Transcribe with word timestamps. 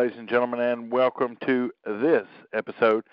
ladies 0.00 0.16
and 0.16 0.30
gentlemen, 0.30 0.60
and 0.60 0.90
welcome 0.90 1.36
to 1.44 1.70
this 1.84 2.26
episode 2.54 3.04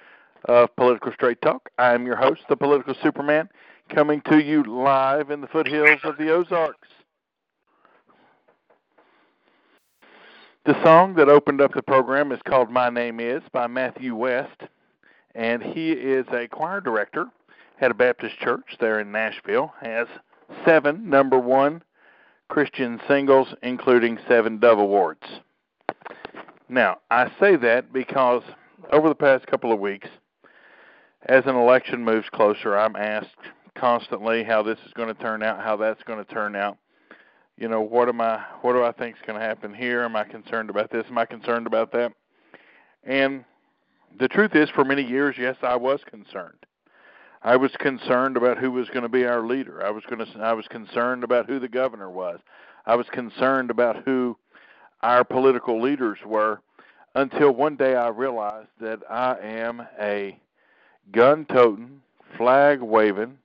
of 0.46 0.74
Political 0.78 1.12
Straight 1.12 1.42
Talk. 1.42 1.68
I'm 1.78 2.06
your 2.06 2.16
host, 2.16 2.44
the 2.48 2.56
Political 2.56 2.96
Superman, 3.04 3.50
coming 3.94 4.22
to 4.30 4.42
you 4.42 4.64
live 4.64 5.30
in 5.30 5.42
the 5.42 5.48
foothills 5.48 6.00
of 6.06 6.18
the 6.18 6.32
Ozarks. 6.32 6.88
The 10.66 10.82
song 10.82 11.16
that 11.16 11.28
opened 11.28 11.60
up 11.60 11.74
the 11.74 11.82
program 11.82 12.32
is 12.32 12.40
called 12.48 12.72
My 12.72 12.90
Name 12.90 13.20
Is 13.20 13.42
by 13.52 13.68
Matthew 13.68 14.16
West, 14.16 14.62
and 15.36 15.62
he 15.62 15.92
is 15.92 16.26
a 16.32 16.48
choir 16.48 16.80
director 16.80 17.26
at 17.82 17.92
a 17.92 17.96
Baptist 17.96 18.40
church 18.40 18.78
there 18.80 19.02
in 19.02 19.12
Nashville, 19.12 19.74
has 19.82 20.08
seven 20.64 21.10
number 21.10 21.38
one 21.38 21.84
Christian 22.48 23.02
singles, 23.10 23.50
including 23.62 24.20
seven 24.30 24.60
Dove 24.60 24.80
Awards. 24.80 25.42
Now, 26.70 26.98
I 27.10 27.32
say 27.40 27.56
that 27.56 27.94
because 27.94 28.44
over 28.92 29.08
the 29.08 29.16
past 29.16 29.48
couple 29.48 29.72
of 29.72 29.80
weeks, 29.80 30.10
as 31.26 31.46
an 31.46 31.56
election 31.56 32.04
moves 32.04 32.28
closer, 32.30 32.78
I'm 32.78 32.96
asked 32.96 33.28
constantly 33.76 34.44
how 34.44 34.64
this 34.64 34.78
is 34.86 34.94
going 34.94 35.14
to 35.14 35.22
turn 35.22 35.44
out, 35.44 35.62
how 35.62 35.78
that's 35.78 36.04
going 36.04 36.24
to 36.24 36.34
turn 36.34 36.56
out. 36.56 36.78
You 37.58 37.68
know, 37.68 37.82
what 37.82 38.08
am 38.08 38.22
I 38.22 38.44
what 38.62 38.74
do 38.74 38.84
I 38.84 38.92
think 38.92 39.16
is 39.16 39.22
going 39.26 39.40
to 39.40 39.46
happen 39.46 39.74
here? 39.74 40.04
Am 40.04 40.16
I 40.16 40.24
concerned 40.24 40.70
about 40.70 40.92
this? 40.92 41.06
Am 41.10 41.18
I 41.18 41.26
concerned 41.26 41.68
about 41.68 41.92
that? 41.94 42.14
And 43.04 43.46
the 44.20 44.28
truth 44.28 44.54
is 44.54 44.70
for 44.70 44.84
many 44.84 45.04
years, 45.04 45.36
yes, 45.40 45.56
I 45.62 45.76
was 45.76 46.02
concerned. 46.06 46.66
I 47.42 47.56
was 47.56 47.72
concerned 47.80 48.36
about 48.36 48.58
who 48.58 48.72
was 48.72 48.90
going 48.90 49.04
to 49.04 49.10
be 49.10 49.26
our 49.26 49.46
leader. 49.46 49.86
I 49.86 49.90
was 49.90 50.04
going 50.10 50.24
to 50.24 50.40
I 50.40 50.54
was 50.54 50.68
concerned 50.68 51.24
about 51.24 51.48
who 51.48 51.60
the 51.60 51.68
governor 51.68 52.12
was. 52.12 52.40
I 52.86 52.96
was 52.96 53.08
concerned 53.12 53.72
about 53.72 54.04
who 54.06 54.38
our 55.02 55.24
political 55.24 55.82
leaders 55.82 56.20
were 56.26 56.62
until 57.16 57.52
one 57.52 57.76
day 57.76 57.96
I 57.96 58.10
realized 58.10 58.70
that 58.80 59.00
I 59.10 59.38
am 59.42 59.88
a 60.00 60.40
gun 61.12 61.46
toting, 61.46 62.02
flag 62.38 62.82
waving, 62.82 63.38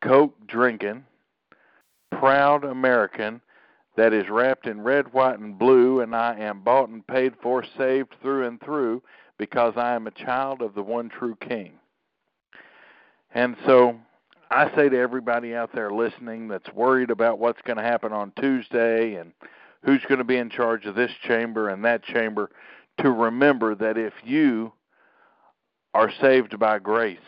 coke 0.00 0.34
drinking, 0.46 1.04
proud 2.10 2.64
American 2.64 3.40
that 3.96 4.12
is 4.12 4.28
wrapped 4.28 4.66
in 4.66 4.82
red, 4.82 5.12
white, 5.12 5.38
and 5.38 5.58
blue, 5.58 6.00
and 6.00 6.16
I 6.16 6.38
am 6.38 6.62
bought 6.62 6.88
and 6.88 7.06
paid 7.06 7.34
for, 7.42 7.64
saved 7.76 8.14
through 8.22 8.46
and 8.46 8.60
through, 8.60 9.02
because 9.38 9.74
I 9.76 9.94
am 9.94 10.06
a 10.06 10.12
child 10.12 10.62
of 10.62 10.74
the 10.74 10.82
one 10.82 11.08
true 11.08 11.36
King. 11.36 11.72
And 13.34 13.56
so 13.66 13.98
I 14.50 14.74
say 14.74 14.88
to 14.88 14.98
everybody 14.98 15.54
out 15.54 15.72
there 15.74 15.90
listening 15.90 16.48
that's 16.48 16.72
worried 16.72 17.10
about 17.10 17.38
what's 17.38 17.62
going 17.62 17.76
to 17.76 17.82
happen 17.82 18.12
on 18.12 18.32
Tuesday 18.38 19.14
and 19.14 19.32
who's 19.82 20.02
going 20.08 20.18
to 20.18 20.24
be 20.24 20.36
in 20.36 20.50
charge 20.50 20.86
of 20.86 20.94
this 20.94 21.10
chamber 21.26 21.68
and 21.68 21.84
that 21.84 22.02
chamber 22.04 22.50
to 22.98 23.10
remember 23.10 23.74
that 23.74 23.98
if 23.98 24.12
you 24.24 24.72
are 25.94 26.10
saved 26.20 26.58
by 26.58 26.78
grace, 26.78 27.18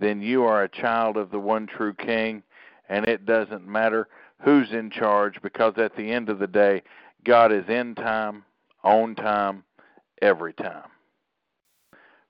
then 0.00 0.20
you 0.20 0.44
are 0.44 0.62
a 0.62 0.68
child 0.68 1.16
of 1.16 1.30
the 1.30 1.38
one 1.38 1.66
true 1.66 1.94
King, 1.94 2.42
and 2.88 3.06
it 3.06 3.26
doesn't 3.26 3.66
matter 3.66 4.08
who's 4.42 4.70
in 4.72 4.90
charge 4.90 5.40
because 5.42 5.74
at 5.78 5.96
the 5.96 6.10
end 6.10 6.28
of 6.28 6.38
the 6.38 6.46
day, 6.46 6.82
God 7.24 7.52
is 7.52 7.68
in 7.68 7.94
time, 7.94 8.44
on 8.84 9.14
time, 9.14 9.64
every 10.22 10.52
time. 10.52 10.88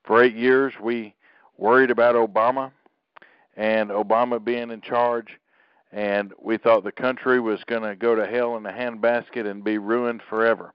For 0.05 0.23
eight 0.23 0.35
years, 0.35 0.73
we 0.83 1.15
worried 1.59 1.91
about 1.91 2.15
Obama 2.15 2.71
and 3.57 3.91
Obama 3.91 4.43
being 4.43 4.71
in 4.71 4.81
charge 4.81 5.39
and 5.93 6.33
we 6.41 6.59
thought 6.59 6.85
the 6.85 6.93
country 6.93 7.41
was 7.41 7.63
going 7.65 7.83
to 7.83 7.97
go 7.97 8.15
to 8.15 8.27
hell 8.27 8.57
in 8.57 8.67
a 8.67 8.73
handbasket 8.73 9.51
and 9.51 9.65
be 9.65 9.79
ruined 9.79 10.23
forever. 10.29 10.75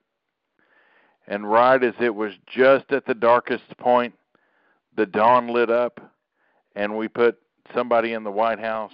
And 1.27 1.49
right 1.49 1.81
as 1.81 1.93
it 1.99 2.13
was 2.13 2.33
just 2.47 2.91
at 2.91 3.05
the 3.05 3.13
darkest 3.13 3.77
point, 3.77 4.13
the 4.95 5.05
dawn 5.05 5.47
lit 5.47 5.69
up, 5.69 5.99
and 6.75 6.97
we 6.97 7.07
put 7.07 7.39
somebody 7.73 8.13
in 8.13 8.23
the 8.23 8.31
White 8.31 8.59
House 8.59 8.91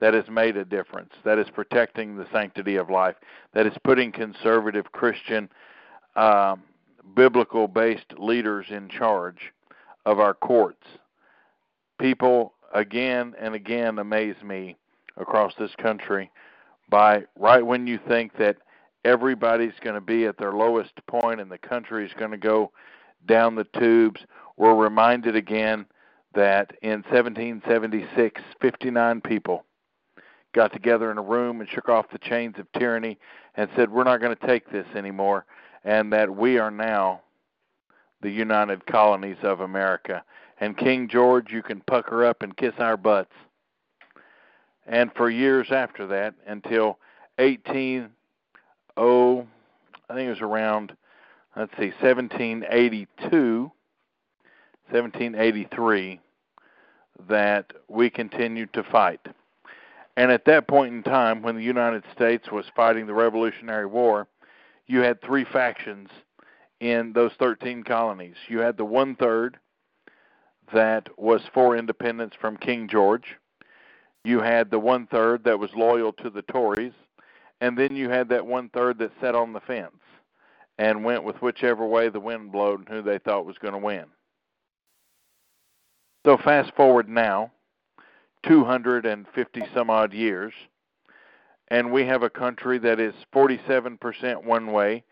that 0.00 0.14
has 0.14 0.28
made 0.28 0.56
a 0.56 0.64
difference, 0.64 1.12
that 1.24 1.38
is 1.38 1.48
protecting 1.50 2.16
the 2.16 2.26
sanctity 2.32 2.76
of 2.76 2.90
life, 2.90 3.16
that 3.52 3.66
is 3.66 3.76
putting 3.84 4.12
conservative 4.12 4.90
Christian, 4.92 5.48
uh, 6.16 6.56
biblical 7.14 7.68
based 7.68 8.12
leaders 8.16 8.66
in 8.70 8.88
charge 8.88 9.52
of 10.06 10.18
our 10.18 10.34
courts. 10.34 10.84
People 11.98 12.54
again 12.72 13.34
and 13.38 13.54
again 13.54 13.98
amaze 13.98 14.40
me 14.42 14.76
across 15.18 15.52
this 15.58 15.74
country 15.76 16.30
by 16.88 17.24
right 17.36 17.64
when 17.64 17.86
you 17.86 17.98
think 18.08 18.36
that 18.38 18.56
everybody's 19.04 19.78
going 19.82 19.94
to 19.94 20.00
be 20.00 20.24
at 20.24 20.38
their 20.38 20.52
lowest 20.52 20.94
point 21.06 21.40
and 21.40 21.50
the 21.50 21.58
country 21.58 22.04
is 22.04 22.12
going 22.18 22.30
to 22.30 22.36
go 22.36 22.70
down 23.26 23.54
the 23.54 23.66
tubes, 23.78 24.20
we're 24.56 24.74
reminded 24.74 25.36
again 25.36 25.86
that 26.34 26.72
in 26.82 27.02
1776, 27.02 28.40
59 28.60 29.20
people 29.20 29.64
got 30.54 30.72
together 30.72 31.10
in 31.10 31.18
a 31.18 31.22
room 31.22 31.60
and 31.60 31.68
shook 31.68 31.88
off 31.88 32.06
the 32.10 32.18
chains 32.18 32.54
of 32.58 32.70
tyranny 32.72 33.18
and 33.56 33.68
said, 33.76 33.90
We're 33.90 34.04
not 34.04 34.20
going 34.20 34.36
to 34.36 34.46
take 34.46 34.70
this 34.70 34.86
anymore, 34.94 35.44
and 35.84 36.12
that 36.12 36.34
we 36.34 36.58
are 36.58 36.70
now 36.70 37.22
the 38.20 38.30
United 38.30 38.86
Colonies 38.86 39.36
of 39.42 39.60
America. 39.60 40.24
And 40.60 40.76
King 40.76 41.08
George, 41.08 41.52
you 41.52 41.62
can 41.62 41.80
pucker 41.82 42.24
up 42.24 42.42
and 42.42 42.56
kiss 42.56 42.74
our 42.78 42.96
butts 42.96 43.32
and 44.88 45.12
for 45.14 45.30
years 45.30 45.68
after 45.70 46.06
that 46.06 46.34
until 46.46 46.98
18 47.38 48.08
oh 48.96 49.46
I 50.08 50.14
think 50.14 50.26
it 50.26 50.30
was 50.30 50.40
around 50.40 50.96
let's 51.56 51.72
see 51.72 51.92
1782 52.00 53.70
1783 54.90 56.20
that 57.28 57.72
we 57.88 58.08
continued 58.08 58.72
to 58.72 58.82
fight. 58.82 59.20
And 60.16 60.32
at 60.32 60.46
that 60.46 60.66
point 60.66 60.94
in 60.94 61.02
time 61.02 61.42
when 61.42 61.56
the 61.56 61.62
United 61.62 62.04
States 62.14 62.50
was 62.50 62.64
fighting 62.74 63.06
the 63.06 63.14
Revolutionary 63.14 63.86
War 63.86 64.26
you 64.86 65.00
had 65.00 65.20
three 65.20 65.44
factions 65.44 66.08
in 66.80 67.12
those 67.12 67.32
13 67.38 67.82
colonies. 67.82 68.36
You 68.48 68.60
had 68.60 68.78
the 68.78 68.84
one 68.84 69.14
third 69.14 69.58
that 70.72 71.08
was 71.18 71.42
for 71.52 71.76
independence 71.76 72.34
from 72.40 72.56
King 72.56 72.88
George 72.88 73.36
you 74.24 74.40
had 74.40 74.70
the 74.70 74.78
one 74.78 75.06
third 75.06 75.44
that 75.44 75.58
was 75.58 75.70
loyal 75.74 76.12
to 76.14 76.30
the 76.30 76.42
Tories, 76.42 76.92
and 77.60 77.76
then 77.76 77.96
you 77.96 78.08
had 78.08 78.28
that 78.28 78.46
one 78.46 78.68
third 78.68 78.98
that 78.98 79.12
sat 79.20 79.34
on 79.34 79.52
the 79.52 79.60
fence 79.60 79.92
and 80.78 81.04
went 81.04 81.24
with 81.24 81.36
whichever 81.36 81.86
way 81.86 82.08
the 82.08 82.20
wind 82.20 82.52
blew 82.52 82.74
and 82.74 82.88
who 82.88 83.02
they 83.02 83.18
thought 83.18 83.46
was 83.46 83.58
going 83.58 83.74
to 83.74 83.78
win. 83.78 84.04
So 86.24 86.36
fast 86.36 86.74
forward 86.74 87.08
now, 87.08 87.52
250 88.44 89.62
some 89.74 89.90
odd 89.90 90.12
years, 90.12 90.52
and 91.68 91.92
we 91.92 92.06
have 92.06 92.22
a 92.22 92.30
country 92.30 92.78
that 92.78 93.00
is 93.00 93.14
47% 93.34 94.44
one 94.44 94.72
way, 94.72 95.04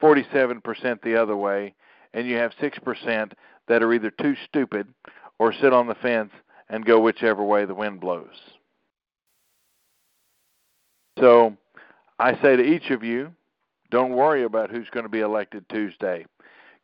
47% 0.00 1.02
the 1.02 1.20
other 1.20 1.36
way, 1.36 1.74
and 2.14 2.26
you 2.26 2.36
have 2.36 2.52
6% 2.60 3.32
that 3.68 3.82
are 3.82 3.92
either 3.92 4.10
too 4.10 4.34
stupid 4.46 4.88
or 5.38 5.52
sit 5.52 5.72
on 5.72 5.86
the 5.86 5.94
fence 5.96 6.32
and 6.72 6.86
go 6.86 6.98
whichever 6.98 7.44
way 7.44 7.66
the 7.66 7.74
wind 7.74 8.00
blows. 8.00 8.34
So 11.18 11.54
I 12.18 12.32
say 12.40 12.56
to 12.56 12.62
each 12.62 12.90
of 12.90 13.04
you, 13.04 13.32
don't 13.90 14.14
worry 14.16 14.42
about 14.42 14.70
who's 14.70 14.88
going 14.90 15.04
to 15.04 15.10
be 15.10 15.20
elected 15.20 15.68
Tuesday. 15.68 16.24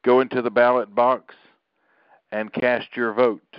Go 0.05 0.21
into 0.21 0.43
the 0.43 0.51
ballot 0.51 0.95
box 0.95 1.35
and 2.31 2.53
cast 2.53 2.89
your 2.95 3.15
vote. 3.15 3.57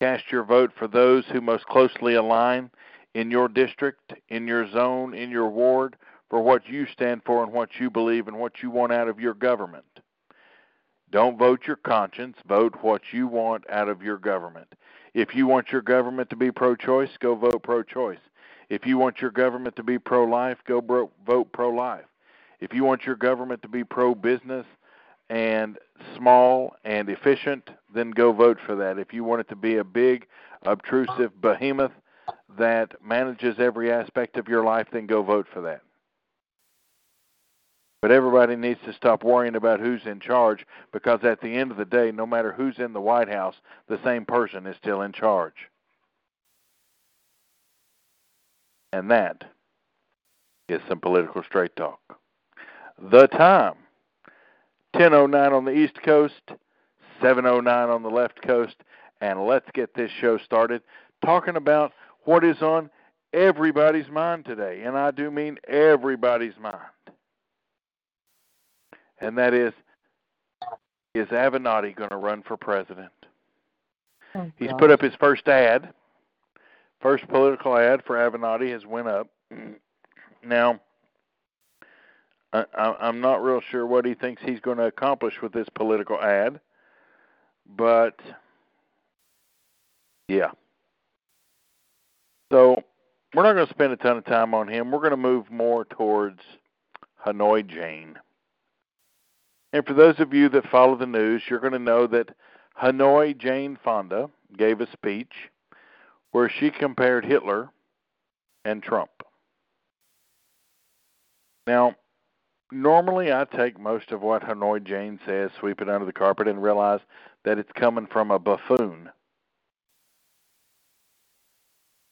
Cast 0.00 0.24
your 0.32 0.44
vote 0.44 0.72
for 0.78 0.88
those 0.88 1.26
who 1.30 1.42
most 1.42 1.66
closely 1.66 2.14
align 2.14 2.70
in 3.14 3.30
your 3.30 3.48
district, 3.48 4.14
in 4.30 4.48
your 4.48 4.70
zone, 4.72 5.12
in 5.12 5.30
your 5.30 5.50
ward, 5.50 5.96
for 6.30 6.40
what 6.40 6.66
you 6.66 6.86
stand 6.86 7.20
for 7.26 7.42
and 7.42 7.52
what 7.52 7.68
you 7.78 7.90
believe 7.90 8.28
and 8.28 8.38
what 8.38 8.62
you 8.62 8.70
want 8.70 8.92
out 8.92 9.08
of 9.08 9.20
your 9.20 9.34
government. 9.34 9.84
Don't 11.10 11.38
vote 11.38 11.62
your 11.66 11.76
conscience, 11.76 12.36
vote 12.46 12.76
what 12.82 13.02
you 13.12 13.26
want 13.26 13.68
out 13.68 13.88
of 13.88 14.02
your 14.02 14.16
government. 14.16 14.68
If 15.12 15.34
you 15.34 15.46
want 15.46 15.72
your 15.72 15.82
government 15.82 16.30
to 16.30 16.36
be 16.36 16.52
pro 16.52 16.76
choice, 16.76 17.10
go 17.18 17.34
vote 17.34 17.62
pro 17.62 17.82
choice. 17.82 18.20
If 18.68 18.86
you 18.86 18.96
want 18.96 19.20
your 19.20 19.32
government 19.32 19.74
to 19.76 19.82
be 19.82 19.98
pro 19.98 20.24
life, 20.24 20.58
go 20.66 20.80
bro- 20.80 21.10
vote 21.26 21.50
pro 21.52 21.70
life. 21.70 22.04
If 22.60 22.72
you 22.72 22.84
want 22.84 23.04
your 23.04 23.16
government 23.16 23.62
to 23.62 23.68
be 23.68 23.82
pro 23.82 24.14
business 24.14 24.66
and 25.28 25.78
small 26.16 26.76
and 26.84 27.08
efficient, 27.08 27.70
then 27.92 28.10
go 28.10 28.32
vote 28.32 28.58
for 28.64 28.76
that. 28.76 28.98
If 28.98 29.12
you 29.12 29.24
want 29.24 29.40
it 29.40 29.48
to 29.48 29.56
be 29.56 29.78
a 29.78 29.84
big, 29.84 30.26
obtrusive 30.64 31.40
behemoth 31.40 31.92
that 32.58 32.92
manages 33.04 33.56
every 33.58 33.90
aspect 33.90 34.36
of 34.36 34.46
your 34.46 34.62
life, 34.62 34.86
then 34.92 35.06
go 35.06 35.22
vote 35.22 35.46
for 35.52 35.62
that. 35.62 35.82
But 38.02 38.12
everybody 38.12 38.56
needs 38.56 38.80
to 38.86 38.94
stop 38.94 39.24
worrying 39.24 39.56
about 39.56 39.80
who's 39.80 40.06
in 40.06 40.20
charge 40.20 40.66
because 40.92 41.20
at 41.22 41.40
the 41.40 41.54
end 41.54 41.70
of 41.70 41.76
the 41.76 41.84
day, 41.84 42.10
no 42.10 42.26
matter 42.26 42.50
who's 42.52 42.78
in 42.78 42.94
the 42.94 43.00
White 43.00 43.28
House, 43.28 43.56
the 43.88 44.00
same 44.02 44.24
person 44.24 44.66
is 44.66 44.76
still 44.76 45.02
in 45.02 45.12
charge. 45.12 45.68
And 48.92 49.10
that 49.10 49.44
is 50.68 50.80
some 50.88 51.00
political 51.00 51.42
straight 51.42 51.76
talk. 51.76 52.00
The 52.98 53.26
time 53.26 53.74
10:09 54.94 55.52
on 55.52 55.64
the 55.64 55.72
East 55.72 56.02
Coast, 56.02 56.52
7:09 57.20 57.88
on 57.90 58.02
the 58.02 58.10
left 58.10 58.42
coast, 58.42 58.76
and 59.20 59.46
let's 59.46 59.70
get 59.72 59.94
this 59.94 60.10
show 60.10 60.38
started 60.38 60.82
talking 61.22 61.56
about 61.56 61.92
what 62.24 62.44
is 62.44 62.62
on 62.62 62.90
everybody's 63.32 64.08
mind 64.08 64.44
today, 64.44 64.82
and 64.82 64.96
I 64.96 65.10
do 65.10 65.30
mean 65.30 65.58
everybody's 65.68 66.58
mind. 66.58 66.78
And 69.20 69.36
that 69.38 69.54
is 69.54 69.72
is 71.14 71.26
Avenatti 71.28 71.94
going 71.94 72.10
to 72.10 72.16
run 72.16 72.42
for 72.42 72.56
president? 72.56 73.10
Oh, 74.34 74.50
He's 74.56 74.70
put 74.78 74.90
up 74.92 75.00
his 75.00 75.14
first 75.16 75.48
ad. 75.48 75.92
First 77.00 77.26
political 77.28 77.76
ad 77.76 78.02
for 78.04 78.16
Avenatti 78.16 78.70
has 78.72 78.86
went 78.86 79.08
up. 79.08 79.26
Now, 80.44 80.80
I, 82.52 82.64
I- 82.76 82.96
I'm 83.00 83.20
not 83.20 83.42
real 83.42 83.60
sure 83.70 83.86
what 83.86 84.04
he 84.04 84.14
thinks 84.14 84.40
he's 84.44 84.60
going 84.60 84.78
to 84.78 84.84
accomplish 84.84 85.42
with 85.42 85.52
this 85.52 85.68
political 85.74 86.20
ad, 86.20 86.60
but 87.76 88.20
yeah. 90.28 90.50
So 92.52 92.82
we're 93.34 93.42
not 93.42 93.54
going 93.54 93.66
to 93.66 93.72
spend 93.74 93.92
a 93.92 93.96
ton 93.96 94.16
of 94.16 94.24
time 94.24 94.54
on 94.54 94.68
him. 94.68 94.90
We're 94.92 94.98
going 94.98 95.10
to 95.10 95.16
move 95.16 95.50
more 95.50 95.84
towards 95.86 96.40
Hanoi 97.26 97.66
Jane. 97.66 98.16
And 99.72 99.86
for 99.86 99.94
those 99.94 100.18
of 100.18 100.34
you 100.34 100.48
that 100.50 100.68
follow 100.68 100.96
the 100.96 101.06
news, 101.06 101.42
you're 101.48 101.60
going 101.60 101.72
to 101.72 101.78
know 101.78 102.06
that 102.08 102.34
Hanoi 102.80 103.36
Jane 103.38 103.78
Fonda 103.82 104.28
gave 104.56 104.80
a 104.80 104.90
speech 104.90 105.32
where 106.32 106.48
she 106.48 106.70
compared 106.70 107.24
Hitler 107.24 107.70
and 108.64 108.82
Trump. 108.82 109.10
Now, 111.66 111.94
normally 112.72 113.32
I 113.32 113.44
take 113.44 113.78
most 113.78 114.10
of 114.10 114.22
what 114.22 114.42
Hanoi 114.42 114.82
Jane 114.82 115.20
says, 115.24 115.50
sweep 115.58 115.80
it 115.80 115.88
under 115.88 116.06
the 116.06 116.12
carpet, 116.12 116.48
and 116.48 116.62
realize 116.62 117.00
that 117.44 117.58
it's 117.58 117.72
coming 117.74 118.06
from 118.06 118.30
a 118.30 118.38
buffoon. 118.38 119.10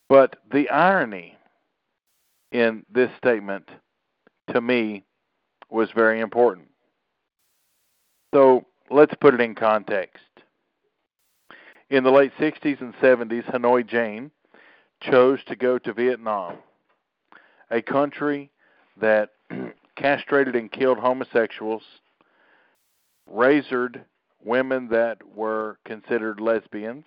But 0.09 0.37
the 0.51 0.71
irony 0.71 1.37
in 2.51 2.85
this 2.91 3.11
statement, 3.19 3.69
to 4.53 4.61
me, 4.61 5.05
was 5.71 5.91
very 5.91 6.21
important. 6.21 6.69
So 8.33 8.67
let's 8.91 9.15
put 9.21 9.35
it 9.35 9.41
in 9.41 9.55
context. 9.55 10.25
In 11.91 12.05
the 12.05 12.11
late 12.11 12.33
60s 12.39 12.81
and 12.81 12.95
70s, 12.97 13.51
Hanoi 13.51 13.87
Jane 13.87 14.31
chose 15.01 15.43
to 15.47 15.57
go 15.57 15.79
to 15.79 15.93
Vietnam, 15.93 16.57
a 17.71 17.81
country 17.81 18.51
that 19.01 19.31
castrated 19.97 20.55
and 20.55 20.71
killed 20.71 20.99
homosexuals, 20.99 21.83
razored 23.27 24.05
women 24.45 24.89
that 24.89 25.19
were 25.35 25.79
considered 25.85 26.41
lesbians, 26.41 27.05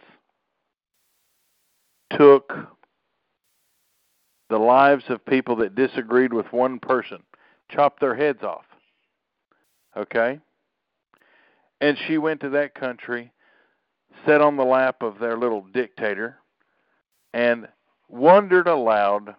took 2.10 2.54
the 4.50 4.58
lives 4.58 5.06
of 5.10 5.26
people 5.26 5.56
that 5.58 5.76
disagreed 5.76 6.34
with 6.34 6.52
one 6.52 6.80
person, 6.80 7.20
chopped 7.70 8.02
their 8.02 8.16
heads 8.16 8.44
off. 8.44 8.66
Okay? 9.96 10.40
And 11.82 11.98
she 12.08 12.20
went 12.20 12.42
to 12.42 12.50
that 12.50 12.76
country, 12.76 13.34
sat 14.26 14.40
on 14.40 14.56
the 14.56 14.64
lap 14.64 15.02
of 15.02 15.18
their 15.18 15.36
little 15.36 15.66
dictator, 15.74 16.38
and 17.34 17.68
wondered 18.08 18.68
aloud 18.68 19.36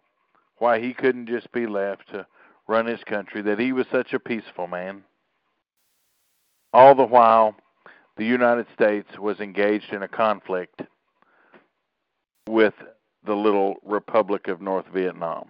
why 0.58 0.80
he 0.80 0.92
couldn't 0.92 1.28
just 1.28 1.50
be 1.52 1.66
left 1.66 2.08
to 2.10 2.26
run 2.66 2.86
his 2.86 3.02
country, 3.04 3.42
that 3.42 3.60
he 3.60 3.72
was 3.72 3.86
such 3.92 4.12
a 4.12 4.18
peaceful 4.18 4.66
man. 4.66 5.04
All 6.72 6.94
the 6.96 7.04
while, 7.04 7.54
the 8.16 8.24
United 8.24 8.66
States 8.74 9.08
was 9.18 9.38
engaged 9.40 9.92
in 9.92 10.02
a 10.02 10.08
conflict 10.08 10.82
with 12.48 12.74
the 13.24 13.34
little 13.34 13.76
Republic 13.84 14.48
of 14.48 14.60
North 14.60 14.86
Vietnam. 14.92 15.48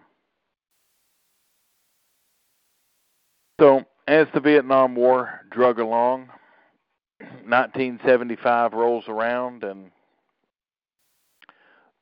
So, 3.60 3.84
as 4.08 4.26
the 4.34 4.40
Vietnam 4.40 4.94
War 4.94 5.40
drug 5.50 5.78
along, 5.78 6.28
1975 7.46 8.72
rolls 8.72 9.04
around, 9.08 9.64
and 9.64 9.90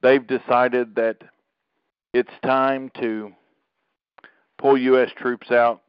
they've 0.03 0.27
decided 0.27 0.95
that 0.97 1.19
it's 2.13 2.31
time 2.45 2.91
to 3.01 3.33
pull 4.59 4.77
U.S. 4.77 5.11
troops 5.17 5.51
out. 5.51 5.83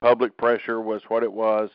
Public 0.00 0.36
pressure 0.36 0.80
was 0.80 1.02
what 1.08 1.22
it 1.22 1.32
was, 1.32 1.70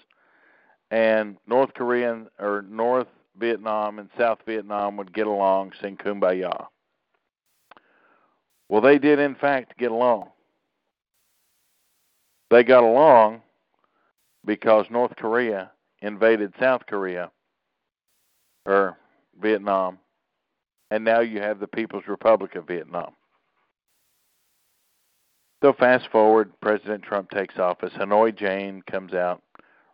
and 0.91 1.37
North 1.47 1.73
Korean 1.73 2.27
or 2.39 2.65
North 2.69 3.07
Vietnam 3.39 3.99
and 3.99 4.09
South 4.17 4.39
Vietnam 4.45 4.97
would 4.97 5.13
get 5.13 5.27
along, 5.27 5.71
sing 5.81 5.95
kumbaya. 5.97 6.67
Well, 8.69 8.81
they 8.81 8.97
did 8.97 9.19
in 9.19 9.35
fact 9.35 9.77
get 9.77 9.91
along. 9.91 10.29
They 12.49 12.63
got 12.63 12.83
along 12.83 13.41
because 14.45 14.85
North 14.89 15.15
Korea 15.15 15.71
invaded 16.01 16.53
South 16.59 16.85
Korea 16.87 17.31
or 18.65 18.97
Vietnam, 19.39 19.99
and 20.91 21.03
now 21.03 21.19
you 21.19 21.41
have 21.41 21.59
the 21.59 21.67
People's 21.67 22.07
Republic 22.07 22.55
of 22.55 22.67
Vietnam. 22.67 23.13
So 25.63 25.73
fast 25.73 26.07
forward, 26.11 26.51
President 26.61 27.03
Trump 27.03 27.31
takes 27.31 27.57
office. 27.57 27.93
Hanoi 27.93 28.35
Jane 28.35 28.83
comes 28.83 29.13
out 29.13 29.41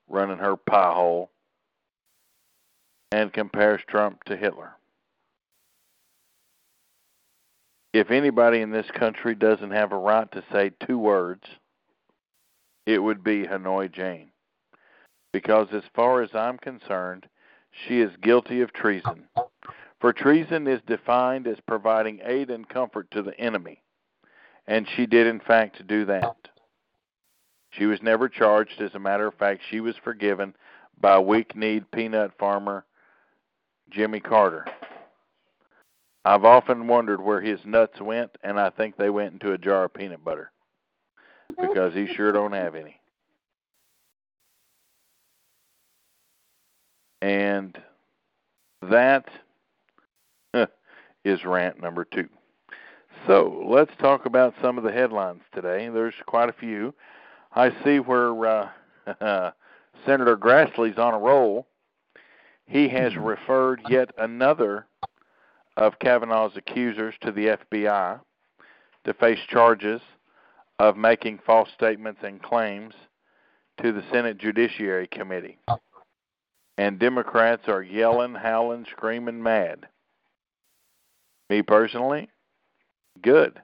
running 0.09 0.37
her 0.37 0.57
pie 0.57 0.93
hole 0.93 1.29
and 3.11 3.31
compares 3.31 3.81
Trump 3.87 4.23
to 4.25 4.35
Hitler. 4.35 4.73
If 7.93 8.09
anybody 8.11 8.59
in 8.59 8.71
this 8.71 8.89
country 8.91 9.35
doesn't 9.35 9.71
have 9.71 9.91
a 9.91 9.97
right 9.97 10.29
to 10.31 10.43
say 10.51 10.71
two 10.85 10.97
words, 10.97 11.43
it 12.85 12.99
would 12.99 13.23
be 13.23 13.43
Hanoi 13.43 13.89
Jane. 13.91 14.32
Because 15.33 15.67
as 15.73 15.83
far 15.93 16.21
as 16.21 16.29
I'm 16.33 16.57
concerned, 16.57 17.27
she 17.71 17.99
is 17.99 18.11
guilty 18.21 18.61
of 18.61 18.71
treason. 18.71 19.25
For 19.99 20.13
treason 20.13 20.67
is 20.67 20.79
defined 20.87 21.47
as 21.47 21.57
providing 21.67 22.21
aid 22.23 22.49
and 22.49 22.69
comfort 22.69 23.09
to 23.11 23.21
the 23.21 23.37
enemy. 23.39 23.81
And 24.67 24.87
she 24.95 25.05
did, 25.05 25.27
in 25.27 25.39
fact, 25.39 25.85
do 25.87 26.05
that. 26.05 26.35
She 27.71 27.85
was 27.85 28.01
never 28.01 28.29
charged. 28.29 28.79
As 28.79 28.93
a 28.93 28.99
matter 28.99 29.27
of 29.27 29.33
fact, 29.33 29.61
she 29.69 29.79
was 29.79 29.95
forgiven 30.03 30.55
by 31.01 31.19
weak 31.19 31.55
kneed 31.55 31.89
peanut 31.91 32.31
farmer 32.37 32.85
Jimmy 33.89 34.19
Carter. 34.19 34.65
I've 36.25 36.45
often 36.45 36.87
wondered 36.87 37.21
where 37.21 37.41
his 37.41 37.59
nuts 37.65 37.99
went, 37.99 38.31
and 38.43 38.59
I 38.59 38.69
think 38.69 38.95
they 38.95 39.09
went 39.09 39.33
into 39.33 39.53
a 39.53 39.57
jar 39.57 39.85
of 39.85 39.93
peanut 39.93 40.23
butter 40.23 40.51
because 41.59 41.93
he 41.93 42.07
sure 42.13 42.31
don't 42.31 42.53
have 42.53 42.75
any. 42.75 42.99
And 47.23 47.77
that 48.81 49.25
is 51.23 51.45
rant 51.45 51.81
number 51.81 52.03
two. 52.03 52.27
So 53.25 53.63
let's 53.65 53.91
talk 53.99 54.25
about 54.25 54.53
some 54.61 54.77
of 54.77 54.83
the 54.83 54.91
headlines 54.91 55.41
today. 55.53 55.87
There's 55.87 56.13
quite 56.25 56.49
a 56.49 56.53
few. 56.53 56.93
I 57.55 57.71
see 57.85 57.99
where 57.99 58.45
uh, 58.45 58.69
Senator 60.05 60.35
Grassley's 60.35 60.97
on 60.97 61.13
a 61.13 61.19
roll. 61.19 61.65
He 62.65 62.89
has 62.89 63.13
Mhm. 63.13 63.25
referred 63.25 63.81
yet 63.87 64.09
another 64.17 64.85
of 65.77 65.99
Kavanaugh's 65.99 66.57
accusers 66.57 67.15
to 67.21 67.31
the 67.31 67.47
FBI 67.71 68.19
to 69.05 69.13
face 69.13 69.39
charges 69.47 70.01
of 70.79 70.97
making 70.97 71.39
false 71.45 71.69
statements 71.73 72.19
and 72.23 72.43
claims 72.43 72.95
to 73.81 73.93
the 73.93 74.03
Senate 74.11 74.37
Judiciary 74.37 75.07
Committee. 75.07 75.57
And 76.77 76.99
Democrats 76.99 77.67
are 77.67 77.83
yelling, 77.83 78.33
howling, 78.33 78.85
screaming 78.91 79.41
mad. 79.41 79.87
Me 81.49 81.61
personally, 81.61 82.29
good. 83.21 83.61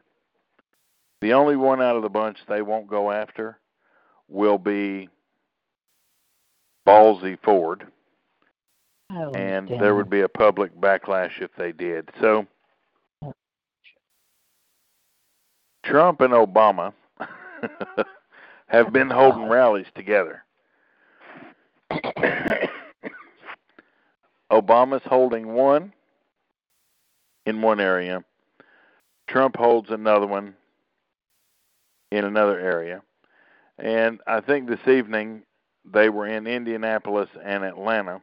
The 1.21 1.33
only 1.33 1.55
one 1.55 1.81
out 1.81 1.95
of 1.95 2.03
the 2.03 2.09
bunch 2.09 2.37
they 2.47 2.61
won't 2.61 2.87
go 2.87 3.11
after 3.11 3.57
will 4.27 4.57
be 4.57 5.09
Ballsy 6.87 7.37
Ford, 7.43 7.87
Oh, 9.11 9.31
and 9.31 9.67
damn 9.67 9.79
there 9.79 9.95
would 9.95 10.09
be 10.09 10.21
a 10.21 10.29
public 10.29 10.75
backlash 10.79 11.41
if 11.41 11.49
they 11.57 11.71
did. 11.71 12.09
So, 12.21 12.45
Trump 15.83 16.21
and 16.21 16.33
Obama 16.33 16.93
have 18.67 18.93
been 18.93 19.09
holding 19.09 19.49
rallies 19.49 19.87
together. 19.95 20.43
Obama's 24.51 25.03
holding 25.05 25.53
one 25.53 25.93
in 27.45 27.61
one 27.61 27.79
area. 27.79 28.23
Trump 29.27 29.55
holds 29.55 29.89
another 29.89 30.25
one 30.25 30.55
in 32.11 32.25
another 32.25 32.59
area. 32.59 33.01
And 33.77 34.19
I 34.27 34.41
think 34.41 34.67
this 34.67 34.87
evening 34.87 35.43
they 35.85 36.09
were 36.09 36.27
in 36.27 36.47
Indianapolis 36.47 37.29
and 37.43 37.63
Atlanta. 37.63 38.21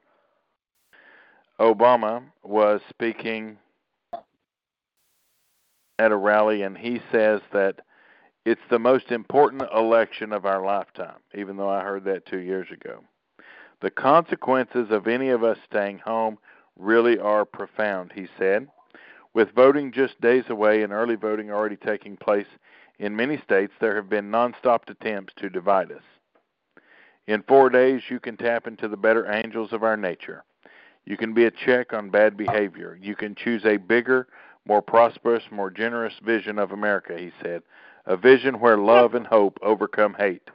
Obama 1.58 2.22
was 2.42 2.80
speaking 2.90 3.56
at 5.98 6.12
a 6.12 6.16
rally, 6.16 6.62
and 6.62 6.76
he 6.76 7.00
says 7.10 7.40
that 7.52 7.80
it's 8.44 8.60
the 8.70 8.78
most 8.78 9.10
important 9.10 9.62
election 9.74 10.32
of 10.32 10.44
our 10.44 10.64
lifetime, 10.64 11.18
even 11.34 11.56
though 11.56 11.70
I 11.70 11.82
heard 11.82 12.04
that 12.04 12.26
two 12.26 12.38
years 12.38 12.68
ago. 12.70 13.02
The 13.80 13.90
consequences 13.90 14.90
of 14.90 15.06
any 15.06 15.28
of 15.28 15.44
us 15.44 15.58
staying 15.68 15.98
home 15.98 16.38
really 16.78 17.18
are 17.18 17.44
profound, 17.44 18.12
he 18.14 18.28
said. 18.38 18.68
With 19.34 19.54
voting 19.54 19.92
just 19.92 20.20
days 20.20 20.44
away 20.48 20.82
and 20.82 20.92
early 20.92 21.14
voting 21.14 21.50
already 21.50 21.76
taking 21.76 22.16
place 22.16 22.46
in 22.98 23.14
many 23.14 23.36
states, 23.38 23.74
there 23.80 23.94
have 23.96 24.08
been 24.08 24.30
nonstop 24.30 24.88
attempts 24.88 25.34
to 25.36 25.50
divide 25.50 25.92
us. 25.92 26.02
In 27.26 27.42
four 27.42 27.68
days, 27.68 28.02
you 28.08 28.18
can 28.18 28.36
tap 28.36 28.66
into 28.66 28.88
the 28.88 28.96
better 28.96 29.30
angels 29.30 29.72
of 29.72 29.82
our 29.82 29.96
nature. 29.96 30.44
You 31.04 31.16
can 31.16 31.34
be 31.34 31.44
a 31.44 31.50
check 31.50 31.92
on 31.92 32.10
bad 32.10 32.36
behavior. 32.36 32.98
You 33.00 33.14
can 33.14 33.34
choose 33.34 33.64
a 33.64 33.76
bigger, 33.76 34.26
more 34.66 34.82
prosperous, 34.82 35.44
more 35.50 35.70
generous 35.70 36.14
vision 36.24 36.58
of 36.58 36.72
America, 36.72 37.18
he 37.18 37.32
said. 37.42 37.62
A 38.06 38.16
vision 38.16 38.60
where 38.60 38.78
love 38.78 39.14
and 39.14 39.26
hope 39.26 39.58
overcome 39.62 40.14
hate. 40.18 40.48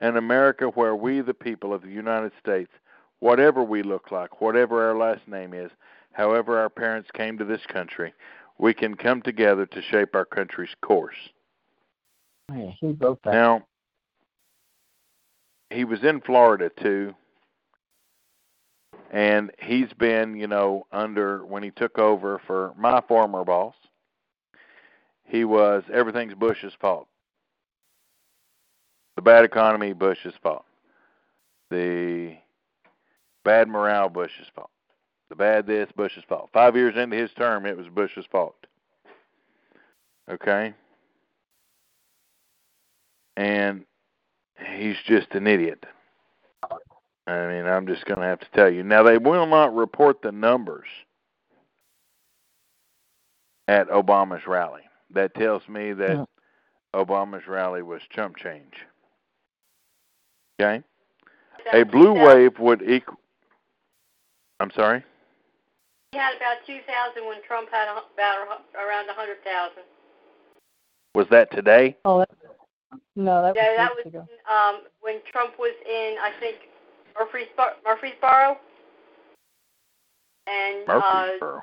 An 0.00 0.16
America 0.16 0.66
where 0.66 0.94
we, 0.94 1.20
the 1.20 1.34
people 1.34 1.74
of 1.74 1.82
the 1.82 1.88
United 1.88 2.32
States, 2.40 2.70
whatever 3.20 3.62
we 3.64 3.82
look 3.82 4.10
like, 4.10 4.40
whatever 4.40 4.88
our 4.88 4.96
last 4.96 5.26
name 5.26 5.52
is, 5.52 5.70
however 6.12 6.58
our 6.58 6.70
parents 6.70 7.10
came 7.12 7.36
to 7.38 7.44
this 7.44 7.62
country, 7.66 8.12
we 8.58 8.74
can 8.74 8.94
come 8.94 9.22
together 9.22 9.66
to 9.66 9.82
shape 9.82 10.14
our 10.14 10.24
country's 10.24 10.74
course. 10.82 11.16
Yeah, 12.52 12.70
he 12.80 12.88
wrote 12.92 13.20
that. 13.24 13.32
Now, 13.32 13.66
he 15.70 15.84
was 15.84 16.02
in 16.02 16.20
Florida 16.20 16.70
too, 16.80 17.14
and 19.10 19.50
he's 19.58 19.92
been, 19.98 20.36
you 20.36 20.46
know, 20.46 20.86
under 20.92 21.44
when 21.44 21.62
he 21.62 21.70
took 21.70 21.98
over 21.98 22.40
for 22.46 22.72
my 22.76 23.00
former 23.06 23.44
boss. 23.44 23.74
He 25.24 25.44
was 25.44 25.84
everything's 25.92 26.34
Bush's 26.34 26.72
fault. 26.80 27.06
The 29.18 29.22
bad 29.22 29.44
economy, 29.44 29.94
Bush's 29.94 30.34
fault. 30.44 30.64
The 31.70 32.36
bad 33.44 33.66
morale, 33.66 34.08
Bush's 34.08 34.46
fault. 34.54 34.70
The 35.28 35.34
bad 35.34 35.66
this, 35.66 35.90
Bush's 35.96 36.22
fault. 36.28 36.50
Five 36.52 36.76
years 36.76 36.94
into 36.96 37.16
his 37.16 37.32
term, 37.32 37.66
it 37.66 37.76
was 37.76 37.88
Bush's 37.88 38.26
fault. 38.30 38.54
Okay? 40.30 40.72
And 43.36 43.86
he's 44.76 44.94
just 45.04 45.32
an 45.32 45.48
idiot. 45.48 45.84
I 47.26 47.48
mean, 47.48 47.66
I'm 47.66 47.88
just 47.88 48.04
going 48.04 48.20
to 48.20 48.24
have 48.24 48.38
to 48.38 48.50
tell 48.54 48.70
you. 48.70 48.84
Now, 48.84 49.02
they 49.02 49.18
will 49.18 49.46
not 49.46 49.74
report 49.74 50.22
the 50.22 50.30
numbers 50.30 50.86
at 53.66 53.88
Obama's 53.88 54.46
rally. 54.46 54.82
That 55.12 55.34
tells 55.34 55.68
me 55.68 55.92
that 55.94 56.18
Yeah. 56.18 56.24
Obama's 56.94 57.48
rally 57.48 57.82
was 57.82 58.02
chump 58.14 58.36
change. 58.36 58.74
Okay? 60.60 60.82
A 61.72 61.84
blue 61.84 62.12
wave 62.12 62.58
would 62.58 62.82
equal. 62.82 63.18
I'm 64.60 64.70
sorry? 64.72 65.04
He 66.12 66.18
had 66.18 66.36
about 66.36 66.66
2,000 66.66 67.26
when 67.26 67.38
Trump 67.46 67.68
had 67.70 67.88
about 67.90 68.64
around 68.74 69.06
100,000. 69.06 69.82
Was 71.14 71.26
that 71.30 71.50
today? 71.52 71.96
Oh, 72.04 72.18
that, 72.20 72.30
no, 73.14 73.42
that 73.42 73.54
Yeah, 73.54 73.68
was 73.68 73.76
that 73.76 73.96
weeks 73.96 74.06
was 74.06 74.14
ago. 74.14 74.28
um, 74.50 74.82
when 75.00 75.20
Trump 75.30 75.58
was 75.58 75.74
in, 75.86 76.16
I 76.20 76.32
think, 76.40 76.56
Murfreesboro. 77.18 77.74
Murfreesboro. 77.84 78.56
And 80.46 80.88
uh, 80.88 80.92
Murfreesboro. 80.94 81.62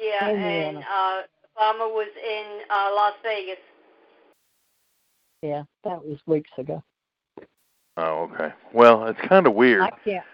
yeah, 0.00 0.28
and 0.28 0.76
uh, 0.78 1.22
Obama 1.58 1.90
was 1.92 2.08
in 2.24 2.60
uh, 2.70 2.90
Las 2.94 3.14
Vegas. 3.22 3.58
Yeah, 5.42 5.64
that 5.84 6.04
was 6.04 6.18
weeks 6.26 6.50
ago. 6.58 6.82
Oh, 7.96 8.30
okay. 8.32 8.52
Well, 8.72 9.06
it's 9.06 9.20
kind 9.28 9.46
of 9.46 9.54
weird. 9.54 9.82
I 9.82 9.90
can't. 10.04 10.24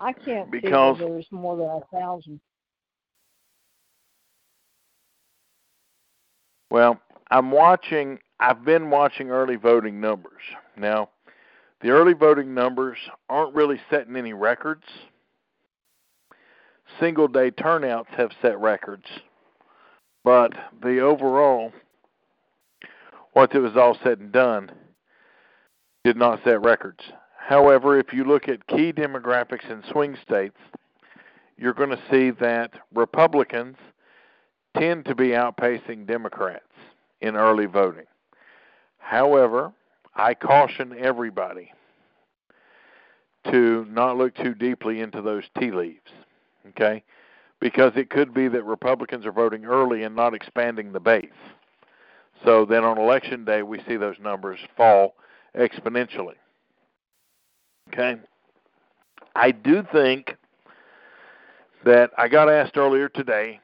I 0.00 0.12
can't 0.12 0.50
because- 0.50 0.98
see 0.98 1.04
there's 1.04 1.30
more 1.30 1.56
than 1.56 1.66
a 1.66 1.80
thousand. 2.00 2.40
Well, 6.70 6.98
I'm 7.30 7.50
watching. 7.50 8.18
I've 8.40 8.64
been 8.64 8.90
watching 8.90 9.30
early 9.30 9.56
voting 9.56 10.00
numbers. 10.00 10.40
Now, 10.76 11.10
the 11.82 11.90
early 11.90 12.14
voting 12.14 12.54
numbers 12.54 12.98
aren't 13.28 13.54
really 13.54 13.80
setting 13.90 14.16
any 14.16 14.32
records. 14.32 14.84
Single 16.98 17.28
day 17.28 17.50
turnouts 17.50 18.08
have 18.16 18.30
set 18.40 18.58
records, 18.58 19.06
but 20.24 20.52
the 20.82 21.00
overall, 21.00 21.72
once 23.34 23.52
it 23.54 23.58
was 23.58 23.76
all 23.76 23.96
said 24.02 24.18
and 24.18 24.32
done, 24.32 24.70
did 26.04 26.16
not 26.16 26.40
set 26.44 26.62
records. 26.62 27.00
However, 27.36 27.98
if 27.98 28.12
you 28.12 28.24
look 28.24 28.48
at 28.48 28.66
key 28.66 28.92
demographics 28.92 29.70
in 29.70 29.82
swing 29.90 30.16
states, 30.22 30.58
you're 31.56 31.74
going 31.74 31.90
to 31.90 32.02
see 32.10 32.30
that 32.30 32.72
Republicans 32.94 33.76
tend 34.76 35.04
to 35.04 35.14
be 35.14 35.28
outpacing 35.28 36.06
Democrats 36.06 36.64
in 37.20 37.36
early 37.36 37.66
voting. 37.66 38.06
However, 38.98 39.72
I 40.14 40.34
caution 40.34 40.94
everybody 40.98 41.72
to 43.50 43.86
not 43.90 44.16
look 44.16 44.34
too 44.36 44.54
deeply 44.54 45.00
into 45.00 45.20
those 45.20 45.44
tea 45.58 45.72
leaves, 45.72 46.10
okay? 46.68 47.02
Because 47.60 47.92
it 47.96 48.10
could 48.10 48.32
be 48.32 48.48
that 48.48 48.64
Republicans 48.64 49.26
are 49.26 49.32
voting 49.32 49.64
early 49.64 50.04
and 50.04 50.14
not 50.14 50.34
expanding 50.34 50.92
the 50.92 51.00
base. 51.00 51.26
So 52.44 52.64
then 52.64 52.84
on 52.84 52.98
election 52.98 53.44
day, 53.44 53.62
we 53.62 53.80
see 53.86 53.96
those 53.96 54.16
numbers 54.20 54.60
fall 54.76 55.14
exponentially. 55.56 56.34
Okay? 57.88 58.16
I 59.34 59.50
do 59.50 59.84
think 59.92 60.36
that 61.84 62.10
I 62.16 62.28
got 62.28 62.48
asked 62.48 62.76
earlier 62.76 63.08
today 63.08 63.60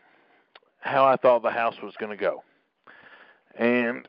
how 0.80 1.04
I 1.04 1.16
thought 1.16 1.42
the 1.42 1.50
House 1.50 1.76
was 1.82 1.94
going 1.98 2.10
to 2.10 2.16
go. 2.16 2.42
And 3.56 4.08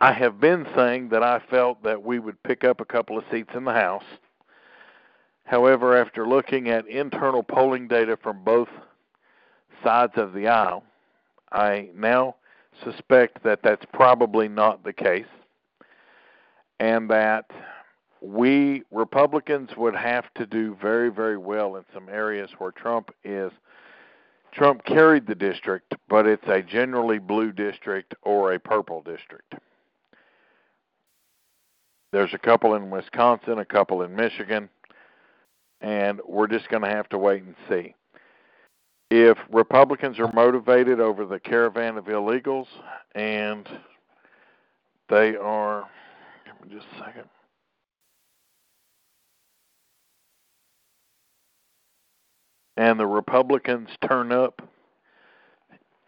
I 0.00 0.12
have 0.12 0.40
been 0.40 0.66
saying 0.74 1.10
that 1.10 1.22
I 1.22 1.40
felt 1.50 1.82
that 1.82 2.02
we 2.02 2.18
would 2.18 2.42
pick 2.42 2.64
up 2.64 2.80
a 2.80 2.84
couple 2.84 3.18
of 3.18 3.24
seats 3.30 3.50
in 3.54 3.64
the 3.64 3.72
House. 3.72 4.04
However, 5.44 5.96
after 5.96 6.26
looking 6.26 6.68
at 6.68 6.86
internal 6.86 7.42
polling 7.42 7.88
data 7.88 8.16
from 8.16 8.44
both 8.44 8.68
sides 9.82 10.12
of 10.16 10.32
the 10.32 10.46
aisle, 10.46 10.84
I 11.52 11.88
now 11.94 12.36
suspect 12.84 13.42
that 13.42 13.60
that's 13.62 13.84
probably 13.92 14.48
not 14.48 14.84
the 14.84 14.92
case, 14.92 15.26
and 16.80 17.08
that 17.10 17.48
we 18.22 18.82
Republicans 18.90 19.70
would 19.76 19.94
have 19.94 20.24
to 20.34 20.46
do 20.46 20.76
very, 20.80 21.10
very 21.10 21.36
well 21.36 21.76
in 21.76 21.84
some 21.94 22.08
areas 22.08 22.50
where 22.58 22.72
Trump 22.72 23.10
is. 23.22 23.52
Trump 24.52 24.84
carried 24.84 25.26
the 25.26 25.34
district, 25.34 25.94
but 26.08 26.26
it's 26.26 26.46
a 26.48 26.60
generally 26.60 27.18
blue 27.18 27.52
district 27.52 28.14
or 28.22 28.54
a 28.54 28.58
purple 28.58 29.02
district. 29.02 29.54
There's 32.12 32.34
a 32.34 32.38
couple 32.38 32.74
in 32.74 32.90
Wisconsin, 32.90 33.58
a 33.60 33.64
couple 33.64 34.02
in 34.02 34.16
Michigan, 34.16 34.68
and 35.80 36.20
we're 36.26 36.48
just 36.48 36.68
going 36.68 36.82
to 36.82 36.88
have 36.88 37.08
to 37.10 37.18
wait 37.18 37.44
and 37.44 37.54
see. 37.68 37.94
If 39.10 39.38
Republicans 39.52 40.18
are 40.18 40.32
motivated 40.32 40.98
over 40.98 41.24
the 41.24 41.38
caravan 41.38 41.96
of 41.96 42.06
illegals 42.06 42.66
and 43.14 43.68
they 45.08 45.36
are, 45.36 45.88
just 46.68 46.86
a 46.96 47.04
second. 47.04 47.24
And 52.76 52.98
the 52.98 53.06
Republicans 53.06 53.88
turn 54.06 54.32
up 54.32 54.62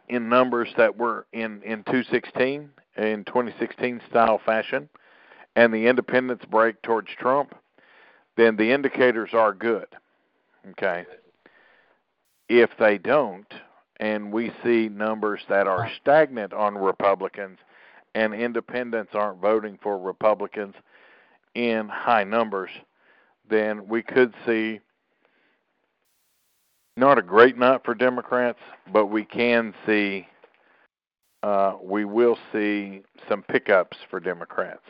in 0.09 0.29
numbers 0.29 0.69
that 0.77 0.97
were 0.97 1.27
in, 1.33 1.63
in 1.63 1.85
216, 1.85 2.71
in 2.97 3.25
2016 3.25 4.01
style 4.09 4.41
fashion, 4.45 4.89
and 5.57 5.73
the 5.73 5.87
independents 5.87 6.45
break 6.47 6.81
towards 6.83 7.09
Trump, 7.19 7.55
then 8.37 8.57
the 8.57 8.73
indicators 8.73 9.31
are 9.33 9.53
good. 9.53 9.87
Okay. 10.71 11.05
If 12.49 12.71
they 12.79 12.99
don't, 12.99 13.53
and 13.99 14.33
we 14.33 14.53
see 14.65 14.89
numbers 14.89 15.41
that 15.49 15.67
are 15.67 15.91
stagnant 16.01 16.53
on 16.53 16.77
Republicans, 16.77 17.59
and 18.15 18.35
independents 18.35 19.13
aren't 19.15 19.41
voting 19.41 19.79
for 19.83 19.99
Republicans 19.99 20.75
in 21.55 21.89
high 21.89 22.25
numbers, 22.25 22.71
then 23.49 23.89
we 23.89 24.03
could 24.03 24.35
see 24.47 24.81
not 26.97 27.19
a 27.19 27.23
great 27.23 27.57
night 27.57 27.83
for 27.85 27.95
Democrats, 27.95 28.59
but 28.93 29.07
we 29.07 29.25
can 29.25 29.75
see, 29.87 30.27
uh, 31.43 31.75
we 31.83 32.05
will 32.05 32.39
see 32.53 33.03
some 33.29 33.43
pickups 33.43 33.97
for 34.11 34.21
Democrats. 34.21 34.85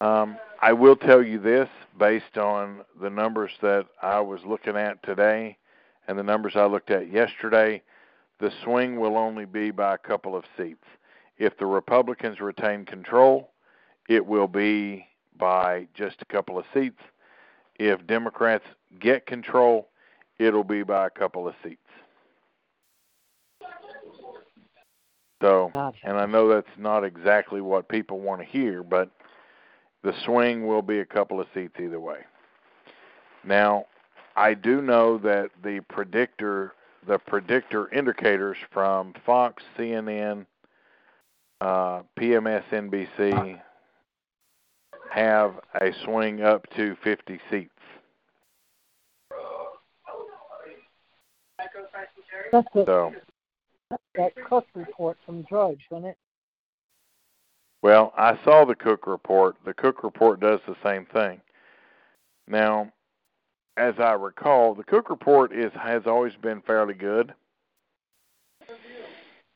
Um, 0.00 0.38
I 0.62 0.72
will 0.72 0.96
tell 0.96 1.22
you 1.22 1.38
this 1.38 1.68
based 1.98 2.36
on 2.36 2.80
the 3.00 3.10
numbers 3.10 3.50
that 3.60 3.86
I 4.02 4.20
was 4.20 4.40
looking 4.46 4.76
at 4.76 5.02
today 5.02 5.56
and 6.08 6.18
the 6.18 6.22
numbers 6.22 6.54
I 6.56 6.64
looked 6.64 6.90
at 6.90 7.12
yesterday, 7.12 7.82
the 8.40 8.50
swing 8.64 8.98
will 8.98 9.16
only 9.16 9.44
be 9.44 9.70
by 9.70 9.94
a 9.94 9.98
couple 9.98 10.34
of 10.34 10.44
seats. 10.56 10.84
If 11.40 11.56
the 11.56 11.64
Republicans 11.64 12.38
retain 12.38 12.84
control, 12.84 13.50
it 14.10 14.24
will 14.24 14.46
be 14.46 15.06
by 15.38 15.88
just 15.94 16.20
a 16.20 16.26
couple 16.26 16.58
of 16.58 16.66
seats. 16.74 17.00
If 17.78 18.06
Democrats 18.06 18.66
get 19.00 19.24
control, 19.24 19.88
it'll 20.38 20.64
be 20.64 20.82
by 20.82 21.06
a 21.06 21.10
couple 21.10 21.48
of 21.48 21.54
seats. 21.64 21.80
So, 25.40 25.72
and 26.04 26.18
I 26.18 26.26
know 26.26 26.46
that's 26.46 26.68
not 26.76 27.04
exactly 27.04 27.62
what 27.62 27.88
people 27.88 28.20
want 28.20 28.42
to 28.42 28.46
hear, 28.46 28.82
but 28.82 29.08
the 30.02 30.12
swing 30.26 30.66
will 30.66 30.82
be 30.82 31.00
a 31.00 31.06
couple 31.06 31.40
of 31.40 31.46
seats 31.54 31.76
either 31.80 31.98
way. 31.98 32.18
Now, 33.44 33.86
I 34.36 34.52
do 34.52 34.82
know 34.82 35.16
that 35.16 35.48
the 35.64 35.80
predictor, 35.88 36.74
the 37.06 37.18
predictor 37.18 37.90
indicators 37.94 38.58
from 38.70 39.14
Fox, 39.24 39.62
CNN, 39.78 40.44
uh, 41.60 42.02
PMSNBC 42.18 43.60
have 45.10 45.54
a 45.80 45.92
swing 46.04 46.42
up 46.42 46.66
to 46.76 46.96
50 47.02 47.40
seats. 47.50 47.70
That's 52.52 52.66
a, 52.74 52.84
So, 52.84 53.14
that 54.16 54.32
Cook 54.48 54.66
report 54.74 55.16
from 55.24 55.42
Drudge, 55.42 55.80
wasn't 55.90 56.10
it? 56.12 56.16
well, 57.82 58.12
I 58.16 58.38
saw 58.44 58.64
the 58.64 58.74
Cook 58.74 59.06
report. 59.06 59.56
The 59.64 59.74
Cook 59.74 60.02
report 60.02 60.40
does 60.40 60.60
the 60.66 60.76
same 60.84 61.06
thing. 61.06 61.40
Now, 62.48 62.92
as 63.76 63.94
I 63.98 64.12
recall, 64.12 64.74
the 64.74 64.84
Cook 64.84 65.10
report 65.10 65.52
is 65.52 65.72
has 65.74 66.02
always 66.06 66.34
been 66.42 66.60
fairly 66.62 66.94
good, 66.94 67.32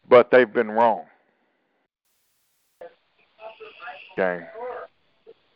but 0.08 0.30
they've 0.30 0.52
been 0.52 0.70
wrong. 0.70 1.04
Okay. 4.16 4.44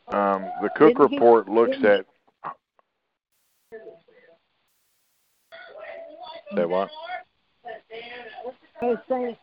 Um, 0.09 0.49
the 0.61 0.69
Cook 0.75 0.97
Didn't 0.97 1.09
he- 1.11 1.15
report 1.15 1.47
looks 1.49 1.77
at. 1.83 2.05
Say 6.55 6.65
what? 6.65 6.89
Saying. 9.07 9.37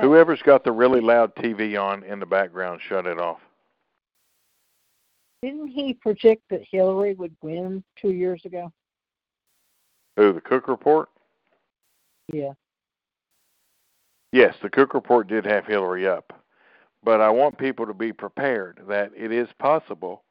Whoever's 0.00 0.42
got 0.42 0.64
the 0.64 0.72
really 0.72 1.00
loud 1.00 1.34
TV 1.36 1.80
on 1.80 2.02
in 2.02 2.18
the 2.18 2.26
background, 2.26 2.80
shut 2.86 3.06
it 3.06 3.18
off. 3.20 3.40
didn't 5.42 5.68
he 5.68 5.94
predict 5.94 6.42
that 6.50 6.62
Hillary 6.68 7.14
would 7.14 7.36
win 7.40 7.84
two 8.00 8.10
years 8.10 8.44
ago? 8.44 8.72
Who? 10.16 10.32
The 10.32 10.40
Cook 10.40 10.66
report? 10.66 11.08
Yeah. 12.32 12.52
Yes, 14.32 14.56
the 14.60 14.70
Cook 14.70 14.92
report 14.94 15.28
did 15.28 15.44
have 15.46 15.66
Hillary 15.66 16.08
up, 16.08 16.35
but 17.06 17.20
I 17.20 17.30
want 17.30 17.56
people 17.56 17.86
to 17.86 17.94
be 17.94 18.12
prepared 18.12 18.80
that 18.88 19.12
it 19.16 19.30
is 19.30 19.48
possible 19.60 20.24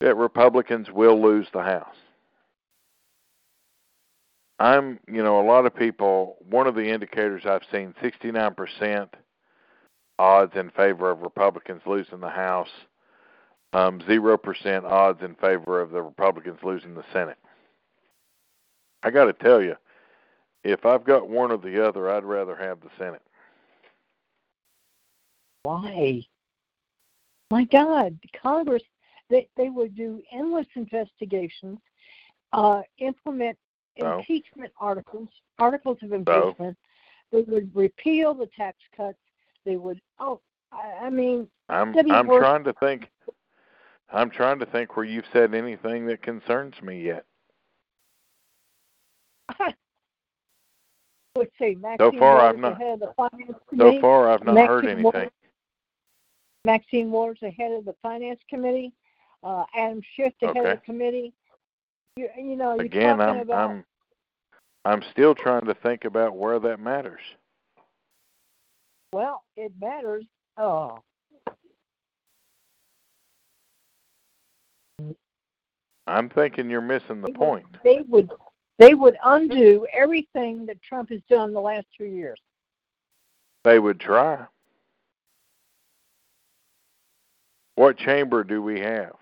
that 0.00 0.16
Republicans 0.16 0.90
will 0.90 1.22
lose 1.22 1.46
the 1.52 1.62
House. 1.62 1.94
I'm, 4.58 4.98
you 5.06 5.22
know, 5.22 5.40
a 5.40 5.46
lot 5.46 5.66
of 5.66 5.76
people, 5.76 6.36
one 6.50 6.66
of 6.66 6.74
the 6.74 6.90
indicators 6.90 7.46
I've 7.46 7.62
seen 7.70 7.94
69% 8.02 9.08
odds 10.18 10.56
in 10.56 10.70
favor 10.70 11.08
of 11.08 11.20
Republicans 11.20 11.82
losing 11.86 12.18
the 12.18 12.28
House, 12.28 12.70
um, 13.72 14.00
0% 14.00 14.84
odds 14.84 15.22
in 15.22 15.36
favor 15.36 15.80
of 15.80 15.92
the 15.92 16.02
Republicans 16.02 16.58
losing 16.64 16.94
the 16.94 17.04
Senate. 17.12 17.38
I 19.04 19.10
got 19.10 19.26
to 19.26 19.32
tell 19.32 19.62
you, 19.62 19.76
if 20.64 20.84
I've 20.84 21.04
got 21.04 21.28
one 21.28 21.52
or 21.52 21.58
the 21.58 21.86
other, 21.86 22.10
I'd 22.10 22.24
rather 22.24 22.56
have 22.56 22.80
the 22.80 22.90
Senate. 22.98 23.22
Why? 25.62 26.22
My 27.50 27.64
God, 27.64 28.18
Congress, 28.40 28.82
they, 29.30 29.48
they 29.56 29.70
would 29.70 29.94
do 29.94 30.22
endless 30.32 30.66
investigations, 30.74 31.78
uh, 32.52 32.82
implement 32.98 33.58
No. 33.98 34.18
impeachment 34.18 34.72
articles, 34.80 35.28
articles 35.58 35.98
of 36.02 36.12
impeachment. 36.12 36.76
They 37.32 37.42
would 37.42 37.74
repeal 37.74 38.34
the 38.34 38.46
tax 38.56 38.78
cuts. 38.96 39.18
They 39.64 39.76
would, 39.76 40.00
oh, 40.18 40.40
I, 40.72 41.06
I 41.06 41.10
mean, 41.10 41.48
I'm 41.68 41.94
I'm 42.10 42.26
trying 42.26 42.64
to 42.64 42.72
think. 42.74 43.10
I'm 44.10 44.30
trying 44.30 44.58
to 44.60 44.66
think 44.66 44.96
where 44.96 45.04
you've 45.04 45.26
said 45.34 45.54
anything 45.54 46.06
that 46.06 46.22
concerns 46.22 46.80
me 46.80 47.02
yet. 47.02 47.26
I 49.50 49.74
would 51.36 51.50
say 51.58 51.74
Maxine 51.74 52.18
far, 52.18 52.40
I've 52.40 52.56
not- 52.56 52.80
ahead 52.80 53.00
the 53.00 53.12
finance 53.16 53.58
So 53.76 54.00
far, 54.00 54.30
I've 54.30 54.44
not 54.44 54.66
heard 54.66 54.86
anything. 54.86 55.28
Maxine 56.64 57.10
Waters 57.10 57.38
ahead 57.42 57.72
of 57.72 57.84
the 57.84 57.94
finance 58.02 58.40
committee. 58.48 58.92
Uh, 59.42 59.64
Adam 59.76 60.00
Schiff 60.14 60.32
ahead 60.42 60.56
of 60.56 60.64
the 60.64 60.76
committee. 60.84 61.32
You, 62.16 62.28
you 62.36 62.56
know, 62.56 62.74
you're 62.74 62.84
Again, 62.86 63.18
talking 63.18 63.36
I'm 63.36 63.40
about 63.42 63.70
I'm 63.70 63.84
I'm 64.84 65.02
still 65.12 65.34
trying 65.34 65.66
to 65.66 65.74
think 65.74 66.04
about 66.04 66.36
where 66.36 66.58
that 66.58 66.80
matters. 66.80 67.20
well, 69.12 69.42
it 69.56 69.72
matters. 69.80 70.24
Oh, 70.56 70.98
I'm 76.06 76.28
thinking 76.30 76.70
you're 76.70 76.80
missing 76.80 77.20
the 77.20 77.26
They 77.28 77.32
would- 77.32 77.36
point. 77.36 77.66
they 77.84 78.00
would 78.08 78.30
they 78.78 78.94
would 78.94 79.16
undo 79.24 79.86
everything 79.92 80.64
that 80.66 80.80
Trump 80.82 81.10
has 81.10 81.20
done 81.28 81.52
the 81.52 81.60
last 81.60 81.86
two 81.96 82.04
years. 82.04 82.40
They 83.64 83.78
would 83.80 83.98
try. 83.98 84.46
What 87.78 87.96
chamber 87.96 88.42
do 88.42 88.60
we 88.60 88.80
have? 88.80 89.12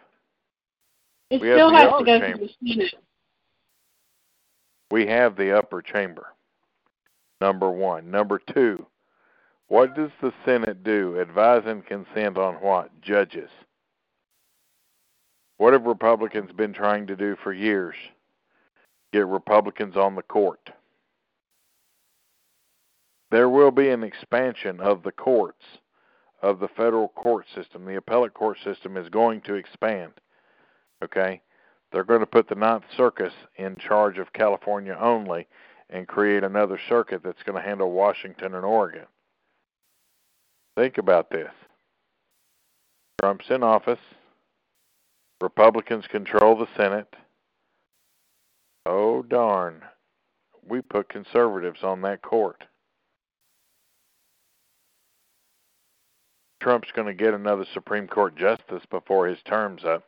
It 1.29 1.43
We 1.43 1.49
have 1.49 1.59
still 1.59 1.71
the 1.73 1.77
has 1.77 1.93
to 1.99 2.05
go 2.07 2.21
chamber. 2.21 2.37
through 2.39 2.47
the 2.47 2.73
Senate. 2.73 2.95
We 4.91 5.07
have 5.09 5.37
the 5.37 5.59
upper 5.59 5.83
chamber. 5.83 6.29
Number 7.43 7.71
one. 7.71 8.11
Number 8.11 8.41
two, 8.55 8.87
what 9.69 9.95
does 9.95 10.09
the 10.23 10.33
Senate 10.47 10.83
do? 10.83 11.21
Advise 11.21 11.65
and 11.67 11.85
consent 11.85 12.39
on 12.39 12.55
what? 12.55 12.99
Judges. 13.03 13.51
What 15.59 15.75
have 15.75 15.85
Republicans 15.85 16.51
been 16.53 16.73
trying 16.73 17.07
to 17.09 17.17
do 17.17 17.37
for 17.43 17.53
years? 17.53 17.97
Get 19.13 19.27
Republicans 19.27 19.99
on 19.99 20.15
the 20.15 20.23
court. 20.23 20.71
There 23.31 23.51
will 23.51 23.71
be 23.71 23.91
an 23.91 24.03
expansion 24.03 24.81
of 24.81 25.03
the 25.03 25.13
courts, 25.13 25.63
of 26.47 26.61
the 26.61 26.69
federal 26.69 27.09
court 27.09 27.45
system. 27.57 27.85
The 27.85 27.97
appellate 27.97 28.33
court 28.35 28.59
system 28.63 28.97
is 28.97 29.09
going 29.09 29.41
to 29.43 29.55
expand. 29.55 30.13
Okay? 31.03 31.43
They're 31.91 32.05
going 32.05 32.21
to 32.21 32.27
put 32.27 32.49
the 32.49 32.55
Ninth 32.55 32.85
Circus 32.97 33.33
in 33.57 33.77
charge 33.77 34.19
of 34.19 34.33
California 34.33 34.97
only 35.01 35.49
and 35.91 36.07
create 36.07 36.45
another 36.45 36.79
circuit 36.89 37.23
that's 37.25 37.43
going 37.45 37.61
to 37.61 37.69
handle 37.69 37.91
Washington 37.91 38.55
and 38.55 38.65
Oregon. 38.65 39.07
Think 40.77 40.99
about 40.99 41.31
this. 41.31 41.51
Trump's 43.21 43.47
in 43.51 43.65
office. 43.65 43.99
Republicans 45.41 46.07
control 46.07 46.57
the 46.57 46.69
Senate. 46.77 47.13
Oh, 48.85 49.23
darn. 49.23 49.83
We 50.69 50.81
put 50.81 51.09
conservatives 51.09 51.81
on 51.83 52.03
that 52.03 52.23
court. 52.23 52.63
Trump's 56.67 56.91
going 56.97 57.07
to 57.07 57.15
get 57.15 57.33
another 57.33 57.65
Supreme 57.73 58.09
Court 58.09 58.35
justice 58.35 58.83
before 58.91 59.29
his 59.29 59.39
term's 59.45 59.85
up. 59.85 60.03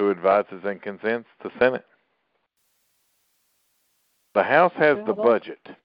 Who 0.00 0.10
advises 0.10 0.64
and 0.64 0.82
consents? 0.82 1.28
The 1.44 1.52
Senate. 1.60 1.86
The 4.34 4.42
House 4.42 4.72
has 4.78 4.98
the 5.06 5.12
budget. 5.12 5.60
It 5.64 5.76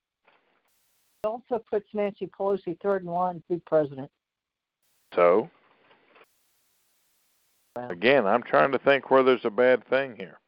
also 1.23 1.63
puts 1.69 1.85
Nancy 1.93 2.25
Pelosi 2.25 2.81
third 2.81 3.03
in 3.03 3.09
line 3.09 3.35
to 3.35 3.43
be 3.47 3.61
president. 3.67 4.09
So, 5.13 5.51
again, 7.75 8.25
I'm 8.25 8.41
trying 8.41 8.71
to 8.71 8.79
think 8.79 9.11
where 9.11 9.21
there's 9.21 9.45
a 9.45 9.51
bad 9.51 9.87
thing 9.87 10.15
here. 10.17 10.39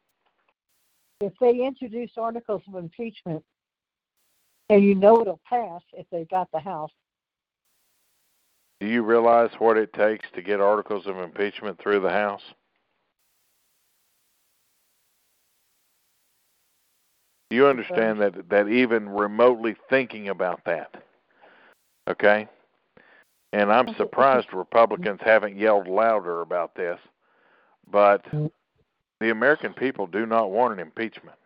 If 1.20 1.34
they 1.40 1.64
introduce 1.64 2.10
articles 2.16 2.62
of 2.66 2.74
impeachment, 2.74 3.44
and 4.68 4.82
you 4.82 4.94
know 4.94 5.20
it'll 5.20 5.40
pass 5.48 5.82
if 5.92 6.06
they 6.10 6.24
got 6.30 6.50
the 6.52 6.60
House, 6.60 6.90
Do 8.80 8.86
you 8.86 9.02
realize 9.02 9.50
what 9.58 9.76
it 9.76 9.92
takes 9.92 10.26
to 10.34 10.42
get 10.42 10.60
articles 10.60 11.06
of 11.06 11.16
impeachment 11.16 11.80
through 11.80 12.00
the 12.00 12.10
House? 12.10 12.42
Do 17.50 17.56
you 17.56 17.66
understand 17.66 18.20
that 18.20 18.48
that 18.50 18.68
even 18.68 19.08
remotely 19.08 19.74
thinking 19.88 20.28
about 20.28 20.60
that? 20.66 21.02
Okay? 22.08 22.46
And 23.54 23.72
I'm 23.72 23.86
mm-hmm. 23.86 23.96
surprised 23.96 24.52
Republicans 24.52 25.20
haven't 25.24 25.56
yelled 25.56 25.88
louder 25.88 26.42
about 26.42 26.74
this, 26.74 26.98
but 27.90 28.22
mm-hmm. 28.26 28.46
the 29.20 29.30
American 29.30 29.72
people 29.72 30.06
do 30.06 30.26
not 30.26 30.50
want 30.50 30.74
an 30.74 30.78
impeachment. 30.78 31.36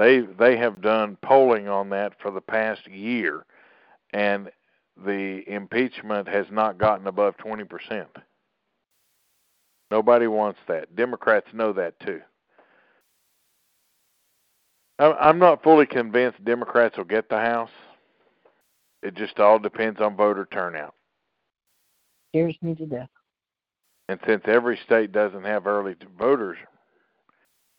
They 0.00 0.20
they 0.20 0.56
have 0.56 0.80
done 0.80 1.18
polling 1.22 1.68
on 1.68 1.90
that 1.90 2.14
for 2.22 2.30
the 2.30 2.40
past 2.40 2.88
year 2.88 3.44
and 4.14 4.50
the 4.96 5.44
impeachment 5.46 6.26
has 6.26 6.46
not 6.50 6.78
gotten 6.78 7.06
above 7.06 7.36
20%. 7.36 8.06
Nobody 9.90 10.26
wants 10.26 10.58
that. 10.68 10.96
Democrats 10.96 11.48
know 11.52 11.74
that 11.74 12.00
too. 12.00 12.22
I'm 14.98 15.14
I'm 15.20 15.38
not 15.38 15.62
fully 15.62 15.84
convinced 15.84 16.42
Democrats 16.46 16.96
will 16.96 17.04
get 17.04 17.28
the 17.28 17.36
House. 17.36 17.68
It 19.02 19.14
just 19.16 19.38
all 19.38 19.58
depends 19.58 20.00
on 20.00 20.16
voter 20.16 20.48
turnout. 20.50 20.94
scares 22.30 22.56
me 22.62 22.74
to 22.76 22.86
death. 22.86 23.10
And 24.08 24.18
since 24.26 24.44
every 24.46 24.78
state 24.82 25.12
doesn't 25.12 25.44
have 25.44 25.66
early 25.66 25.94
voters 26.18 26.56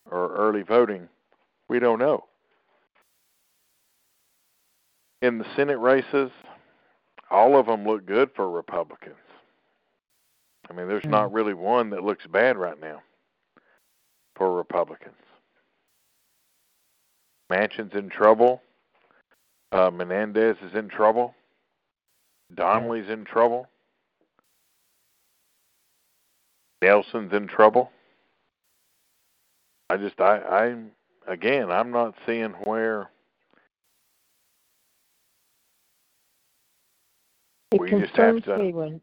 or 0.05 0.36
early 0.36 0.62
voting, 0.62 1.10
we 1.71 1.79
don't 1.79 1.99
know. 1.99 2.25
In 5.21 5.38
the 5.38 5.45
Senate 5.55 5.77
races, 5.77 6.29
all 7.29 7.57
of 7.57 7.65
them 7.65 7.88
look 7.88 8.05
good 8.05 8.29
for 8.36 8.51
Republicans. 8.51 9.15
I 10.69 10.73
mean, 10.73 10.89
there's 10.89 11.05
not 11.05 11.31
really 11.31 11.53
one 11.53 11.91
that 11.91 12.03
looks 12.03 12.27
bad 12.27 12.57
right 12.57 12.77
now 12.81 13.01
for 14.36 14.53
Republicans. 14.53 15.15
Manchin's 17.49 17.95
in 17.95 18.10
trouble. 18.10 18.62
Uh, 19.71 19.91
Menendez 19.91 20.57
is 20.62 20.75
in 20.75 20.89
trouble. 20.89 21.34
Donnelly's 22.53 23.10
in 23.10 23.23
trouble. 23.23 23.69
Nelson's 26.81 27.31
in 27.31 27.47
trouble. 27.47 27.91
I 29.89 29.95
just 29.95 30.19
I 30.19 30.38
I 30.38 30.75
again 31.27 31.71
I'm 31.71 31.91
not 31.91 32.15
seeing 32.25 32.51
where 32.63 33.10
It 37.71 37.79
We 37.79 37.89
just 37.89 38.15
have 38.17 38.36
concerns 38.36 38.43
to- 38.45 38.57
me 38.57 38.73
when 38.73 39.01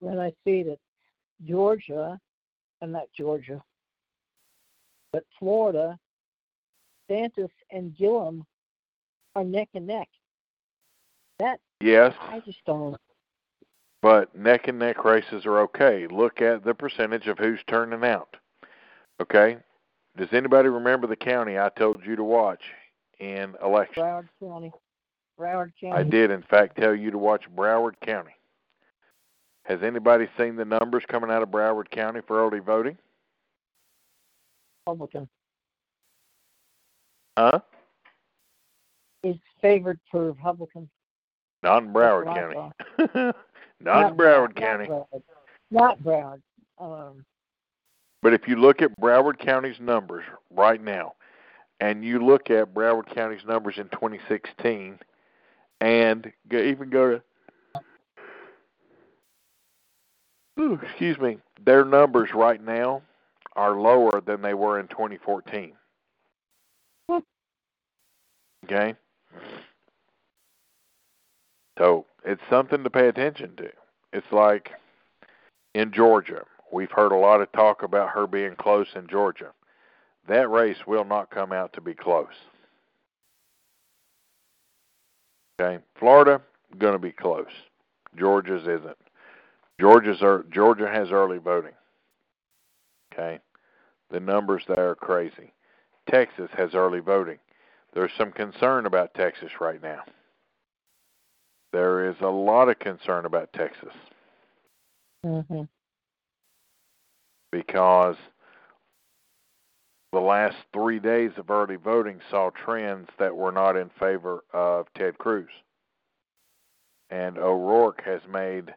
when 0.00 0.18
I 0.20 0.32
see 0.44 0.62
that 0.64 0.78
Georgia, 1.44 2.20
and 2.80 2.92
not 2.92 3.10
Georgia, 3.16 3.62
but 5.12 5.24
Florida, 5.38 5.98
Santos 7.08 7.50
and 7.70 7.96
Gillum 7.96 8.44
are 9.34 9.44
neck 9.44 9.68
and 9.74 9.86
neck. 9.86 10.08
That 11.38 11.60
yes, 11.80 12.14
I 12.20 12.40
just 12.40 12.64
don't. 12.64 12.96
but 14.02 14.34
neck 14.36 14.68
and 14.68 14.78
neck 14.78 15.04
races 15.04 15.44
are 15.46 15.58
okay. 15.60 16.06
Look 16.06 16.40
at 16.40 16.62
the 16.62 16.74
percentage 16.74 17.26
of 17.26 17.38
who's 17.38 17.62
turning 17.66 18.04
out. 18.04 18.36
Okay? 19.20 19.58
Does 20.16 20.28
anybody 20.32 20.68
remember 20.68 21.06
the 21.06 21.16
county 21.16 21.58
I 21.58 21.68
told 21.70 22.00
you 22.04 22.16
to 22.16 22.24
watch 22.24 22.62
in 23.18 23.54
election? 23.62 24.02
Broward 24.02 24.28
County, 24.40 24.72
Broward 25.38 25.72
County. 25.80 25.94
I 25.94 26.02
did 26.02 26.30
in 26.30 26.42
fact 26.42 26.76
tell 26.76 26.94
you 26.94 27.10
to 27.10 27.18
watch 27.18 27.44
Broward 27.54 27.94
County. 28.00 28.32
Has 29.64 29.82
anybody 29.82 30.28
seen 30.38 30.56
the 30.56 30.64
numbers 30.64 31.02
coming 31.08 31.30
out 31.30 31.42
of 31.42 31.50
Broward 31.50 31.90
County 31.90 32.20
for 32.26 32.44
early 32.44 32.60
voting? 32.60 32.96
Republican 34.86 35.28
Huh? 37.36 37.60
is 39.22 39.36
favored 39.60 39.98
for 40.10 40.26
Republican. 40.26 40.88
Not 41.62 41.82
in 41.82 41.92
Broward 41.92 42.24
That's 42.26 42.54
what 42.54 42.72
I 42.98 43.06
County. 43.06 43.32
not, 43.80 44.10
in 44.12 44.16
Broward 44.16 44.54
not 44.54 44.56
County. 44.56 44.86
Broward. 44.86 45.22
Not 45.70 46.02
Broward. 46.02 46.40
Um, 46.78 47.24
But 48.26 48.34
if 48.34 48.48
you 48.48 48.56
look 48.56 48.82
at 48.82 48.90
Broward 49.00 49.38
County's 49.38 49.78
numbers 49.78 50.24
right 50.50 50.82
now, 50.82 51.12
and 51.78 52.04
you 52.04 52.18
look 52.18 52.50
at 52.50 52.74
Broward 52.74 53.06
County's 53.14 53.44
numbers 53.46 53.76
in 53.76 53.88
2016, 53.90 54.98
and 55.80 56.32
go, 56.48 56.58
even 56.58 56.90
go 56.90 57.20
to, 57.74 57.82
Ooh, 60.58 60.76
excuse 60.82 61.16
me, 61.18 61.38
their 61.64 61.84
numbers 61.84 62.30
right 62.34 62.60
now 62.60 63.00
are 63.54 63.80
lower 63.80 64.20
than 64.20 64.42
they 64.42 64.54
were 64.54 64.80
in 64.80 64.88
2014. 64.88 65.72
Hmm. 67.08 67.18
Okay? 68.64 68.96
So 71.78 72.06
it's 72.24 72.42
something 72.50 72.82
to 72.82 72.90
pay 72.90 73.06
attention 73.06 73.54
to. 73.58 73.70
It's 74.12 74.32
like 74.32 74.72
in 75.76 75.92
Georgia, 75.92 76.44
we've 76.72 76.90
heard 76.90 77.12
a 77.12 77.16
lot 77.16 77.40
of 77.40 77.50
talk 77.52 77.82
about 77.82 78.10
her 78.10 78.26
being 78.26 78.54
close 78.56 78.88
in 78.94 79.06
Georgia. 79.08 79.52
That 80.28 80.50
race 80.50 80.86
will 80.86 81.04
not 81.04 81.30
come 81.30 81.52
out 81.52 81.72
to 81.74 81.80
be 81.80 81.94
close. 81.94 82.26
Okay, 85.60 85.82
Florida 85.98 86.40
going 86.78 86.92
to 86.92 86.98
be 86.98 87.12
close. 87.12 87.46
Georgia's 88.18 88.62
isn't. 88.62 88.98
Georgia's 89.80 90.22
are, 90.22 90.44
Georgia 90.50 90.88
has 90.88 91.10
early 91.10 91.38
voting. 91.38 91.72
Okay, 93.12 93.38
the 94.10 94.20
numbers 94.20 94.62
there 94.68 94.90
are 94.90 94.94
crazy. 94.94 95.52
Texas 96.10 96.50
has 96.56 96.74
early 96.74 97.00
voting. 97.00 97.38
There's 97.94 98.12
some 98.18 98.32
concern 98.32 98.86
about 98.86 99.14
Texas 99.14 99.50
right 99.60 99.82
now. 99.82 100.02
There 101.72 102.08
is 102.08 102.16
a 102.20 102.26
lot 102.26 102.68
of 102.68 102.78
concern 102.78 103.24
about 103.24 103.52
Texas 103.52 103.92
hmm 105.26 105.62
because 107.56 108.16
the 110.12 110.20
last 110.20 110.56
three 110.74 110.98
days 110.98 111.30
of 111.38 111.50
early 111.50 111.76
voting 111.76 112.20
saw 112.30 112.50
trends 112.50 113.08
that 113.18 113.34
were 113.34 113.52
not 113.52 113.76
in 113.76 113.90
favor 113.98 114.44
of 114.52 114.86
Ted 114.94 115.16
Cruz. 115.16 115.48
And 117.08 117.38
O'Rourke 117.38 118.02
has 118.04 118.20
made 118.30 118.74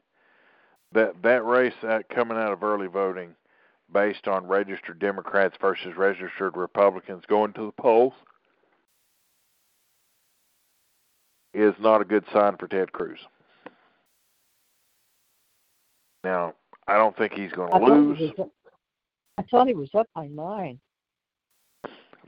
that 0.94 1.22
that 1.24 1.46
race 1.46 1.74
uh, 1.84 2.00
coming 2.13 2.38
out 2.38 2.54
of 2.54 2.63
early 2.63 2.88
voting 2.88 3.36
based 3.94 4.28
on 4.28 4.48
registered 4.48 5.00
Democrats 5.00 5.56
versus 5.60 5.98
registered 5.98 6.56
Republicans 6.56 7.24
going 7.28 7.52
to 7.54 7.65
the 7.65 7.82
polls 7.82 8.13
is 11.54 11.74
not 11.80 12.02
a 12.02 12.06
good 12.06 12.24
sign 12.32 12.56
for 12.58 12.68
Ted 12.68 12.92
Cruz. 12.94 13.20
Now, 16.24 16.54
I 16.88 16.98
don't 16.98 17.15
think 17.18 17.34
he's 17.34 17.52
going 17.52 17.72
to 17.72 17.78
lose. 17.86 18.32
He 19.39 19.45
was 19.45 19.54
up, 19.54 19.56
I 19.56 19.58
thought 19.58 19.67
he 19.67 19.73
was 19.73 19.89
up 19.95 20.08
by 20.15 20.28
nine. 20.28 20.80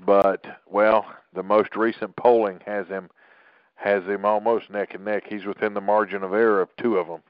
but 0.06 0.46
well, 0.68 1.06
the 1.34 1.44
most 1.44 1.76
recent 1.76 2.16
polling 2.16 2.60
has 2.66 2.88
him 2.88 3.10
has 3.76 4.04
him 4.04 4.26
almost 4.26 4.70
neck 4.70 4.94
and 4.94 5.06
neck. 5.06 5.24
He's 5.28 5.46
within 5.46 5.74
the 5.74 5.82
margin 5.82 6.24
of 6.24 6.34
error 6.34 6.62
of 6.62 6.70
two 6.78 6.98
of 6.98 7.08
them. 7.08 7.22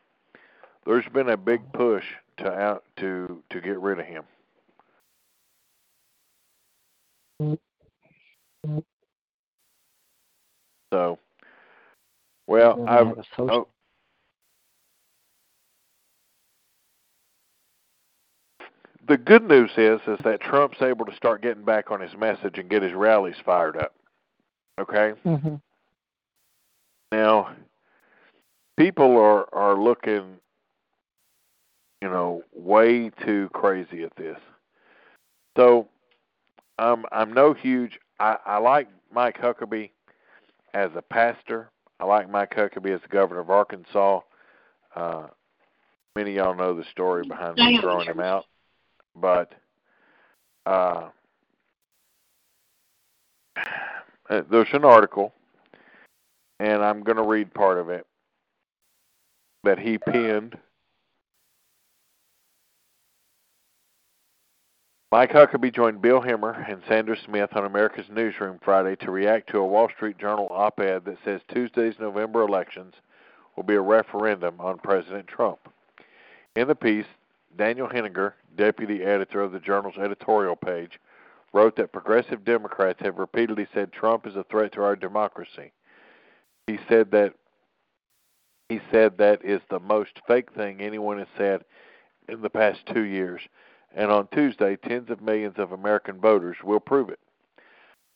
There's 0.85 1.07
been 1.13 1.29
a 1.29 1.37
big 1.37 1.61
push 1.73 2.05
to 2.37 2.51
out 2.51 2.83
to 2.97 3.43
to 3.49 3.61
get 3.61 3.79
rid 3.79 3.99
of 3.99 4.05
him. 4.05 4.23
So, 10.93 11.17
well, 12.47 12.85
I've 12.87 13.07
have 13.07 13.17
a 13.17 13.23
social- 13.35 13.51
oh, 13.51 13.67
the 19.11 19.17
good 19.17 19.43
news 19.43 19.71
is 19.75 19.99
is 20.07 20.17
that 20.23 20.39
Trump's 20.39 20.81
able 20.81 21.05
to 21.05 21.13
start 21.17 21.41
getting 21.41 21.65
back 21.65 21.91
on 21.91 21.99
his 21.99 22.15
message 22.17 22.57
and 22.57 22.69
get 22.69 22.81
his 22.81 22.93
rallies 22.93 23.35
fired 23.45 23.75
up. 23.75 23.93
Okay? 24.79 25.13
Mhm. 25.25 25.61
Now, 27.11 27.53
people 28.77 29.17
are 29.17 29.53
are 29.53 29.75
looking, 29.75 30.39
you 32.01 32.09
know, 32.09 32.41
way 32.53 33.09
too 33.09 33.49
crazy 33.51 34.03
at 34.03 34.15
this. 34.15 34.39
So, 35.57 35.89
um, 36.79 37.05
I'm 37.11 37.33
no 37.33 37.51
huge. 37.51 37.99
I, 38.17 38.37
I 38.45 38.57
like 38.59 38.87
Mike 39.11 39.37
Huckabee 39.37 39.91
as 40.73 40.89
a 40.95 41.01
pastor. 41.01 41.69
I 41.99 42.05
like 42.05 42.29
Mike 42.29 42.55
Huckabee 42.55 42.95
as 42.95 43.01
the 43.01 43.09
governor 43.09 43.41
of 43.41 43.49
Arkansas. 43.49 44.21
Uh, 44.95 45.27
many 46.15 46.37
of 46.37 46.45
y'all 46.45 46.55
know 46.55 46.73
the 46.73 46.85
story 46.85 47.27
behind 47.27 47.57
me 47.57 47.77
throwing 47.81 48.07
him 48.07 48.21
out, 48.21 48.45
but 49.15 49.53
uh, 50.65 51.09
uh, 54.29 54.41
there's 54.49 54.67
an 54.73 54.85
article, 54.85 55.33
and 56.59 56.83
I'm 56.83 57.03
going 57.03 57.17
to 57.17 57.23
read 57.23 57.53
part 57.53 57.77
of 57.77 57.89
it 57.89 58.05
that 59.63 59.79
he 59.79 59.97
penned. 59.97 60.57
Mike 65.11 65.31
Huckabee 65.31 65.75
joined 65.75 66.01
Bill 66.01 66.21
Hemmer 66.21 66.65
and 66.71 66.81
Sandra 66.87 67.17
Smith 67.25 67.49
on 67.53 67.65
America's 67.65 68.05
Newsroom 68.09 68.59
Friday 68.63 68.95
to 68.97 69.11
react 69.11 69.49
to 69.49 69.57
a 69.57 69.67
Wall 69.67 69.89
Street 69.93 70.17
Journal 70.17 70.47
op 70.51 70.79
ed 70.79 71.03
that 71.03 71.17
says 71.25 71.41
Tuesday's 71.53 71.95
November 71.99 72.43
elections 72.43 72.93
will 73.55 73.63
be 73.63 73.75
a 73.75 73.81
referendum 73.81 74.55
on 74.61 74.77
President 74.77 75.27
Trump. 75.27 75.59
In 76.55 76.69
the 76.69 76.75
piece, 76.75 77.05
Daniel 77.57 77.87
Henninger, 77.87 78.35
deputy 78.55 79.03
editor 79.03 79.41
of 79.41 79.51
the 79.51 79.59
Journal's 79.59 79.97
editorial 79.97 80.55
page, 80.55 80.99
wrote 81.53 81.75
that 81.75 81.91
progressive 81.91 82.45
Democrats 82.45 82.99
have 83.01 83.17
repeatedly 83.17 83.67
said 83.73 83.91
Trump 83.91 84.25
is 84.25 84.35
a 84.35 84.43
threat 84.45 84.71
to 84.73 84.83
our 84.83 84.95
democracy. 84.95 85.71
He 86.67 86.79
said 86.87 87.11
that 87.11 87.33
he 88.69 88.79
said 88.89 89.17
that 89.17 89.43
is 89.43 89.59
the 89.69 89.79
most 89.81 90.21
fake 90.27 90.53
thing 90.53 90.79
anyone 90.79 91.17
has 91.17 91.27
said 91.37 91.65
in 92.29 92.41
the 92.41 92.49
past 92.49 92.85
two 92.85 93.01
years, 93.01 93.41
and 93.93 94.09
on 94.09 94.27
Tuesday, 94.27 94.77
tens 94.77 95.09
of 95.09 95.21
millions 95.21 95.55
of 95.57 95.73
American 95.73 96.21
voters 96.21 96.55
will 96.63 96.79
prove 96.79 97.09
it. 97.09 97.19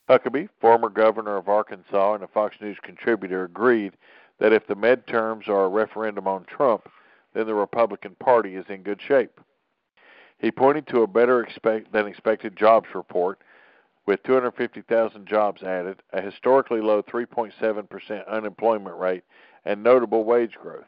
Huckabee, 0.09 0.47
former 0.61 0.87
governor 0.87 1.35
of 1.35 1.49
Arkansas 1.49 2.13
and 2.13 2.23
a 2.23 2.27
Fox 2.27 2.55
News 2.61 2.77
contributor, 2.81 3.43
agreed 3.43 3.93
that 4.39 4.53
if 4.53 4.65
the 4.67 4.75
midterms 4.75 5.49
are 5.49 5.65
a 5.65 5.69
referendum 5.69 6.27
on 6.27 6.45
Trump, 6.45 6.87
then 7.35 7.45
the 7.45 7.53
Republican 7.53 8.15
Party 8.15 8.55
is 8.55 8.65
in 8.69 8.81
good 8.81 9.01
shape. 9.05 9.39
He 10.39 10.51
pointed 10.51 10.87
to 10.87 11.03
a 11.03 11.07
better 11.07 11.41
expect 11.41 11.91
than 11.91 12.07
expected 12.07 12.55
jobs 12.55 12.87
report 12.95 13.39
with 14.05 14.23
250,000 14.23 15.25
jobs 15.25 15.63
added, 15.63 16.01
a 16.13 16.21
historically 16.21 16.81
low 16.81 17.01
3.7% 17.03 18.27
unemployment 18.27 18.97
rate, 18.97 19.23
and 19.65 19.83
notable 19.83 20.23
wage 20.23 20.53
growth. 20.61 20.85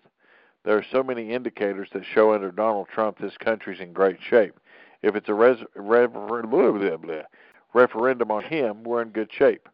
There 0.64 0.78
are 0.78 0.86
so 0.92 1.04
many 1.04 1.32
indicators 1.32 1.90
that 1.94 2.04
show 2.06 2.34
under 2.34 2.52
Donald 2.52 2.88
Trump 2.94 3.18
this 3.18 3.38
country's 3.38 3.80
in 3.80 3.94
great 3.94 4.18
shape. 4.22 4.60
If 5.02 5.16
it's 5.16 5.30
a 5.30 5.34
res- 5.34 5.64
rever- 5.76 6.44
blah, 6.44 6.72
blah, 6.72 6.98
blah, 6.98 7.22
referendum 7.74 8.32
on 8.32 8.44
him, 8.44 8.84
we're 8.84 9.02
in 9.02 9.10
good 9.10 9.32
shape. 9.32 9.70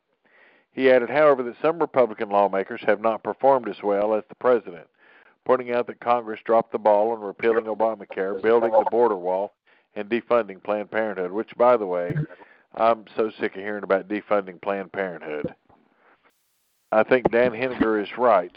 He 0.71 0.89
added, 0.89 1.09
however, 1.09 1.43
that 1.43 1.61
some 1.61 1.79
Republican 1.79 2.29
lawmakers 2.29 2.81
have 2.85 3.01
not 3.01 3.23
performed 3.23 3.69
as 3.69 3.83
well 3.83 4.13
as 4.13 4.23
the 4.29 4.35
president, 4.35 4.87
pointing 5.45 5.71
out 5.71 5.87
that 5.87 5.99
Congress 5.99 6.39
dropped 6.45 6.71
the 6.71 6.77
ball 6.77 7.11
on 7.11 7.19
repealing 7.19 7.65
Obamacare, 7.65 8.41
building 8.41 8.71
the 8.71 8.85
border 8.89 9.17
wall, 9.17 9.53
and 9.95 10.09
defunding 10.09 10.63
Planned 10.63 10.91
Parenthood, 10.91 11.31
which, 11.31 11.55
by 11.57 11.77
the 11.77 11.85
way, 11.85 12.15
I'm 12.75 13.05
so 13.15 13.31
sick 13.39 13.55
of 13.55 13.61
hearing 13.61 13.83
about 13.83 14.07
defunding 14.07 14.61
Planned 14.61 14.91
Parenthood. 14.91 15.53
I 16.91 17.03
think 17.03 17.31
Dan 17.31 17.53
Henninger 17.53 17.99
is 17.99 18.17
right, 18.17 18.55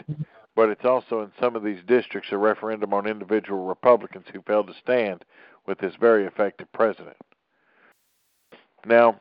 but 0.55 0.69
it's 0.69 0.85
also 0.85 1.21
in 1.21 1.31
some 1.39 1.55
of 1.55 1.63
these 1.63 1.79
districts 1.87 2.29
a 2.31 2.37
referendum 2.37 2.93
on 2.93 3.07
individual 3.07 3.65
Republicans 3.65 4.25
who 4.31 4.41
failed 4.43 4.67
to 4.67 4.73
stand 4.81 5.25
with 5.65 5.79
this 5.79 5.93
very 5.99 6.25
effective 6.25 6.71
president. 6.71 7.17
Now, 8.85 9.19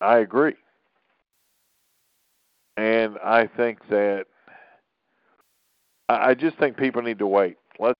I 0.00 0.18
agree. 0.18 0.54
And 2.76 3.18
I 3.24 3.46
think 3.46 3.78
that 3.88 4.26
I 6.08 6.34
just 6.34 6.58
think 6.58 6.76
people 6.76 7.02
need 7.02 7.18
to 7.18 7.26
wait. 7.26 7.56
Let's 7.78 7.98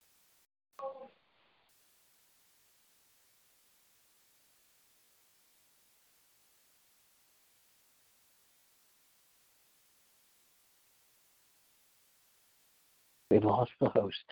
We 13.30 13.40
lost 13.40 13.72
the 13.80 13.88
host. 13.88 14.24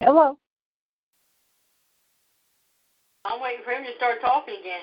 Hello. 0.00 0.38
I'm 3.24 3.40
waiting 3.54 3.64
for 3.64 3.72
him 3.72 3.84
to 3.84 3.96
start 3.96 4.20
talking 4.20 4.54
again. 4.60 4.82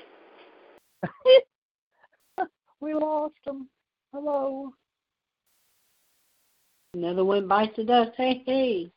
we 2.80 2.94
lost 2.94 3.36
him. 3.46 3.68
Hello. 4.14 4.74
Another 6.94 7.24
one 7.24 7.48
bites 7.48 7.76
the 7.78 7.84
dust. 7.84 8.12
Hey, 8.18 8.44
hey. 8.46 8.92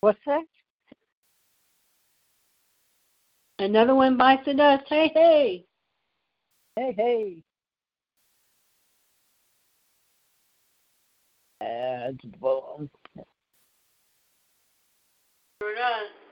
What's 0.00 0.18
that? 0.26 0.44
Another 3.58 3.94
one 3.94 4.16
bites 4.16 4.44
the 4.44 4.54
dust. 4.54 4.84
Hey, 4.88 5.10
hey. 5.14 5.64
Hey, 6.76 6.94
hey. 6.96 7.42
Add 11.62 12.20
boom. 12.38 12.90
Sure 15.62 15.74
does. 15.74 16.25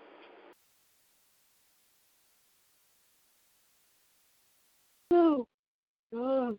Oh, 5.17 5.47
oh. 6.13 6.59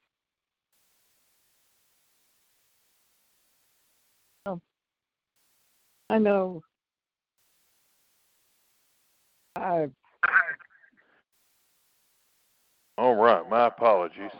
Oh. 4.46 4.62
I 6.10 6.18
know. 6.20 6.62
I 9.58 9.90
all 12.98 13.16
right, 13.16 13.48
my 13.50 13.68
apologies. 13.68 14.32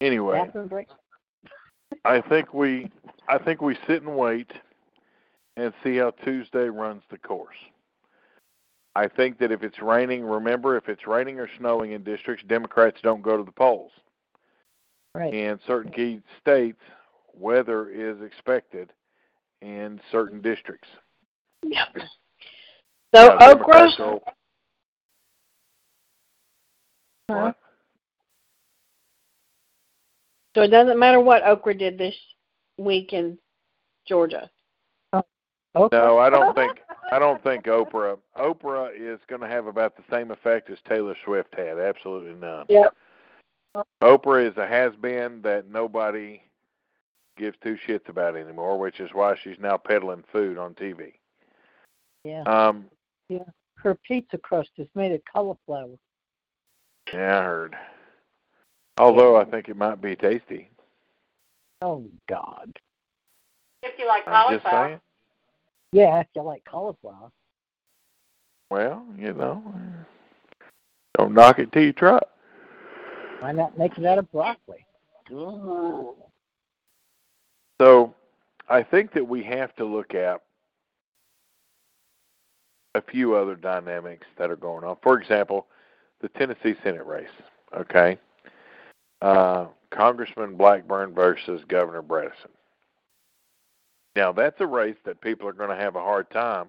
Anyway. 0.00 0.48
I 2.04 2.20
think 2.20 2.54
we 2.54 2.90
I 3.28 3.38
think 3.38 3.60
we 3.60 3.76
sit 3.86 4.02
and 4.02 4.16
wait 4.16 4.52
and 5.56 5.72
see 5.82 5.96
how 5.96 6.10
Tuesday 6.10 6.68
runs 6.68 7.02
the 7.10 7.18
course. 7.18 7.56
I 8.96 9.08
think 9.08 9.38
that 9.38 9.50
if 9.50 9.62
it's 9.62 9.80
raining, 9.80 10.24
remember 10.24 10.76
if 10.76 10.88
it's 10.88 11.06
raining 11.06 11.40
or 11.40 11.48
snowing 11.58 11.92
in 11.92 12.04
districts, 12.04 12.44
Democrats 12.46 12.98
don't 13.02 13.22
go 13.22 13.36
to 13.36 13.42
the 13.42 13.52
polls. 13.52 13.90
Right. 15.14 15.34
In 15.34 15.58
certain 15.66 15.90
key 15.92 16.20
states, 16.40 16.80
weather 17.34 17.88
is 17.88 18.20
expected 18.22 18.92
in 19.62 20.00
certain 20.12 20.40
districts. 20.40 20.88
Yep. 21.64 21.88
So 23.14 23.28
Now, 23.28 23.38
Oprah. 23.38 23.38
Democrats 23.38 23.96
go- 23.96 24.22
Huh? 27.30 27.36
What? 27.36 27.56
So 30.54 30.62
it 30.62 30.68
doesn't 30.68 30.98
matter 30.98 31.20
what 31.20 31.42
Oprah 31.42 31.76
did 31.76 31.98
this 31.98 32.14
week 32.76 33.12
in 33.12 33.38
Georgia. 34.06 34.50
Oh, 35.12 35.24
okay. 35.74 35.96
No, 35.96 36.18
I 36.18 36.30
don't 36.30 36.54
think 36.54 36.78
I 37.12 37.18
don't 37.18 37.42
think 37.42 37.64
Oprah 37.64 38.18
Oprah 38.36 38.90
is 38.94 39.20
going 39.28 39.40
to 39.40 39.48
have 39.48 39.66
about 39.66 39.96
the 39.96 40.02
same 40.10 40.30
effect 40.30 40.70
as 40.70 40.78
Taylor 40.88 41.16
Swift 41.24 41.54
had. 41.56 41.78
Absolutely 41.78 42.34
none. 42.34 42.66
Yep. 42.68 42.94
Oprah 44.02 44.50
is 44.50 44.56
a 44.56 44.66
has 44.66 44.94
been 44.96 45.42
that 45.42 45.68
nobody 45.68 46.40
gives 47.36 47.56
two 47.62 47.76
shits 47.86 48.08
about 48.08 48.36
anymore, 48.36 48.78
which 48.78 49.00
is 49.00 49.10
why 49.12 49.36
she's 49.42 49.58
now 49.58 49.76
peddling 49.76 50.24
food 50.32 50.58
on 50.58 50.74
TV. 50.74 51.14
Yeah. 52.24 52.42
Um, 52.42 52.86
Yeah. 53.28 53.44
Her 53.76 53.96
pizza 53.96 54.38
crust 54.38 54.70
is 54.78 54.88
made 54.94 55.12
of 55.12 55.20
cauliflower. 55.30 55.98
yeah, 57.12 57.40
I 57.40 57.44
heard. 57.44 57.76
Although 58.96 59.36
I 59.36 59.44
think 59.44 59.68
it 59.68 59.76
might 59.76 60.00
be 60.00 60.16
tasty. 60.16 60.70
Oh 61.82 62.04
God. 62.28 62.78
If 63.82 63.98
you 63.98 64.06
like 64.06 64.26
I'm 64.26 64.54
just 64.54 64.64
cauliflower. 64.64 64.88
saying. 64.88 65.00
Yeah, 65.94 66.18
if 66.18 66.26
you 66.34 66.42
like 66.42 66.64
cauliflower. 66.64 67.30
Well, 68.68 69.06
you 69.16 69.32
know, 69.32 69.62
don't 71.16 71.32
knock 71.32 71.60
it 71.60 71.70
till 71.70 71.84
you 71.84 71.92
try. 71.92 72.18
Why 73.38 73.52
not 73.52 73.78
make 73.78 73.96
it 73.96 74.04
out 74.04 74.18
of 74.18 74.28
broccoli? 74.32 74.84
So, 77.80 78.12
I 78.68 78.82
think 78.82 79.12
that 79.12 79.28
we 79.28 79.44
have 79.44 79.72
to 79.76 79.84
look 79.84 80.16
at 80.16 80.42
a 82.96 83.00
few 83.00 83.36
other 83.36 83.54
dynamics 83.54 84.26
that 84.36 84.50
are 84.50 84.56
going 84.56 84.82
on. 84.82 84.96
For 85.00 85.20
example, 85.20 85.68
the 86.20 86.28
Tennessee 86.30 86.74
Senate 86.82 87.06
race. 87.06 87.28
Okay, 87.72 88.18
uh, 89.22 89.66
Congressman 89.92 90.56
Blackburn 90.56 91.14
versus 91.14 91.62
Governor 91.68 92.02
Bredesen. 92.02 92.50
Now, 94.16 94.32
that's 94.32 94.60
a 94.60 94.66
race 94.66 94.96
that 95.04 95.20
people 95.20 95.48
are 95.48 95.52
going 95.52 95.70
to 95.70 95.82
have 95.82 95.96
a 95.96 96.00
hard 96.00 96.30
time. 96.30 96.68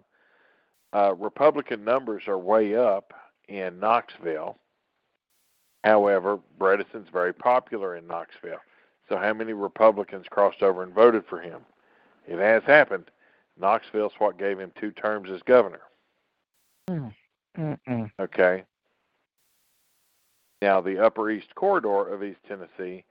Uh, 0.93 1.13
Republican 1.15 1.83
numbers 1.83 2.23
are 2.27 2.37
way 2.37 2.75
up 2.75 3.13
in 3.47 3.79
Knoxville. 3.79 4.57
However, 5.83 6.39
Bredesen's 6.59 7.09
very 7.11 7.33
popular 7.33 7.95
in 7.95 8.07
Knoxville. 8.07 8.61
So, 9.07 9.17
how 9.17 9.33
many 9.33 9.53
Republicans 9.53 10.25
crossed 10.29 10.63
over 10.63 10.81
and 10.81 10.93
voted 10.93 11.25
for 11.29 11.39
him? 11.39 11.61
It 12.27 12.39
has 12.39 12.63
happened. 12.63 13.11
Knoxville's 13.59 14.13
what 14.17 14.39
gave 14.39 14.59
him 14.59 14.71
two 14.79 14.91
terms 14.91 15.29
as 15.29 15.41
governor. 15.43 15.81
Mm-mm. 16.89 18.11
Okay. 18.19 18.63
Now, 20.61 20.81
the 20.81 20.97
Upper 20.97 21.29
East 21.29 21.53
Corridor 21.53 22.07
of 22.07 22.23
East 22.23 22.39
Tennessee, 22.47 23.03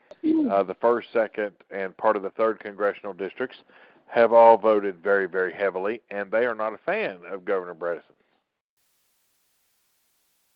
uh, 0.51 0.63
the 0.65 0.77
first, 0.81 1.13
second, 1.13 1.53
and 1.71 1.97
part 1.97 2.17
of 2.17 2.23
the 2.23 2.31
third 2.31 2.59
congressional 2.59 3.13
districts 3.13 3.59
have 4.15 4.33
all 4.33 4.57
voted 4.57 5.03
very, 5.03 5.27
very 5.27 5.53
heavily, 5.53 6.01
and 6.09 6.31
they 6.31 6.47
are 6.47 6.55
not 6.55 6.73
a 6.73 6.79
fan 6.79 7.19
of 7.29 7.45
Governor 7.45 7.75
Bredesen. 7.75 8.15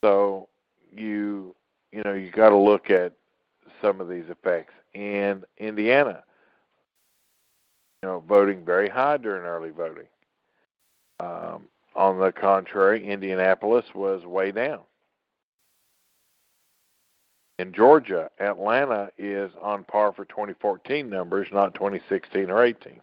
So, 0.04 0.48
you 0.96 1.56
you 1.90 2.02
know 2.04 2.14
you 2.14 2.30
got 2.30 2.50
to 2.50 2.56
look 2.56 2.88
at 2.88 3.14
some 3.82 4.00
of 4.00 4.08
these 4.08 4.26
effects. 4.28 4.74
In 4.94 5.42
Indiana, 5.58 6.22
you 8.00 8.08
know, 8.08 8.22
voting 8.28 8.64
very 8.64 8.88
high 8.88 9.16
during 9.16 9.42
early 9.42 9.70
voting. 9.70 10.06
Um, 11.18 11.64
on 11.96 12.20
the 12.20 12.30
contrary, 12.30 13.04
Indianapolis 13.04 13.86
was 13.92 14.24
way 14.24 14.52
down. 14.52 14.82
In 17.58 17.72
Georgia, 17.72 18.30
Atlanta 18.38 19.10
is 19.18 19.50
on 19.60 19.82
par 19.82 20.12
for 20.12 20.24
2014 20.26 21.10
numbers, 21.10 21.48
not 21.50 21.74
2016 21.74 22.50
or 22.50 22.62
18. 22.62 23.00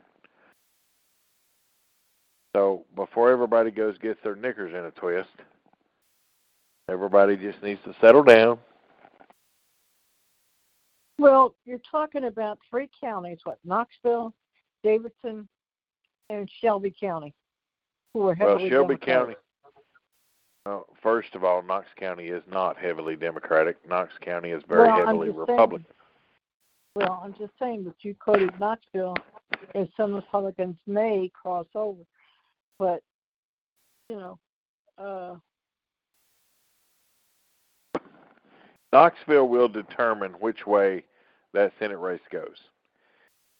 So 2.55 2.85
before 2.95 3.31
everybody 3.31 3.69
goes 3.69 3.97
gets 3.97 4.17
their 4.23 4.37
knickers 4.37 4.71
in 4.73 4.85
a 4.85 4.91
twist, 4.91 5.27
everybody 6.87 7.35
just 7.35 7.61
needs 7.61 7.81
to 7.83 7.93
settle 7.99 8.23
down. 8.23 8.59
Well, 11.19 11.53
you're 11.65 11.81
talking 11.91 12.23
about 12.23 12.57
three 12.69 12.89
counties, 13.01 13.39
what, 13.43 13.57
Knoxville, 13.65 14.33
Davidson, 14.83 15.49
and 16.29 16.49
Shelby 16.61 16.95
County, 16.97 17.33
who 18.13 18.25
are 18.29 18.35
heavily 18.35 18.63
Well, 18.63 18.69
Shelby 18.69 18.95
Democratic. 18.95 19.25
County. 19.25 19.35
Well, 20.65 20.85
first 21.03 21.35
of 21.35 21.43
all, 21.43 21.61
Knox 21.61 21.87
County 21.99 22.27
is 22.27 22.41
not 22.49 22.77
heavily 22.77 23.17
Democratic. 23.17 23.75
Knox 23.85 24.13
County 24.21 24.51
is 24.51 24.63
very 24.65 24.87
Well, 24.87 25.05
heavily 25.05 25.27
just 25.27 25.35
saying. 25.35 25.49
Republican. 25.49 25.95
Well, 26.95 27.21
I'm 27.21 27.33
just 27.37 27.51
saying 27.59 27.83
that 27.83 27.95
you 27.99 28.15
quoted 28.15 28.57
Knoxville, 28.61 29.17
and 29.73 29.89
some 29.97 30.13
Republicans 30.13 30.77
may 30.87 31.29
cross 31.33 31.67
over, 31.75 31.99
but 32.79 33.01
you 34.09 34.17
know, 34.17 34.39
uh, 34.97 35.35
Knoxville 38.93 39.47
will 39.47 39.67
determine 39.67 40.31
which 40.33 40.65
way 40.65 41.03
that 41.53 41.73
Senate 41.79 41.97
race 41.97 42.21
goes. 42.31 42.57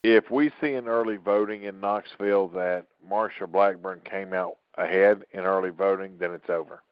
If 0.04 0.30
we 0.30 0.52
see 0.62 0.74
in 0.76 0.88
early 0.88 1.18
voting 1.18 1.64
in 1.64 1.80
Knoxville 1.80 2.50
that 2.50 2.86
Marsha 3.10 3.52
Blackburn 3.52 4.02
came 4.10 4.34
out 4.34 4.58
ahead 4.78 5.24
in 5.32 5.42
early 5.42 5.72
voting, 5.72 6.18
then 6.20 6.32
it's 6.32 6.50
over 6.50 6.84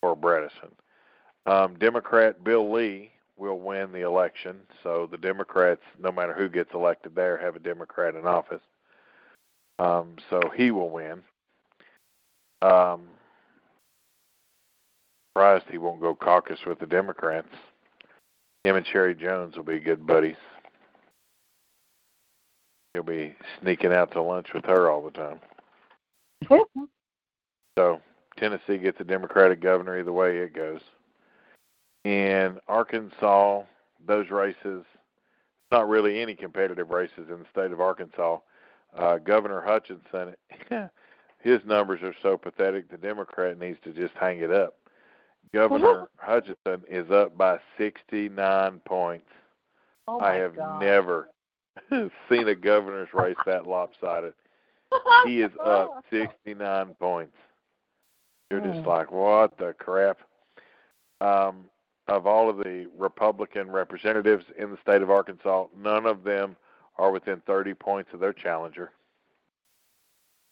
for 0.00 0.14
Bredesen. 0.14 0.72
Um, 1.46 1.76
Democrat 1.78 2.44
Bill 2.44 2.70
Lee 2.70 3.10
will 3.38 3.58
win 3.58 3.92
the 3.92 4.02
election, 4.02 4.56
so 4.82 5.08
the 5.10 5.16
Democrats, 5.16 5.80
no 5.98 6.12
matter 6.12 6.34
who 6.34 6.48
gets 6.48 6.74
elected 6.74 7.14
there, 7.14 7.38
have 7.38 7.56
a 7.56 7.60
Democrat 7.60 8.14
in 8.14 8.26
office. 8.26 8.60
Um, 9.78 10.16
so 10.28 10.40
he 10.56 10.70
will 10.70 10.90
win. 10.90 11.22
Um, 12.62 13.08
surprised 15.32 15.66
he 15.70 15.78
won't 15.78 16.00
go 16.00 16.14
caucus 16.14 16.58
with 16.66 16.80
the 16.80 16.86
Democrats. 16.86 17.48
Him 18.64 18.76
and 18.76 18.86
Sherry 18.86 19.14
Jones 19.14 19.56
will 19.56 19.62
be 19.62 19.78
good 19.78 20.04
buddies. 20.04 20.36
He'll 22.92 23.04
be 23.04 23.36
sneaking 23.60 23.92
out 23.92 24.10
to 24.12 24.22
lunch 24.22 24.48
with 24.52 24.64
her 24.64 24.90
all 24.90 25.02
the 25.02 25.10
time. 25.10 25.40
So 27.78 28.00
Tennessee 28.36 28.76
gets 28.76 28.98
a 28.98 29.04
Democratic 29.04 29.60
governor 29.60 30.00
either 30.00 30.12
way 30.12 30.38
it 30.38 30.52
goes. 30.52 30.80
In 32.04 32.58
Arkansas, 32.66 33.62
those 34.04 34.30
races, 34.30 34.84
not 35.70 35.88
really 35.88 36.20
any 36.20 36.34
competitive 36.34 36.90
races 36.90 37.28
in 37.30 37.38
the 37.38 37.46
state 37.52 37.70
of 37.70 37.80
Arkansas. 37.80 38.38
Uh, 38.96 39.18
Governor 39.18 39.60
Hutchinson, 39.60 40.34
his 41.40 41.60
numbers 41.66 42.00
are 42.02 42.14
so 42.22 42.36
pathetic. 42.36 42.90
The 42.90 42.96
Democrat 42.96 43.58
needs 43.58 43.78
to 43.84 43.92
just 43.92 44.14
hang 44.14 44.40
it 44.40 44.50
up. 44.50 44.74
Governor 45.52 46.08
Hutchinson 46.16 46.82
is 46.90 47.10
up 47.10 47.36
by 47.36 47.58
69 47.78 48.80
points. 48.84 49.26
oh 50.06 50.20
I 50.20 50.34
have 50.34 50.56
God. 50.56 50.80
never 50.82 51.28
seen 52.28 52.48
a 52.48 52.54
governor's 52.54 53.08
race 53.14 53.36
that 53.46 53.66
lopsided. 53.66 54.32
He 55.26 55.42
is 55.42 55.50
up 55.62 56.02
69 56.10 56.94
points. 56.98 57.36
You're 58.50 58.60
just 58.60 58.80
Hmm. 58.80 58.88
like, 58.88 59.10
what 59.10 59.56
the 59.58 59.74
crap? 59.74 60.18
Um, 61.20 61.64
of 62.06 62.26
all 62.26 62.48
of 62.48 62.56
the 62.58 62.88
Republican 62.96 63.70
representatives 63.70 64.44
in 64.56 64.70
the 64.70 64.78
state 64.80 65.02
of 65.02 65.10
Arkansas, 65.10 65.66
none 65.76 66.06
of 66.06 66.24
them 66.24 66.56
are 66.98 67.10
within 67.10 67.40
30 67.46 67.74
points 67.74 68.10
of 68.12 68.20
their 68.20 68.32
challenger. 68.32 68.90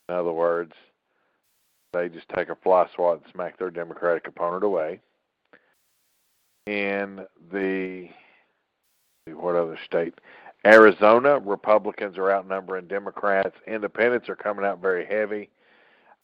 In 0.09 0.15
other 0.15 0.33
words, 0.33 0.73
they 1.93 2.09
just 2.09 2.29
take 2.29 2.49
a 2.49 2.57
fly 2.57 2.87
swat 2.95 3.23
and 3.23 3.33
smack 3.33 3.59
their 3.59 3.71
Democratic 3.71 4.29
opponent 4.29 4.63
away. 4.63 5.01
In 6.67 7.27
the 7.53 8.09
what 9.33 9.57
other 9.57 9.79
state? 9.85 10.15
Arizona, 10.65 11.39
Republicans 11.39 12.19
are 12.19 12.31
outnumbering 12.31 12.87
Democrats. 12.87 13.57
Independents 13.67 14.29
are 14.29 14.37
coming 14.37 14.65
out 14.65 14.81
very 14.81 15.07
heavy. 15.07 15.51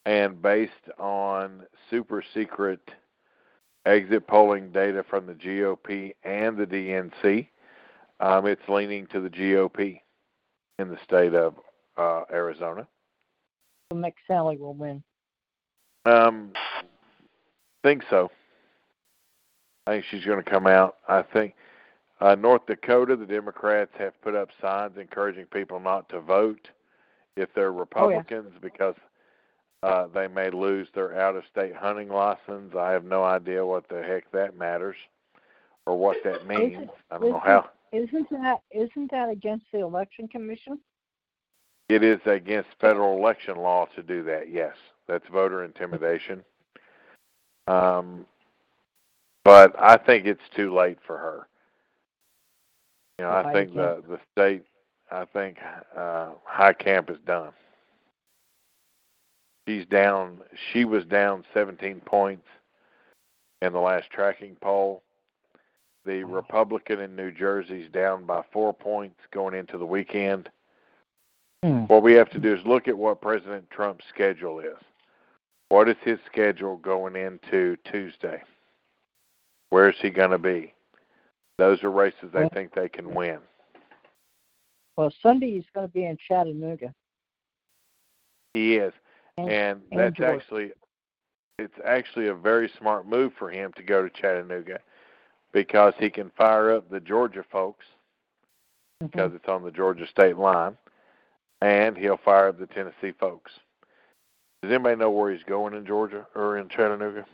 And 0.05 0.41
based 0.43 0.73
on 0.99 1.63
super 1.91 2.25
secret 2.35 2.81
exit 3.87 4.27
polling 4.27 4.71
data 4.73 5.05
from 5.09 5.27
the 5.27 5.35
GOP 5.35 6.13
and 6.25 6.57
the 6.57 6.67
DNC, 6.67 7.49
um, 8.21 8.47
it's 8.47 8.69
leaning 8.69 9.07
to 9.09 9.21
the 9.21 9.31
GOP 9.31 10.01
in 10.83 10.91
the 10.91 10.99
state 11.03 11.35
of 11.35 11.55
uh, 11.97 12.23
Arizona. 12.31 12.87
McSally 13.95 14.59
will 14.59 14.75
win. 14.75 15.03
Um, 16.05 16.53
think 17.83 18.03
so. 18.11 18.31
I 19.87 19.93
think 19.93 20.05
she's 20.11 20.25
going 20.25 20.43
to 20.43 20.51
come 20.51 20.67
out. 20.67 20.97
I 21.09 21.23
think 21.23 21.55
uh, 22.21 22.35
North 22.35 22.67
Dakota, 22.67 23.17
the 23.17 23.27
Democrats 23.27 23.93
have 23.99 24.21
put 24.23 24.35
up 24.35 24.51
signs 24.61 24.99
encouraging 24.99 25.47
people 25.47 25.81
not 25.81 26.09
to 26.11 26.21
vote 26.21 26.69
if 27.37 27.49
they're 27.55 27.73
Republicans 27.73 28.53
because 28.61 28.95
uh, 29.83 30.07
they 30.15 30.29
may 30.29 30.51
lose 30.51 30.89
their 30.95 31.19
out-of-state 31.19 31.75
hunting 31.75 32.09
license. 32.09 32.75
I 32.79 32.93
have 32.93 33.05
no 33.05 33.25
idea 33.25 33.65
what 33.67 33.89
the 33.89 34.03
heck 34.03 34.31
that 34.33 34.57
matters 34.57 34.97
or 35.87 35.97
what 35.99 36.19
that 36.25 36.47
means. 36.47 36.89
I 37.11 37.19
don't 37.19 37.31
know 37.31 37.43
how. 37.45 37.71
Isn't 37.93 38.31
that 38.31 38.61
isn't 38.71 39.11
that 39.11 39.29
against 39.29 39.67
the 39.73 39.81
election 39.81 40.27
commission? 40.29 40.79
It 41.89 42.03
is 42.03 42.21
against 42.25 42.71
federal 42.81 43.19
election 43.19 43.57
law 43.57 43.87
to 43.95 44.03
do 44.03 44.23
that. 44.25 44.51
Yes, 44.51 44.75
that's 45.07 45.27
voter 45.29 45.63
intimidation. 45.65 46.43
Um, 47.67 48.25
but 49.45 49.75
I 49.79 49.97
think 49.99 50.27
it's 50.27 50.41
too 50.57 50.75
late 50.75 50.99
for 51.07 51.19
her. 51.19 51.49
You 53.19 53.27
know, 53.27 53.31
I 53.31 53.53
think 53.53 53.75
the 53.75 54.03
the 54.09 54.19
state, 54.33 54.65
I 55.11 55.27
think 55.27 55.59
uh, 55.97 56.31
Heitkamp 56.51 57.11
is 57.11 57.19
done. 57.27 57.53
She's 59.69 59.87
down. 59.87 60.39
She 60.73 60.85
was 60.85 61.05
down 61.05 61.45
17 61.53 62.01
points 62.05 62.47
in 63.61 63.73
the 63.73 63.79
last 63.79 64.11
tracking 64.11 64.57
poll. 64.61 65.03
The 66.05 66.25
Republican 66.25 67.01
in 67.01 67.15
New 67.15 67.31
Jersey's 67.31 67.91
down 67.91 68.25
by 68.25 68.43
four 68.53 68.75
points 68.75 69.21
going 69.33 69.55
into 69.55 69.79
the 69.79 69.87
weekend. 69.87 70.51
Hmm. 71.63 71.83
What 71.83 72.03
we 72.03 72.15
have 72.15 72.31
to 72.31 72.41
do 72.41 72.55
is 72.55 72.61
look 72.67 72.89
at 72.89 72.99
what 72.99 73.21
President 73.21 73.71
Trump's 73.71 74.05
schedule 74.09 74.59
is. 74.59 74.77
What 75.69 75.89
is 75.89 75.97
his 76.03 76.19
schedule 76.27 76.77
going 76.77 77.17
into 77.17 77.77
Tuesday? 77.91 78.43
Where 79.71 79.89
is 79.89 79.97
he 80.03 80.11
going 80.11 80.33
to 80.33 80.39
be? 80.39 80.75
Those 81.59 81.83
are 81.85 81.91
races 81.91 82.31
they 82.33 82.49
think 82.49 82.75
they 82.75 82.89
can 82.89 83.15
win. 83.15 83.39
Well, 84.97 85.13
Sunday 85.23 85.53
he's 85.53 85.65
going 85.75 85.87
to 85.87 85.93
be 85.93 86.05
in 86.05 86.19
Chattanooga. 86.29 86.93
He 88.55 88.77
is, 88.77 88.93
And, 89.39 89.49
and 89.49 89.81
that's 89.93 90.21
actually 90.21 90.73
it's 91.59 91.79
actually 91.85 92.29
a 92.29 92.35
very 92.35 92.71
smart 92.79 93.07
move 93.07 93.33
for 93.39 93.51
him 93.51 93.73
to 93.77 93.83
go 93.83 94.03
to 94.03 94.11
Chattanooga 94.11 94.81
because 95.53 95.95
he 95.99 96.11
can 96.11 96.31
fire 96.31 96.73
up 96.73 96.89
the 96.89 97.01
Georgia 97.01 97.45
folks 97.51 97.85
Mhm. 99.03 99.11
because 99.11 99.35
it's 99.35 99.49
on 99.49 99.63
the 99.63 99.71
Georgia 99.71 100.07
state 100.07 100.37
line, 100.37 100.77
and 101.61 101.97
he'll 101.97 102.17
fire 102.19 102.49
up 102.49 102.59
the 102.59 102.67
Tennessee 102.67 103.13
folks. 103.13 103.53
Does 104.63 104.73
anybody 104.73 104.97
know 104.97 105.11
where 105.11 105.33
he's 105.33 105.43
going 105.45 105.75
in 105.75 105.85
Georgia 105.85 106.27
or 106.35 106.59
in 106.59 106.69
Chattanooga? 106.69 107.27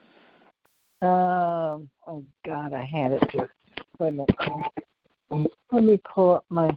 Um. 1.00 1.88
Oh 2.06 2.24
God, 2.44 2.72
I 2.72 2.84
had 2.84 3.12
it 3.12 3.30
here. 3.30 3.54
Wait 3.98 4.08
a 4.08 4.12
minute. 4.12 5.50
Let 5.70 5.84
me 5.84 5.98
pull 5.98 6.36
up 6.36 6.44
my. 6.48 6.76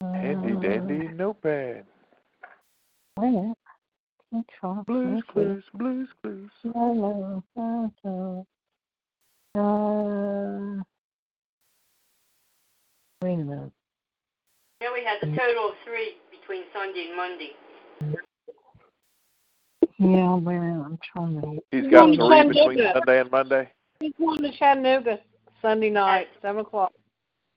Handy 0.00 0.52
Uh, 0.52 0.60
dandy 0.60 1.08
notepad. 1.08 1.86
Wait 3.18 3.28
a 3.28 3.30
minute. 3.30 3.58
Control, 4.30 4.82
Blues 4.86 5.22
okay. 5.30 5.32
clues, 5.32 5.64
blues 5.74 6.08
clues. 6.22 6.50
La, 6.64 6.82
la, 6.82 7.40
la, 7.54 7.88
la. 8.04 8.42
Uh, 9.56 10.82
wait 13.22 13.34
a 13.34 13.36
minute. 13.36 13.72
Yeah, 14.80 14.88
we 14.92 15.04
had 15.04 15.18
the 15.22 15.28
total 15.28 15.70
of 15.70 15.74
three 15.84 16.16
between 16.30 16.64
Sunday 16.74 17.06
and 17.08 17.16
Monday. 17.16 17.50
Yeah, 19.98 20.34
wait 20.34 20.56
a 20.56 20.60
minute. 20.60 20.84
I'm 20.84 20.98
trying 21.12 21.40
to. 21.40 21.62
He's 21.70 21.90
got 21.90 22.06
three 22.06 22.16
going 22.16 22.48
between 22.48 22.78
Sunday 22.92 23.20
and 23.20 23.30
Monday. 23.30 23.70
He's 24.00 24.12
going 24.18 24.42
to 24.42 24.52
Chattanooga 24.58 25.20
Sunday 25.62 25.90
night, 25.90 26.26
seven 26.42 26.62
o'clock. 26.62 26.92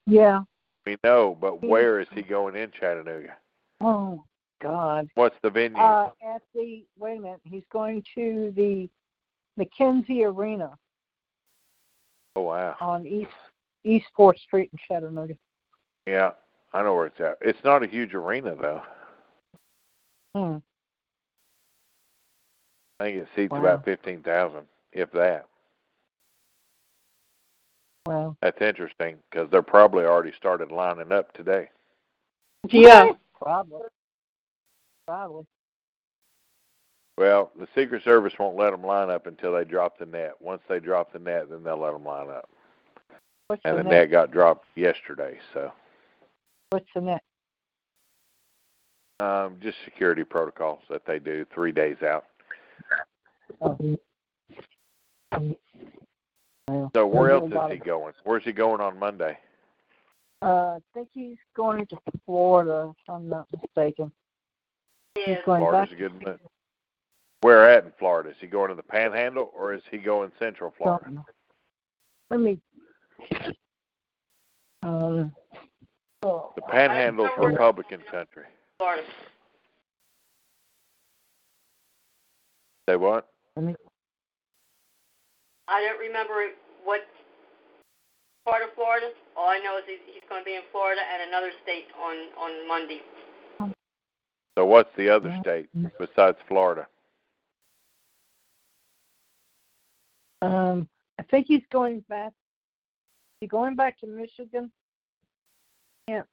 Yeah. 0.05 0.41
We 0.85 0.97
know, 1.03 1.35
but 1.39 1.61
where 1.63 1.99
is 1.99 2.07
he 2.13 2.21
going 2.21 2.55
in 2.55 2.71
Chattanooga? 2.79 3.35
Oh 3.81 4.23
God. 4.61 5.09
What's 5.15 5.35
the 5.41 5.49
venue? 5.49 5.77
Uh, 5.77 6.09
at 6.35 6.41
the 6.53 6.85
wait 6.97 7.17
a 7.17 7.21
minute. 7.21 7.39
He's 7.43 7.63
going 7.71 8.03
to 8.15 8.53
the 8.55 8.89
McKenzie 9.59 10.25
Arena 10.25 10.71
oh 12.35 12.41
wow. 12.41 12.75
on 12.79 13.05
East 13.05 13.31
East 13.83 14.05
Fourth 14.15 14.37
Street 14.39 14.69
in 14.71 14.79
Chattanooga. 14.87 15.35
Yeah, 16.05 16.31
I 16.73 16.83
know 16.83 16.95
where 16.95 17.07
it's 17.07 17.19
at. 17.19 17.37
It's 17.41 17.63
not 17.63 17.83
a 17.83 17.87
huge 17.87 18.13
arena 18.13 18.55
though. 18.55 18.81
Hmm. 20.35 20.57
I 22.99 23.05
think 23.05 23.17
it 23.17 23.27
seats 23.35 23.51
Wow. 23.51 23.59
about 23.59 23.85
fifteen 23.85 24.21
thousand, 24.21 24.65
if 24.91 25.11
that. 25.11 25.45
Wow. 28.05 28.35
That's 28.41 28.61
interesting 28.61 29.17
because 29.29 29.49
they're 29.51 29.61
probably 29.61 30.05
already 30.05 30.33
started 30.35 30.71
lining 30.71 31.11
up 31.11 31.31
today. 31.33 31.69
Yeah. 32.69 33.11
Probably. 33.39 33.81
Probably. 35.09 35.43
Well, 37.17 37.51
the 37.59 37.67
Secret 37.73 38.03
Service 38.03 38.33
won't 38.37 38.55
let 38.55 38.69
them 38.69 38.83
line 38.83 39.09
up 39.09 39.25
until 39.25 39.53
they 39.55 39.63
drop 39.63 39.97
the 39.97 40.05
net. 40.05 40.33
Once 40.39 40.61
they 40.69 40.79
drop 40.79 41.11
the 41.11 41.17
net, 41.17 41.49
then 41.49 41.63
they'll 41.63 41.79
let 41.79 41.93
them 41.93 42.05
line 42.05 42.29
up. 42.29 42.47
What's 43.47 43.63
And 43.65 43.73
the 43.79 43.81
the 43.81 43.89
net? 43.89 44.01
net 44.01 44.11
got 44.11 44.31
dropped 44.31 44.67
yesterday, 44.75 45.39
so 45.51 45.71
What's 46.69 46.85
the 46.93 47.01
net? 47.01 47.23
um, 49.19 49.57
just 49.63 49.77
security 49.83 50.23
protocols 50.23 50.81
that 50.91 51.07
they 51.07 51.17
do 51.17 51.43
three 51.51 51.71
days 51.71 51.97
out. 52.03 52.25
Oh. 53.61 53.77
Well, 56.67 56.91
So 56.95 57.07
where 57.07 57.31
else 57.31 57.51
is 57.51 57.71
he 57.71 57.77
going? 57.79 58.13
Where's 58.25 58.43
he 58.43 58.51
going 58.51 58.79
on 58.79 58.99
Monday? 58.99 59.39
Uh, 60.43 60.75
I 60.75 60.79
think 60.93 61.09
he's 61.13 61.37
going 61.55 61.87
to 61.87 61.97
Florida, 62.27 62.93
if 62.95 63.09
I'm 63.11 63.27
not 63.27 63.47
mistaken. 63.51 64.11
He's 65.25 65.37
going 65.45 65.61
Florida's 65.61 65.89
back. 65.89 65.97
a 65.97 66.01
good 66.01 66.25
move. 66.25 66.39
Where 67.41 67.69
at 67.69 67.85
in 67.85 67.91
Florida? 67.97 68.29
Is 68.31 68.35
he 68.39 68.47
going 68.47 68.69
to 68.69 68.75
the 68.75 68.83
Panhandle 68.83 69.51
or 69.55 69.73
is 69.73 69.81
he 69.89 69.97
going 69.97 70.31
Central 70.39 70.73
Florida? 70.77 71.05
Something. 71.05 71.23
Let 72.29 72.39
me. 72.41 72.59
Um. 74.83 75.31
Oh, 76.21 76.51
The 76.55 76.61
Panhandle's 76.63 77.29
I- 77.37 77.41
I- 77.41 77.45
Republican 77.45 78.01
country. 78.11 78.43
Florida. 78.77 79.03
Say 82.89 82.95
what? 82.95 83.29
let 83.55 83.65
me. 83.65 83.75
I 85.67 85.81
don't 85.81 85.99
remember 85.99 86.47
what 86.83 87.01
part 88.45 88.63
of 88.63 88.73
Florida. 88.73 89.11
All 89.37 89.49
I 89.49 89.59
know 89.59 89.77
is 89.77 89.83
he's, 89.85 89.99
he's 90.11 90.23
going 90.27 90.41
to 90.41 90.45
be 90.45 90.55
in 90.55 90.63
Florida 90.71 91.01
and 91.13 91.29
another 91.29 91.51
state 91.63 91.85
on 91.95 92.15
on 92.37 92.67
Monday. 92.67 93.01
So 94.59 94.65
what's 94.65 94.93
the 94.97 95.09
other 95.09 95.33
state 95.39 95.69
besides 95.97 96.37
Florida? 96.49 96.85
Um, 100.41 100.89
I 101.17 101.23
think 101.23 101.47
he's 101.47 101.63
going 101.71 102.01
back. 102.09 102.33
He 103.39 103.47
going 103.47 103.77
back 103.77 103.97
to 104.01 104.05
Michigan? 104.05 104.69
Yeah. 106.09 106.23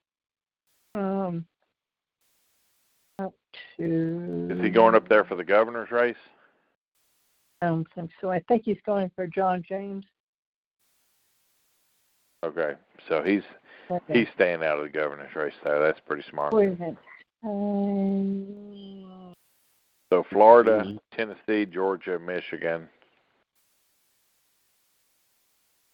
Um. 0.96 1.46
Up 3.20 3.32
to. 3.76 4.48
Is 4.50 4.60
he 4.60 4.70
going 4.70 4.96
up 4.96 5.08
there 5.08 5.22
for 5.22 5.36
the 5.36 5.44
governor's 5.44 5.92
race? 5.92 6.16
I 7.62 7.66
don't 7.66 7.86
think 7.94 8.10
so. 8.20 8.28
I 8.28 8.40
think 8.48 8.64
he's 8.64 8.80
going 8.84 9.08
for 9.14 9.28
John 9.28 9.62
James. 9.68 10.04
Okay, 12.44 12.72
so 13.08 13.22
he's 13.22 13.44
he's 14.12 14.26
staying 14.34 14.64
out 14.64 14.78
of 14.78 14.82
the 14.82 14.90
governor's 14.90 15.36
race 15.36 15.54
there. 15.62 15.80
That's 15.80 16.00
pretty 16.00 16.24
smart. 16.28 16.52
Wait 16.52 16.70
a 16.70 16.72
minute. 16.72 16.96
Um, 17.44 19.34
So 20.12 20.24
Florida, 20.30 20.84
hmm. 20.84 20.96
Tennessee, 21.16 21.66
Georgia, 21.66 22.18
Michigan. 22.18 22.88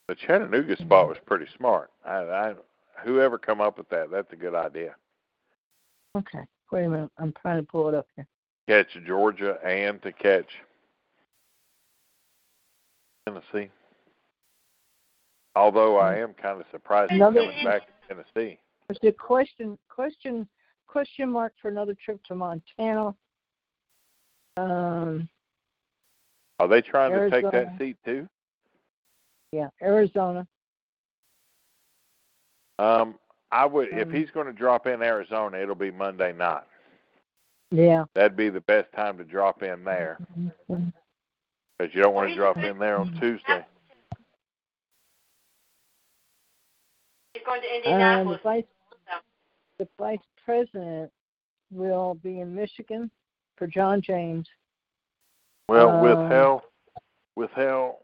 The 0.08 0.14
Chattanooga 0.14 0.74
hmm. 0.74 0.84
spot 0.84 1.08
was 1.08 1.16
pretty 1.26 1.46
smart. 1.56 1.90
I, 2.04 2.16
I 2.16 2.54
whoever 3.04 3.38
come 3.38 3.60
up 3.60 3.78
with 3.78 3.88
that, 3.90 4.10
that's 4.10 4.32
a 4.32 4.36
good 4.36 4.54
idea. 4.54 4.94
okay. 6.16 6.40
Wait 6.70 6.84
a 6.84 6.88
minute. 6.88 7.10
I'm 7.18 7.34
trying 7.40 7.60
to 7.60 7.66
pull 7.70 7.88
it 7.88 7.94
up 7.94 8.06
here. 8.16 8.26
Catch 8.66 8.96
Georgia 9.06 9.58
and 9.64 10.00
to 10.02 10.12
catch 10.12 10.46
Tennessee. 13.26 13.70
Although 15.54 15.98
I 15.98 16.16
hmm. 16.16 16.22
am 16.22 16.34
kind 16.34 16.60
of 16.60 16.66
surprised 16.70 17.10
he's 17.10 17.18
Another- 17.18 17.40
coming 17.40 17.64
back 17.64 17.82
to 17.86 18.14
Tennessee. 18.14 18.58
A 19.02 19.12
question, 19.12 19.78
question, 19.88 20.46
question 20.92 21.30
mark 21.32 21.54
for 21.60 21.68
another 21.68 21.94
trip 22.04 22.22
to 22.24 22.34
Montana. 22.34 23.14
Um, 24.58 25.28
Are 26.58 26.68
they 26.68 26.82
trying 26.82 27.12
to 27.12 27.30
take 27.30 27.50
that 27.50 27.78
seat 27.78 27.96
too? 28.04 28.28
yeah, 29.52 29.68
Arizona. 29.80 30.46
Um, 32.78 33.18
I 33.50 33.64
would 33.64 33.88
if 33.88 34.08
Um, 34.08 34.14
he's 34.14 34.30
going 34.30 34.46
to 34.46 34.52
drop 34.52 34.86
in 34.86 35.02
Arizona, 35.02 35.58
it'll 35.58 35.74
be 35.74 35.90
Monday 35.90 36.32
night. 36.32 36.64
Yeah. 37.70 38.04
That'd 38.14 38.36
be 38.36 38.50
the 38.50 38.60
best 38.60 38.92
time 38.92 39.16
to 39.18 39.24
drop 39.24 39.62
in 39.62 39.84
there 39.84 40.18
because 40.68 41.94
you 41.94 42.02
don't 42.02 42.14
want 42.14 42.28
to 42.28 42.34
drop 42.34 42.58
in 42.58 42.78
there 42.78 42.98
on 42.98 43.12
Tuesday. 43.18 43.64
He's 47.32 47.42
going 47.46 47.62
to 47.62 47.66
Um, 47.66 47.72
the 47.72 47.90
Indianapolis. 47.90 48.40
vice, 48.42 48.64
the 49.78 49.88
vice 49.98 50.18
president 50.44 51.10
will 51.70 52.14
be 52.22 52.40
in 52.40 52.54
Michigan 52.54 53.10
for 53.56 53.66
John 53.66 54.00
James. 54.00 54.48
Well, 55.68 56.02
with 56.02 56.18
Um, 56.18 56.30
how 56.30 56.62
with 57.36 57.50
how 57.52 57.98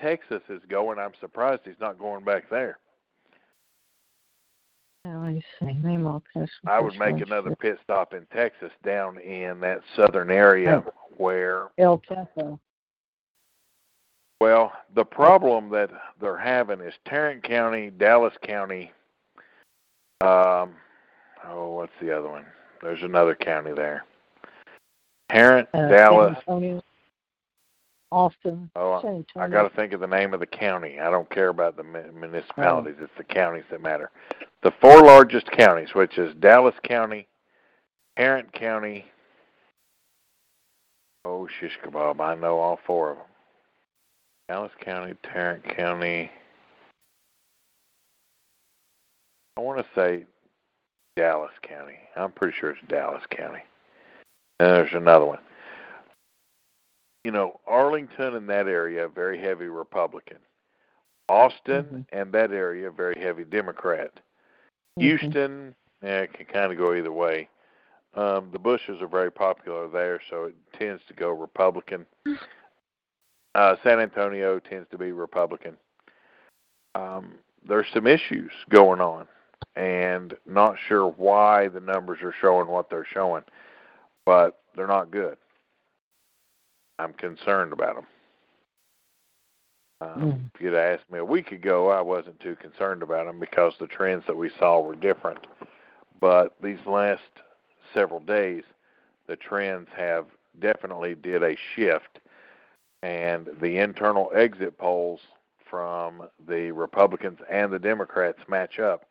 Texas 0.00 0.42
is 0.48 0.62
going, 0.68 0.98
I'm 0.98 1.14
surprised 1.20 1.62
he's 1.64 1.78
not 1.80 1.98
going 1.98 2.24
back 2.24 2.48
there. 2.50 2.78
Let 5.04 5.32
me 5.32 5.44
see. 5.60 5.72
Name 5.72 6.04
all 6.06 6.22
this. 6.34 6.50
I 6.66 6.80
would 6.80 6.98
make 6.98 7.20
another 7.20 7.54
pit 7.54 7.78
stop 7.84 8.12
in 8.12 8.26
Texas 8.26 8.72
down 8.82 9.18
in 9.20 9.60
that 9.60 9.82
southern 9.94 10.32
area 10.32 10.82
where 11.16 11.68
El 11.78 11.98
Paso. 11.98 12.58
well, 14.40 14.72
the 14.94 15.04
problem 15.04 15.70
that 15.70 15.90
they're 16.20 16.36
having 16.36 16.80
is 16.80 16.92
Tarrant 17.04 17.44
County, 17.44 17.90
Dallas 17.90 18.34
County, 18.42 18.90
um 20.22 20.74
oh, 21.48 21.70
what's 21.70 21.92
the 22.00 22.16
other 22.16 22.28
one? 22.28 22.46
There's 22.82 23.02
another 23.02 23.34
county 23.34 23.72
there. 23.72 24.04
Tarrant, 25.30 25.68
Uh, 25.74 25.88
Dallas, 25.88 26.36
Antonio. 26.38 26.82
Austin, 28.12 28.70
Oh, 28.76 29.24
I 29.36 29.48
got 29.48 29.68
to 29.68 29.74
think 29.74 29.92
of 29.92 29.98
the 29.98 30.06
name 30.06 30.32
of 30.32 30.38
the 30.38 30.46
county. 30.46 31.00
I 31.00 31.10
don't 31.10 31.28
care 31.28 31.48
about 31.48 31.76
the 31.76 31.82
mu- 31.82 32.12
municipalities. 32.12 32.94
It's 33.00 33.12
the 33.18 33.24
counties 33.24 33.64
that 33.70 33.82
matter. 33.82 34.10
The 34.62 34.70
four 34.80 35.02
largest 35.02 35.50
counties, 35.50 35.92
which 35.92 36.16
is 36.16 36.32
Dallas 36.36 36.76
County, 36.84 37.26
Tarrant 38.16 38.52
County. 38.52 39.06
Oh, 41.24 41.48
shish 41.58 41.76
kebab! 41.84 42.20
I 42.20 42.36
know 42.36 42.58
all 42.60 42.78
four 42.86 43.10
of 43.10 43.16
them. 43.16 43.26
Dallas 44.48 44.72
County, 44.80 45.14
Tarrant 45.24 45.64
County. 45.76 46.30
I 49.56 49.60
want 49.60 49.78
to 49.80 49.86
say 50.00 50.24
Dallas 51.16 51.52
County. 51.62 51.98
I'm 52.16 52.32
pretty 52.32 52.56
sure 52.58 52.70
it's 52.70 52.80
Dallas 52.88 53.24
County. 53.30 53.62
And 54.60 54.70
there's 54.70 54.94
another 54.94 55.24
one 55.24 55.38
you 57.26 57.32
know, 57.32 57.58
Arlington 57.66 58.36
and 58.36 58.48
that 58.48 58.68
area, 58.68 59.08
very 59.08 59.36
heavy 59.40 59.66
Republican. 59.66 60.38
Austin 61.28 61.84
Mhm. 61.84 62.06
and 62.16 62.32
that 62.32 62.52
area, 62.52 62.88
very 62.88 63.18
heavy 63.18 63.42
Democrat. 63.42 64.12
Mhm. 64.96 65.02
Houston, 65.02 65.74
eh, 66.02 66.20
it 66.20 66.32
can 66.34 66.46
kind 66.46 66.70
of 66.70 66.78
go 66.78 66.94
either 66.94 67.10
way. 67.10 67.48
Um, 68.14 68.52
the 68.52 68.60
Bushes 68.60 69.02
are 69.02 69.08
very 69.08 69.32
popular 69.32 69.88
there, 69.88 70.20
so 70.30 70.44
it 70.44 70.54
tends 70.74 71.04
to 71.06 71.14
go 71.14 71.32
Republican. 71.32 72.06
Uh, 73.56 73.74
San 73.82 73.98
Antonio 73.98 74.60
tends 74.60 74.88
to 74.90 74.96
be 74.96 75.10
Republican. 75.10 75.76
Um, 76.94 77.40
there's 77.64 77.88
some 77.88 78.06
issues 78.06 78.52
going 78.68 79.00
on, 79.00 79.26
and 79.74 80.34
not 80.46 80.76
sure 80.88 81.08
why 81.08 81.68
the 81.68 81.80
numbers 81.80 82.18
are 82.22 82.34
showing 82.40 82.66
what 82.68 82.88
they're 82.90 83.06
showing, 83.12 83.42
but 84.24 84.60
they're 84.74 84.86
not 84.86 85.10
good. 85.10 85.36
I'm 86.98 87.12
concerned 87.12 87.72
about 87.72 87.96
them. 87.96 88.06
Um, 90.00 90.20
Mm. 90.20 90.50
If 90.54 90.60
you'd 90.60 90.74
asked 90.74 91.10
me 91.10 91.18
a 91.18 91.24
week 91.24 91.52
ago, 91.52 91.90
I 91.90 92.00
wasn't 92.00 92.40
too 92.40 92.56
concerned 92.56 93.02
about 93.02 93.26
them 93.26 93.40
because 93.40 93.74
the 93.78 93.86
trends 93.86 94.24
that 94.26 94.36
we 94.36 94.50
saw 94.58 94.80
were 94.80 94.94
different. 94.94 95.46
But 96.20 96.54
these 96.62 96.84
last 96.86 97.22
several 97.94 98.20
days, 98.20 98.64
the 99.26 99.36
trends 99.36 99.88
have 99.96 100.26
definitely 100.58 101.14
did 101.14 101.42
a 101.42 101.56
shift, 101.74 102.20
and 103.02 103.48
the 103.60 103.78
internal 103.78 104.30
exit 104.34 104.78
polls 104.78 105.20
from 105.68 106.28
the 106.46 106.70
Republicans 106.72 107.40
and 107.50 107.72
the 107.72 107.78
Democrats 107.78 108.38
match 108.48 108.78
up, 108.78 109.04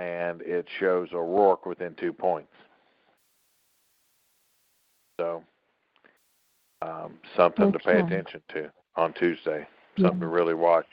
and 0.00 0.40
it 0.40 0.66
shows 0.78 1.08
O'Rourke 1.12 1.66
within 1.66 1.94
two 1.94 2.12
points. 2.12 2.52
So, 5.20 5.44
um, 6.80 7.18
something 7.36 7.70
to 7.70 7.78
pay 7.78 8.00
attention 8.00 8.40
to 8.54 8.70
on 8.96 9.12
Tuesday. 9.12 9.66
Something 9.98 10.20
to 10.20 10.26
really 10.28 10.54
watch. 10.54 10.86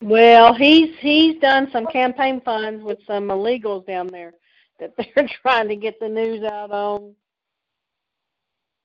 Well, 0.00 0.54
he's 0.54 0.94
he's 1.00 1.40
done 1.40 1.68
some 1.72 1.86
campaign 1.86 2.40
funds 2.44 2.84
with 2.84 2.98
some 3.06 3.28
illegals 3.28 3.84
down 3.86 4.06
there 4.06 4.34
that 4.78 4.92
they're 5.16 5.28
trying 5.42 5.66
to 5.68 5.76
get 5.76 5.98
the 5.98 6.08
news 6.08 6.44
out 6.44 6.70
on. 6.70 7.14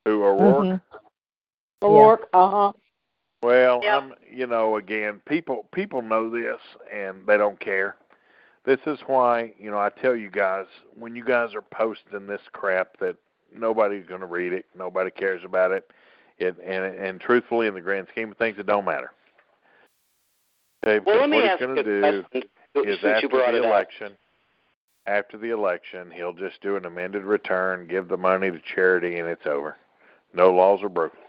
Who 0.06 0.24
O'Rourke? 0.24 0.66
Mhm. 0.66 0.82
O'Rourke, 1.84 2.30
uh 2.34 2.50
huh. 2.50 2.72
Well, 3.44 3.82
Yep. 3.84 3.94
I'm, 3.94 4.14
you 4.30 4.48
know, 4.48 4.78
again, 4.78 5.22
people 5.28 5.68
people 5.72 6.02
know 6.02 6.30
this 6.30 6.60
and 6.92 7.28
they 7.28 7.38
don't 7.38 7.60
care. 7.60 7.96
This 8.66 8.80
is 8.86 9.00
why, 9.08 9.54
you 9.58 9.72
know, 9.72 9.80
I 9.80 9.90
tell 9.90 10.16
you 10.16 10.30
guys 10.30 10.66
when 10.98 11.16
you 11.16 11.24
guys 11.24 11.56
are 11.56 11.62
posting 11.62 12.28
this 12.28 12.42
crap 12.52 12.98
that 13.00 13.16
nobody's 13.56 14.06
going 14.06 14.20
to 14.22 14.28
read 14.28 14.54
it, 14.54 14.66
nobody 14.78 15.10
cares 15.12 15.42
about 15.44 15.72
it, 15.72 15.90
it 16.38 16.56
and 16.64 16.84
and 16.84 17.20
truthfully, 17.20 17.68
in 17.68 17.74
the 17.74 17.82
grand 17.82 18.08
scheme 18.12 18.32
of 18.32 18.38
things, 18.38 18.58
it 18.60 18.66
don't 18.68 18.86
matter. 18.86 19.12
Okay, 20.86 21.04
Well, 21.06 21.20
let 21.20 21.30
me 21.30 21.38
what 21.38 21.46
ask 21.46 21.60
he's 21.60 21.68
you 21.70 21.76
going 21.76 21.86
to 21.86 22.24
do 22.32 22.82
is 22.90 22.98
after 23.04 23.20
you 23.22 23.30
brought 23.30 23.52
the 23.52 23.58
it 23.58 23.66
up. 23.66 23.72
election, 23.72 24.14
after 25.08 25.38
the 25.38 25.50
election, 25.50 26.12
he'll 26.12 26.34
just 26.34 26.62
do 26.62 26.76
an 26.76 26.86
amended 26.86 27.24
return, 27.24 27.88
give 27.88 28.08
the 28.08 28.18
money 28.18 28.52
to 28.52 28.60
charity, 28.76 29.20
and 29.20 29.28
it's 29.28 29.46
over. 29.46 29.78
No 30.34 30.54
laws 30.54 30.82
are 30.84 30.90
broken. 30.90 31.20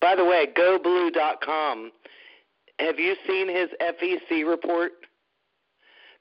By 0.00 0.14
the 0.14 0.24
way, 0.24 0.46
GoBlue.com. 0.54 1.90
Have 2.78 3.00
you 3.00 3.16
seen 3.26 3.48
his 3.48 3.68
FEC 3.80 4.48
report? 4.48 4.92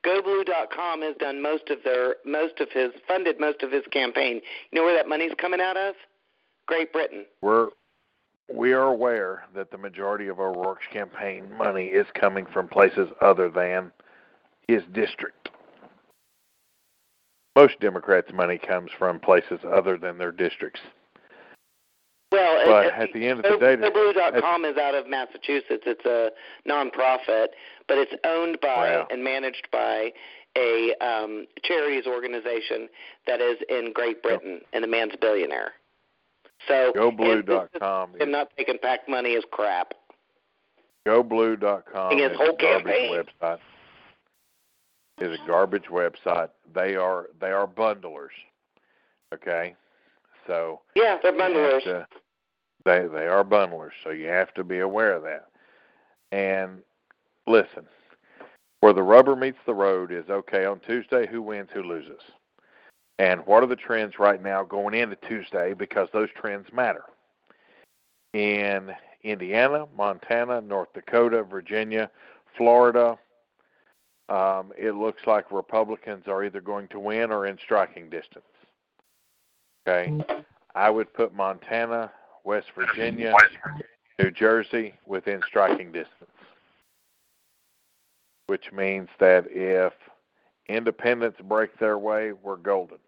GoBlue.com 0.06 1.02
has 1.02 1.16
done 1.18 1.42
most 1.42 1.70
of 1.70 1.80
their 1.84 2.16
most 2.26 2.60
of 2.60 2.70
his 2.72 2.92
funded 3.08 3.40
most 3.40 3.64
of 3.64 3.72
his 3.72 3.84
campaign. 3.92 4.42
You 4.72 4.80
know 4.80 4.84
where 4.84 4.96
that 4.96 5.10
money's 5.10 5.34
coming 5.38 5.62
out 5.62 5.78
of? 5.78 5.96
Great 6.66 6.94
Britain. 6.94 7.26
We're 7.42 7.70
we 8.54 8.72
are 8.72 8.88
aware 8.88 9.44
that 9.56 9.72
the 9.72 9.78
majority 9.78 10.28
of 10.28 10.40
O'Rourke's 10.40 10.86
campaign 10.92 11.52
money 11.58 11.88
is 11.88 12.08
coming 12.14 12.46
from 12.46 12.68
places 12.68 13.10
other 13.22 13.50
than 13.50 13.92
his 14.68 14.84
district. 14.94 15.50
Most 17.56 17.80
Democrats' 17.80 18.32
money 18.34 18.58
comes 18.58 18.92
from 18.98 19.20
places 19.20 19.60
other 19.70 19.98
than 19.98 20.18
their 20.18 20.32
districts. 20.32 20.80
Well, 22.38 22.66
But 22.68 22.86
it- 22.88 22.94
at 22.94 23.14
the 23.14 23.28
end 23.28 23.44
of 23.46 23.52
the 23.52 23.58
day, 23.58 23.76
GoBlue.com 23.78 24.66
is 24.66 24.78
out 24.78 24.96
of 24.96 25.08
Massachusetts. 25.08 25.84
It's 25.86 26.06
a 26.06 26.32
nonprofit, 26.70 27.48
but 27.88 27.98
it's 27.98 28.14
owned 28.24 28.60
by 28.62 28.68
Wow. 28.98 29.08
and 29.10 29.24
managed 29.24 29.68
by 29.72 30.14
a 30.58 30.94
um, 30.96 31.48
charities 31.64 32.06
organization 32.08 32.90
that 33.28 33.42
is 33.42 33.58
in 33.70 33.92
Great 33.94 34.22
Britain, 34.24 34.62
and 34.74 34.84
the 34.84 34.88
man's 34.88 35.14
a 35.14 35.18
billionaire. 35.18 35.74
So 36.68 36.92
GoBlue.com 36.94 38.20
him 38.20 38.32
not 38.32 38.50
taking 38.58 38.78
PAC 38.80 39.08
money 39.08 39.32
is 39.34 39.44
crap. 39.52 39.94
GoBlue.com 41.06 42.18
His 42.18 42.32
is 42.32 42.38
whole 42.38 42.50
a 42.50 42.58
garbage 42.58 42.84
campaign. 42.86 43.24
website. 43.42 43.60
Is 45.20 45.40
a 45.40 45.48
garbage 45.48 45.86
website. 45.86 46.50
They 46.74 46.96
are 46.96 47.28
they 47.40 47.52
are 47.52 47.68
bundlers. 47.68 48.30
Okay, 49.34 49.76
so 50.46 50.82
Yeah, 50.96 51.18
they're 51.22 51.34
bundlers. 51.34 51.84
to- 51.84 52.08
they 52.88 53.08
they 53.08 53.28
are 53.28 53.44
bundlers, 53.44 53.92
so 54.04 54.10
you 54.10 54.28
have 54.28 54.54
to 54.56 54.64
be 54.64 54.80
aware 54.80 55.14
of 55.14 55.24
that. 55.24 55.50
And 56.32 56.80
listen, 57.46 57.86
where 58.80 58.94
the 58.94 59.04
rubber 59.04 59.36
meets 59.36 59.58
the 59.66 59.74
road 59.74 60.12
is 60.12 60.30
okay 60.30 60.66
on 60.66 60.80
Tuesday. 60.80 61.28
Who 61.28 61.42
wins? 61.42 61.70
Who 61.74 61.84
loses? 61.84 62.22
And 63.20 63.46
what 63.46 63.64
are 63.64 63.68
the 63.68 63.76
trends 63.76 64.20
right 64.20 64.42
now 64.42 64.64
going 64.64 64.94
into 64.94 65.16
Tuesday? 65.28 65.74
Because 65.74 66.08
those 66.14 66.30
trends 66.36 66.68
matter. 66.72 67.04
In 68.34 68.92
Indiana, 69.24 69.86
Montana, 69.96 70.62
North 70.62 70.94
Dakota, 70.94 71.44
Virginia, 71.44 72.12
Florida, 72.56 73.18
um, 74.30 74.72
it 74.78 74.92
looks 74.92 75.26
like 75.26 75.52
Republicans 75.52 76.28
are 76.28 76.44
either 76.44 76.62
going 76.62 76.88
to 76.90 77.00
win 77.00 77.32
or 77.32 77.48
in 77.48 77.58
striking 77.58 78.10
distance. 78.10 78.46
Okay. 79.88 80.14
I 80.76 80.90
would 80.92 81.12
put 81.14 81.34
Montana, 81.34 82.12
West 82.48 82.68
Virginia, 82.74 83.34
New 84.18 84.32
Jersey 84.32 84.94
within 85.06 85.42
striking 85.46 85.92
distance. 85.92 86.32
Which 88.46 88.72
means 88.72 89.10
that 89.20 89.48
if 89.52 89.92
independents 90.70 91.40
break 91.44 91.78
their 91.78 91.98
way, 91.98 92.32
we're 92.32 92.56
golden. 92.56 93.00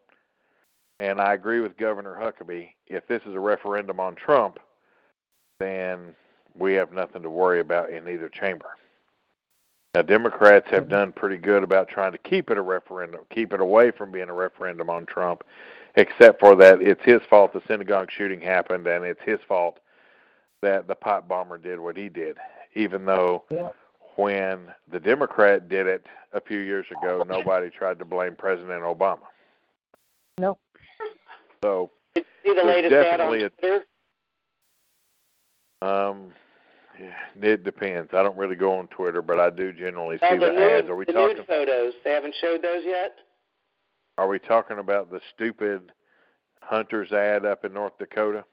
And 0.99 1.21
I 1.21 1.35
agree 1.35 1.61
with 1.61 1.77
Governor 1.77 2.17
Huckabee. 2.19 2.71
If 2.87 3.07
this 3.07 3.21
is 3.25 3.33
a 3.33 3.39
referendum 3.39 4.01
on 4.01 4.15
Trump, 4.15 4.59
then 5.61 6.13
we 6.57 6.73
have 6.73 6.91
nothing 6.91 7.21
to 7.21 7.29
worry 7.29 7.61
about 7.61 7.91
in 7.91 8.09
either 8.09 8.27
chamber. 8.27 8.67
Now, 9.95 10.01
Democrats 10.01 10.69
have 10.69 10.89
done 10.89 11.13
pretty 11.13 11.37
good 11.37 11.63
about 11.63 11.87
trying 11.87 12.11
to 12.11 12.17
keep 12.17 12.51
it 12.51 12.57
a 12.57 12.61
referendum, 12.61 13.21
keep 13.33 13.53
it 13.53 13.61
away 13.61 13.91
from 13.91 14.11
being 14.11 14.29
a 14.29 14.33
referendum 14.33 14.89
on 14.89 15.05
Trump, 15.05 15.43
except 15.95 16.39
for 16.39 16.55
that 16.55 16.81
it's 16.81 17.03
his 17.03 17.21
fault 17.29 17.53
the 17.53 17.61
synagogue 17.67 18.09
shooting 18.11 18.41
happened, 18.41 18.87
and 18.87 19.03
it's 19.05 19.21
his 19.23 19.39
fault 19.47 19.79
that 20.61 20.87
the 20.87 20.95
pipe 20.95 21.27
bomber 21.27 21.57
did 21.57 21.79
what 21.79 21.95
he 21.97 22.09
did. 22.09 22.37
Even 22.75 23.05
though 23.05 23.43
Yeah. 23.49 23.69
when 24.15 24.73
the 24.91 24.99
Democrat 24.99 25.69
did 25.69 25.87
it 25.87 26.05
a 26.33 26.41
few 26.41 26.59
years 26.59 26.85
ago, 26.91 27.23
nobody 27.27 27.69
tried 27.69 27.99
to 27.99 28.05
blame 28.05 28.35
President 28.35 28.83
Obama. 28.83 29.19
No. 30.37 30.57
So, 31.63 31.91
Did 32.15 32.25
you 32.43 32.53
see 32.55 32.59
the 32.61 32.65
latest 32.67 32.93
ad 32.93 33.19
on 33.21 33.31
definitely 33.39 33.83
a- 35.81 35.85
um, 35.85 36.33
yeah, 36.99 37.13
it 37.41 37.63
depends. 37.63 38.13
I 38.13 38.21
don't 38.23 38.37
really 38.37 38.55
go 38.57 38.77
on 38.77 38.87
Twitter, 38.87 39.21
but 39.21 39.39
I 39.39 39.49
do 39.49 39.71
generally 39.71 40.17
see 40.17 40.25
Oh, 40.29 40.37
the, 40.39 40.45
the 40.47 40.51
nude, 40.51 40.71
ads. 40.71 40.89
Are 40.89 40.95
we 40.95 41.05
the 41.05 41.13
talking? 41.13 41.37
nude 41.37 41.47
photos. 41.47 41.93
They 42.03 42.11
haven't 42.11 42.35
showed 42.41 42.61
those 42.61 42.83
yet. 42.85 43.15
Are 44.19 44.27
we 44.27 44.37
talking 44.37 44.79
about 44.79 45.09
the 45.09 45.21
stupid 45.33 45.93
Hunter's 46.59 47.13
ad 47.13 47.45
up 47.45 47.63
in 47.63 47.71
North 47.71 47.97
Dakota? 47.97 48.43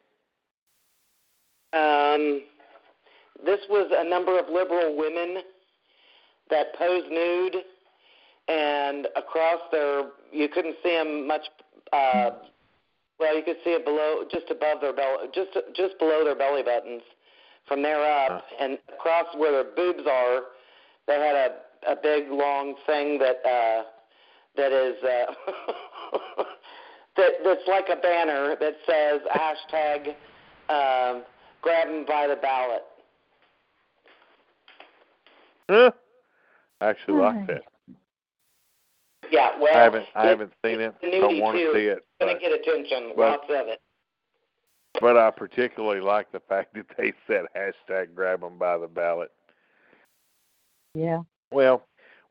Um, 1.72 2.42
this 3.44 3.58
was 3.68 3.90
a 3.92 4.08
number 4.08 4.38
of 4.38 4.44
liberal 4.48 4.96
women 4.96 5.42
that 6.50 6.72
posed 6.78 7.10
nude, 7.10 7.56
and 8.46 9.08
across 9.16 9.58
their, 9.72 10.10
you 10.30 10.48
couldn't 10.48 10.76
see 10.84 10.90
them 10.90 11.26
much. 11.26 11.42
Uh, 11.92 12.30
well, 13.18 13.36
you 13.36 13.42
could 13.42 13.56
see 13.64 13.70
it 13.70 13.84
below, 13.84 14.22
just 14.30 14.48
above 14.52 14.80
their 14.80 14.92
belly, 14.92 15.26
just 15.34 15.50
just 15.74 15.98
below 15.98 16.22
their 16.22 16.36
belly 16.36 16.62
buttons, 16.62 17.02
from 17.66 17.82
there 17.82 18.04
up, 18.04 18.44
and 18.60 18.78
across 18.94 19.26
where 19.36 19.50
their 19.50 19.74
boobs 19.74 20.06
are, 20.08 20.42
they 21.08 21.14
had 21.14 21.34
a 21.34 21.56
a 21.90 21.96
big 22.00 22.30
long 22.30 22.76
thing 22.86 23.18
that 23.18 23.44
uh, 23.44 23.82
that 24.57 24.72
is 24.72 24.96
uh, 25.02 25.32
that 27.16 27.32
that's 27.44 27.66
like 27.68 27.88
a 27.90 27.96
banner 28.00 28.57
that 28.61 28.74
says 28.86 29.20
hashtag 29.34 30.09
um, 30.68 31.22
grab 31.62 31.88
'em 31.88 32.04
by 32.07 32.26
the 32.26 32.36
ballot. 32.36 32.82
Huh? 35.68 35.90
I 36.80 36.88
actually 36.90 37.14
like 37.20 37.46
that. 37.48 37.62
Yeah, 39.30 39.59
well, 39.61 39.76
I 39.76 39.82
haven't 39.82 40.07
I 40.14 40.26
it- 40.26 40.28
haven't 40.28 40.52
seen 40.64 40.80
it. 40.80 40.94
it's 41.02 41.16
a 41.16 41.20
Don't 41.20 41.32
nudie, 41.34 41.42
want 41.42 41.57
to 41.57 41.72
see 41.74 41.86
it. 41.86 41.98
It's 41.98 42.07
gonna 42.20 42.38
get 42.38 42.52
attention, 42.52 43.12
but- 43.16 43.30
lots 43.30 43.44
of 43.50 43.68
it. 43.68 43.80
but 45.00 45.16
I 45.16 45.30
particularly 45.30 46.00
like 46.00 46.30
the 46.32 46.40
fact 46.40 46.74
that 46.74 46.86
they 46.96 47.12
said 47.26 47.46
hashtag 47.57 48.14
grab 48.14 48.44
'em 48.44 48.59
by 48.59 48.78
the 48.78 48.86
ballot. 48.86 49.32
Yeah. 50.94 51.22
Well, 51.50 51.82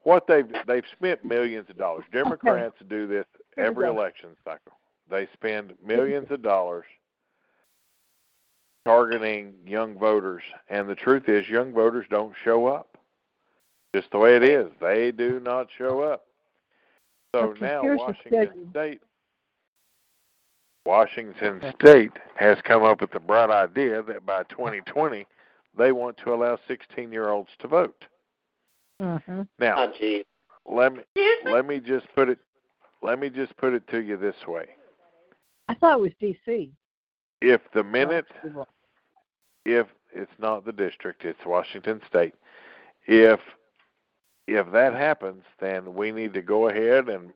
what 0.05 0.27
they've 0.27 0.47
they've 0.67 0.85
spent 0.95 1.25
millions 1.25 1.69
of 1.69 1.77
dollars. 1.77 2.05
Democrats 2.13 2.75
do 2.87 3.07
this 3.07 3.25
every 3.57 3.87
election 3.87 4.29
cycle. 4.45 4.73
They 5.09 5.27
spend 5.33 5.73
millions 5.85 6.27
of 6.29 6.41
dollars 6.41 6.85
targeting 8.85 9.55
young 9.65 9.97
voters, 9.97 10.43
and 10.69 10.87
the 10.87 10.95
truth 10.95 11.27
is, 11.27 11.49
young 11.49 11.73
voters 11.73 12.05
don't 12.09 12.33
show 12.43 12.67
up. 12.67 12.97
Just 13.95 14.11
the 14.11 14.19
way 14.19 14.35
it 14.35 14.43
is, 14.43 14.67
they 14.79 15.11
do 15.11 15.39
not 15.39 15.67
show 15.75 16.01
up. 16.01 16.25
So 17.33 17.49
Okay, 17.49 17.65
now 17.65 17.81
Washington. 17.95 18.69
State, 18.69 19.01
Washington 20.85 21.73
State 21.81 22.11
has 22.35 22.59
come 22.63 22.83
up 22.83 23.01
with 23.01 23.11
the 23.11 23.19
bright 23.19 23.49
idea 23.49 24.03
that 24.03 24.23
by 24.23 24.43
2020 24.43 25.25
they 25.75 25.91
want 25.91 26.17
to 26.17 26.33
allow 26.33 26.59
16-year-olds 26.69 27.49
to 27.59 27.67
vote. 27.67 28.05
Hmm 28.99 29.41
Now, 29.59 29.75
Oh, 29.77 29.93
gee. 29.97 30.25
let 30.65 30.93
me 30.93 31.01
me? 31.15 31.51
let 31.51 31.65
me 31.65 31.79
just 31.79 32.07
put 32.15 32.29
it 32.29 32.39
let 33.01 33.19
me 33.19 33.29
just 33.29 33.55
put 33.57 33.73
it 33.73 33.87
to 33.89 34.01
you 34.01 34.17
this 34.17 34.47
way. 34.47 34.65
I 35.67 35.75
thought 35.75 35.99
it 35.99 36.01
was 36.01 36.11
D.C. 36.19 36.71
If 37.41 37.61
the 37.73 37.83
minute 37.83 38.25
Oh, 38.43 38.65
if 39.65 39.87
it's 40.13 40.31
not 40.39 40.65
the 40.65 40.71
district, 40.71 41.25
it's 41.25 41.45
Washington 41.45 42.01
state. 42.07 42.33
If 43.07 43.39
if 44.47 44.71
that 44.71 44.93
happens, 44.93 45.43
then 45.59 45.93
we 45.93 46.11
need 46.11 46.33
to 46.35 46.41
go 46.41 46.69
ahead 46.69 47.09
and 47.09 47.33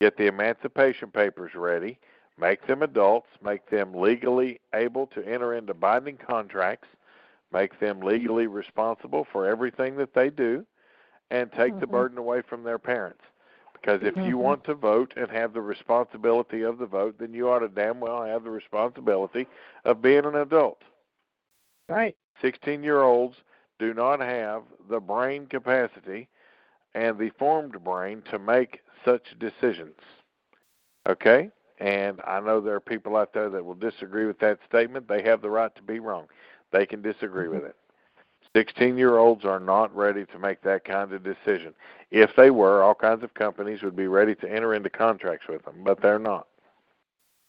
get 0.00 0.16
the 0.16 0.26
emancipation 0.26 1.10
papers 1.10 1.52
ready, 1.54 1.98
make 2.38 2.66
them 2.66 2.82
adults, 2.82 3.28
make 3.42 3.68
them 3.70 3.94
legally 3.94 4.60
able 4.74 5.06
to 5.08 5.24
enter 5.26 5.54
into 5.54 5.72
binding 5.72 6.18
contracts, 6.18 6.88
make 7.52 7.78
them 7.78 8.00
legally 8.00 8.46
responsible 8.46 9.24
for 9.32 9.46
everything 9.46 9.96
that 9.96 10.14
they 10.14 10.30
do, 10.30 10.66
and 11.30 11.52
take 11.52 11.78
the 11.78 11.86
Mhm. 11.86 11.90
burden 11.90 12.18
away 12.18 12.42
from 12.42 12.62
their 12.62 12.78
parents. 12.78 13.22
Because 13.72 14.02
if 14.02 14.16
you 14.16 14.36
Mhm. 14.36 14.42
want 14.42 14.64
to 14.64 14.74
vote 14.74 15.12
and 15.16 15.30
have 15.30 15.52
the 15.52 15.60
responsibility 15.60 16.62
of 16.62 16.78
the 16.78 16.86
vote, 16.86 17.18
then 17.18 17.32
you 17.32 17.48
ought 17.48 17.60
to 17.60 17.68
damn 17.68 18.00
well 18.00 18.24
have 18.24 18.44
the 18.44 18.50
responsibility 18.50 19.46
of 19.84 20.02
being 20.02 20.24
an 20.24 20.36
adult. 20.36 20.82
Right. 21.88 22.16
16 22.40 22.82
year 22.82 23.02
olds 23.02 23.36
do 23.78 23.94
not 23.94 24.20
have 24.20 24.64
the 24.88 25.00
brain 25.00 25.46
capacity 25.46 26.28
and 26.94 27.18
the 27.18 27.30
formed 27.30 27.82
brain 27.84 28.22
to 28.22 28.38
make 28.38 28.82
such 29.04 29.38
decisions. 29.38 30.00
Okay? 31.06 31.50
And 31.78 32.20
I 32.24 32.40
know 32.40 32.60
there 32.60 32.74
are 32.74 32.80
people 32.80 33.16
out 33.16 33.32
there 33.32 33.50
that 33.50 33.64
will 33.64 33.74
disagree 33.74 34.26
with 34.26 34.38
that 34.38 34.58
statement. 34.66 35.06
They 35.06 35.22
have 35.22 35.42
the 35.42 35.50
right 35.50 35.74
to 35.76 35.82
be 35.82 36.00
wrong. 36.00 36.26
They 36.72 36.86
can 36.86 37.02
disagree 37.02 37.48
with 37.48 37.60
mm-hmm. 37.60 37.68
it. 37.68 37.76
16 38.56 38.96
year 38.96 39.18
olds 39.18 39.44
are 39.44 39.60
not 39.60 39.94
ready 39.94 40.24
to 40.26 40.38
make 40.38 40.62
that 40.62 40.84
kind 40.84 41.12
of 41.12 41.22
decision. 41.22 41.74
If 42.10 42.30
they 42.36 42.50
were, 42.50 42.82
all 42.82 42.94
kinds 42.94 43.22
of 43.22 43.34
companies 43.34 43.82
would 43.82 43.96
be 43.96 44.06
ready 44.06 44.34
to 44.36 44.50
enter 44.50 44.74
into 44.74 44.88
contracts 44.88 45.46
with 45.48 45.64
them, 45.64 45.74
but 45.84 46.00
they're 46.00 46.18
not. 46.18 46.46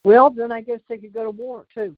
Well, 0.03 0.29
then 0.29 0.51
I 0.51 0.61
guess 0.61 0.79
they 0.89 0.97
could 0.97 1.13
go 1.13 1.23
to 1.23 1.31
war 1.31 1.65
too. 1.73 1.95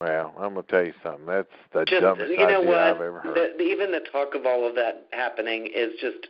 Well, 0.00 0.34
I'm 0.38 0.52
going 0.52 0.66
to 0.66 0.70
tell 0.70 0.84
you 0.84 0.92
something. 1.02 1.24
That's 1.24 1.48
the 1.72 1.84
Just 1.86 2.02
dumbest 2.02 2.30
you 2.30 2.36
know 2.36 2.44
idea 2.44 2.68
what? 2.68 2.78
I've 2.78 3.00
ever 3.00 3.20
heard. 3.20 3.36
The, 3.36 3.54
the, 3.56 3.64
even 3.64 3.90
the 3.90 4.02
talk 4.12 4.34
of 4.34 4.44
all 4.44 4.68
of 4.68 4.74
that 4.74 5.06
happening 5.12 5.70
is 5.74 5.92
just 5.98 6.28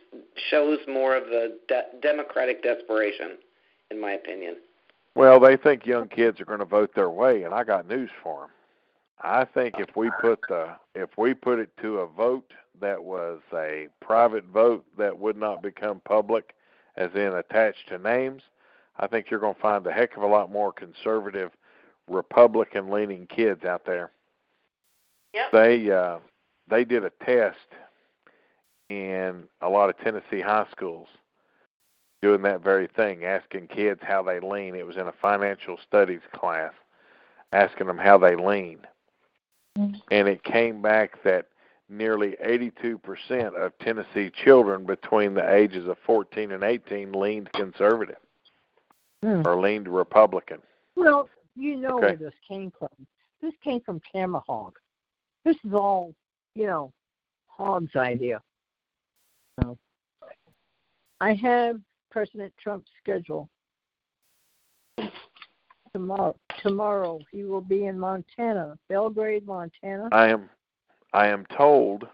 shows 0.49 0.79
more 0.87 1.15
of 1.15 1.25
the 1.25 1.57
de- 1.67 1.99
democratic 2.01 2.63
desperation, 2.63 3.37
in 3.91 3.99
my 3.99 4.11
opinion. 4.11 4.57
Well, 5.15 5.39
they 5.39 5.55
think 5.55 5.85
young 5.85 6.09
kids 6.09 6.41
are 6.41 6.45
going 6.45 6.59
to 6.59 6.65
vote 6.65 6.93
their 6.93 7.09
way, 7.09 7.43
and 7.43 7.53
I 7.53 7.63
got 7.63 7.87
news 7.87 8.09
for 8.21 8.41
them. 8.41 8.49
I 9.21 9.45
think 9.45 9.75
if 9.79 9.95
we 9.95 10.11
put 10.21 10.39
the 10.49 10.75
if 10.93 11.17
we 11.17 11.33
put 11.33 11.57
it 11.59 11.69
to 11.81 11.99
a 11.99 12.07
vote 12.07 12.51
that 12.81 13.01
was 13.01 13.39
a 13.53 13.87
private 14.01 14.43
vote 14.45 14.85
that 14.97 15.17
would 15.17 15.37
not 15.37 15.63
become 15.63 16.01
public, 16.03 16.53
as 16.97 17.11
in 17.15 17.33
attached 17.33 17.87
to 17.87 17.97
names, 17.97 18.43
I 18.99 19.07
think 19.07 19.31
you're 19.31 19.39
going 19.39 19.55
to 19.55 19.61
find 19.61 19.87
a 19.87 19.91
heck 19.91 20.17
of 20.17 20.23
a 20.23 20.27
lot 20.27 20.51
more 20.51 20.73
conservative, 20.73 21.51
Republican-leaning 22.09 23.27
kids 23.27 23.63
out 23.63 23.85
there. 23.85 24.11
Yep. 25.33 25.51
They 25.53 25.91
uh, 25.91 26.17
they 26.69 26.83
did 26.83 27.05
a 27.05 27.11
test 27.25 27.57
in 28.89 29.43
a 29.61 29.69
lot 29.69 29.89
of 29.89 29.97
Tennessee 29.99 30.41
high 30.41 30.67
schools 30.71 31.07
doing 32.25 32.41
that 32.41 32.63
very 32.63 32.87
thing, 32.87 33.23
asking 33.23 33.67
kids 33.67 34.01
how 34.01 34.23
they 34.23 34.39
lean. 34.39 34.73
It 34.73 34.87
was 34.87 34.97
in 34.97 35.05
a 35.05 35.11
financial 35.11 35.77
studies 35.87 36.21
class, 36.33 36.73
asking 37.53 37.85
them 37.85 37.99
how 37.99 38.17
they 38.17 38.35
lean. 38.35 38.79
Mhm. 39.77 40.01
And 40.09 40.27
it 40.27 40.43
came 40.43 40.81
back 40.81 41.21
that 41.21 41.45
nearly 41.87 42.35
82% 42.39 43.55
of 43.55 43.77
Tennessee 43.77 44.31
children 44.31 44.87
between 44.87 45.35
the 45.35 45.47
ages 45.53 45.87
of 45.87 45.99
14 45.99 46.51
and 46.51 46.63
18 46.63 47.11
leaned 47.13 47.53
conservative 47.53 48.17
Hmm. 49.21 49.43
or 49.45 49.61
leaned 49.61 49.87
Republican. 49.87 50.63
Well, 50.95 51.29
you 51.55 51.75
know 51.75 51.97
Okay. 51.97 52.07
where 52.07 52.15
this 52.15 52.33
came 52.47 52.71
from. 52.71 52.89
This 53.39 53.53
came 53.57 53.81
from 53.81 53.99
Tamahog. 53.99 54.73
This 55.43 55.63
is 55.63 55.73
all, 55.75 56.15
you 56.55 56.65
know, 56.65 56.91
Hogg's 57.45 57.95
idea. 57.95 58.41
So, 59.59 59.77
I 61.21 61.33
have 61.35 61.79
President 62.15 62.53
Trump's 62.57 62.89
schedule. 63.03 63.49
Tomorrow, 65.91 66.37
tomorrow 66.61 67.19
he 67.29 67.43
will 67.43 67.59
be 67.59 67.87
in 67.87 67.99
Montana, 67.99 68.77
Belgrade, 68.87 69.45
Montana. 69.45 70.07
I 70.13 70.29
am 70.29 70.49
I 71.11 71.27
am 71.27 71.45
told 71.57 72.07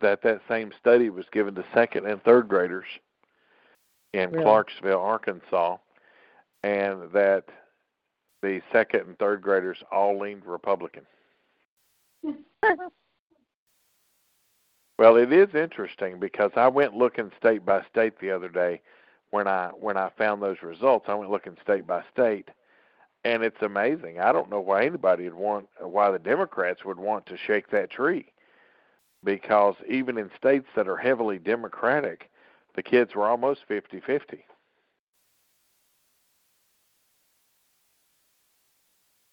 that 0.00 0.22
that 0.22 0.42
same 0.48 0.70
study 0.78 1.10
was 1.10 1.24
given 1.32 1.56
to 1.56 1.64
second 1.74 2.06
and 2.06 2.22
third 2.22 2.46
graders 2.46 2.84
in 4.12 4.30
Really? 4.30 4.44
Clarksville, 4.44 5.00
Arkansas, 5.00 5.78
and 6.62 7.10
that 7.12 7.44
the 8.42 8.60
second 8.72 9.08
and 9.08 9.18
third 9.18 9.42
graders 9.42 9.78
all 9.90 10.18
leaned 10.20 10.46
Republican. 10.46 11.02
Well, 15.00 15.14
it 15.14 15.32
is 15.32 15.54
interesting 15.54 16.18
because 16.18 16.50
I 16.56 16.66
went 16.66 16.96
looking 16.96 17.30
state 17.38 17.64
by 17.64 17.84
state 17.88 18.18
the 18.18 18.32
other 18.32 18.48
day 18.48 18.80
when 19.30 19.46
I 19.46 19.68
when 19.68 19.96
I 19.96 20.10
found 20.16 20.42
those 20.42 20.62
results. 20.62 21.06
I 21.08 21.14
went 21.14 21.30
looking 21.30 21.56
state 21.62 21.86
by 21.86 22.02
state, 22.12 22.48
and 23.24 23.42
it's 23.42 23.62
amazing. 23.62 24.20
I 24.20 24.32
don't 24.32 24.50
know 24.50 24.60
why 24.60 24.84
anybody 24.84 25.24
would 25.24 25.34
want 25.34 25.68
why 25.80 26.10
the 26.10 26.18
Democrats 26.18 26.84
would 26.84 26.98
want 26.98 27.26
to 27.26 27.36
shake 27.36 27.70
that 27.70 27.90
tree, 27.90 28.32
because 29.24 29.74
even 29.88 30.18
in 30.18 30.30
states 30.36 30.68
that 30.76 30.88
are 30.88 30.96
heavily 30.96 31.38
Democratic, 31.38 32.30
the 32.74 32.82
kids 32.82 33.14
were 33.14 33.26
almost 33.26 33.60
fifty-fifty. 33.68 34.44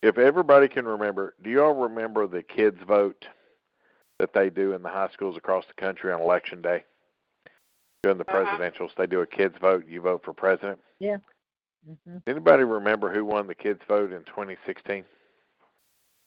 If 0.02 0.20
everybody 0.20 0.68
can 0.68 0.86
remember, 0.86 1.34
do 1.42 1.50
you 1.50 1.64
all 1.64 1.74
remember 1.74 2.28
the 2.28 2.44
kids 2.44 2.78
vote 2.88 3.26
that 4.20 4.34
they 4.34 4.52
do 4.52 4.74
in 4.74 4.84
the 4.84 4.90
high 4.90 5.10
schools 5.12 5.36
across 5.36 5.66
the 5.66 5.74
country 5.74 6.14
on 6.14 6.22
election 6.22 6.62
day? 6.62 6.84
During 8.06 8.20
the 8.20 8.32
Uh-huh. 8.32 8.46
presidentials, 8.46 8.94
they 8.98 9.08
do 9.08 9.22
a 9.22 9.26
kids 9.26 9.58
vote. 9.60 9.88
You 9.88 10.00
vote 10.00 10.24
for 10.24 10.32
president. 10.32 10.80
hmm 11.02 12.18
Anybody 12.28 12.64
remember 12.64 13.12
who 13.12 13.26
won 13.26 13.48
the 13.48 13.56
kids 13.56 13.82
vote 13.88 14.12
in 14.14 14.24
2016? 14.26 15.04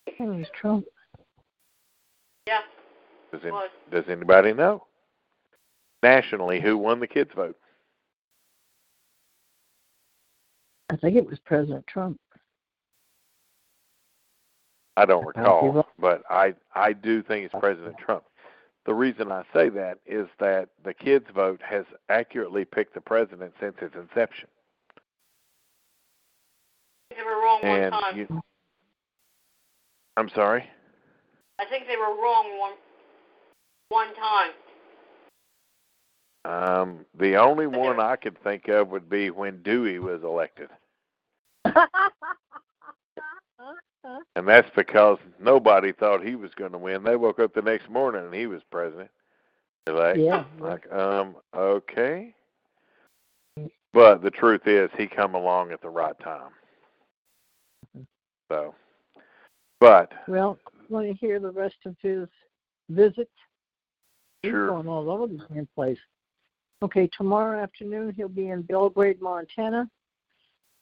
It 0.09 0.19
was 0.19 0.51
Trump. 0.51 0.87
Yeah. 2.49 2.63
Does, 3.31 3.45
it 3.45 3.55
any, 3.55 3.69
does 3.93 4.09
anybody 4.09 4.53
know? 4.53 4.89
Nationally, 6.03 6.61
who 6.61 6.77
won 6.77 6.99
the 6.99 7.07
kids 7.07 7.31
vote? 7.37 7.57
I 10.91 10.97
think 10.97 11.15
it 11.15 11.25
was 11.25 11.39
President 11.39 11.87
Trump. 11.87 12.19
I 14.97 15.05
don't 15.05 15.25
recall, 15.25 15.87
but 15.97 16.25
I 16.29 16.57
I 16.75 16.93
do 16.93 17.23
think 17.23 17.45
it's 17.45 17.55
President 17.61 17.97
Trump. 17.99 18.25
The 18.89 18.95
reason 18.95 19.31
I 19.31 19.43
say 19.53 19.69
that 19.69 19.99
is 20.07 20.29
that 20.41 20.71
the 20.83 20.95
kids 20.95 21.27
vote 21.35 21.61
has 21.63 21.85
accurately 22.09 22.65
picked 22.65 22.95
the 22.95 23.03
president 23.03 23.53
since 23.61 23.75
its 23.83 23.95
inception. 23.95 24.49
They 27.11 27.23
were 27.23 27.33
wrong 27.33 27.61
one 27.63 27.91
time. 27.91 28.17
you, 28.17 28.41
I'm 30.17 30.31
sorry. 30.31 30.65
I 31.59 31.67
think 31.67 31.87
they 31.87 31.99
were 31.99 32.17
wrong 32.19 32.59
one 32.59 32.73
one 33.91 34.09
time. 34.15 34.53
Um, 36.47 37.05
the 37.19 37.37
only 37.37 37.67
one 37.67 38.01
I 38.01 38.17
could 38.17 38.43
think 38.43 38.69
of 38.69 38.89
would 38.89 39.11
be 39.11 39.29
when 39.29 39.61
Dewey 39.63 39.99
was 39.99 40.23
elected, 40.23 40.71
and 44.37 44.47
that's 44.47 44.71
because 44.77 45.19
nobody 45.41 45.93
thought 45.93 46.25
he 46.25 46.37
was 46.37 46.53
going 46.55 46.73
to 46.73 46.79
win. 46.79 47.03
They 47.03 47.17
woke 47.17 47.39
up 47.39 47.55
the 47.55 47.63
next 47.63 47.89
morning 47.89 48.25
and 48.25 48.35
he 48.35 48.47
was 48.47 48.63
president. 48.71 49.11
They're 49.85 49.95
like, 49.95 50.17
yeah. 50.17 50.45
like, 50.61 50.91
um, 50.93 51.37
okay. 51.57 52.35
But 53.93 54.23
the 54.23 54.31
truth 54.31 54.67
is, 54.67 54.91
he 54.99 55.07
come 55.07 55.35
along 55.35 55.73
at 55.73 55.81
the 55.81 55.89
right 55.89 56.19
time. 56.21 56.51
So, 58.51 58.75
but 59.81 60.13
Well, 60.27 60.59
want 60.89 61.07
to 61.07 61.15
hear 61.15 61.41
the 61.41 61.51
rest 61.51 61.77
of 61.87 61.97
his 62.03 62.29
visit? 62.91 63.31
He's 64.43 64.51
Sure. 64.51 64.69
going 64.69 64.89
all 64.89 65.11
over 65.11 65.27
the 65.27 65.45
damn 65.53 65.67
place. 65.75 65.99
Okay, 66.83 67.09
tomorrow 67.09 67.61
afternoon 67.61 68.15
he'll 68.17 68.29
be 68.29 68.49
in 68.49 68.63
Belgrade, 68.63 69.21
Montana. 69.21 69.91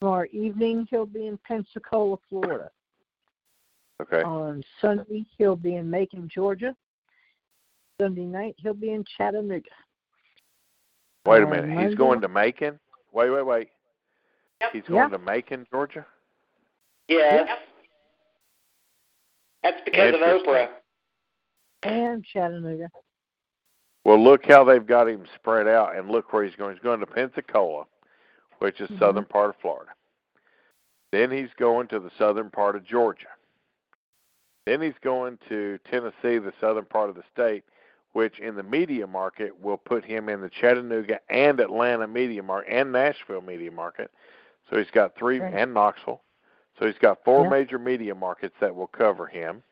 Tomorrow 0.00 0.26
evening 0.30 0.86
he'll 0.90 1.06
be 1.06 1.26
in 1.26 1.38
Pensacola, 1.38 2.18
Florida. 2.28 2.70
Okay, 4.02 4.22
On 4.22 4.62
Sunday 4.80 5.24
he'll 5.38 5.56
be 5.56 5.76
in 5.76 5.88
Macon, 5.90 6.28
Georgia. 6.32 6.74
Sunday 8.00 8.24
night 8.24 8.54
he'll 8.58 8.74
be 8.74 8.92
in 8.92 9.04
Chattanooga. 9.16 9.70
wait 11.24 11.42
a 11.42 11.46
minute. 11.46 11.78
He's 11.78 11.94
going 11.96 12.20
to 12.20 12.28
Macon. 12.28 12.78
Wait, 13.12 13.30
wait, 13.30 13.44
wait. 13.46 13.68
Yep. 14.60 14.72
He's 14.72 14.82
Yeah. 14.88 15.08
going 15.08 15.10
to 15.12 15.18
Macon, 15.18 15.66
Georgia. 15.70 16.06
Yes. 17.08 17.46
Yep. 17.48 17.58
That's 19.62 19.84
because 19.84 20.14
of 20.14 20.20
Interesting. 20.20 20.52
Oprah. 20.52 20.68
And 21.82 22.24
Chattanooga. 22.24 22.90
Well, 24.04 24.22
look 24.22 24.44
how 24.46 24.62
they've 24.62 24.86
got 24.86 25.08
him 25.08 25.26
spread 25.34 25.66
out, 25.66 25.96
and 25.96 26.08
look 26.10 26.32
where 26.32 26.44
he's 26.44 26.54
going. 26.54 26.74
He's 26.74 26.82
going 26.82 27.00
to 27.00 27.06
Pensacola, 27.06 27.86
which 28.58 28.80
is 28.80 28.88
Mhm. 28.90 28.98
southern 29.00 29.24
part 29.24 29.50
of 29.50 29.56
Florida. 29.56 29.92
Then 31.10 31.30
he's 31.30 31.52
going 31.54 31.88
to 31.88 31.98
the 31.98 32.10
southern 32.10 32.50
part 32.50 32.76
of 32.76 32.84
Georgia. 32.84 33.28
Then 34.66 34.82
he's 34.82 34.98
going 35.02 35.38
to 35.48 35.78
Tennessee, 35.90 36.38
the 36.38 36.52
southern 36.60 36.84
part 36.84 37.08
of 37.08 37.14
the 37.14 37.22
state, 37.32 37.64
which 38.12 38.40
in 38.40 38.56
the 38.56 38.62
media 38.62 39.06
market 39.06 39.58
will 39.60 39.76
put 39.76 40.04
him 40.04 40.28
in 40.28 40.40
the 40.40 40.50
Chattanooga 40.50 41.20
and 41.30 41.60
Atlanta 41.60 42.06
media 42.06 42.42
market 42.42 42.72
and 42.72 42.92
Nashville 42.92 43.40
media 43.40 43.70
market. 43.70 44.10
So 44.68 44.76
he's 44.76 44.90
got 44.90 45.16
three 45.16 45.38
Right. 45.38 45.54
and 45.54 45.72
Knoxville. 45.72 46.22
So 46.78 46.86
he's 46.86 46.98
got 46.98 47.24
four 47.24 47.44
Yeah. 47.44 47.50
major 47.50 47.78
media 47.78 48.14
markets 48.14 48.56
that 48.60 48.74
will 48.74 48.88
cover 48.88 49.26
him. 49.26 49.62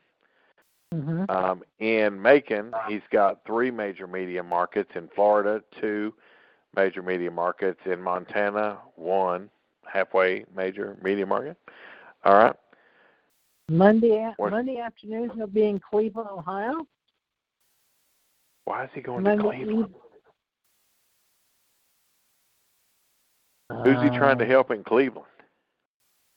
hmm 0.91 1.25
Um, 1.27 1.63
in 1.79 2.21
Macon, 2.21 2.73
he's 2.87 3.05
got 3.09 3.43
three 3.45 3.71
major 3.71 4.07
media 4.07 4.43
markets. 4.43 4.95
In 4.95 5.07
Florida, 5.09 5.61
two 5.71 6.13
major 6.75 7.01
media 7.01 7.31
markets. 7.31 7.79
In 7.85 8.01
Montana, 8.01 8.79
one 8.95 9.49
halfway 9.85 10.45
major 10.55 10.97
media 11.01 11.25
market. 11.25 11.57
All 12.23 12.35
right. 12.35 12.55
Monday 13.69 14.31
What- 14.37 14.51
Monday 14.51 14.77
afternoon 14.77 15.31
he'll 15.31 15.47
be 15.47 15.63
in 15.65 15.79
Cleveland, 15.79 16.29
Ohio. 16.29 16.87
Why 18.65 18.85
is 18.85 18.91
he 18.93 19.01
going 19.01 19.23
Monday 19.23 19.43
to 19.43 19.49
Cleveland? 19.49 19.89
eve- 19.89 20.01
Who's 23.83 24.01
he 24.03 24.15
trying 24.15 24.37
to 24.37 24.45
Uh, 24.45 24.47
help 24.47 24.69
in 24.71 24.83
Cleveland? 24.83 25.25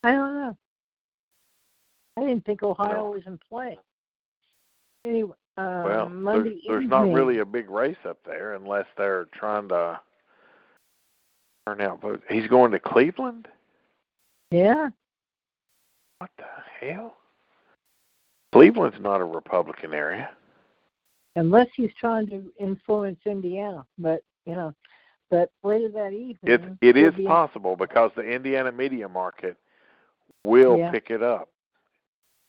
I 0.03 0.13
don't 0.13 0.35
know. 0.35 0.57
I 2.17 2.21
didn't 2.23 2.45
think 2.47 2.63
Ohio 2.63 2.93
No. 2.97 3.11
was 3.11 3.27
in 3.27 3.39
play. 3.39 3.79
Anyway, 5.05 5.37
uh, 5.57 5.83
well, 5.85 6.09
Monday 6.09 6.51
there's, 6.51 6.63
there's 6.67 6.89
not 6.89 7.13
really 7.13 7.39
a 7.39 7.45
big 7.45 7.69
race 7.69 7.99
up 8.05 8.23
there 8.25 8.55
unless 8.55 8.87
they're 8.97 9.27
trying 9.27 9.69
to 9.69 10.01
turn 11.67 11.81
out 11.83 12.01
votes. 12.01 12.25
He's 12.31 12.49
going 12.49 12.73
to 12.73 12.79
Cleveland? 12.81 13.49
Yeah, 14.51 14.91
What 16.19 16.31
the 16.39 16.47
hell? 16.81 17.18
Cleveland's 18.59 18.97
not 19.01 19.21
a 19.21 19.25
Republican 19.25 19.95
area. 19.95 20.31
unless 21.37 21.69
he's 21.77 21.91
trying 22.01 22.27
to 22.27 22.43
influence 22.59 23.21
Indiana, 23.25 23.87
but 23.99 24.23
you 24.47 24.55
know, 24.57 24.75
but 25.31 25.51
later 25.63 25.89
that 25.91 26.13
evening. 26.13 26.37
It 26.43 26.63
it 26.83 26.97
he'll 26.97 27.13
be 27.13 27.23
in- 27.23 27.29
possible 27.29 27.77
because 27.77 28.11
the 28.17 28.23
Indiana 28.23 28.73
media 28.73 29.09
market 29.09 29.57
will 30.45 30.77
Yeah. 30.79 30.91
pick 30.91 31.11
it 31.11 31.23
up. 31.23 31.49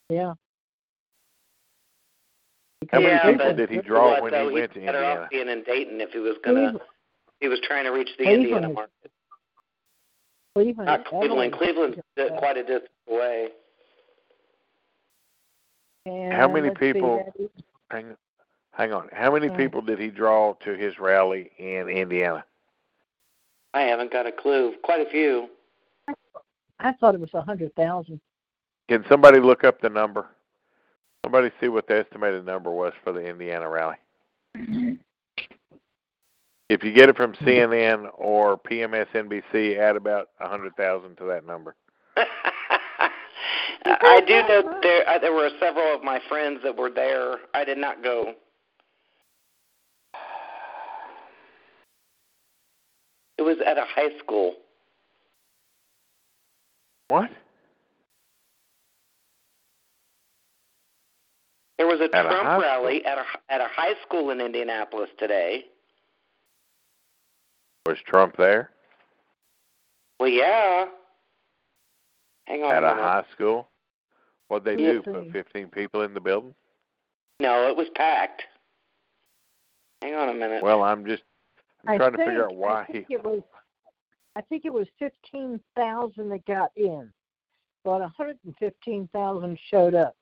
Yeah. 0.10 0.34
How 2.92 3.00
many 3.00 3.12
yeah, 3.12 3.32
people 3.32 3.46
but 3.46 3.58
did 3.58 3.70
he 3.70 3.78
draw 3.78 4.10
what, 4.12 4.24
when 4.24 4.32
though? 4.32 4.48
he 4.50 4.54
went 4.56 4.74
to 4.74 4.80
He's 4.80 4.88
better 4.88 4.98
Indiana? 4.98 5.22
off 5.26 5.30
being 5.30 5.50
in 5.50 5.64
Dayton 5.64 6.02
if 6.02 6.10
he 6.12 6.18
was 6.20 6.38
gonna. 6.44 6.72
Cleveland, 6.72 6.80
He 7.42 7.48
was 7.48 7.60
trying 7.62 7.84
to 7.84 7.92
reach 7.92 8.10
the 8.18 8.24
Cleveland 8.24 8.46
Indiana 8.46 8.70
market. 8.74 9.12
Cleveland, 10.56 10.86
Not 10.88 11.06
Cleveland. 11.06 11.54
Cleveland's 11.54 12.00
quite 12.40 12.58
a 12.58 12.64
distance 12.64 12.90
away. 13.08 13.50
And 16.06 16.34
How 16.34 16.48
many 16.48 16.70
let's 16.70 16.80
see, 16.80 16.94
people- 16.94 17.32
Hang, 17.92 18.16
hang 18.72 18.94
on. 18.94 19.10
How 19.12 19.32
many 19.34 19.50
people 19.50 19.82
did 19.82 20.00
he 20.00 20.08
draw 20.10 20.54
to 20.66 20.76
his 20.76 21.00
rally 21.00 21.52
in 21.58 21.90
Indiana? 21.90 22.44
I 23.74 23.82
haven't 23.82 24.12
got 24.12 24.28
a 24.28 24.32
clue. 24.32 24.76
Quite 24.84 25.06
a 25.08 25.10
few. 25.10 25.50
I 26.80 26.94
thought 26.94 27.16
it 27.16 27.22
was 27.22 27.34
a 27.34 27.42
hundred 27.42 27.76
thousand. 27.76 28.22
Can 28.88 29.04
somebody 29.10 29.40
look 29.40 29.64
up 29.64 29.82
the 29.82 29.90
number? 29.90 30.28
Somebody 31.26 31.52
see 31.60 31.68
what 31.68 31.88
the 31.88 32.00
estimated 32.00 32.46
number 32.46 32.72
was 32.72 32.94
for 33.04 33.12
the 33.12 33.22
Indiana 33.26 33.70
rally. 33.70 33.98
If 36.70 36.84
you 36.84 36.94
get 36.94 37.10
it 37.10 37.18
from 37.18 37.34
CNN 37.34 38.12
or 38.16 38.56
PMSNBC, 38.56 39.80
add 39.80 39.96
about 39.96 40.30
a 40.40 40.48
hundred 40.48 40.76
thousand 40.76 41.16
to 41.18 41.24
that 41.24 41.44
number. 41.44 41.76
I 43.86 44.22
do 44.28 44.34
know 44.34 44.80
there 44.82 45.08
uh, 45.08 45.20
there 45.20 45.34
were 45.34 45.50
several 45.60 45.96
of 45.96 46.04
my 46.04 46.20
friends 46.28 46.60
that 46.64 46.76
were 46.76 46.90
there. 46.90 47.38
I 47.54 47.64
did 47.64 47.78
not 47.78 48.04
go. 48.04 48.34
It 53.38 53.44
was 53.44 53.58
at 53.66 53.78
a 53.78 53.86
high 53.86 54.18
school. 54.20 54.56
What? 57.08 57.30
There 61.78 61.88
was 61.88 62.02
a 62.02 62.14
At 62.14 62.24
Trump 62.24 62.44
high 62.44 62.60
rally 62.60 63.06
at 63.06 63.18
a 63.18 63.24
at 63.50 63.62
a 63.62 63.68
high 63.74 63.94
school 64.06 64.32
in 64.32 64.42
Indianapolis 64.42 65.10
today. 65.18 65.66
Was 67.86 67.98
Trump 68.06 68.36
there 68.38 68.72
Well, 70.20 70.30
yeah. 70.30 70.86
Hang 72.50 72.64
on 72.64 72.74
at 72.74 72.84
a 72.84 72.92
a 72.92 72.96
high 72.96 73.24
school? 73.32 73.70
What'd 74.48 74.66
they 74.66 74.82
Yes, 74.82 74.96
do? 74.96 75.02
sir. 75.06 75.14
Put 75.14 75.32
fifteen 75.32 75.68
people 75.70 76.02
in 76.02 76.14
the 76.16 76.20
building? 76.20 76.56
No, 77.40 77.70
it 77.70 77.76
was 77.78 77.88
packed. 77.96 78.44
Hang 80.02 80.16
on 80.16 80.30
a 80.30 80.34
minute. 80.34 80.64
Well, 80.64 80.82
I'm 80.82 81.06
just 81.06 81.24
I'm 81.88 81.94
I 81.94 81.98
trying 81.98 82.12
to 82.14 82.18
figure 82.18 82.46
out 82.46 82.56
why 82.56 82.82
I 82.82 82.86
he 82.86 82.94
think 82.94 83.06
it 83.12 83.24
was. 83.24 83.42
I 84.36 84.42
think 84.42 84.66
it 84.66 84.74
was 84.74 84.88
fifteen 84.98 85.60
thousand 85.76 86.30
that 86.30 86.44
got 86.46 86.72
in, 86.76 87.12
but 87.84 88.02
one 88.02 88.12
hundred 88.18 88.40
and 88.46 88.56
fifteen 88.58 89.08
thousand 89.14 89.60
showed 89.70 89.94
up. 89.94 90.16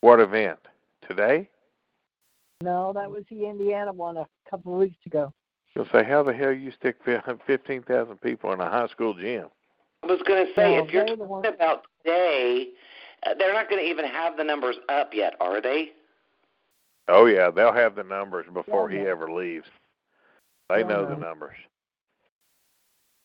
what 0.00 0.18
event? 0.18 0.58
Today? 1.06 1.48
No, 2.62 2.92
that 2.94 3.10
was 3.10 3.24
the 3.30 3.46
Indiana 3.46 3.92
one 3.92 4.16
a 4.16 4.26
couple 4.48 4.72
of 4.72 4.80
weeks 4.80 4.96
ago. 5.04 5.32
You'll 5.74 5.86
say, 5.92 6.02
how 6.02 6.22
the 6.22 6.32
hell 6.32 6.52
you 6.52 6.70
stick 6.72 6.96
fif- 7.04 7.22
fifteen 7.46 7.82
thousand 7.82 8.20
people 8.22 8.50
in 8.54 8.60
a 8.60 8.70
high 8.70 8.88
school 8.88 9.12
gym? 9.12 9.48
I 10.08 10.12
was 10.12 10.22
going 10.26 10.46
to 10.46 10.52
say, 10.54 10.76
No, 10.76 10.84
if 10.84 10.92
you're 10.92 11.04
they're 11.04 11.16
ones- 11.16 11.44
talking 11.44 11.54
about 11.56 11.86
today, 12.04 12.68
uh, 13.26 13.34
they're 13.38 13.52
not 13.52 13.68
going 13.68 13.82
to 13.82 13.88
even 13.90 14.04
have 14.04 14.36
the 14.36 14.44
numbers 14.44 14.76
up 14.88 15.12
yet, 15.12 15.34
are 15.40 15.60
they? 15.60 15.90
Oh 17.08 17.26
yeah, 17.26 17.50
they'll 17.50 17.72
have 17.72 17.94
the 17.94 18.02
numbers 18.04 18.46
before 18.52 18.90
Yeah, 18.90 18.98
he 18.98 19.04
yeah. 19.04 19.10
ever 19.10 19.30
leaves. 19.30 19.66
They 20.68 20.78
Yeah, 20.80 20.86
know 20.86 21.06
the 21.06 21.16
numbers. 21.16 21.54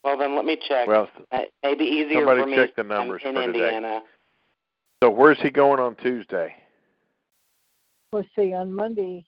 Well, 0.04 0.18
then 0.18 0.36
let 0.36 0.46
me 0.46 0.58
check. 0.68 0.88
Well, 0.88 1.10
Uh, 1.32 1.42
Maybe 1.64 1.86
easier 1.86 2.20
somebody 2.20 2.42
for 2.42 2.48
me. 2.48 2.56
check 2.58 2.76
the 2.76 2.84
numbers 2.84 3.22
in 3.24 3.34
for 3.36 3.46
today. 3.52 4.02
So 5.04 5.10
where's 5.10 5.40
he 5.40 5.50
going 5.50 5.80
on 5.80 5.96
Tuesday? 5.96 6.56
Let's 8.12 8.28
see, 8.36 8.54
on 8.54 8.74
Monday, 8.74 9.26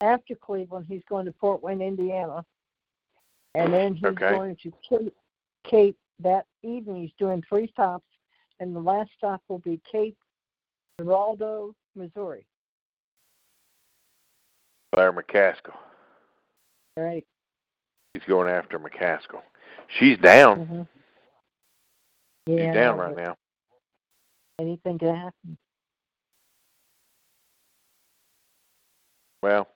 after 0.00 0.34
Cleveland, 0.34 0.86
he's 0.88 1.02
going 1.08 1.26
to 1.26 1.32
Fort 1.40 1.62
Wayne, 1.62 1.80
Indiana, 1.80 2.44
and 3.54 3.72
then 3.72 3.94
he's 3.94 4.08
Okay. 4.10 4.30
going 4.30 4.56
to 4.62 4.72
Cape, 4.88 5.14
Cape 5.64 5.96
that 6.22 6.46
evening. 6.62 7.02
He's 7.02 7.12
doing 7.18 7.42
three 7.48 7.68
stops, 7.68 8.06
and 8.58 8.74
the 8.74 8.80
last 8.80 9.10
stop 9.16 9.42
will 9.48 9.58
be 9.58 9.80
Cape 9.90 10.16
Girardeau, 11.00 11.74
Missouri. 11.94 12.46
Claire 14.94 15.12
McCaskill. 15.12 15.76
All 16.96 17.04
right. 17.04 17.24
He's 18.14 18.24
going 18.24 18.50
after 18.50 18.78
McCaskill. 18.78 19.42
She's 19.98 20.18
down. 20.18 20.58
Mm-hmm. 20.60 20.82
She's 22.48 22.58
Yeah, 22.58 22.74
down 22.74 22.98
right 22.98 23.16
now. 23.16 23.36
anything 24.58 24.98
can 24.98 25.14
happen. 25.14 25.56
Well, 29.42 29.68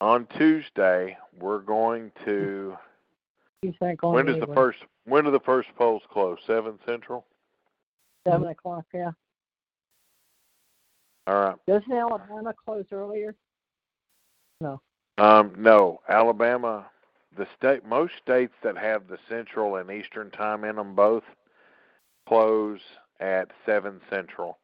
on 0.00 0.26
Tuesday 0.36 1.16
we're 1.38 1.60
going 1.60 2.12
to. 2.24 2.76
He's 3.62 3.74
not 3.80 3.96
going 3.96 4.14
When 4.14 4.26
does 4.26 4.36
the 4.36 4.42
anywhere. 4.42 4.54
first? 4.72 4.78
When 5.04 5.24
do 5.24 5.30
the 5.30 5.40
first 5.40 5.68
polls 5.76 6.02
close? 6.10 6.38
Seven 6.46 6.78
central. 6.86 7.26
Seven 8.26 8.48
o'clock, 8.48 8.84
yeah. 8.92 9.12
All 11.26 11.40
right. 11.40 11.56
Doesn't 11.66 11.92
Alabama 11.92 12.54
close 12.64 12.86
earlier? 12.92 13.34
No. 14.60 14.80
Um, 15.18 15.52
no, 15.56 16.00
Alabama. 16.08 16.86
The 17.36 17.46
state, 17.56 17.84
most 17.84 18.14
states 18.22 18.54
that 18.62 18.78
have 18.78 19.08
the 19.08 19.18
central 19.28 19.76
and 19.76 19.90
eastern 19.90 20.30
time 20.30 20.64
in 20.64 20.76
them 20.76 20.94
both 20.94 21.24
close 22.28 22.80
at 23.20 23.50
seven 23.64 24.00
central. 24.08 24.58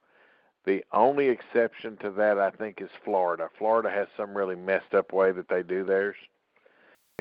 The 0.64 0.84
only 0.92 1.28
exception 1.28 1.96
to 1.98 2.10
that, 2.12 2.38
I 2.38 2.50
think, 2.50 2.80
is 2.80 2.90
Florida. 3.04 3.48
Florida 3.58 3.90
has 3.90 4.06
some 4.16 4.36
really 4.36 4.54
messed 4.54 4.94
up 4.94 5.12
way 5.12 5.32
that 5.32 5.48
they 5.48 5.62
do 5.62 5.84
theirs. 5.84 6.16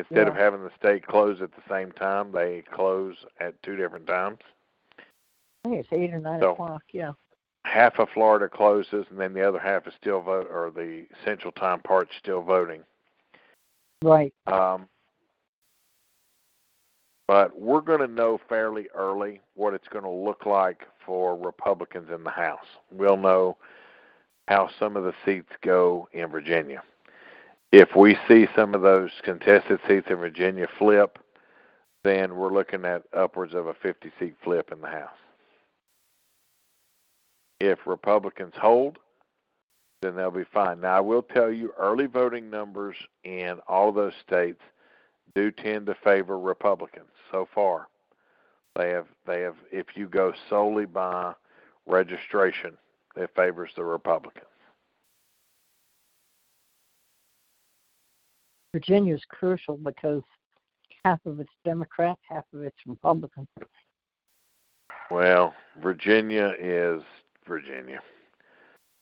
Instead 0.10 0.28
of 0.28 0.36
having 0.36 0.64
the 0.64 0.72
state 0.78 1.06
close 1.06 1.42
at 1.42 1.52
the 1.52 1.62
same 1.70 1.92
time, 1.92 2.32
they 2.32 2.64
close 2.74 3.16
at 3.40 3.62
two 3.64 3.76
different 3.76 4.08
times. 4.08 4.40
I 5.00 5.70
think 5.70 5.80
it's 5.80 5.94
eight 5.94 6.14
or 6.14 6.20
nine 6.20 6.40
So- 6.42 6.54
o'clock, 6.54 6.84
yeah. 6.92 7.12
Half 7.64 8.00
of 8.00 8.10
Florida 8.10 8.50
closes, 8.50 9.06
and 9.12 9.20
then 9.20 9.34
the 9.34 9.48
other 9.48 9.60
half 9.60 9.86
is 9.86 9.94
still 9.94 10.20
vote, 10.22 10.48
or 10.50 10.72
the 10.72 11.06
central 11.24 11.52
time 11.52 11.80
part's 11.82 12.16
still 12.18 12.42
voting. 12.42 12.84
Right. 14.02 14.34
Um, 14.48 14.90
but 17.28 17.58
we're 17.58 17.82
going 17.82 18.00
to 18.00 18.08
know 18.08 18.40
fairly 18.50 18.88
early 18.96 19.42
what 19.54 19.76
it's 19.76 19.88
going 19.88 20.04
to 20.04 20.10
look 20.10 20.48
like 20.48 20.88
for 21.06 21.38
Republicans 21.38 22.10
in 22.10 22.24
the 22.24 22.32
House. 22.32 22.66
We'll 22.92 23.16
know 23.16 23.58
how 24.48 24.68
some 24.80 24.98
of 24.98 25.04
the 25.04 25.14
seats 25.24 25.52
go 25.62 26.10
in 26.14 26.28
Virginia. 26.28 26.82
If 27.72 27.96
we 27.96 28.18
see 28.28 28.48
some 28.56 28.76
of 28.76 28.82
those 28.82 29.12
contested 29.24 29.80
seats 29.88 30.08
in 30.10 30.18
Virginia 30.18 30.68
flip, 30.78 31.20
then 32.04 32.36
we're 32.36 32.54
looking 32.54 32.84
at 32.84 33.04
upwards 33.16 33.54
of 33.54 33.68
a 33.68 33.74
50 33.74 34.12
seat 34.20 34.36
flip 34.44 34.72
in 34.72 34.82
the 34.82 34.90
House. 34.90 35.10
If 37.62 37.80
Republicans 37.86 38.56
hold, 38.60 38.98
then 40.02 40.16
they'll 40.16 40.32
be 40.32 40.44
fine. 40.44 40.82
Now, 40.82 40.98
I 40.98 41.00
will 41.00 41.22
tell 41.22 41.52
you, 41.52 41.74
early 41.78 42.08
voting 42.08 42.50
numbers 42.50 42.98
in 43.24 43.60
all 43.68 43.92
those 43.92 44.14
states 44.26 44.62
do 45.36 45.52
tend 45.52 45.86
to 45.86 45.96
favor 45.96 46.38
Republicans 46.38 47.12
so 47.32 47.48
far. 47.54 47.88
They 48.76 48.90
have, 48.90 49.08
they 49.26 49.42
have. 49.42 49.56
If 49.72 49.96
you 49.96 50.08
go 50.08 50.34
solely 50.50 50.86
by 50.86 51.34
registration, 51.86 52.78
it 53.16 53.30
favors 53.36 53.72
the 53.76 53.84
Republicans. 53.84 54.51
Virginia 58.74 59.16
is 59.16 59.24
crucial 59.28 59.78
because 59.78 60.22
half 61.04 61.20
of 61.26 61.40
it's 61.40 61.52
Democrat, 61.66 62.18
half 62.30 62.46
of 62.54 62.64
it's 62.64 62.78
Republican. 62.88 63.48
Well, 65.10 65.54
Virginia 65.82 66.54
is 66.58 67.02
Virginia, 67.46 68.02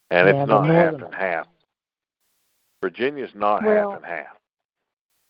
and 0.10 0.28
Yeah, 0.28 0.42
it's 0.42 0.50
not 0.50 0.66
half 0.68 0.94
and 0.96 1.14
half. 1.14 1.48
Virginia's 2.82 3.36
not 3.36 3.64
Well- 3.64 3.92
half 3.92 3.98
and 4.04 4.06
half. 4.06 4.38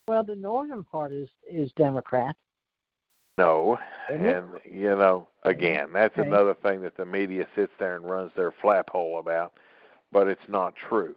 Well, 0.08 0.24
the 0.24 0.36
northern 0.36 0.84
part 0.86 1.12
is 1.12 1.30
is 1.48 1.72
Democrat. 1.74 2.36
No, 3.38 3.80
Isn't 4.10 4.26
it? 4.26 4.36
and 4.36 4.62
you 4.66 4.96
know, 4.96 5.28
again, 5.44 5.92
that's 5.94 6.18
Okay. 6.18 6.28
another 6.28 6.54
thing 6.56 6.82
that 6.82 6.96
the 6.96 7.06
media 7.06 7.48
sits 7.56 7.74
there 7.78 7.96
and 7.96 8.10
runs 8.10 8.34
their 8.34 8.52
flap 8.52 8.90
hole 8.90 9.20
about, 9.20 9.54
but 10.12 10.28
it's 10.28 10.48
not 10.48 10.76
true. 10.76 11.16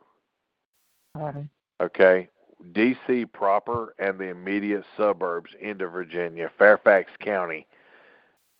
Uh, 1.14 1.44
Okay, 1.80 2.28
DC 2.72 3.30
proper 3.32 3.94
and 3.98 4.18
the 4.18 4.28
immediate 4.28 4.84
suburbs 4.96 5.50
into 5.60 5.86
Virginia, 5.88 6.50
Fairfax 6.58 7.10
County, 7.20 7.66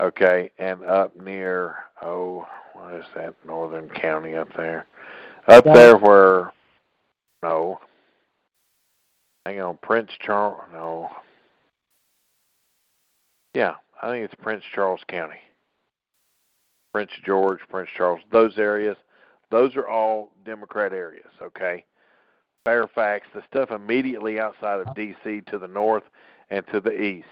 okay, 0.01 0.51
and 0.59 0.83
up 0.83 1.15
near 1.19 1.75
oh, 2.01 2.45
what 2.73 2.93
is 2.95 3.05
that 3.15 3.33
northern 3.45 3.89
county 3.89 4.35
up 4.35 4.49
there? 4.55 4.87
Up 5.47 5.63
Dallas? 5.63 5.79
there 5.79 5.97
where 5.97 6.53
no. 7.41 7.79
Hang 9.45 9.59
on, 9.61 9.77
Prince 9.81 10.11
Charles 10.19 10.61
no. 10.71 11.09
Yeah, 13.53 13.75
I 14.01 14.09
think 14.09 14.25
it's 14.25 14.41
Prince 14.41 14.63
Charles 14.73 15.01
County. 15.07 15.39
Prince 16.93 17.11
George, 17.25 17.59
Prince 17.69 17.89
Charles, 17.97 18.21
those 18.31 18.57
areas, 18.57 18.95
those 19.49 19.75
are 19.75 19.87
all 19.87 20.31
Democrat 20.45 20.93
areas, 20.93 21.29
okay? 21.41 21.83
Fairfax, 22.65 23.27
the 23.33 23.43
stuff 23.47 23.71
immediately 23.71 24.39
outside 24.39 24.79
of 24.79 24.95
D.C. 24.95 25.41
to 25.47 25.57
the 25.57 25.67
north 25.67 26.03
and 26.49 26.65
to 26.67 26.79
the 26.79 27.01
east, 27.01 27.27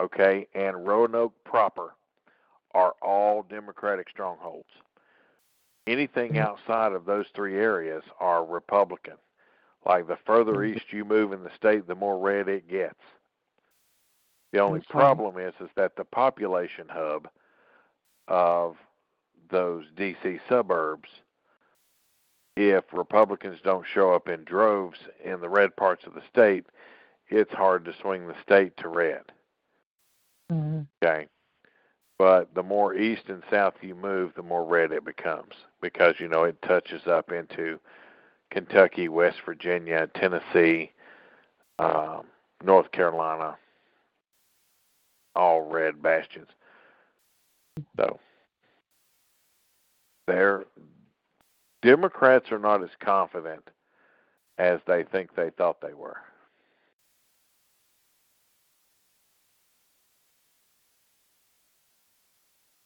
okay, 0.00 0.46
and 0.54 0.86
Roanoke 0.86 1.34
proper 1.44 1.94
are 2.74 2.94
all 3.02 3.42
Democratic 3.42 4.08
strongholds. 4.08 4.68
Anything 5.86 6.32
mm-hmm. 6.32 6.46
outside 6.46 6.92
of 6.92 7.04
those 7.04 7.26
three 7.34 7.56
areas 7.56 8.02
are 8.20 8.44
Republican. 8.44 9.14
Like 9.84 10.08
the 10.08 10.18
further 10.26 10.54
mm-hmm. 10.54 10.76
east 10.76 10.92
you 10.92 11.04
move 11.04 11.32
in 11.32 11.44
the 11.44 11.54
state, 11.56 11.86
the 11.86 11.94
more 11.94 12.18
red 12.18 12.48
it 12.48 12.68
gets. 12.68 13.00
The 14.52 14.60
only 14.60 14.80
problem 14.80 15.38
is 15.38 15.52
is 15.60 15.68
that 15.76 15.96
the 15.96 16.04
population 16.04 16.86
hub 16.88 17.28
of 18.28 18.76
those 19.50 19.84
DC 19.96 20.40
suburbs 20.48 21.08
if 22.56 22.84
Republicans 22.92 23.58
don't 23.62 23.86
show 23.86 24.12
up 24.12 24.28
in 24.28 24.44
droves 24.44 24.98
in 25.22 25.40
the 25.40 25.48
red 25.48 25.76
parts 25.76 26.04
of 26.06 26.14
the 26.14 26.22
state, 26.30 26.66
it's 27.28 27.52
hard 27.52 27.84
to 27.84 27.94
swing 28.00 28.26
the 28.26 28.34
state 28.42 28.76
to 28.78 28.88
red. 28.88 29.22
mhm. 30.50 30.86
Okay. 31.02 31.28
But 32.18 32.54
the 32.54 32.62
more 32.62 32.94
east 32.94 33.24
and 33.28 33.42
south 33.50 33.74
you 33.82 33.94
move, 33.94 34.32
the 34.34 34.42
more 34.42 34.64
red 34.64 34.90
it 34.90 35.04
becomes 35.04 35.52
because, 35.82 36.14
you 36.18 36.28
know, 36.28 36.44
it 36.44 36.60
touches 36.62 37.06
up 37.06 37.30
into 37.30 37.78
Kentucky, 38.50 39.08
West 39.08 39.38
Virginia, 39.44 40.08
Tennessee, 40.14 40.92
um, 41.78 42.26
North 42.64 42.90
Carolina, 42.92 43.58
all 45.34 45.60
red 45.60 46.00
bastions. 46.00 46.48
So 47.98 48.18
they're 50.26 50.64
Democrats 51.86 52.50
are 52.50 52.58
not 52.58 52.82
as 52.82 52.90
confident 52.98 53.62
as 54.58 54.80
they 54.88 55.04
think 55.04 55.32
they 55.36 55.50
thought 55.50 55.80
they 55.80 55.94
were. 55.94 56.16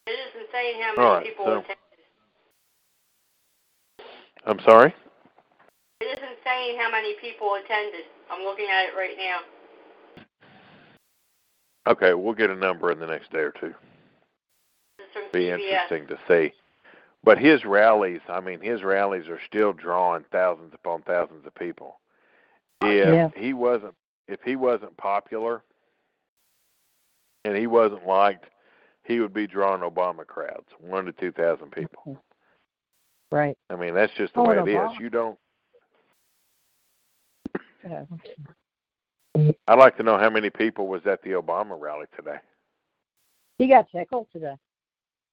It 0.06 0.10
is 0.10 0.34
insane 0.34 0.82
how 0.82 0.94
many 0.94 1.08
right, 1.08 1.24
people 1.24 1.46
so- 1.46 1.52
attended. 1.52 1.76
I'm 4.44 4.60
sorry? 4.60 4.94
It 6.02 6.04
is 6.04 6.18
insane 6.18 6.78
how 6.78 6.90
many 6.90 7.14
people 7.22 7.54
attended. 7.54 8.02
I'm 8.30 8.44
looking 8.44 8.66
at 8.66 8.84
it 8.84 8.96
right 8.96 9.16
now. 9.16 9.38
Okay, 11.90 12.12
we'll 12.12 12.34
get 12.34 12.50
a 12.50 12.54
number 12.54 12.92
in 12.92 12.98
the 12.98 13.06
next 13.06 13.32
day 13.32 13.38
or 13.38 13.52
two. 13.58 13.74
Be 15.32 15.46
CBS. 15.46 15.58
interesting 15.58 16.06
to 16.08 16.18
see. 16.28 16.52
But 17.22 17.38
his 17.38 17.64
rallies, 17.64 18.20
I 18.28 18.40
mean, 18.40 18.60
his 18.60 18.82
rallies 18.82 19.28
are 19.28 19.40
still 19.46 19.72
drawing 19.72 20.24
thousands 20.32 20.72
upon 20.74 21.02
thousands 21.02 21.46
of 21.46 21.54
people. 21.54 22.00
If 22.82 23.06
Yeah. 23.08 23.28
he 23.36 23.52
wasn't 23.52 23.94
if 24.26 24.40
he 24.42 24.54
wasn't 24.56 24.96
popular 24.96 25.64
and 27.44 27.56
he 27.56 27.66
wasn't 27.66 28.06
liked, 28.06 28.46
he 29.04 29.18
would 29.20 29.32
be 29.34 29.46
drawing 29.46 29.80
Obama 29.82 30.24
crowds, 30.26 30.68
one 30.78 31.04
to 31.06 31.12
two 31.12 31.32
thousand 31.32 31.72
people. 31.72 32.22
Right. 33.32 33.58
I 33.68 33.76
mean, 33.76 33.94
that's 33.94 34.12
just 34.14 34.34
the 34.34 34.40
Oh, 34.40 34.44
way 34.48 34.56
it 34.58 34.68
is. 34.68 34.74
Obama- 34.74 35.00
You 35.00 35.10
don't 35.10 35.38
Yeah. 37.84 38.04
I'd 39.68 39.78
like 39.78 39.96
to 39.96 40.02
know 40.02 40.18
how 40.18 40.30
many 40.30 40.50
people 40.50 40.86
was 40.86 41.06
at 41.06 41.22
the 41.22 41.30
Obama 41.30 41.78
rally 41.78 42.06
today. 42.16 42.38
He 43.58 43.68
got 43.68 43.88
tickled 43.90 44.28
today. 44.32 44.56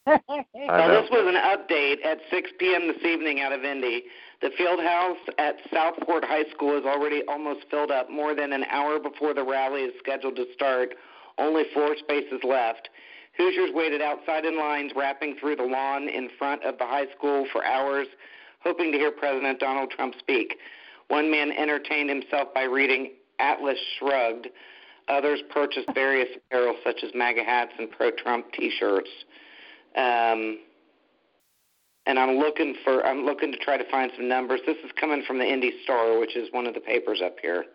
I 0.08 0.88
know. 0.88 1.02
this 1.02 1.10
was 1.12 1.28
an 1.28 1.36
update 1.36 2.06
at 2.06 2.20
6 2.32 2.52
p.m. 2.60 2.88
this 2.88 3.04
evening 3.04 3.42
out 3.42 3.52
of 3.52 3.64
Indy. 3.64 4.04
The 4.42 4.52
field 4.58 4.80
house 4.80 5.18
at 5.38 5.56
Southport 5.74 6.24
High 6.24 6.50
School 6.52 6.78
is 6.78 6.86
already 6.86 7.24
almost 7.28 7.66
filled 7.70 7.92
up. 7.92 8.10
More 8.10 8.34
than 8.34 8.54
an 8.54 8.64
hour 8.66 9.00
before 9.00 9.34
the 9.34 9.44
rally 9.44 9.82
is 9.82 9.94
scheduled 10.00 10.38
to 10.38 10.46
start, 10.54 10.96
only 11.38 11.64
four 11.74 11.98
spaces 11.98 12.40
left. 12.44 12.90
Hoosiers 13.38 13.72
waited 13.74 14.02
outside 14.02 14.46
in 14.46 14.58
lines, 14.58 14.94
wrapping 14.96 15.36
through 15.40 15.58
the 15.58 15.64
lawn 15.64 16.08
in 16.08 16.30
front 16.40 16.64
of 16.64 16.78
the 16.78 16.86
high 16.86 17.08
school 17.16 17.46
for 17.52 17.66
hours, 17.66 18.08
hoping 18.64 18.92
to 18.92 18.98
hear 18.98 19.12
President 19.12 19.60
Donald 19.60 19.92
Trump 19.92 20.16
speak. 20.18 20.58
One 21.10 21.30
man 21.30 21.52
entertained 21.52 22.10
himself 22.10 22.54
by 22.54 22.64
reading 22.64 23.12
Atlas 23.40 23.78
Shrugged. 24.00 24.48
Others 25.08 25.42
purchased 25.50 25.88
various 25.94 26.30
apparel 26.36 26.76
such 26.84 27.04
as 27.04 27.12
MAGA 27.14 27.44
hats 27.44 27.74
and 27.78 27.90
pro-Trump 27.90 28.52
T-shirts. 28.54 29.10
Um, 29.98 30.60
and 32.06 32.18
I'm 32.20 32.38
looking 32.38 32.76
for 32.84 33.06
I'm 33.06 33.26
looking 33.26 33.52
to 33.52 33.58
try 33.58 33.78
to 33.78 33.84
find 33.92 34.12
some 34.16 34.28
numbers. 34.30 34.62
This 34.66 34.78
is 34.86 34.92
coming 35.00 35.24
from 35.28 35.40
the 35.40 35.46
Indy 35.46 35.74
Star, 35.84 36.18
which 36.20 36.36
is 36.38 36.48
one 36.52 36.66
of 36.68 36.74
the 36.74 36.80
papers 36.80 37.22
up 37.24 37.38
here, 37.42 37.66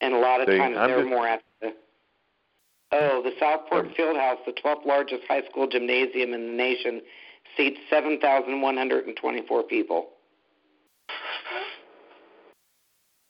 and 0.00 0.14
a 0.14 0.18
lot 0.18 0.40
of 0.40 0.48
See, 0.48 0.58
times 0.58 0.76
I'm 0.78 0.88
they're 0.88 1.00
just- 1.00 1.10
more 1.10 1.26
at 1.26 1.42
the. 1.60 1.74
Oh, 2.92 3.20
the 3.20 3.32
Southport 3.40 3.88
Fieldhouse, 3.96 4.36
the 4.46 4.52
12th 4.52 4.86
largest 4.86 5.24
high 5.26 5.42
school 5.50 5.66
gymnasium 5.66 6.32
in 6.32 6.46
the 6.46 6.52
nation, 6.52 7.02
seats 7.56 7.80
7,124 7.90 9.62
people. 9.64 10.10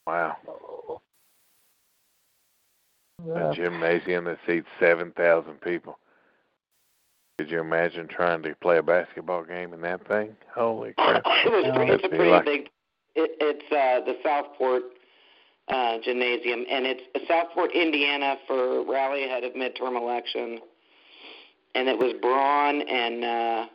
Wow. 0.07 0.37
A 3.35 3.55
gymnasium 3.55 4.25
that 4.27 4.39
seats 4.47 4.69
7,000 4.79 5.59
people. 5.63 5.99
Could 7.39 7.51
you 7.51 7.61
imagine 7.61 8.09
trying 8.09 8.43
to 8.45 8.55
play 8.57 8.79
a 8.79 8.83
basketball 8.83 9.45
game 9.45 9.75
in 9.75 9.83
that 9.83 10.07
thing? 10.09 10.35
Holy 10.55 10.93
crap. 10.99 11.23
it 11.27 11.53
was 11.53 11.77
pretty, 11.77 11.93
it's 11.93 12.05
a 12.05 12.09
pretty 12.09 12.31
like- 12.31 12.45
big. 12.45 12.69
It, 13.19 13.31
it's 13.41 13.65
uh, 13.73 14.05
the 14.05 14.19
Southport 14.23 14.83
uh, 15.69 15.99
Gymnasium, 16.05 16.65
and 16.71 16.85
it's 16.87 17.01
Southport, 17.27 17.73
Indiana, 17.75 18.37
for 18.47 18.85
rally 18.85 19.25
ahead 19.25 19.43
of 19.43 19.53
midterm 19.55 19.99
election, 19.99 20.61
and 21.75 21.89
it 21.89 21.99
was 21.99 22.13
Braun 22.21 22.83
and 22.83 23.25
uh, 23.25 23.67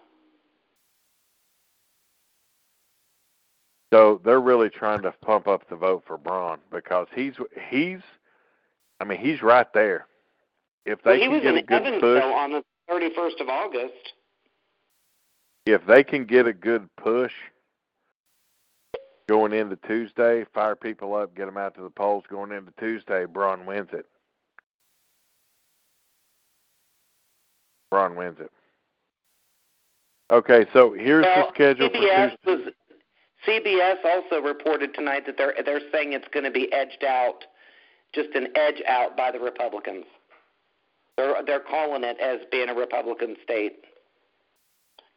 So 3.93 4.22
they're 4.24 4.39
really 4.39 4.70
trying 4.70 5.01
to 5.01 5.12
pump 5.22 5.47
up 5.47 5.68
the 5.70 5.76
vote 5.76 6.03
for 6.07 6.18
Braun 6.18 6.59
because 6.72 7.07
he's 7.14 7.34
he's 7.70 7.99
I 8.99 9.03
mean 9.03 9.20
he's 9.20 9.41
right 9.41 9.68
there. 9.74 10.07
If 10.86 11.03
they 11.03 11.12
well, 11.12 11.20
he 11.20 11.24
can 11.26 11.32
was 11.34 11.41
get 11.41 11.51
in 11.53 11.57
a 11.57 11.64
good 11.64 11.82
Evansville 11.82 12.22
push, 12.22 12.24
on 12.24 12.51
the 12.53 12.64
31st 12.90 13.42
of 13.42 13.50
August. 13.50 14.14
if 15.66 15.86
they 15.86 16.04
can 16.04 16.26
get 16.26 16.48
a 16.48 16.54
good 16.54 16.88
push 16.98 17.34
going 19.30 19.54
into 19.54 19.78
Tuesday, 19.88 20.46
fire 20.54 20.76
people 20.76 21.16
up, 21.16 21.36
get 21.36 21.46
them 21.46 21.58
out 21.58 21.76
to 21.76 21.82
the 21.82 21.90
polls 21.90 22.24
going 22.30 22.52
into 22.52 22.74
Tuesday, 22.80 23.26
Braun 23.26 23.66
wins 23.66 23.90
it. 23.94 24.06
Braun 27.90 28.16
wins 28.16 28.40
it. 28.40 28.52
Okay, 30.32 30.66
so 30.74 30.94
here's 30.94 31.24
well, 31.24 31.48
the 31.48 31.54
schedule 31.54 31.90
CBS 31.90 32.38
for 32.44 32.56
Tuesday. 32.56 32.66
was 32.66 32.74
CBS 33.48 33.98
also 34.06 34.42
reported 34.42 34.94
tonight 34.94 35.26
that 35.26 35.38
they're 35.38 35.56
they're 35.66 35.82
saying 35.92 36.14
it's 36.14 36.28
going 36.34 36.46
to 36.46 36.52
be 36.52 36.72
edged 36.72 37.04
out, 37.04 37.46
just 38.14 38.30
an 38.36 38.48
edge 38.56 38.82
out 38.88 39.18
by 39.18 39.32
the 39.32 39.40
Republicans. 39.40 40.06
They're 41.18 41.36
they're 41.45 41.59
calling 41.59 42.03
it 42.03 42.18
as 42.20 42.39
being 42.51 42.70
a 42.70 42.74
Republican 42.74 43.36
state 43.43 43.86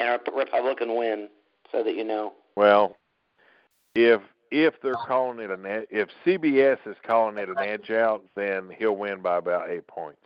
and 0.01 0.09
a 0.09 0.33
Republican 0.33 0.97
win, 0.97 1.29
so 1.71 1.83
that 1.83 1.95
you 1.95 2.05
know. 2.05 2.35
Well, 2.57 2.97
if 3.95 4.21
if 4.51 4.75
they're 4.83 4.95
calling 4.95 5.39
it 5.39 5.51
an 5.51 5.67
ed- 5.67 5.87
if 5.91 6.09
CBS 6.25 6.79
is 6.87 6.97
calling 7.07 7.39
it 7.39 7.49
an 7.49 7.59
edge 7.59 7.91
out, 7.91 8.25
then 8.37 8.71
he'll 8.79 8.97
win 8.97 9.21
by 9.21 9.39
about 9.39 9.71
eight 9.71 9.87
points. 9.87 10.21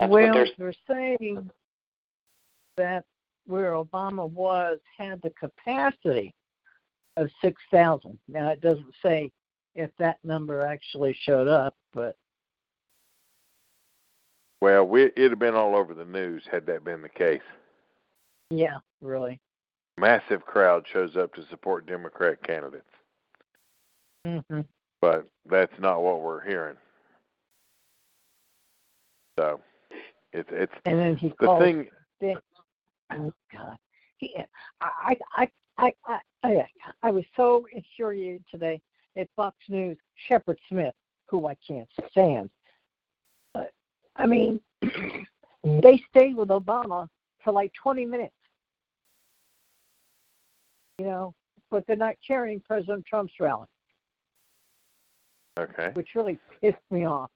That's 0.00 0.10
well, 0.10 0.34
they're 0.34 0.46
they're 0.58 0.74
saying 0.88 1.50
that 2.76 3.04
where 3.46 3.72
Obama 3.72 4.28
was 4.30 4.78
had 4.96 5.20
the 5.22 5.30
capacity 5.30 6.34
of 7.16 7.28
6,000. 7.42 8.18
Now, 8.28 8.48
it 8.50 8.60
doesn't 8.60 8.94
say 9.04 9.30
if 9.74 9.90
that 9.98 10.18
number 10.24 10.64
actually 10.64 11.16
showed 11.20 11.48
up, 11.48 11.74
but 11.92 12.16
Well, 14.62 14.84
we, 14.84 15.06
it'd 15.16 15.32
have 15.32 15.40
been 15.40 15.56
all 15.56 15.74
over 15.74 15.92
the 15.92 16.04
news 16.04 16.44
had 16.48 16.66
that 16.66 16.84
been 16.84 17.02
the 17.02 17.08
case. 17.08 17.40
yeah, 18.48 18.76
really. 19.00 19.40
Massive 19.98 20.46
crowd 20.46 20.86
shows 20.92 21.16
up 21.16 21.34
to 21.34 21.44
support 21.50 21.84
Democrat 21.84 22.40
candidates, 22.44 22.84
hmm 24.24 24.60
but 25.00 25.26
that's 25.50 25.72
not 25.80 26.00
what 26.02 26.22
we're 26.22 26.44
hearing. 26.44 26.76
So, 29.36 29.60
it's 30.32 30.48
it's 30.52 30.72
And 30.84 30.96
then 30.96 31.16
he 31.16 31.30
the 31.40 31.46
called. 31.46 31.60
thing. 31.60 31.88
Oh 33.12 33.32
God, 33.52 33.76
he, 34.18 34.32
I, 34.80 35.16
I, 35.36 35.48
I, 35.76 35.92
I, 36.06 36.20
I, 36.44 36.66
I 37.02 37.10
was 37.10 37.24
so 37.34 37.66
infuriated 37.72 38.44
today 38.48 38.80
at 39.16 39.26
Fox 39.34 39.56
News. 39.68 39.98
Shepard 40.28 40.60
Smith, 40.68 40.94
who 41.26 41.48
I 41.48 41.56
can't 41.66 41.88
stand. 42.12 42.48
I 44.16 44.26
mean, 44.26 44.60
they 45.64 46.02
stayed 46.10 46.36
with 46.36 46.48
Obama 46.48 47.08
for 47.42 47.52
like 47.52 47.72
20 47.82 48.04
minutes. 48.04 48.34
You 50.98 51.06
know, 51.06 51.34
but 51.70 51.86
they're 51.86 51.96
not 51.96 52.14
carrying 52.26 52.60
President 52.60 53.04
Trump's 53.06 53.32
rally, 53.40 53.66
Okay. 55.58 55.90
which 55.94 56.10
really 56.14 56.38
pissed 56.60 56.76
me 56.90 57.06
off. 57.06 57.30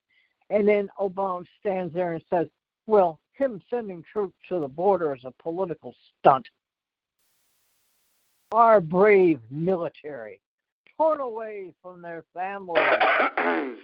And 0.50 0.68
then 0.68 0.88
Obama 1.00 1.44
stands 1.58 1.92
there 1.92 2.12
and 2.12 2.22
says, 2.30 2.46
well, 2.86 3.18
him 3.32 3.60
sending 3.68 4.04
troops 4.12 4.36
to 4.48 4.60
the 4.60 4.68
border 4.68 5.14
is 5.14 5.24
a 5.24 5.32
political 5.42 5.94
stunt. 6.20 6.46
Our 8.52 8.80
brave 8.80 9.40
military, 9.50 10.40
torn 10.96 11.20
away 11.20 11.72
from 11.82 12.00
their 12.00 12.24
families. 12.32 13.78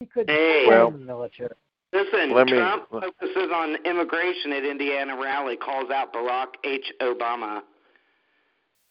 He 0.00 0.06
could 0.06 0.30
Hey. 0.30 0.64
stand 0.64 0.68
Well- 0.68 0.90
the 0.92 0.98
military. 0.98 1.54
Listen, 1.92 2.30
Let 2.30 2.46
me- 2.46 2.52
Trump 2.58 2.88
focuses 2.90 3.50
on 3.50 3.76
immigration 3.84 4.52
at 4.52 4.64
Indiana 4.64 5.16
rally, 5.16 5.56
calls 5.56 5.90
out 5.90 6.12
Barack 6.12 6.54
H. 6.62 6.92
Obama. 7.00 7.64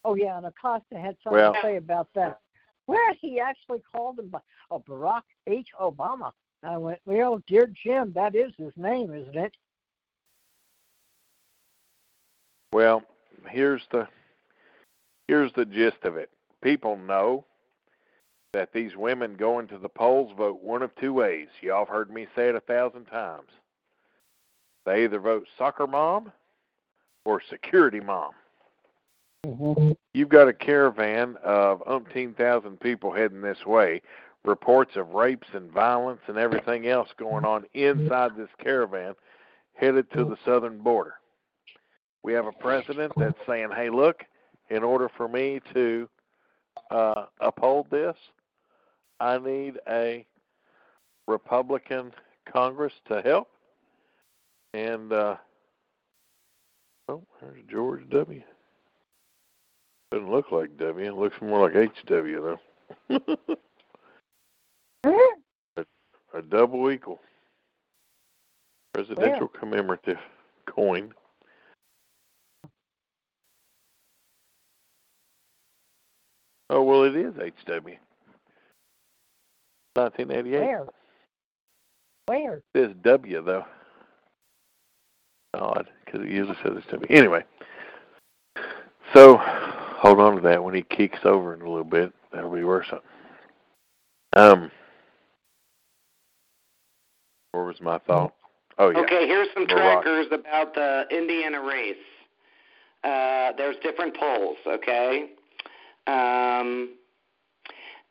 Oh 0.03 0.15
yeah, 0.15 0.37
and 0.37 0.47
Acosta 0.47 0.97
had 0.97 1.17
something 1.21 1.39
Well- 1.39 1.53
to 1.53 1.61
say 1.61 1.75
about 1.77 2.11
that. 2.13 2.41
Where 2.85 3.13
he 3.13 3.39
actually 3.39 3.81
called 3.81 4.19
him 4.19 4.29
by 4.29 4.41
oh 4.71 4.79
Barack 4.79 5.23
H. 5.45 5.69
Obama. 5.79 6.33
I 6.63 6.77
went, 6.77 6.99
well, 7.05 7.37
dear 7.39 7.67
Jim, 7.67 8.11
that 8.13 8.35
is 8.35 8.53
his 8.55 8.75
name, 8.75 9.13
isn't 9.13 9.35
it? 9.37 9.55
Well, 12.73 13.03
here's 13.47 13.85
the 13.87 14.09
here's 15.27 15.53
the 15.53 15.65
gist 15.65 16.03
of 16.03 16.17
it. 16.17 16.31
People 16.61 16.97
know 16.97 17.45
that 18.57 18.73
these 18.73 18.95
women 18.95 19.35
going 19.35 19.67
to 19.67 19.77
the 19.77 19.87
polls 19.87 20.31
vote 20.35 20.63
one 20.63 20.81
of 20.81 20.89
two 20.95 21.13
ways. 21.13 21.47
Y'all 21.61 21.85
have 21.85 21.89
heard 21.89 22.09
me 22.09 22.25
say 22.35 22.49
it 22.49 22.55
a 22.55 22.59
thousand 22.59 23.05
times. 23.05 23.51
They 24.83 25.03
either 25.03 25.19
vote 25.19 25.45
soccer 25.59 25.85
mom 25.85 26.31
or 27.23 27.39
security 27.51 27.99
mom. 27.99 28.31
Mm-hmm. 29.45 29.91
You've 30.15 30.29
got 30.29 30.47
a 30.47 30.53
caravan 30.53 31.35
of 31.43 31.83
umpteen 31.85 32.35
thousand 32.35 32.79
people 32.79 33.13
heading 33.13 33.41
this 33.41 33.63
way. 33.63 34.01
Reports 34.43 34.95
of 34.95 35.09
rapes 35.09 35.49
and 35.53 35.71
violence 35.71 36.21
and 36.25 36.39
everything 36.39 36.87
else 36.87 37.09
going 37.19 37.45
on 37.45 37.65
inside 37.75 38.31
this 38.35 38.49
caravan 38.59 39.13
headed 39.75 40.11
to 40.13 40.25
the 40.25 40.37
southern 40.43 40.79
border. 40.79 41.13
We 42.23 42.33
have 42.33 42.47
a 42.47 42.53
president 42.53 43.13
that's 43.17 43.37
saying, 43.45 43.69
hey, 43.75 43.91
look, 43.91 44.23
in 44.71 44.81
order 44.81 45.11
for 45.15 45.27
me 45.27 45.61
to 45.75 46.09
uh, 46.89 47.25
uphold 47.39 47.91
this, 47.91 48.15
I 49.19 49.37
need 49.37 49.79
a 49.87 50.25
Republican 51.27 52.13
Congress 52.45 52.93
to 53.07 53.21
help. 53.21 53.49
And, 54.73 55.11
uh, 55.11 55.37
oh, 57.09 57.23
there's 57.41 57.63
George 57.69 58.07
W. 58.09 58.43
Doesn't 60.11 60.31
look 60.31 60.51
like 60.51 60.77
W. 60.77 61.05
It 61.05 61.17
looks 61.17 61.41
more 61.41 61.69
like 61.69 61.73
HW, 61.73 62.57
though. 63.09 63.19
a 66.33 66.41
double 66.41 66.91
equal. 66.91 67.19
Presidential 68.93 69.47
commemorative 69.47 70.19
coin. 70.65 71.13
Oh, 76.69 76.83
well, 76.83 77.03
it 77.03 77.15
is 77.15 77.33
HW. 77.35 77.95
1988. 79.97 80.59
Where? 80.59 80.85
Where? 82.27 82.53
It 82.55 82.63
says 82.75 82.95
W, 83.03 83.43
though. 83.43 83.65
Odd, 85.53 85.87
because 86.05 86.21
it 86.21 86.29
usually 86.29 86.57
says 86.63 86.73
it's 86.75 86.87
W. 86.87 87.07
Anyway, 87.09 87.43
so 89.13 89.37
hold 89.41 90.19
on 90.19 90.35
to 90.35 90.41
that. 90.41 90.63
When 90.63 90.75
he 90.75 90.83
kicks 90.83 91.19
over 91.23 91.53
in 91.53 91.61
a 91.61 91.69
little 91.69 91.83
bit, 91.83 92.13
that'll 92.31 92.53
be 92.53 92.63
worth 92.63 92.85
something. 92.89 93.09
Um, 94.35 94.71
where 97.51 97.63
was 97.63 97.81
my 97.81 97.97
thought? 97.99 98.33
Oh, 98.77 98.89
yeah. 98.89 98.99
Okay, 98.99 99.25
here's 99.25 99.47
some 99.53 99.65
Barack. 99.65 100.03
trackers 100.03 100.27
about 100.31 100.75
the 100.75 101.05
Indiana 101.09 101.61
race. 101.61 101.95
Uh, 103.03 103.53
there's 103.57 103.77
different 103.81 104.15
polls, 104.15 104.57
okay? 104.67 105.29
Um, 106.05 106.96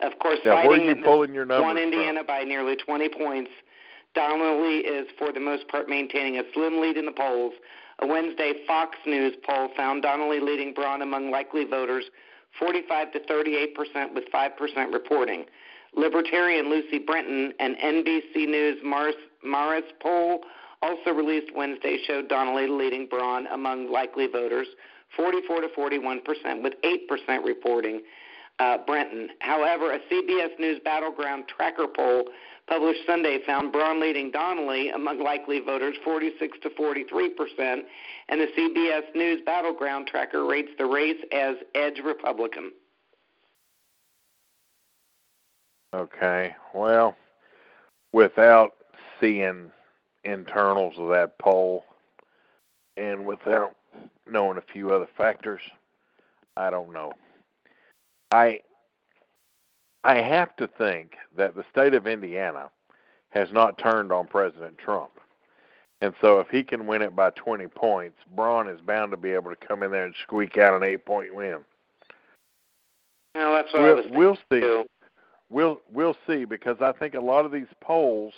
of 0.01 0.19
course, 0.19 0.39
Now, 0.45 0.57
where 0.57 0.79
fighting 0.79 0.89
you 0.89 0.95
that 0.97 1.05
pulling 1.05 1.35
your 1.35 1.47
numbers 1.47 1.63
won 1.65 1.77
from? 1.77 1.85
Indiana 1.85 2.23
by 2.25 2.45
nearly 2.45 2.77
20 2.77 3.09
points. 3.09 3.51
Donnelly 4.15 4.79
is, 4.79 5.07
for 5.19 5.33
the 5.33 5.41
most 5.41 5.69
part, 5.69 5.89
maintaining 5.89 6.39
a 6.39 6.43
slim 6.55 6.81
lead 6.81 6.97
in 6.97 7.05
the 7.05 7.13
polls. 7.13 7.53
A 8.01 8.07
Wednesday 8.07 8.53
Fox 8.67 8.97
News 9.07 9.35
poll 9.47 9.69
found 9.77 10.03
Donnelly 10.03 10.41
leading 10.41 10.75
Braun 10.75 11.03
among 11.03 11.31
likely 11.31 11.65
voters 11.65 12.05
45 12.59 13.13
to 13.13 13.21
38 13.27 13.75
percent, 13.75 14.15
with 14.15 14.25
5 14.31 14.57
percent 14.57 14.93
reporting. 14.93 15.45
Libertarian 15.95 16.69
Lucy 16.69 16.99
Brenton 16.99 17.53
and 17.59 17.77
NBC 17.77 18.47
News 18.49 18.79
Mars, 18.85 19.15
Marist 19.47 19.93
poll, 20.01 20.41
also 20.83 21.11
released 21.11 21.55
Wednesday, 21.55 21.99
showed 22.07 22.29
Donnelly 22.29 22.67
leading 22.67 23.07
Braun 23.07 23.47
among 23.47 23.91
likely 23.91 24.27
voters 24.27 24.67
44 25.17 25.63
to 25.63 25.69
41 25.75 26.21
percent, 26.21 26.63
with 26.63 26.75
8 26.85 27.09
percent 27.09 27.45
reporting 27.45 28.03
uh, 28.59 28.79
Brenton. 28.87 29.29
However, 29.41 29.93
a 29.93 29.99
CBS 30.11 30.59
News 30.59 30.81
Battleground 30.85 31.45
Tracker 31.49 31.87
poll 31.87 32.25
published 32.69 33.01
Sunday 33.07 33.39
found 33.47 33.73
Braun 33.73 34.01
leading 34.01 34.31
Donnelly 34.31 34.91
among 34.91 35.23
likely 35.23 35.61
voters 35.61 35.97
46 36.05 36.59
to 36.63 36.71
43 36.71 37.31
percent, 37.31 37.85
and 38.29 38.41
the 38.41 38.49
CBS 38.59 39.15
News 39.15 39.41
Battleground 39.45 40.07
Tracker 40.07 40.45
rates 40.45 40.71
the 40.79 40.87
race 40.87 41.21
as 41.33 41.57
edge 41.75 42.01
Republican. 42.05 42.73
Okay. 45.95 46.55
Well, 46.75 47.17
without 48.13 48.75
seeing 49.21 49.71
internals 50.25 50.95
of 50.99 51.09
that 51.11 51.39
poll 51.39 51.85
and 52.97 53.25
without 53.25 53.77
knowing 54.29 54.59
a 54.59 54.73
few 54.73 54.93
other 54.93 55.09
factors, 55.17 55.61
I 56.57 56.71
don't 56.71 56.93
know. 56.93 57.13
I 58.31 58.61
I 60.05 60.17
have 60.17 60.55
to 60.57 60.67
think 60.67 61.17
that 61.37 61.55
the 61.55 61.65
state 61.71 61.95
of 61.95 62.07
Indiana 62.07 62.71
has 63.31 63.53
not 63.53 63.79
turned 63.79 64.13
on 64.13 64.27
President 64.27 64.79
Trump. 64.79 65.11
And 66.01 66.15
so 66.21 66.41
if 66.41 66.49
he 66.49 66.63
can 66.63 66.87
win 66.87 67.03
it 67.03 67.17
by 67.17 67.31
20 67.31 67.67
points, 67.69 68.19
Braun 68.35 68.69
is 68.69 68.81
bound 68.81 69.11
to 69.13 69.17
be 69.17 69.33
able 69.33 69.51
to 69.55 69.67
come 69.67 69.83
in 69.83 69.91
there 69.91 70.05
and 70.05 70.15
squeak 70.23 70.59
out 70.59 70.75
an 70.75 70.83
8-point 70.89 71.35
win. 71.35 71.59
Well, 73.35 73.53
that's 73.53 73.73
what 73.73 73.83
I 73.83 73.95
We'll, 73.95 74.11
we'll 74.11 74.39
see. 74.51 74.61
too. 74.61 74.85
We'll 75.49 75.81
we'll 75.93 76.17
see 76.27 76.45
because 76.45 76.79
I 76.81 76.93
think 76.93 77.15
a 77.15 77.21
lot 77.21 77.45
of 77.45 77.53
these 77.53 77.67
polls 77.81 78.35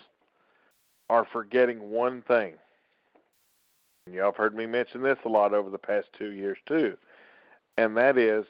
are 1.09 1.26
forgetting 1.32 1.91
one 1.91 2.22
thing. 2.22 2.55
And 4.07 4.14
y'all 4.14 4.26
have 4.26 4.36
heard 4.36 4.55
me 4.55 4.66
mention 4.66 5.03
this 5.03 5.18
a 5.24 5.28
lot 5.28 5.55
over 5.55 5.70
the 5.70 5.78
past 5.78 6.09
two 6.18 6.32
years 6.32 6.59
too, 6.66 6.97
and 7.78 7.97
that 7.97 8.18
is 8.18 8.45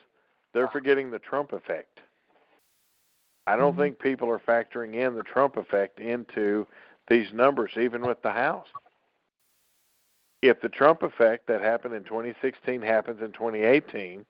they're 0.59 0.66
forgetting 0.66 1.09
the 1.09 1.20
Trump 1.20 1.52
effect. 1.52 2.00
I 3.46 3.54
don't 3.54 3.74
Mhm. 3.74 3.78
think 3.78 3.98
people 4.00 4.28
are 4.28 4.40
factoring 4.40 4.94
in 4.94 5.14
the 5.14 5.22
Trump 5.22 5.56
effect 5.56 6.00
into 6.00 6.66
these 7.06 7.32
numbers, 7.32 7.76
even 7.76 8.02
with 8.02 8.20
the 8.22 8.32
House. 8.32 8.66
If 10.42 10.61
the 10.61 10.68
Trump 10.68 11.04
effect 11.04 11.46
that 11.46 11.61
happened 11.61 11.94
in 11.94 12.02
2016 12.02 12.82
happens 12.82 13.22
in 13.22 13.30
2018, 13.30 14.26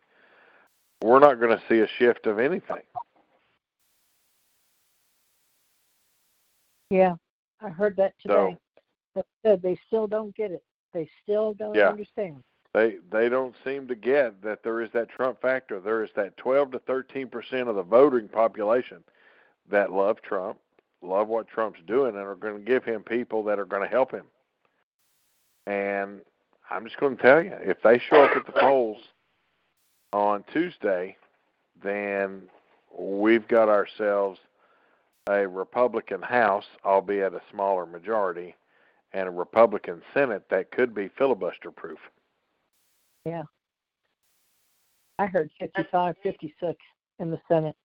we're 1.02 1.18
not 1.18 1.40
going 1.40 1.58
to 1.58 1.66
see 1.66 1.80
a 1.80 1.86
shift 1.86 2.26
of 2.26 2.38
anything. 2.38 2.86
Yeah, 6.90 7.16
I 7.60 7.70
heard 7.70 7.96
that 7.96 8.14
So- 8.20 8.58
today. 9.14 9.24
Said 9.42 9.62
they 9.62 9.76
still 9.76 10.06
don't 10.06 10.34
get 10.36 10.50
it. 10.52 10.62
They 10.92 11.06
still 11.22 11.54
don't 11.54 11.74
Yeah. 11.74 11.88
understand. 11.88 12.44
They 12.74 12.96
they 13.10 13.28
don't 13.28 13.54
seem 13.64 13.88
to 13.88 13.94
get 13.94 14.42
that 14.42 14.62
there 14.62 14.82
is 14.82 14.90
that 14.92 15.08
Trump 15.08 15.40
factor. 15.40 15.80
There 15.80 16.04
is 16.04 16.10
that 16.16 16.36
12 16.36 16.72
to 16.72 16.78
13 16.80 17.28
percent 17.28 17.68
of 17.68 17.76
the 17.76 17.82
voting 17.82 18.28
population 18.28 19.02
that 19.70 19.92
love 19.92 20.20
Trump, 20.22 20.58
love 21.02 21.28
what 21.28 21.48
Trump's 21.48 21.80
doing, 21.86 22.14
and 22.14 22.24
are 22.24 22.34
going 22.34 22.58
to 22.58 22.64
give 22.64 22.84
him 22.84 23.02
people 23.02 23.42
that 23.44 23.58
are 23.58 23.64
going 23.64 23.82
to 23.82 23.88
help 23.88 24.12
him. 24.12 24.24
And 25.66 26.20
I'm 26.70 26.84
just 26.84 26.98
going 26.98 27.16
to 27.16 27.22
tell 27.22 27.42
you, 27.42 27.52
if 27.60 27.82
they 27.82 27.98
show 27.98 28.22
up 28.22 28.36
at 28.36 28.46
the 28.46 28.52
polls 28.52 28.98
on 30.12 30.44
Tuesday, 30.52 31.16
then 31.82 32.42
we've 32.98 33.46
got 33.48 33.68
ourselves 33.68 34.40
a 35.28 35.46
Republican 35.46 36.22
House, 36.22 36.64
albeit 36.84 37.34
a 37.34 37.42
smaller 37.50 37.86
majority, 37.86 38.54
and 39.12 39.28
a 39.28 39.30
Republican 39.30 40.02
Senate 40.14 40.44
that 40.50 40.70
could 40.70 40.94
be 40.94 41.08
filibuster 41.08 41.70
proof. 41.70 41.98
I 45.18 45.26
heard 45.26 45.50
55, 45.58 46.14
56 46.22 46.76
in 47.18 47.30
the 47.30 47.40
Senate. 47.48 47.76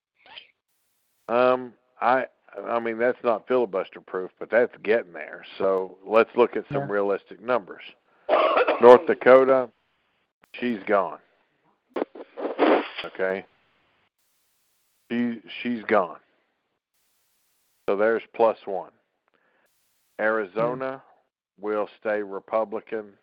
Um, 1.27 1.73
I 2.01 2.25
I 2.67 2.79
mean 2.79 2.97
that's 2.99 3.17
not 3.23 3.47
filibuster 3.47 4.01
proof, 4.01 4.31
but 4.39 4.49
that's 4.51 4.73
getting 4.83 5.13
there. 5.13 5.43
So 5.57 5.97
let's 6.05 6.29
look 6.35 6.55
at 6.55 6.65
some 6.67 6.83
Yeah. 6.83 6.91
realistic 6.91 7.41
numbers. 7.41 7.83
North 8.81 9.05
Dakota, 9.07 9.69
she's 10.53 10.83
gone. 10.83 11.19
Okay. 13.05 13.45
She 15.09 15.41
she's 15.61 15.83
gone. 15.83 16.19
So 17.87 17.95
there's 17.95 18.23
plus 18.33 18.57
one. 18.65 18.91
Arizona 20.19 21.01
will 21.59 21.89
stay 21.99 22.21
Republican. 22.21 23.17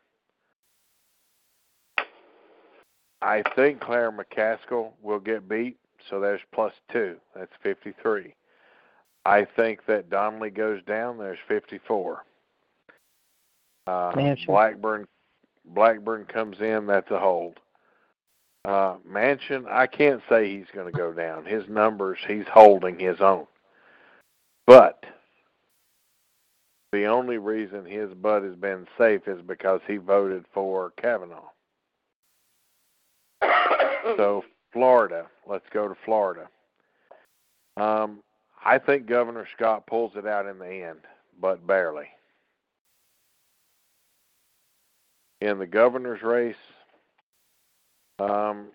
I 3.22 3.42
think 3.54 3.80
Claire 3.80 4.12
McCaskill 4.12 4.92
will 5.02 5.18
get 5.18 5.48
beat, 5.48 5.76
so 6.08 6.20
there's 6.20 6.40
plus 6.52 6.72
two. 6.90 7.16
That's 7.34 7.52
53. 7.62 8.34
I 9.26 9.44
think 9.44 9.84
that 9.86 10.08
Donnelly 10.08 10.50
goes 10.50 10.82
down. 10.84 11.18
There's 11.18 11.38
54. 11.46 12.24
Uh, 13.86 14.12
Manchin. 14.12 14.46
Blackburn, 14.46 15.06
Blackburn 15.66 16.24
comes 16.24 16.60
in. 16.60 16.86
That's 16.86 17.10
a 17.10 17.18
hold. 17.18 17.58
Uh, 18.64 18.96
Manchin, 19.08 19.66
I 19.70 19.86
can't 19.86 20.22
say 20.28 20.56
he's 20.56 20.66
going 20.74 20.90
to 20.90 20.96
go 20.96 21.12
down. 21.12 21.44
His 21.44 21.64
numbers, 21.68 22.18
he's 22.26 22.46
holding 22.52 22.98
his 22.98 23.20
own. 23.20 23.46
But 24.66 25.04
the 26.92 27.06
only 27.06 27.38
reason 27.38 27.84
his 27.84 28.12
butt 28.14 28.42
has 28.42 28.54
been 28.54 28.86
safe 28.98 29.26
is 29.26 29.40
because 29.42 29.80
he 29.86 29.96
voted 29.96 30.44
for 30.52 30.92
Kavanaugh. 31.00 31.48
So 34.16 34.44
Florida, 34.72 35.26
let's 35.46 35.66
go 35.72 35.86
to 35.88 35.94
Florida. 36.04 36.48
Um, 37.76 38.20
I 38.64 38.78
think 38.78 39.06
Governor 39.06 39.46
Scott 39.56 39.86
pulls 39.86 40.12
it 40.16 40.26
out 40.26 40.46
in 40.46 40.58
the 40.58 40.66
end, 40.84 41.00
but 41.40 41.66
barely. 41.66 42.06
In 45.40 45.58
the 45.58 45.66
governor's 45.66 46.22
race, 46.22 46.54
um, 48.18 48.66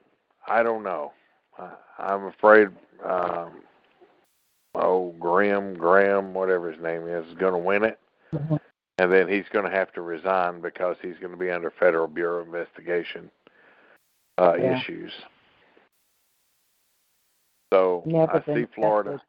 I 0.48 0.64
don't 0.64 0.84
know. 0.84 1.12
I, 1.60 1.72
I'm 2.00 2.26
afraid. 2.26 2.70
Um, 3.04 3.62
oh, 4.74 5.14
Graham, 5.20 5.76
Graham, 5.76 6.34
whatever 6.34 6.72
his 6.72 6.82
name 6.82 7.08
is, 7.08 7.26
is 7.28 7.34
going 7.38 7.54
to 7.54 7.60
win 7.60 7.84
it, 7.84 8.00
Mhm. 8.34 8.60
and 8.98 9.12
then 9.12 9.28
he's 9.28 9.46
going 9.52 9.66
to 9.66 9.72
have 9.76 9.92
to 9.94 10.02
resign 10.02 10.62
because 10.62 10.98
he's 11.02 11.18
going 11.20 11.32
to 11.32 11.38
be 11.38 11.52
under 11.52 11.70
federal 11.72 12.08
bureau 12.08 12.44
investigation 12.44 13.30
uh, 14.38 14.56
Yeah. 14.56 14.78
issues. 14.80 15.12
So 17.74 18.04
Never 18.06 18.36
I 18.36 18.40
been 18.40 18.56
see 18.68 18.74
Florida. 18.76 19.20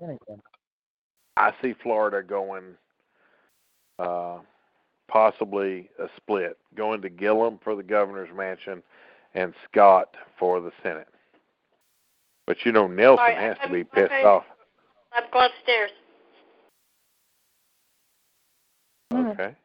I 1.36 1.52
see 1.62 1.74
Florida 1.82 2.22
going 2.22 2.76
uh, 3.98 4.38
possibly 5.08 5.90
a 5.98 6.08
split, 6.16 6.58
going 6.74 7.00
to 7.02 7.08
Gillum 7.08 7.58
for 7.62 7.74
the 7.74 7.82
governor's 7.82 8.34
mansion 8.34 8.82
and 9.34 9.54
Scott 9.70 10.14
for 10.38 10.60
the 10.60 10.70
Senate. 10.82 11.08
But 12.46 12.64
you 12.64 12.72
know 12.72 12.86
Nelson 12.86 13.18
All 13.20 13.26
right, 13.26 13.36
has 13.38 13.56
to 13.58 13.62
I'm- 13.64 13.72
be 13.72 13.84
pissed 13.84 14.12
okay. 14.12 14.22
off. 14.24 14.44
I've 15.12 15.30
gone 15.30 15.50
upstairs. 15.50 15.90
Mhm. 19.12 19.30
Okay. 19.32 19.56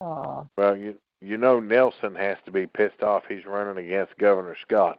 Aw, 0.00 0.44
Well, 0.56 0.76
you 0.76 0.98
you 1.20 1.36
know 1.36 1.60
Nelson 1.60 2.14
has 2.14 2.36
to 2.44 2.50
be 2.50 2.66
pissed 2.66 3.02
off. 3.02 3.24
He's 3.28 3.44
running 3.44 3.84
against 3.84 4.16
Governor 4.18 4.56
Scott. 4.62 4.98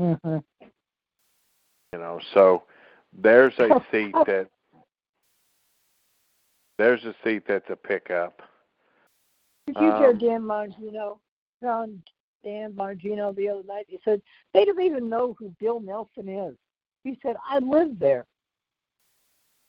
mhm. 0.00 0.42
You 1.92 1.98
know, 1.98 2.20
so 2.34 2.64
there's 3.12 3.58
a 3.58 3.84
seat 3.90 4.14
that 4.26 4.48
there's 6.78 7.04
a 7.04 7.14
seat 7.24 7.42
that's 7.46 7.68
a 7.68 7.76
pickup. 7.76 8.42
Did 9.66 9.76
you 9.76 9.92
hear 9.96 10.10
Um, 10.10 10.18
Dan 10.18 10.42
Bongino, 10.42 11.18
John 11.62 12.02
Dan 12.42 12.72
Bongino 12.72 13.34
the 13.34 13.48
other 13.48 13.62
night? 13.64 13.86
He 13.88 13.98
said 14.04 14.22
they 14.54 14.64
don't 14.64 14.80
even 14.80 15.08
know 15.08 15.34
who 15.38 15.54
Bill 15.60 15.80
Nelson 15.80 16.28
is. 16.28 16.56
He 17.04 17.18
said, 17.22 17.36
I 17.48 17.58
live 17.58 17.98
there. 17.98 18.26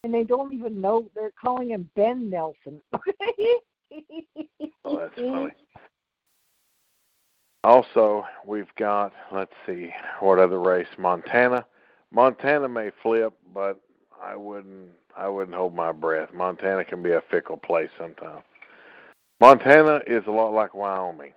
And 0.03 0.13
they 0.13 0.23
don't 0.23 0.53
even 0.53 0.81
know, 0.81 1.09
they're 1.13 1.31
calling 1.39 1.69
him 1.69 1.89
Ben 1.95 2.30
Nelson. 2.30 2.81
Oh, 4.84 4.97
that's 4.97 5.15
funny. 5.15 5.51
Also, 7.63 8.26
we've 8.45 8.73
got 8.76 9.13
let's 9.31 9.53
see 9.65 9.93
what 10.19 10.39
other 10.39 10.59
race 10.59 10.88
Montana. 10.97 11.65
Montana 12.11 12.68
may 12.68 12.91
flip, 13.03 13.34
but 13.53 13.80
I 14.22 14.35
wouldn't 14.35 14.89
I 15.15 15.27
wouldn't 15.27 15.55
hold 15.55 15.76
my 15.76 15.91
breath. 15.91 16.34
Montana 16.34 16.84
can 16.84 17.03
be 17.03 17.11
a 17.11 17.22
fickle 17.30 17.57
place 17.57 17.89
sometimes. 17.97 18.43
Montana 19.39 20.01
is 20.07 20.23
a 20.27 20.31
lot 20.31 20.53
like 20.53 20.73
Wyoming. 20.73 21.34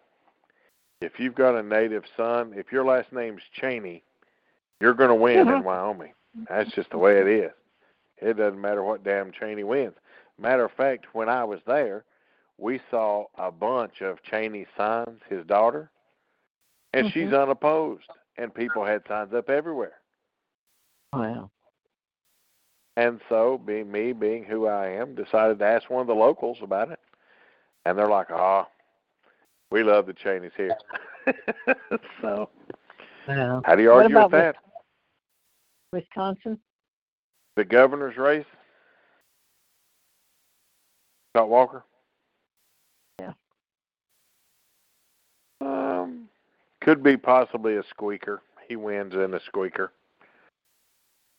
If 1.01 1.19
you've 1.19 1.35
got 1.35 1.57
a 1.57 1.63
native 1.63 2.05
son, 2.17 2.53
if 2.57 2.73
your 2.73 2.85
last 2.85 3.13
name's 3.13 3.43
Cheney, 3.53 4.03
you're 4.81 4.95
going 4.95 5.09
to 5.11 5.15
win 5.15 5.41
in 5.41 5.47
Mhm. 5.47 5.65
Wyoming. 5.65 6.15
That's 6.49 6.71
just 6.73 6.91
the 6.91 6.99
way 6.99 7.19
it 7.19 7.27
is. 7.27 7.53
It 8.19 8.35
doesn't 8.37 8.61
matter 8.61 8.83
what 8.83 9.05
damn 9.05 9.33
Cheney 9.33 9.65
wins. 9.65 9.95
Matter 10.39 10.65
of 10.65 10.73
fact, 10.73 11.15
when 11.15 11.29
I 11.29 11.45
was 11.45 11.61
there, 11.67 12.05
we 12.59 12.81
saw 12.91 13.27
a 13.37 13.51
bunch 13.51 14.01
of 14.01 14.23
Cheney 14.23 14.67
signs, 14.77 15.21
his 15.29 15.45
daughter, 15.47 15.91
and 16.93 17.11
she's 17.13 17.31
Mhm. 17.31 17.43
unopposed, 17.43 18.09
and 18.37 18.55
people 18.55 18.85
had 18.85 19.07
signs 19.07 19.35
up 19.35 19.51
everywhere. 19.51 20.01
Wow. 21.13 21.51
And 22.97 23.21
so, 23.29 23.59
being 23.59 23.91
me, 23.91 24.13
being 24.13 24.45
who 24.45 24.67
I 24.69 24.87
am, 24.87 25.15
decided 25.15 25.59
to 25.59 25.65
ask 25.65 25.91
one 25.91 26.01
of 26.01 26.07
the 26.07 26.15
locals 26.15 26.63
about 26.63 26.91
it, 26.91 27.01
and 27.85 27.99
they're 27.99 28.09
like, 28.09 28.31
"Ah, 28.31 28.69
we 29.71 29.83
love 29.83 30.07
the 30.07 30.15
Cheneys 30.15 30.55
here." 30.55 30.79
so, 32.21 32.51
Wow. 33.27 33.63
how 33.65 33.75
do 33.75 33.83
you 33.83 33.93
argue 33.93 34.17
with 34.17 34.31
that? 34.31 34.57
Wisconsin? 35.93 36.61
The 37.57 37.65
governor's 37.65 38.17
race, 38.17 38.47
Scott 41.33 41.49
Walker. 41.49 41.85
Yeah. 43.21 43.33
Um, 45.61 46.29
could 46.85 47.03
be 47.03 47.17
possibly 47.17 47.77
a 47.77 47.83
squeaker. 47.91 48.43
He 48.69 48.77
wins 48.77 49.15
in 49.15 49.35
a 49.35 49.41
squeaker. 49.47 49.93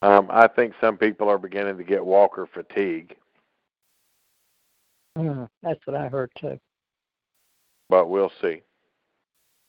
Um, 0.01 0.27
I 0.29 0.47
think 0.47 0.73
some 0.81 0.97
people 0.97 1.29
are 1.29 1.37
beginning 1.37 1.77
to 1.77 1.83
get 1.83 2.05
Walker 2.05 2.47
fatigue, 2.51 3.15
Mm, 5.17 5.47
that's 5.63 5.79
what 5.87 5.95
I 5.95 6.09
heard 6.09 6.29
too. 6.37 6.59
but 7.89 8.09
we'll 8.09 8.31
see. 8.41 8.61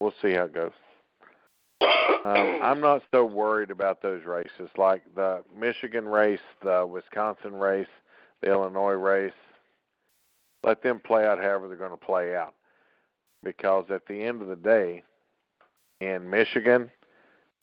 We'll 0.00 0.14
see 0.20 0.32
how 0.32 0.44
it 0.44 0.52
goes. 0.54 0.72
Um, 1.80 2.58
I'm 2.62 2.80
not 2.80 3.02
so 3.14 3.24
worried 3.24 3.70
about 3.70 4.02
those 4.02 4.24
races, 4.24 4.68
like 4.76 5.02
the 5.14 5.44
Michigan 5.56 6.04
race, 6.08 6.40
the 6.64 6.84
Wisconsin 6.84 7.54
race, 7.54 7.86
the 8.42 8.50
Illinois 8.50 8.94
race. 8.94 9.32
Let 10.64 10.82
them 10.82 10.98
play 10.98 11.24
out 11.24 11.38
however 11.38 11.68
they're 11.68 11.76
going 11.76 11.90
to 11.92 11.96
play 11.96 12.34
out, 12.34 12.54
because 13.44 13.84
at 13.90 14.04
the 14.08 14.20
end 14.20 14.42
of 14.42 14.48
the 14.48 14.56
day, 14.56 15.04
in 16.00 16.28
Michigan, 16.28 16.90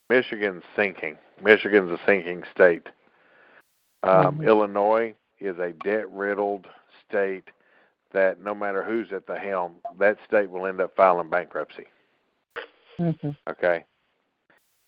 Michigan's 0.09 0.63
sinking. 0.75 1.17
Michigan's 1.41 1.91
a 1.91 1.99
sinking 2.05 2.43
state. 2.53 2.87
Um, 4.03 4.39
Mhm. 4.39 4.47
Illinois 4.47 5.15
is 5.39 5.57
a 5.59 5.71
debt-riddled 5.71 6.67
state 7.07 7.49
that 8.11 8.39
no 8.39 8.53
matter 8.53 8.83
who's 8.83 9.11
at 9.11 9.25
the 9.25 9.37
helm, 9.37 9.81
that 9.97 10.17
state 10.25 10.49
will 10.49 10.67
end 10.67 10.79
up 10.81 10.95
filing 10.95 11.29
bankruptcy 11.29 11.87
hmm 12.97 13.29
okay? 13.49 13.85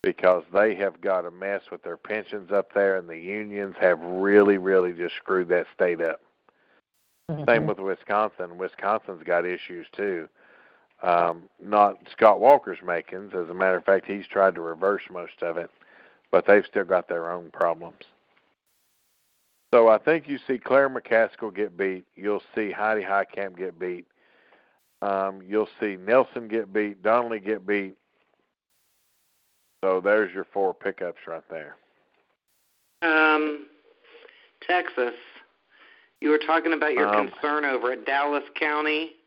Because 0.03 0.43
they 0.53 0.75
have 0.75 1.01
got 1.01 1.25
a 1.25 1.31
mess 1.31 1.61
with 1.71 1.81
their 1.81 1.97
pensions 1.97 2.51
up 2.51 2.71
there, 2.73 2.97
and 2.97 3.09
the 3.09 3.17
unions 3.17 3.75
have 3.79 3.99
really, 3.99 4.57
really 4.57 4.93
just 4.93 5.15
screwed 5.15 5.47
that 5.49 5.65
state 5.73 6.01
up. 6.01 6.21
Mm-hmm. 7.31 7.49
Same 7.49 7.65
with 7.65 7.79
Wisconsin. 7.79 8.57
Wisconsin's 8.57 9.23
got 9.23 9.45
issues 9.45 9.87
too. 9.91 10.29
Um, 11.03 11.43
not 11.61 11.97
Scott 12.11 12.39
Walker's 12.39 12.79
makings. 12.83 13.33
As 13.35 13.49
a 13.49 13.53
matter 13.53 13.77
of 13.77 13.85
fact, 13.85 14.05
he's 14.05 14.25
tried 14.27 14.55
to 14.55 14.61
reverse 14.61 15.03
most 15.11 15.41
of 15.41 15.57
it, 15.57 15.69
but 16.31 16.45
they've 16.47 16.65
still 16.65 16.85
got 16.85 17.07
their 17.07 17.31
own 17.31 17.51
problems. 17.51 18.01
So 19.73 19.89
I 19.89 19.97
think 19.97 20.27
you 20.27 20.39
see 20.47 20.57
Claire 20.57 20.89
McCaskill 20.89 21.53
get 21.53 21.77
beat. 21.77 22.05
You'll 22.15 22.41
see 22.55 22.71
Heidi 22.71 23.01
Heitkamp 23.01 23.57
get 23.57 23.77
beat. 23.77 24.05
Um, 25.01 25.41
you'll 25.45 25.69
see 25.79 25.97
Nelson 25.97 26.47
get 26.47 26.71
beat, 26.71 27.03
Donnelly 27.03 27.39
get 27.41 27.67
beat. 27.67 27.97
So 29.83 29.99
there's 30.01 30.33
your 30.33 30.45
four 30.45 30.73
pickups 30.73 31.19
right 31.27 31.43
there. 31.49 31.75
Um, 33.01 33.67
Texas. 34.65 35.13
You 36.21 36.29
were 36.29 36.39
talking 36.39 36.73
about 36.73 36.93
your 36.93 37.13
Um, 37.13 37.29
concern 37.29 37.65
over 37.65 37.91
at 37.91 38.05
Dallas 38.05 38.45
County. 38.55 39.17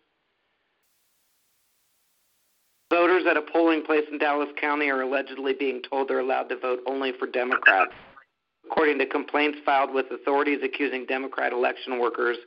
Voters 2.90 3.24
at 3.28 3.36
a 3.36 3.42
polling 3.42 3.82
place 3.82 4.04
in 4.10 4.18
Dallas 4.18 4.48
County 4.58 4.88
are 4.90 5.02
allegedly 5.02 5.52
being 5.52 5.82
told 5.82 6.08
they're 6.08 6.20
allowed 6.20 6.48
to 6.48 6.56
vote 6.56 6.80
only 6.86 7.12
for 7.12 7.26
Democrats, 7.26 7.92
according 8.64 8.98
to 8.98 9.06
complaints 9.06 9.58
filed 9.64 9.92
with 9.92 10.06
authorities 10.10 10.60
accusing 10.64 11.04
Democrat 11.04 11.52
election 11.52 12.00
workers 12.00 12.38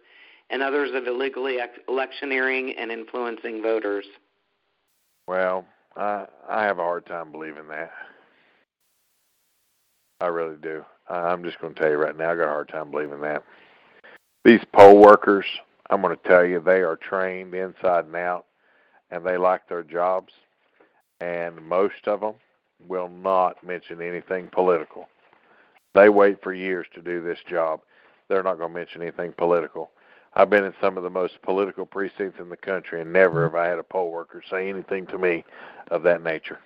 and 0.49 0.63
others 0.63 0.91
of 0.93 1.05
illegally 1.05 1.59
electioneering 1.88 2.76
and 2.77 2.91
influencing 2.91 3.61
voters. 3.61 4.05
Well, 5.27 5.65
I 5.95 6.26
I 6.49 6.63
have 6.63 6.80
a 6.80 6.84
hard 6.84 7.05
time 7.05 7.31
believing 7.31 7.68
that. 7.69 7.91
I 10.19 10.27
really 10.27 10.57
do. 10.57 10.84
I'm 11.07 11.43
just 11.43 11.59
going 11.59 11.73
to 11.73 11.80
tell 11.80 11.89
you 11.91 11.97
right 11.97 12.18
now, 12.18 12.31
I 12.31 12.35
got 12.35 12.45
a 12.45 12.47
hard 12.47 12.69
time 12.69 12.91
believing 12.91 13.22
that. 13.22 13.43
These 14.43 14.61
poll 14.73 14.97
workers, 14.97 15.45
I'm 15.89 16.01
going 16.01 16.15
to 16.15 16.27
tell 16.27 16.45
you, 16.45 16.59
they 16.59 16.81
are 16.81 16.95
trained 16.95 17.53
inside 17.53 18.05
and 18.05 18.15
out, 18.15 18.45
and 19.11 19.25
they 19.25 19.38
like 19.38 19.67
their 19.67 19.83
jobs. 19.83 20.33
And 21.19 21.61
most 21.67 22.07
of 22.07 22.21
them 22.21 22.35
will 22.88 23.09
not 23.09 23.63
mention 23.63 24.01
anything 24.01 24.49
political. 24.51 25.07
They 25.93 26.09
wait 26.09 26.41
for 26.41 26.53
years 26.53 26.88
to 26.95 27.01
do 27.01 27.21
this 27.21 27.39
job. 27.47 27.81
They're 28.27 28.43
not 28.43 28.57
going 28.57 28.71
to 28.71 28.79
mention 28.79 29.01
anything 29.01 29.33
political. 29.38 29.91
I've 30.33 30.49
been 30.49 30.63
in 30.63 30.73
some 30.79 30.97
of 30.97 31.03
the 31.03 31.09
most 31.09 31.33
political 31.43 31.85
precincts 31.85 32.39
in 32.39 32.49
the 32.49 32.57
country, 32.57 33.01
and 33.01 33.11
never 33.11 33.43
have 33.43 33.55
I 33.55 33.67
had 33.67 33.79
a 33.79 33.83
poll 33.83 34.11
worker 34.11 34.41
say 34.49 34.69
anything 34.69 35.05
to 35.07 35.17
me 35.17 35.43
of 35.89 36.03
that 36.03 36.23
nature. 36.23 36.59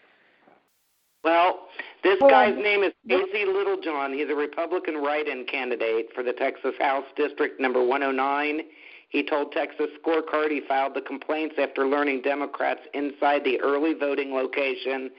Well, 1.23 1.61
this 2.03 2.19
Well, 2.21 2.29
guy's 2.29 2.55
name 2.55 2.83
is 2.83 2.93
Casey 3.09 3.45
Littlejohn. 3.45 4.13
He's 4.13 4.29
a 4.29 4.35
Republican 4.35 4.97
write-in 4.97 5.45
candidate 5.45 6.09
for 6.13 6.23
the 6.23 6.33
Texas 6.33 6.75
House 6.79 7.05
District 7.17 7.59
Number 7.59 7.83
109. 7.83 8.61
He 9.09 9.23
told 9.23 9.51
Texas 9.51 9.87
Scorecard 10.01 10.51
he 10.51 10.61
filed 10.67 10.93
the 10.93 11.01
complaints 11.01 11.55
after 11.57 11.87
learning 11.87 12.21
Democrats 12.21 12.81
inside 12.93 13.43
the 13.43 13.59
early 13.61 13.93
voting 13.93 14.33
location 14.33 15.11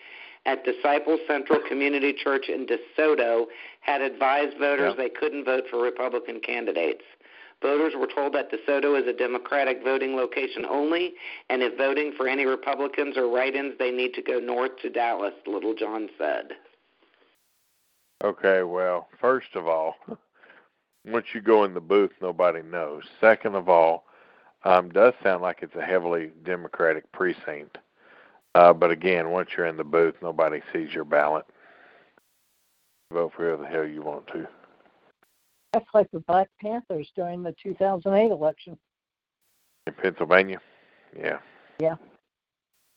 at 0.45 0.65
Disciple 0.65 1.19
Central 1.27 1.61
Community 1.69 2.13
Church 2.13 2.49
in 2.49 2.67
DeSoto 2.67 3.47
had 3.81 4.01
advised 4.01 4.57
voters 4.59 4.95
Yeah. 4.97 5.03
they 5.05 5.09
couldn't 5.09 5.45
vote 5.45 5.69
for 5.69 5.81
Republican 5.83 6.41
candidates. 6.41 7.05
Voters 7.63 7.95
were 7.97 8.07
told 8.07 8.35
that 8.35 8.51
DeSoto 8.51 9.01
is 9.01 9.09
a 9.09 9.13
Democratic 9.13 9.83
voting 9.83 10.15
location 10.15 10.65
only, 10.67 11.15
and 11.49 11.63
if 11.63 11.77
voting 11.77 12.13
for 12.13 12.29
any 12.29 12.45
Republicans 12.45 13.17
or 13.17 13.29
write-ins, 13.29 13.79
they 13.79 13.91
need 13.91 14.13
to 14.15 14.23
go 14.23 14.39
north 14.39 14.77
to 14.83 14.91
Dallas, 14.91 15.35
Littlejohn 15.47 16.11
said. 16.19 16.57
Okay, 18.23 18.63
well, 18.63 19.09
first 19.21 19.55
of 19.55 19.67
all, 19.67 19.97
once 21.07 21.27
you 21.35 21.41
go 21.41 21.65
in 21.65 21.75
the 21.75 21.81
booth, 21.81 22.13
nobody 22.21 22.63
knows. 22.63 23.05
Second 23.21 23.55
of 23.55 23.69
all, 23.69 24.05
um, 24.65 24.91
does 24.91 25.15
sound 25.23 25.43
like 25.43 25.59
it's 25.63 25.77
a 25.77 25.83
heavily 25.83 26.33
Democratic 26.45 27.11
precinct. 27.13 27.79
Uh, 28.55 28.73
but 28.73 28.91
again, 28.91 29.31
once 29.31 29.51
you're 29.57 29.67
in 29.67 29.77
the 29.77 29.85
booth, 29.85 30.15
nobody 30.23 30.61
sees 30.73 30.93
your 30.93 31.05
ballot. 31.05 31.45
Vote 33.13 33.33
for 33.37 33.45
whoever 33.45 33.63
the 33.63 33.69
hell 33.69 33.87
you 33.87 34.03
want 34.03 34.27
to. 34.29 34.49
That's 35.73 35.87
like 35.95 36.11
the 36.11 36.21
Black 36.21 36.49
Panthers 36.61 37.11
during 37.15 37.43
the 37.43 37.55
2008 37.63 38.31
election. 38.31 38.79
In 39.87 39.93
Pennsylvania? 39.93 40.59
Yeah. 41.17 41.39
Yeah. 41.79 41.97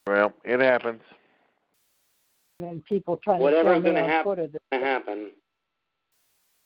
Well, 0.07 0.33
it 0.43 0.59
happens. 0.59 1.01
And 2.61 2.83
people 2.85 3.17
trying 3.17 3.41
Whatever's 3.41 3.63
to 3.63 3.83
tell 3.83 3.93
me 3.93 3.99
gonna 3.99 4.07
happen. 4.07 4.35
Twitter 4.35 4.59
Going 4.71 4.81
to 4.81 4.87
happen. 4.87 5.31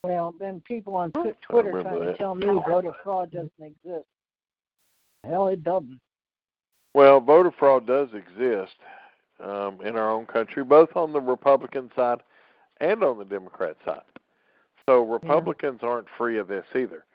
Well, 0.04 0.34
then 0.40 0.62
people 0.68 0.96
on 0.96 1.12
Tw- 1.12 1.36
Twitter 1.50 1.82
trying 1.82 2.00
to 2.00 2.06
that. 2.08 2.18
tell 2.18 2.36
me 2.36 2.46
voter 2.46 2.92
fraud 3.04 3.32
doesn't 3.32 3.52
exist. 3.60 4.06
Hell, 5.24 5.48
it 5.48 5.64
doesn't. 5.64 6.00
Well, 6.94 7.20
voter 7.20 7.52
fraud 7.58 7.88
does 7.88 8.10
exist 8.14 8.76
um, 9.44 9.80
in 9.84 9.96
our 9.96 10.12
own 10.12 10.26
country, 10.26 10.64
both 10.64 10.96
on 10.96 11.14
the 11.14 11.22
Republican 11.22 11.90
side 11.96 12.20
and 12.82 13.04
on 13.04 13.18
the 13.18 13.26
Democrat 13.26 13.78
side. 13.86 14.02
So 14.86 15.04
Republicans 15.04 15.80
aren't 15.82 16.08
free 16.18 16.38
of 16.38 16.48
this 16.48 16.66
either. 16.76 17.06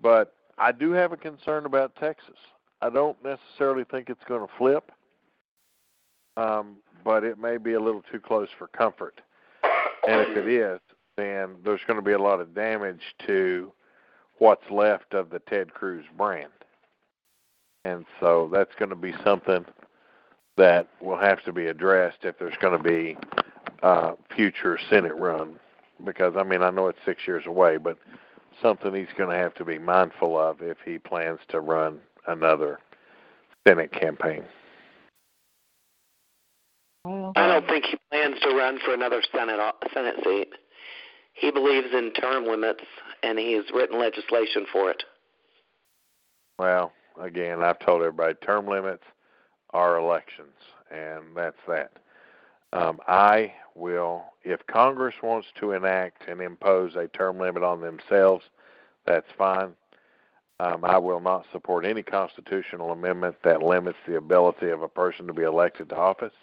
But 0.00 0.34
I 0.58 0.72
do 0.72 0.92
have 0.92 1.12
a 1.12 1.16
concern 1.16 1.66
about 1.66 1.96
Texas. 1.96 2.36
I 2.80 2.88
don't 2.88 3.16
necessarily 3.22 3.84
think 3.84 4.08
it's 4.08 4.24
going 4.26 4.46
to 4.46 4.52
flip, 4.56 4.90
um, 6.36 6.76
but 7.04 7.24
it 7.24 7.38
may 7.38 7.58
be 7.58 7.74
a 7.74 7.80
little 7.80 8.02
too 8.10 8.20
close 8.20 8.48
for 8.58 8.68
comfort. 8.68 9.20
And 10.08 10.20
if 10.20 10.36
it 10.36 10.48
is, 10.48 10.80
then 11.16 11.56
there's 11.64 11.80
going 11.86 11.98
to 11.98 12.04
be 12.04 12.12
a 12.12 12.18
lot 12.18 12.40
of 12.40 12.54
damage 12.54 13.02
to 13.26 13.72
what's 14.38 14.70
left 14.70 15.14
of 15.14 15.30
the 15.30 15.38
Ted 15.40 15.72
Cruz 15.72 16.04
brand. 16.16 16.50
And 17.84 18.04
so 18.20 18.48
that's 18.52 18.74
going 18.78 18.90
to 18.90 18.96
be 18.96 19.14
something 19.24 19.64
that 20.56 20.88
will 21.00 21.18
have 21.18 21.42
to 21.44 21.52
be 21.52 21.66
addressed 21.66 22.18
if 22.22 22.38
there's 22.38 22.56
going 22.60 22.76
to 22.76 22.82
be 22.82 23.16
uh, 23.82 24.12
future 24.34 24.78
Senate 24.90 25.16
run. 25.16 25.58
Because 26.04 26.34
I 26.36 26.42
mean, 26.42 26.62
I 26.62 26.70
know 26.70 26.88
it's 26.88 26.98
six 27.04 27.22
years 27.26 27.44
away, 27.46 27.76
but 27.76 27.98
something 28.62 28.94
he's 28.94 29.14
going 29.16 29.30
to 29.30 29.36
have 29.36 29.54
to 29.54 29.64
be 29.64 29.78
mindful 29.78 30.38
of 30.38 30.60
if 30.60 30.78
he 30.84 30.98
plans 30.98 31.40
to 31.48 31.60
run 31.60 32.00
another 32.26 32.78
Senate 33.66 33.92
campaign. 33.92 34.44
I 37.04 37.46
don't 37.46 37.66
think 37.66 37.86
he 37.86 37.98
plans 38.10 38.38
to 38.42 38.54
run 38.54 38.78
for 38.84 38.92
another 38.92 39.22
Senate 39.34 39.58
Senate 39.94 40.16
seat. 40.24 40.52
He 41.40 41.50
believes 41.50 41.88
in 41.94 42.12
term 42.12 42.44
limits, 42.46 42.84
and 43.22 43.38
he's 43.38 43.64
written 43.72 43.98
legislation 43.98 44.66
for 44.70 44.90
it. 44.90 45.02
Well, 46.58 46.92
again, 47.18 47.62
I've 47.62 47.78
told 47.78 48.02
everybody 48.02 48.34
term 48.34 48.66
limits 48.68 49.04
are 49.70 49.98
elections, 49.98 50.54
and 50.90 51.34
that's 51.34 51.56
that. 51.66 51.92
Um, 52.72 53.00
I 53.08 53.54
will, 53.74 54.24
if 54.44 54.60
Congress 54.66 55.14
wants 55.22 55.48
to 55.60 55.72
enact 55.72 56.28
and 56.28 56.42
impose 56.42 56.94
a 56.94 57.08
term 57.08 57.38
limit 57.38 57.62
on 57.62 57.80
themselves, 57.80 58.44
that's 59.06 59.26
fine. 59.38 59.72
Um, 60.60 60.84
I 60.84 60.98
will 60.98 61.20
not 61.20 61.46
support 61.52 61.86
any 61.86 62.02
constitutional 62.02 62.92
amendment 62.92 63.36
that 63.44 63.62
limits 63.62 63.98
the 64.06 64.18
ability 64.18 64.68
of 64.68 64.82
a 64.82 64.88
person 64.88 65.26
to 65.26 65.32
be 65.32 65.42
elected 65.42 65.88
to 65.88 65.96
office, 65.96 66.34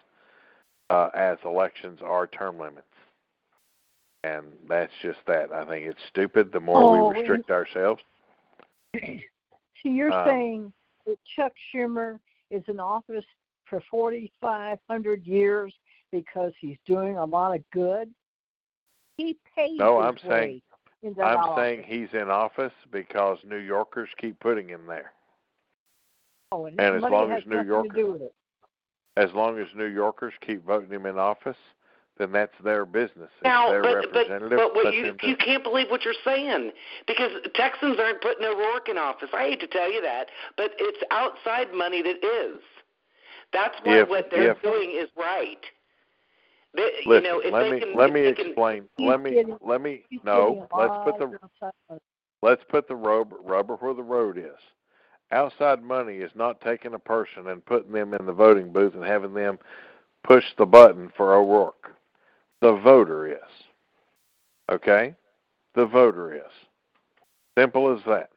uh, 0.90 1.10
as 1.14 1.38
elections 1.46 2.00
are 2.04 2.26
term 2.26 2.60
limits. 2.60 2.88
And 4.24 4.46
that's 4.68 4.92
just 5.02 5.20
that. 5.28 5.52
I 5.52 5.66
think 5.66 5.86
it's 5.86 6.00
stupid. 6.10 6.52
The 6.52 6.60
more 6.60 6.82
Oh, 6.82 7.10
we 7.10 7.20
restrict 7.20 7.52
ourselves, 7.52 8.02
so 8.96 9.10
you're 9.84 10.12
Um, 10.12 10.28
saying 10.28 10.74
that 11.06 11.18
Chuck 11.36 11.54
Schumer 11.74 12.20
is 12.50 12.64
in 12.68 12.80
office 12.80 13.26
for 13.66 13.82
4,500 13.92 15.26
years 15.26 15.74
because 16.12 16.54
he's 16.60 16.78
doing 16.86 17.18
a 17.18 17.26
lot 17.26 17.56
of 17.56 17.64
good? 17.72 18.10
He 19.18 19.38
paid 19.56 19.78
No, 19.78 20.00
I'm 20.00 20.18
saying- 20.18 20.62
I'm 21.04 21.38
office. 21.38 21.62
saying 21.64 21.84
he's 21.84 22.12
in 22.14 22.30
office 22.30 22.74
because 22.92 23.38
New 23.44 23.58
Yorkers 23.58 24.10
keep 24.20 24.40
putting 24.40 24.68
him 24.68 24.86
there. 24.88 25.14
Oh, 26.52 26.66
and, 26.66 26.80
and 26.80 26.96
as 26.96 27.02
long 27.04 27.32
as 27.32 27.46
New 27.46 27.58
nothing 27.58 27.68
York- 27.68 27.90
to 27.90 27.94
do 27.96 28.12
with 28.14 28.22
it. 28.24 28.34
As 29.16 29.32
long 29.34 29.60
as 29.60 29.68
New 29.76 29.86
Yorkers 29.86 30.34
keep 30.42 30.64
voting 30.66 30.90
him 30.92 31.06
in 31.06 31.18
office, 31.18 31.58
then 32.18 32.32
that's 32.32 32.54
their 32.64 32.86
business. 32.86 33.30
It's 33.36 33.44
Now, 33.44 33.70
their 33.70 33.82
but 33.82 34.02
but 34.14 34.28
representative. 34.30 34.58
but 34.58 34.76
what 34.76 34.94
you 34.94 35.16
you 35.24 35.36
can't 35.36 35.64
believe 35.64 35.90
what 35.90 36.04
you're 36.06 36.14
saying 36.26 36.72
because 37.08 37.32
Texans 37.56 37.98
aren't 38.00 38.22
putting 38.22 38.46
O'Rourke 38.46 38.90
in 38.90 38.98
office. 38.98 39.30
I 39.34 39.44
hate 39.50 39.60
to 39.62 39.68
tell 39.68 39.92
you 39.92 40.02
that, 40.02 40.28
but 40.58 40.72
it's 40.78 41.04
outside 41.12 41.74
money 41.74 42.02
that 42.02 42.24
is. 42.26 42.60
That's 43.54 43.76
why 43.84 44.00
If- 44.02 44.10
what 44.10 44.30
they're 44.30 44.52
if- 44.52 44.62
doing 44.62 44.92
is 44.92 45.10
right. 45.18 45.60
They, 46.76 46.92
Listen, 47.06 47.24
you 47.24 47.30
know, 47.32 47.40
if 47.40 47.54
let 47.54 47.62
they 47.64 47.72
me 47.72 47.80
can, 47.80 47.96
let 47.96 48.10
if 48.10 48.14
me 48.14 48.22
they 48.24 48.34
can, 48.34 48.46
explain. 48.48 48.90
He's 48.98 49.08
let 49.08 49.22
me 49.22 49.32
getting- 49.32 49.58
let 49.62 49.82
me 49.82 50.04
He's 50.10 50.24
no. 50.24 50.68
Let's 50.78 50.94
put 51.06 51.18
the 51.18 51.40
outside 51.62 52.00
let's 52.44 52.64
put 52.70 52.88
the 52.88 52.96
rubber 52.96 53.38
rubber 53.44 53.76
where 53.76 53.94
the 53.94 54.04
road 54.04 54.38
is. 54.38 54.60
Outside 55.32 55.82
money 55.82 56.18
is 56.18 56.32
not 56.36 56.62
taking 56.62 56.94
a 56.94 57.00
person 57.00 57.48
and 57.48 57.66
putting 57.66 57.92
them 57.92 58.14
in 58.14 58.26
the 58.26 58.32
voting 58.34 58.72
booth 58.72 58.94
and 58.96 59.04
having 59.04 59.34
them 59.34 59.60
push 60.24 60.46
the 60.58 60.66
button 60.66 61.10
for 61.18 61.34
O'Rourke. 61.34 61.94
The 62.62 62.74
voter 62.74 63.28
is. 63.28 63.38
Okay? 64.72 65.16
The 65.76 65.86
voter 65.86 66.34
is. 66.34 66.52
Simple 67.58 67.96
as 67.96 68.04
that. 68.06 68.30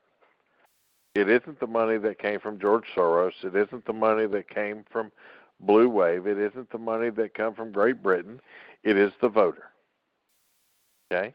It 1.14 1.28
isn't 1.28 1.58
the 1.58 1.66
money 1.66 1.98
that 1.98 2.18
came 2.18 2.38
from 2.38 2.60
George 2.60 2.84
Soros. 2.94 3.32
It 3.42 3.56
isn't 3.56 3.84
the 3.84 3.92
money 3.92 4.26
that 4.26 4.48
came 4.48 4.84
from 4.90 5.10
Blue 5.58 5.88
Wave. 5.88 6.26
It 6.26 6.38
isn't 6.38 6.70
the 6.70 6.78
money 6.78 7.10
that 7.10 7.34
come 7.34 7.54
from 7.54 7.72
Great 7.72 8.02
Britain. 8.02 8.40
It 8.84 8.96
is 8.96 9.12
the 9.20 9.28
voter. 9.28 9.64
Okay? 11.12 11.34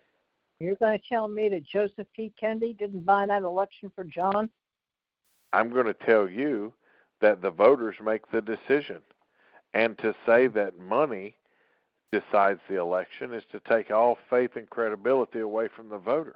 You're 0.60 0.76
going 0.76 0.98
to 0.98 1.06
tell 1.07 1.28
me 1.28 1.49
that 1.49 1.66
Joseph 1.66 2.07
P. 2.16 2.32
Kennedy 2.40 2.74
didn't 2.74 3.06
buy 3.06 3.26
that 3.26 3.44
election 3.44 3.91
for 3.94 4.06
John? 4.06 4.49
I'm 5.52 5.70
going 5.70 5.86
to 5.86 5.94
tell 5.94 6.30
you 6.30 6.74
that 7.22 7.41
the 7.41 7.52
voters 7.52 7.95
make 8.03 8.32
the 8.32 8.41
decision. 8.41 9.02
And 9.74 9.98
to 9.98 10.16
say 10.26 10.48
that 10.48 10.80
money 10.80 11.36
decides 12.20 12.60
the 12.70 12.80
election 12.80 13.34
is 13.34 13.44
to 13.52 13.60
take 13.62 13.92
all 13.92 14.18
faith 14.30 14.52
and 14.56 14.70
credibility 14.70 15.40
away 15.40 15.68
from 15.76 15.90
the 15.90 15.98
voter, 15.98 16.36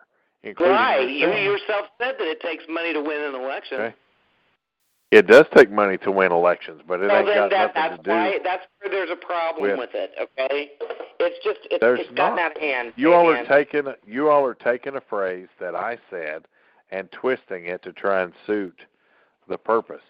right? 0.59 1.01
You 1.01 1.27
yourself. 1.27 1.87
said 1.97 2.15
that 2.17 2.27
it 2.27 2.41
takes 2.41 2.63
money 2.69 2.93
to 2.93 3.01
win 3.01 3.21
an 3.21 3.35
election. 3.35 3.79
Okay. 3.79 3.95
It 5.11 5.25
does 5.25 5.45
take 5.55 5.71
money 5.71 5.97
to 5.99 6.11
win 6.11 6.31
elections, 6.31 6.81
but 6.87 7.01
it 7.01 7.07
well, 7.07 7.17
ain't 7.17 7.49
got 7.49 7.49
that, 7.49 7.75
nothing 7.75 7.97
to 7.97 8.03
do. 8.03 8.11
why 8.11 8.39
that's 8.43 8.67
where 8.79 8.91
there's 8.91 9.09
a 9.09 9.15
problem 9.15 9.63
with- 9.63 9.79
with, 9.79 9.95
it. 9.95 10.13
Okay, 10.19 10.71
it's 11.19 11.43
just 11.43 11.61
it's, 11.71 11.83
it's 11.83 12.09
gotten 12.11 12.35
not. 12.35 12.39
out 12.39 12.55
of 12.55 12.61
hand. 12.61 12.93
You 12.95 13.13
all 13.13 13.27
are 13.27 13.43
taking 13.45 13.91
you 14.05 14.29
all 14.29 14.45
are 14.45 14.53
taking 14.53 14.95
a 14.95 15.01
phrase 15.01 15.47
that 15.59 15.75
I 15.75 15.97
said 16.11 16.45
and 16.91 17.11
twisting 17.11 17.65
it 17.65 17.81
to 17.83 17.93
try 17.93 18.21
and 18.21 18.33
suit 18.45 18.85
the 19.47 19.57
purpose. 19.57 20.03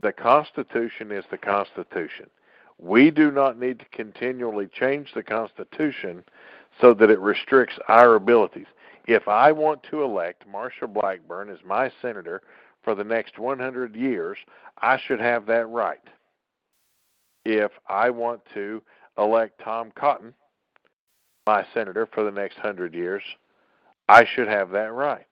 The 0.00 0.12
Constitution 0.12 1.10
is 1.10 1.24
the 1.30 1.38
Constitution. 1.38 2.30
We 2.80 3.10
do 3.10 3.30
not 3.30 3.58
need 3.58 3.78
to 3.80 3.84
continually 3.92 4.68
change 4.68 5.12
the 5.14 5.22
Constitution 5.22 6.24
so 6.80 6.94
that 6.94 7.10
it 7.10 7.20
restricts 7.20 7.76
our 7.88 8.14
abilities. 8.14 8.66
If 9.06 9.28
I 9.28 9.52
want 9.52 9.82
to 9.90 10.02
elect 10.02 10.44
Marsha 10.50 10.90
Blackburn 10.92 11.50
as 11.50 11.58
my 11.64 11.90
senator 12.00 12.42
for 12.82 12.94
the 12.94 13.04
next 13.04 13.38
100 13.38 13.94
years, 13.94 14.38
I 14.80 14.98
should 14.98 15.20
have 15.20 15.46
that 15.46 15.68
right. 15.68 15.98
If 17.44 17.72
I 17.88 18.10
want 18.10 18.40
to 18.54 18.82
elect 19.18 19.60
Tom 19.62 19.92
Cotton 19.94 20.34
my 21.46 21.66
senator 21.74 22.06
for 22.06 22.22
the 22.22 22.30
next 22.30 22.58
hundred 22.58 22.94
years, 22.94 23.22
I 24.08 24.24
should 24.24 24.46
have 24.46 24.70
that 24.70 24.92
right. 24.92 25.26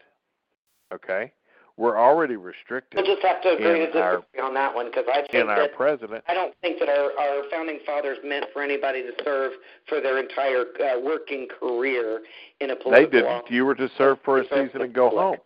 Okay? 0.92 1.32
We're 1.78 1.96
already 1.96 2.34
restricted 2.34 2.96
We'll 2.96 3.14
just 3.14 3.24
have 3.24 3.40
to 3.42 3.50
agree 3.50 3.78
to 3.78 3.86
disagree 3.86 4.42
on 4.42 4.52
that 4.55 4.74
one 4.74 4.86
because 4.86 5.05
I 5.09 5.24
think 5.30 5.48
our 5.48 5.60
that 5.60 5.74
president. 5.76 6.24
I 6.26 6.34
don't 6.34 6.52
think 6.60 6.80
that 6.80 6.88
our, 6.88 7.12
our 7.16 7.44
founding 7.52 7.78
fathers 7.86 8.18
meant 8.24 8.46
for 8.52 8.62
anybody 8.62 9.02
to 9.02 9.12
serve 9.24 9.52
for 9.88 10.00
their 10.00 10.18
entire 10.18 10.64
uh, 10.82 10.98
working 11.00 11.46
career 11.60 12.22
in 12.60 12.70
a 12.70 12.76
political. 12.76 12.90
They 13.10 13.16
didn't. 13.18 13.32
office. 13.32 13.50
You 13.52 13.64
were 13.64 13.76
to 13.76 13.88
serve 13.96 14.18
for 14.24 14.40
a 14.40 14.44
season 14.44 14.82
and 14.82 14.92
go 14.92 15.09
home. 15.10 15.36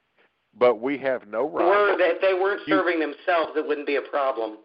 But 0.58 0.80
we 0.80 0.96
have 0.98 1.28
no 1.28 1.44
Were 1.44 1.60
right. 1.60 1.96
they, 1.98 2.04
if 2.04 2.20
they 2.22 2.32
weren't 2.34 2.66
You- 2.66 2.76
serving 2.78 2.98
themselves, 2.98 3.52
it 3.54 3.66
wouldn't 3.66 3.86
be 3.86 3.96
a 3.96 4.02
problem. 4.02 4.56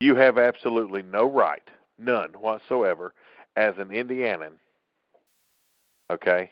You 0.00 0.14
have 0.16 0.36
absolutely 0.36 1.02
no 1.02 1.24
right, 1.24 1.66
none 1.98 2.30
whatsoever, 2.32 3.14
as 3.56 3.74
an 3.78 3.88
Indianan, 3.88 4.52
okay, 6.10 6.50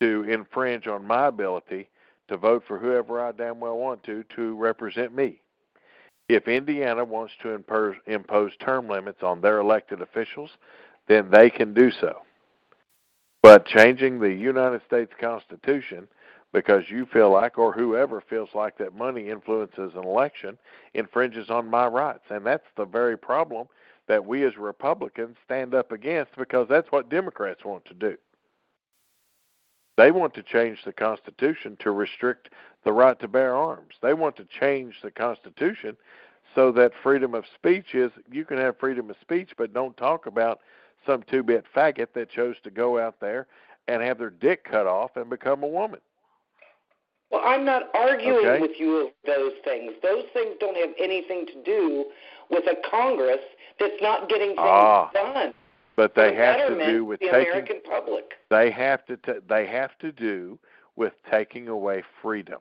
to 0.00 0.24
infringe 0.28 0.88
on 0.88 1.06
my 1.06 1.28
ability 1.28 1.88
to 2.28 2.36
vote 2.36 2.64
for 2.66 2.78
whoever 2.78 3.20
I 3.20 3.32
damn 3.32 3.60
well 3.60 3.76
want 3.76 4.02
to 4.04 4.24
to 4.36 4.54
represent 4.56 5.14
me. 5.14 5.40
If 6.28 6.48
Indiana 6.48 7.04
wants 7.04 7.34
to 7.42 7.50
impose, 8.06 8.52
term 8.58 8.88
limits 8.88 9.22
on 9.22 9.40
their 9.40 9.58
elected 9.58 10.00
officials, 10.00 10.50
then 11.06 11.30
they 11.30 11.50
can 11.50 11.74
do 11.74 11.90
so. 11.90 12.22
But 13.42 13.66
changing 13.66 14.20
the 14.20 14.32
United 14.32 14.80
States 14.86 15.12
Constitution 15.20 16.08
because 16.54 16.84
you 16.88 17.04
feel 17.04 17.30
like, 17.30 17.58
or 17.58 17.72
whoever 17.72 18.22
feels 18.22 18.48
like, 18.54 18.78
that 18.78 18.94
money 18.94 19.28
influences 19.28 19.92
an 19.94 20.04
election 20.04 20.56
infringes 20.94 21.50
on 21.50 21.68
my 21.68 21.86
rights. 21.86 22.24
And 22.30 22.46
that's 22.46 22.64
the 22.76 22.86
very 22.86 23.18
problem 23.18 23.66
that 24.06 24.24
we 24.24 24.44
as 24.44 24.56
Republicans 24.56 25.36
stand 25.44 25.74
up 25.74 25.92
against 25.92 26.36
because 26.36 26.68
that's 26.68 26.90
what 26.90 27.10
Democrats 27.10 27.64
want 27.64 27.84
to 27.86 27.94
do. 27.94 28.16
They 29.96 30.10
want 30.10 30.34
to 30.34 30.42
change 30.42 30.78
the 30.84 30.92
Constitution 30.92 31.76
to 31.80 31.90
restrict 31.92 32.50
the 32.84 32.92
right 32.92 33.18
to 33.20 33.28
bear 33.28 33.54
arms. 33.54 33.94
They 34.02 34.14
want 34.14 34.36
to 34.36 34.44
change 34.44 34.96
the 35.02 35.10
Constitution 35.10 35.96
so 36.54 36.72
that 36.72 36.92
freedom 37.02 37.34
of 37.34 37.44
speech 37.54 37.94
is 37.94 38.10
you 38.30 38.44
can 38.44 38.58
have 38.58 38.78
freedom 38.78 39.10
of 39.10 39.16
speech, 39.20 39.50
but 39.56 39.72
don't 39.72 39.96
talk 39.96 40.26
about 40.26 40.60
some 41.06 41.22
two 41.30 41.42
bit 41.42 41.64
faggot 41.74 42.08
that 42.14 42.30
chose 42.30 42.56
to 42.64 42.70
go 42.70 42.98
out 42.98 43.20
there 43.20 43.46
and 43.88 44.02
have 44.02 44.18
their 44.18 44.30
dick 44.30 44.64
cut 44.64 44.86
off 44.86 45.16
and 45.16 45.28
become 45.28 45.62
a 45.62 45.66
woman. 45.68 46.00
Well, 47.30 47.42
I'm 47.44 47.64
not 47.64 47.94
arguing 47.94 48.46
Okay. 48.46 48.60
with 48.60 48.78
you 48.78 49.06
of 49.06 49.12
those 49.26 49.52
things. 49.64 49.92
Those 50.02 50.24
things 50.32 50.56
don't 50.60 50.76
have 50.76 50.94
anything 50.98 51.46
to 51.46 51.62
do 51.64 52.06
with 52.50 52.64
a 52.66 52.76
Congress 52.88 53.40
that's 53.80 54.00
not 54.00 54.28
getting 54.28 54.50
things 54.50 54.58
Ah, 54.58 55.10
done. 55.12 55.54
But 55.96 56.14
they 56.14 56.30
the 56.30 56.36
have 56.36 56.68
to 56.68 56.86
do 56.86 57.04
with 57.04 57.20
the 57.20 57.28
taking 57.28 57.52
American 57.52 57.80
public. 57.88 58.34
they 58.50 58.70
have 58.70 59.04
to 59.06 59.16
t- 59.16 59.40
they 59.48 59.66
have 59.66 59.96
to 59.98 60.10
do 60.12 60.58
with 60.96 61.12
taking 61.30 61.68
away 61.68 62.02
freedom. 62.22 62.60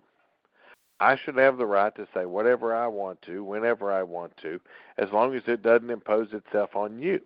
I 0.99 1.17
should 1.17 1.35
have 1.37 1.57
the 1.57 1.65
right 1.65 1.93
to 1.95 2.07
say 2.13 2.25
whatever 2.25 2.73
I 2.75 2.87
want 2.87 3.21
to, 3.23 3.43
whenever 3.43 3.91
I 3.91 4.03
want 4.03 4.37
to, 4.37 4.59
as 4.97 5.11
long 5.11 5.35
as 5.35 5.43
it 5.47 5.61
doesn't 5.61 5.89
impose 5.89 6.29
itself 6.31 6.75
on 6.75 6.99
you. 6.99 7.19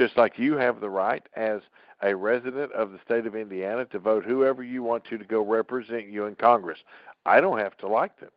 Just 0.00 0.16
like 0.16 0.38
you 0.38 0.56
have 0.56 0.80
the 0.80 0.90
right 0.90 1.22
as 1.36 1.60
a 2.02 2.14
resident 2.14 2.72
of 2.72 2.92
the 2.92 3.00
state 3.04 3.26
of 3.26 3.36
Indiana 3.36 3.84
to 3.86 3.98
vote 3.98 4.24
whoever 4.24 4.62
you 4.62 4.82
want 4.82 5.04
to 5.04 5.18
to 5.18 5.24
go 5.24 5.42
represent 5.42 6.08
you 6.08 6.26
in 6.26 6.34
Congress. 6.36 6.78
I 7.26 7.40
don't 7.40 7.58
have 7.58 7.76
to 7.78 7.88
like 7.88 8.18
them. 8.20 8.30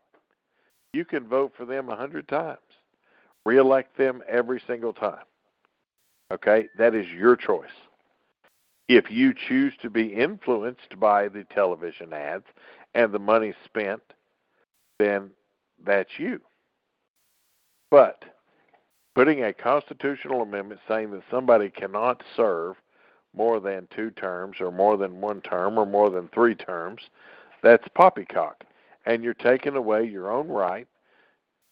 You 0.93 1.05
can 1.05 1.27
vote 1.27 1.53
for 1.55 1.65
them 1.65 1.89
a 1.89 1.95
hundred 1.95 2.27
times. 2.27 2.59
Reelect 3.45 3.97
them 3.97 4.21
every 4.27 4.61
single 4.67 4.93
time. 4.93 5.23
Okay? 6.31 6.67
That 6.77 6.95
is 6.95 7.07
your 7.07 7.35
choice. 7.35 7.69
If 8.87 9.09
you 9.09 9.33
choose 9.33 9.73
to 9.81 9.89
be 9.89 10.07
influenced 10.07 10.99
by 10.99 11.27
the 11.27 11.45
television 11.45 12.13
ads 12.13 12.45
and 12.93 13.13
the 13.13 13.19
money 13.19 13.53
spent, 13.65 14.01
then 14.99 15.31
that's 15.85 16.11
you. 16.17 16.41
But 17.89 18.23
putting 19.15 19.43
a 19.43 19.53
constitutional 19.53 20.41
amendment 20.41 20.81
saying 20.87 21.11
that 21.11 21.23
somebody 21.29 21.69
cannot 21.69 22.23
serve 22.35 22.75
more 23.33 23.59
than 23.59 23.87
two 23.95 24.11
terms 24.11 24.57
or 24.59 24.71
more 24.71 24.97
than 24.97 25.21
one 25.21 25.41
term 25.41 25.77
or 25.77 25.85
more 25.85 26.09
than 26.09 26.27
three 26.29 26.55
terms, 26.55 27.01
that's 27.63 27.87
poppycock. 27.95 28.63
And 29.05 29.23
you're 29.23 29.33
taking 29.33 29.75
away 29.75 30.03
your 30.03 30.31
own 30.31 30.47
right 30.47 30.87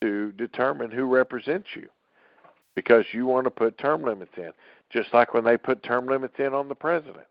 to 0.02 0.31
determine 0.34 0.91
who 0.91 1.06
represents 1.06 1.68
you 1.76 1.90
because 2.75 3.05
you 3.11 3.25
want 3.25 3.45
to 3.45 3.51
put 3.51 3.77
term 3.77 4.03
limits 4.03 4.31
in, 4.37 4.51
just 4.89 5.13
like 5.13 5.33
when 5.33 5.43
they 5.43 5.57
put 5.57 5.83
term 5.83 6.07
limits 6.07 6.35
in 6.39 6.53
on 6.53 6.67
the 6.67 6.75
president. 6.75 7.27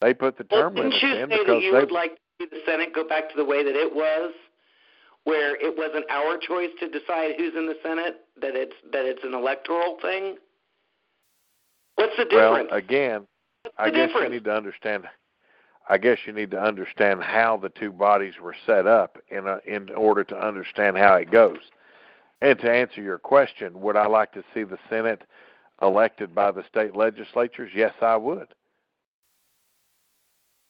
They 0.00 0.14
put 0.14 0.36
the 0.36 0.44
term 0.44 0.74
well, 0.74 0.84
limits 0.84 1.02
in 1.02 1.10
say 1.10 1.38
because 1.38 1.46
that 1.46 1.62
you 1.62 1.72
they 1.72 1.78
would 1.78 1.92
like 1.92 2.14
to 2.14 2.20
see 2.40 2.46
the 2.50 2.60
Senate 2.66 2.94
go 2.94 3.06
back 3.06 3.30
to 3.30 3.36
the 3.36 3.44
way 3.44 3.64
that 3.64 3.74
it 3.74 3.94
was, 3.94 4.32
where 5.24 5.54
it 5.56 5.76
wasn't 5.76 6.04
our 6.10 6.36
choice 6.38 6.70
to 6.80 6.88
decide 6.88 7.34
who's 7.36 7.54
in 7.54 7.66
the 7.66 7.76
Senate, 7.82 8.22
that 8.40 8.56
it's 8.56 8.74
that 8.92 9.04
it's 9.04 9.22
an 9.24 9.34
electoral 9.34 9.98
thing? 10.02 10.36
What's 11.94 12.16
the 12.16 12.24
difference? 12.24 12.68
well 12.70 12.78
again, 12.78 13.26
I 13.78 13.90
guess 13.90 14.08
difference? 14.08 14.24
you 14.24 14.34
need 14.34 14.44
to 14.44 14.54
understand. 14.54 15.04
I 15.88 15.98
guess 15.98 16.18
you 16.26 16.32
need 16.32 16.50
to 16.52 16.62
understand 16.62 17.22
how 17.22 17.56
the 17.56 17.68
two 17.68 17.90
bodies 17.90 18.34
were 18.40 18.54
set 18.66 18.86
up 18.86 19.18
in 19.30 19.46
a, 19.46 19.58
in 19.66 19.90
order 19.90 20.22
to 20.24 20.36
understand 20.36 20.96
how 20.96 21.14
it 21.14 21.30
goes. 21.30 21.58
And 22.42 22.58
to 22.58 22.70
answer 22.70 23.00
your 23.00 23.18
question, 23.18 23.80
would 23.80 23.96
I 23.96 24.08
like 24.08 24.32
to 24.32 24.42
see 24.52 24.64
the 24.64 24.78
Senate 24.90 25.22
elected 25.80 26.34
by 26.34 26.50
the 26.50 26.64
state 26.64 26.96
legislatures? 26.96 27.70
Yes, 27.72 27.94
I 28.02 28.16
would. 28.16 28.48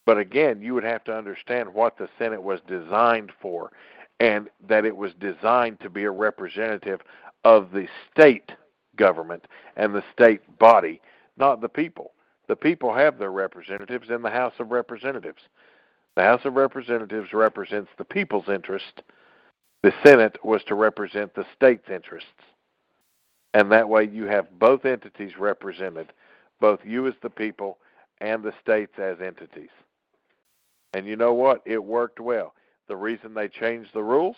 But 0.04 0.18
again, 0.18 0.60
you 0.60 0.74
would 0.74 0.84
have 0.84 1.02
to 1.04 1.16
understand 1.16 1.72
what 1.72 1.96
the 1.96 2.10
Senate 2.18 2.42
was 2.42 2.60
designed 2.68 3.32
for 3.40 3.72
and 4.20 4.50
that 4.68 4.84
it 4.84 4.94
was 4.94 5.14
designed 5.14 5.80
to 5.80 5.88
be 5.88 6.04
a 6.04 6.10
representative 6.10 7.00
of 7.42 7.72
the 7.72 7.88
state 8.10 8.52
government 8.96 9.46
and 9.74 9.94
the 9.94 10.04
state 10.12 10.58
body, 10.58 11.00
not 11.38 11.62
the 11.62 11.70
people. 11.70 12.12
The 12.48 12.56
people 12.56 12.92
have 12.92 13.18
their 13.18 13.32
representatives 13.32 14.10
in 14.10 14.20
the 14.20 14.30
House 14.30 14.54
of 14.58 14.72
Representatives. 14.72 15.40
The 16.16 16.22
House 16.22 16.44
of 16.44 16.52
Representatives 16.52 17.32
represents 17.32 17.90
the 17.96 18.04
people's 18.04 18.50
interest. 18.50 19.02
The 19.82 19.92
Senate 20.04 20.38
was 20.44 20.62
to 20.64 20.74
represent 20.74 21.34
the 21.34 21.46
state's 21.54 21.90
interests. 21.90 22.28
And 23.54 23.70
that 23.72 23.88
way 23.88 24.04
you 24.04 24.24
have 24.24 24.58
both 24.58 24.84
entities 24.84 25.32
represented, 25.38 26.12
both 26.60 26.80
you 26.84 27.06
as 27.06 27.14
the 27.22 27.30
people 27.30 27.78
and 28.20 28.42
the 28.42 28.54
states 28.62 28.94
as 28.98 29.20
entities. 29.20 29.70
And 30.94 31.06
you 31.06 31.16
know 31.16 31.34
what? 31.34 31.62
It 31.64 31.82
worked 31.82 32.20
well. 32.20 32.54
The 32.88 32.96
reason 32.96 33.34
they 33.34 33.48
changed 33.48 33.90
the 33.92 34.02
rules 34.02 34.36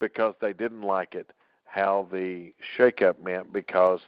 because 0.00 0.34
they 0.40 0.52
didn't 0.52 0.82
like 0.82 1.14
it 1.14 1.30
how 1.64 2.06
the 2.12 2.52
shakeup 2.78 3.20
meant 3.22 3.52
because 3.52 4.00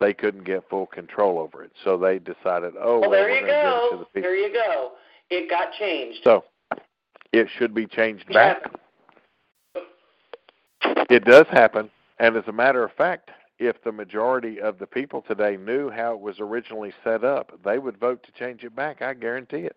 they 0.00 0.14
couldn't 0.14 0.44
get 0.44 0.68
full 0.70 0.86
control 0.86 1.38
over 1.38 1.62
it. 1.62 1.72
So 1.84 1.98
they 1.98 2.18
decided, 2.18 2.74
oh, 2.80 3.00
well, 3.00 3.10
well, 3.10 3.10
there 3.10 3.30
you 3.30 3.46
going 3.46 3.46
to 3.46 3.88
give 3.90 4.00
it 4.00 4.04
to 4.04 4.04
go. 4.04 4.08
the. 4.14 4.20
There 4.22 4.36
you 4.36 4.52
go. 4.52 4.92
It 5.28 5.50
got 5.50 5.72
changed. 5.78 6.20
So 6.24 6.44
it 7.32 7.48
should 7.58 7.74
be 7.74 7.86
changed 7.86 8.24
Yeah. 8.30 8.54
It 11.10 11.24
does 11.24 11.46
happen, 11.48 11.90
and 12.20 12.36
as 12.36 12.46
a 12.46 12.52
matter 12.52 12.84
of 12.84 12.92
fact, 12.92 13.32
if 13.58 13.82
the 13.82 13.90
majority 13.90 14.60
of 14.60 14.78
the 14.78 14.86
people 14.86 15.22
today 15.22 15.56
knew 15.56 15.90
how 15.90 16.14
it 16.14 16.20
was 16.20 16.38
originally 16.38 16.92
set 17.02 17.24
up, 17.24 17.52
they 17.64 17.80
would 17.80 17.98
vote 17.98 18.22
to 18.22 18.32
change 18.32 18.62
it 18.62 18.76
back. 18.76 19.02
I 19.02 19.14
guarantee 19.14 19.62
it. 19.62 19.76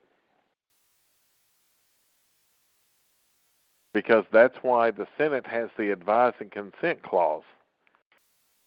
Because 3.95 4.25
that's 4.31 4.57
why 4.61 4.91
the 4.91 5.07
Senate 5.17 5.47
has 5.47 5.69
the 5.75 5.89
advise 5.89 6.33
and 6.39 6.51
consent 6.51 7.01
clause 7.01 7.43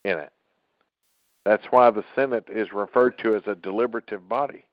in 0.04 0.18
it. 0.18 0.32
That's 1.44 1.66
why 1.66 1.90
the 1.92 2.04
Senate 2.16 2.48
is 2.48 2.72
referred 2.72 3.16
to 3.18 3.36
as 3.36 3.46
a 3.46 3.54
deliberative 3.54 4.28
body. 4.28 4.64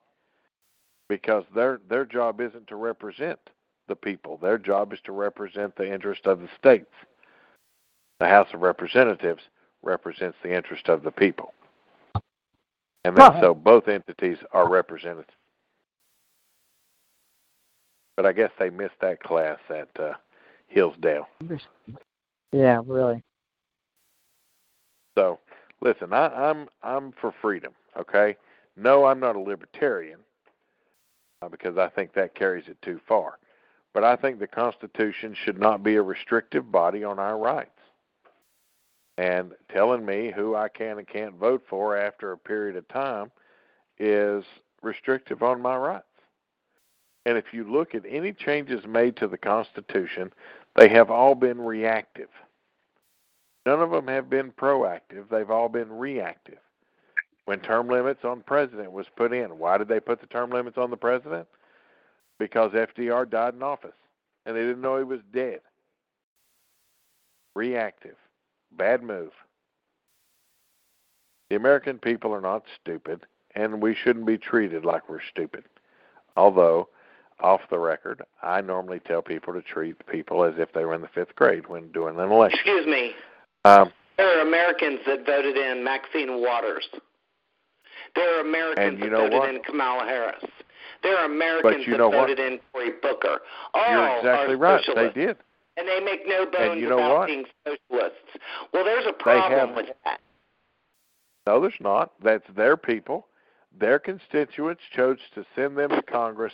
Because 1.10 1.44
their 1.53 1.80
their 1.90 2.06
job 2.06 2.41
isn't 2.41 2.68
to 2.68 2.76
represent 2.76 3.40
the 3.88 3.95
people. 3.95 4.38
Their 4.38 4.57
job 4.57 4.94
is 4.94 4.99
to 5.03 5.11
represent 5.11 5.76
the 5.76 5.91
interest 5.91 6.26
of 6.26 6.41
the 6.41 6.49
states. 6.57 6.90
The 8.24 8.30
House 8.30 8.48
of 8.54 8.62
Representatives 8.62 9.44
represents 9.82 10.38
the 10.41 10.56
interest 10.56 10.88
of 10.88 11.04
the 11.04 11.12
people. 11.12 11.54
And 13.04 13.18
then, 13.18 13.34
so 13.41 13.54
both 13.54 13.90
entities 13.90 14.38
are 14.54 14.70
represented. 14.70 15.26
But 18.16 18.26
I 18.26 18.32
guess 18.32 18.52
they 18.58 18.70
missed 18.70 18.95
that 19.02 19.22
class 19.22 19.60
at 19.70 19.90
uh, 20.00 20.14
Hillsdale. 20.68 21.28
Yeah, 22.54 22.80
really. 22.86 23.22
So, 25.18 25.40
listen, 25.82 26.14
I, 26.14 26.28
I'm 26.28 26.70
I'm 26.82 27.12
for 27.20 27.34
freedom. 27.41 27.74
Okay, 28.00 28.38
no, 28.78 29.04
I'm 29.04 29.20
not 29.20 29.36
a 29.36 29.40
libertarian 29.41 30.20
uh, 31.41 31.50
because 31.50 31.78
I 31.78 31.90
think 31.90 32.14
that 32.14 32.36
carries 32.36 32.70
it 32.70 32.82
too 32.82 33.02
far. 33.06 33.38
But 33.94 34.06
I 34.06 34.16
think 34.16 34.40
the 34.40 34.48
Constitution 34.48 35.36
should 35.36 35.60
not 35.60 35.84
be 35.84 35.95
a 35.95 36.02
restrictive 36.02 36.72
body 36.72 37.04
on 37.04 37.20
our 37.20 37.38
rights. 37.38 37.72
And 39.18 39.52
telling 39.72 40.06
me 40.06 40.31
who 40.35 40.56
I 40.56 40.69
can 40.69 40.98
and 40.98 41.07
can't 41.07 41.35
vote 41.35 41.64
for 41.69 41.95
after 41.95 42.31
a 42.31 42.38
period 42.38 42.76
of 42.76 42.88
time 42.88 43.31
is 43.99 44.44
restrictive 44.81 45.44
on 45.44 45.61
my 45.61 45.76
rights. 45.77 46.06
And 47.26 47.38
if 47.38 47.53
you 47.53 47.64
look 47.64 47.95
at 47.95 48.03
any 48.07 48.34
changes 48.34 48.85
made 48.85 49.15
to 49.18 49.27
the 49.27 49.38
Constitution, 49.38 50.34
they 50.76 50.90
have 50.90 51.10
all 51.10 51.35
been 51.35 51.61
reactive. 51.61 52.30
None 53.65 53.81
of 53.81 53.91
them 53.91 54.07
have 54.07 54.30
been 54.30 54.52
proactive. 54.52 55.30
They've 55.30 55.49
all 55.49 55.69
been 55.69 55.91
reactive. 55.91 56.57
When 57.45 57.60
term 57.60 57.88
limits 57.88 58.23
on 58.23 58.41
president 58.41 58.91
was 58.91 59.06
put 59.15 59.34
in, 59.34 59.57
why 59.57 59.77
did 59.77 59.88
they 59.88 59.99
put 59.99 60.22
the 60.22 60.27
term 60.27 60.49
limits 60.49 60.77
on 60.77 60.90
the 60.90 60.98
president? 60.98 61.48
Because 62.40 62.72
FDR 62.72 63.30
died 63.30 63.53
in 63.53 63.64
office 63.64 63.91
and 64.45 64.56
they 64.56 64.61
didn't 64.61 64.81
know 64.81 64.98
he 64.98 65.03
was 65.03 65.22
dead. 65.34 65.60
Reactive. 67.56 68.15
Bad 68.78 69.04
move. 69.04 69.32
The 71.50 71.56
American 71.56 72.00
people 72.00 72.34
are 72.34 72.41
not 72.41 72.64
stupid 72.82 73.26
and 73.56 73.82
we 73.82 73.95
shouldn't 73.95 74.26
be 74.26 74.38
treated 74.38 74.86
like 74.86 75.08
we're 75.10 75.22
stupid. 75.30 75.64
Although, 76.36 76.90
off 77.40 77.62
the 77.70 77.78
record, 77.78 78.24
I 78.41 78.62
normally 78.62 79.00
tell 79.00 79.22
people 79.22 79.54
to 79.54 79.62
treat 79.62 79.95
people 80.08 80.44
as 80.44 80.56
if 80.58 80.74
they 80.74 80.86
were 80.86 80.95
in 80.95 81.02
the 81.02 81.08
fifth 81.10 81.36
grade 81.36 81.68
when 81.68 81.91
doing 81.91 82.20
an 82.20 82.32
election. 82.32 82.60
Excuse 82.60 82.88
me. 82.88 83.12
Um, 83.66 83.91
There 84.18 84.40
are 84.40 84.48
Americans 84.48 85.00
that 85.06 85.26
voted 85.26 85.58
in 85.58 85.84
Maxine 85.84 86.41
Waters. 86.41 86.88
There 88.16 88.38
are 88.38 88.41
Americans 88.41 89.00
that 89.00 89.10
voted 89.12 89.34
what? 89.34 89.50
in 89.54 89.62
Kamala 89.64 90.06
Harris. 90.06 90.44
There 91.02 91.18
are 91.18 91.26
Americans 91.26 91.86
that 91.86 91.98
know 91.98 92.10
what? 92.10 92.30
voted 92.30 92.40
in 92.40 92.60
Cory 92.72 92.91
Booker. 93.02 93.40
All 93.74 93.91
you're 93.91 94.18
exactly 94.18 94.56
right. 94.56 94.84
They 94.95 95.10
did. 95.10 95.38
And 95.78 95.88
they 95.88 96.00
make 96.00 96.22
no 96.28 96.45
bones 96.45 96.82
you 96.82 96.90
know 96.90 96.98
about 96.98 97.18
what? 97.20 97.28
being 97.28 97.45
socialists. 97.66 98.38
Well, 98.74 98.84
there's 98.84 99.06
a 99.08 99.14
problem 99.14 99.76
with 99.76 99.88
that. 100.06 100.20
No, 101.48 101.60
there's 101.60 101.74
not. 101.80 102.14
That's 102.24 102.45
their 102.56 102.78
people. 102.78 103.28
Their 103.78 104.00
constituents 104.00 104.82
chose 104.95 105.18
to 105.36 105.45
send 105.56 105.78
them 105.78 105.90
to 105.90 106.02
Congress 106.04 106.54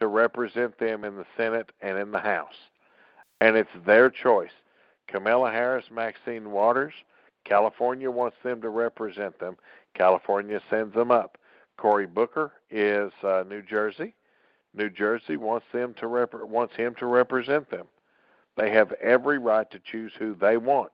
to 0.00 0.08
represent 0.08 0.78
them 0.78 1.04
in 1.04 1.16
the 1.16 1.24
Senate 1.36 1.70
and 1.80 1.96
in 1.96 2.10
the 2.10 2.18
House. 2.18 2.56
And 3.40 3.56
it's 3.56 3.70
their 3.86 4.10
choice. 4.10 4.50
Kamala 5.08 5.52
Harris, 5.52 5.86
Maxine 5.90 6.50
Waters, 6.50 6.92
California 7.44 8.10
wants 8.10 8.36
them 8.42 8.60
to 8.60 8.68
represent 8.68 9.38
them. 9.38 9.56
California 9.94 10.60
sends 10.68 10.94
them 10.94 11.10
up. 11.10 11.38
Cory 11.78 12.06
Booker 12.06 12.52
is 12.70 13.12
uh, 13.22 13.44
New 13.48 13.62
Jersey. 13.62 14.14
New 14.74 14.90
Jersey 14.90 15.36
wants 15.36 15.66
them 15.72 15.94
to 16.00 16.06
rep- 16.06 16.34
wants 16.34 16.74
him 16.74 16.94
to 16.98 17.06
represent 17.06 17.70
them. 17.70 17.86
They 18.56 18.70
have 18.70 18.92
every 18.94 19.38
right 19.38 19.70
to 19.70 19.78
choose 19.78 20.12
who 20.18 20.34
they 20.34 20.56
want. 20.56 20.92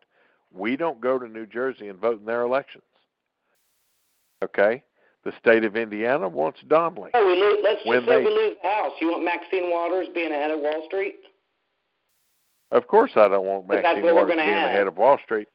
We 0.52 0.76
don't 0.76 1.01
go 1.01 1.18
to 1.18 1.28
New 1.28 1.47
Jersey 1.47 1.89
and 1.89 1.98
vote 1.98 2.20
in 2.20 2.26
their 2.26 2.43
elections. 2.43 2.84
Okay? 4.43 4.82
The 5.24 5.32
state 5.39 5.64
of 5.64 5.76
Indiana 5.76 6.28
wants 6.28 6.60
Donnelly. 6.66 7.12
Oh, 7.14 7.26
we 7.26 7.40
lose, 7.40 7.60
let's 7.62 7.86
When 7.86 8.01
just 8.01 8.09
say 8.09 8.18
they- 8.18 8.24
we 8.24 8.34
lose 8.34 8.56
the 8.60 8.68
House. 8.68 8.93
You 9.01 9.12
want 9.12 9.24
Maxine 9.24 9.70
Waters 9.70 10.09
being 10.09 10.32
ahead 10.32 10.51
of 10.51 10.60
Wall 10.60 10.82
Street? 10.86 11.20
Of 12.72 12.86
course, 12.89 13.12
I 13.16 13.28
don't 13.28 13.47
want 13.47 13.68
Maxine 13.68 14.02
we're 14.02 14.14
Waters 14.14 14.34
being 14.34 14.48
have. 14.48 14.70
ahead 14.70 14.86
of 14.89 14.97
Wall 14.98 15.18
Street, 15.18 15.48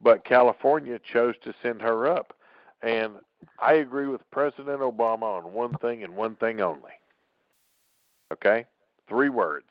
but 0.00 0.24
California 0.24 0.98
chose 1.00 1.36
to 1.42 1.52
send 1.62 1.82
her 1.82 2.06
up, 2.06 2.32
and 2.80 3.20
I 3.58 3.74
agree 3.74 4.06
with 4.06 4.28
President 4.30 4.80
Obama 4.80 5.24
on 5.24 5.52
one 5.52 5.74
thing 5.78 6.02
and 6.04 6.16
one 6.16 6.36
thing 6.36 6.60
only. 6.60 6.92
Okay, 8.32 8.66
three 9.08 9.28
words: 9.28 9.66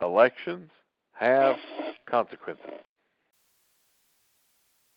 elections 0.00 0.70
have 1.12 1.56
consequences. 2.06 2.64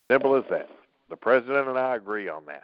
Simple 0.10 0.36
as 0.36 0.44
that. 0.50 0.70
The 1.10 1.16
president 1.16 1.68
and 1.68 1.78
I 1.78 1.96
agree 1.96 2.30
on 2.30 2.46
that. 2.46 2.64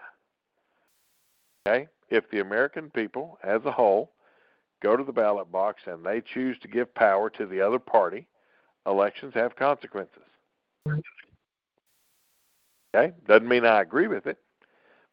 Okay? 1.67 1.87
If 2.09 2.29
the 2.29 2.39
American 2.39 2.89
people 2.89 3.37
as 3.43 3.61
a 3.65 3.71
whole 3.71 4.11
go 4.81 4.97
to 4.97 5.03
the 5.03 5.11
ballot 5.11 5.51
box 5.51 5.83
and 5.85 6.03
they 6.03 6.21
choose 6.21 6.57
to 6.59 6.67
give 6.67 6.93
power 6.93 7.29
to 7.31 7.45
the 7.45 7.61
other 7.61 7.79
party, 7.79 8.27
elections 8.85 9.33
have 9.35 9.55
consequences. 9.55 10.23
Okay? 12.95 13.13
Doesn't 13.27 13.47
mean 13.47 13.65
I 13.65 13.81
agree 13.81 14.07
with 14.07 14.27
it 14.27 14.37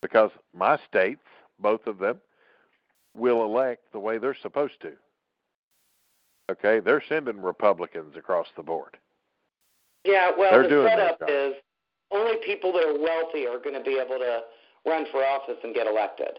because 0.01 0.31
my 0.55 0.78
states, 0.89 1.23
both 1.60 1.86
of 1.86 1.98
them, 1.98 2.19
will 3.15 3.44
elect 3.44 3.93
the 3.93 4.01
way 4.01 4.19
they're 4.19 4.35
supposed 4.35 4.81
to. 4.82 4.93
Okay? 6.51 6.81
They're 6.81 7.03
sending 7.09 7.41
Republicans 7.41 8.16
across 8.16 8.47
the 8.57 8.62
board. 8.62 8.97
Yeah, 10.05 10.31
well, 10.37 10.51
They're 10.51 10.69
the 10.69 10.89
setup 10.89 11.19
is 11.29 11.55
only 12.11 12.37
people 12.45 12.73
that 12.73 12.85
are 12.85 12.99
wealthy 12.99 13.47
are 13.47 13.59
going 13.59 13.75
to 13.75 13.83
be 13.83 13.99
able 13.99 14.19
to 14.19 14.41
run 14.87 15.07
for 15.11 15.25
office 15.25 15.59
and 15.62 15.75
get 15.75 15.87
elected. 15.87 16.39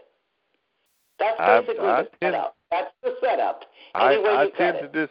That's 1.20 1.38
basically 1.38 1.88
I 1.88 2.04
the 2.04 2.10
tend- 2.22 2.34
setup. 2.34 2.56
That's 2.72 2.92
the 3.04 3.16
setup. 3.22 3.66
I, 3.94 4.16
I 4.16 4.50
tend 4.58 4.80
to 4.80 4.88
dis 4.88 5.10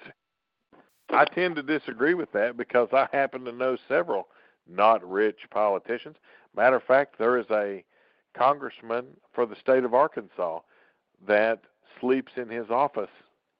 I 1.10 1.24
tend 1.24 1.56
to 1.56 1.62
disagree 1.62 2.14
with 2.14 2.30
that 2.32 2.56
because 2.56 2.88
I 2.92 3.08
happen 3.12 3.44
to 3.44 3.52
know 3.52 3.76
several 3.88 4.28
not 4.68 5.08
rich 5.08 5.38
politicians. 5.50 6.16
Matter 6.54 6.76
of 6.76 6.82
fact, 6.84 7.18
there 7.18 7.38
is 7.38 7.46
a 7.50 7.84
congressman 8.36 9.06
for 9.32 9.46
the 9.46 9.56
state 9.56 9.84
of 9.84 9.94
Arkansas 9.94 10.60
that 11.26 11.60
sleeps 12.00 12.32
in 12.36 12.48
his 12.48 12.70
office 12.70 13.10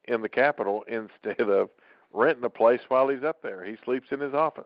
in 0.09 0.23
the 0.23 0.29
Capitol 0.29 0.85
instead 0.89 1.49
of 1.49 1.71
renting 2.13 2.45
a 2.45 2.51
place 2.51 2.81
while 2.89 3.09
he's 3.09 3.23
up 3.23 3.43
there. 3.43 3.65
He 3.65 3.77
sleeps 3.85 4.09
in 4.11 4.21
his 4.21 4.35
office. 4.35 4.65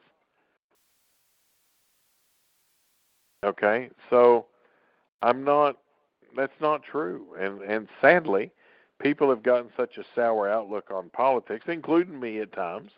Okay, 3.44 3.90
so 4.09 4.47
I'm 5.20 5.44
not. 5.44 5.78
That's 6.36 6.60
not 6.60 6.82
true, 6.82 7.27
and 7.39 7.60
and 7.62 7.89
sadly, 8.01 8.52
people 9.01 9.28
have 9.28 9.43
gotten 9.43 9.70
such 9.77 9.98
a 9.98 10.05
sour 10.14 10.48
outlook 10.48 10.90
on 10.90 11.10
politics, 11.10 11.64
including 11.66 12.20
me 12.20 12.39
at 12.39 12.52
times, 12.52 12.93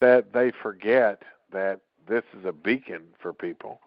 that 0.00 0.32
they 0.32 0.50
forget 0.50 1.22
that 1.50 1.80
this 2.06 2.24
is 2.38 2.44
a 2.44 2.52
beacon 2.52 3.02
for 3.18 3.32
people, 3.32 3.80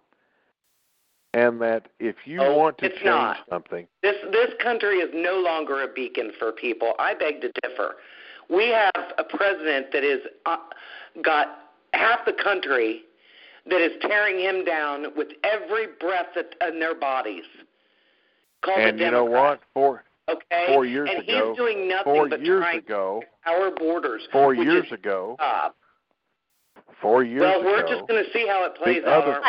and 1.35 1.61
that 1.61 1.87
if 1.99 2.15
you 2.25 2.41
Oh, 2.41 2.55
want 2.57 2.77
to 2.77 2.89
change 2.89 3.03
not. 3.05 3.37
something, 3.49 3.85
This 4.01 4.15
this 4.31 4.53
country 4.63 4.97
is 4.99 5.11
no 5.13 5.35
longer 5.39 5.83
a 5.83 5.87
beacon 5.87 6.31
for 6.39 6.51
people. 6.53 6.93
I 6.97 7.13
beg 7.13 7.41
to 7.41 7.51
differ. 7.61 7.97
We 8.49 8.69
have 8.69 9.13
a 9.17 9.23
president 9.23 9.91
that 9.91 10.03
is 10.03 10.21
uh, 10.45 10.57
got 11.21 11.59
half 11.93 12.23
the 12.25 12.33
country 12.33 13.01
that 13.65 13.81
is 13.81 13.91
tearing 14.01 14.39
him 14.39 14.63
down 14.63 15.07
with 15.17 15.29
every 15.43 15.87
breath 15.99 16.27
that, 16.35 16.55
in 16.67 16.79
their 16.79 16.95
bodies. 16.95 17.43
Called 18.63 18.79
and 18.79 18.99
you 18.99 19.11
know 19.11 19.25
what? 19.25 19.59
Four 19.73 20.03
Okay, 20.29 20.65
four 20.73 20.85
years 20.85 21.09
and 21.11 21.23
ago- 21.23 21.49
he's 21.49 21.57
doing 21.57 21.87
nothing 21.87 22.03
four 22.13 22.29
but 22.29 22.41
years 22.43 22.61
trying 22.61 22.79
ago, 22.79 23.21
our 23.45 23.69
borders. 23.71 24.27
four 24.31 24.53
years 24.55 24.91
ago, 24.91 25.35
stop. 25.37 25.75
four 27.01 27.23
years 27.23 27.41
Well, 27.41 27.59
ago, 27.59 27.65
we're 27.69 27.87
just 27.87 28.07
going 28.07 28.23
to 28.23 28.31
see 28.31 28.47
how 28.47 28.63
it 28.65 28.73
plays 28.75 29.03
out, 29.05 29.23
other-? 29.23 29.41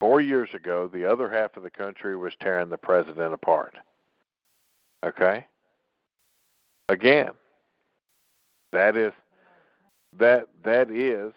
Four 0.00 0.22
years 0.22 0.48
ago, 0.54 0.88
the 0.88 1.04
other 1.04 1.30
half 1.30 1.56
of 1.56 1.62
the 1.62 1.70
country 1.70 2.16
was 2.16 2.32
tearing 2.40 2.70
the 2.70 2.78
president 2.78 3.34
apart. 3.34 3.76
Okay? 5.04 5.46
Again, 6.88 7.30
that 8.72 8.96
is 8.96 9.12
that 10.18 10.48
that 10.64 10.90
is 10.90 11.32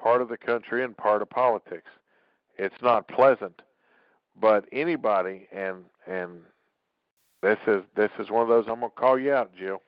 part 0.00 0.22
of 0.22 0.28
the 0.28 0.36
country 0.36 0.84
and 0.84 0.96
part 0.96 1.22
of 1.22 1.30
politics. 1.30 1.90
It's 2.56 2.82
not 2.82 3.08
pleasant, 3.08 3.62
but 4.40 4.66
anybody 4.70 5.48
and 5.50 5.84
and 6.06 6.40
this 7.42 7.58
is 7.66 7.82
this 7.96 8.10
is 8.18 8.30
one 8.30 8.42
of 8.42 8.48
those 8.48 8.66
I'm 8.68 8.80
gonna 8.80 8.90
call 8.90 9.18
you 9.18 9.32
out, 9.32 9.54
Jill. 9.56 9.82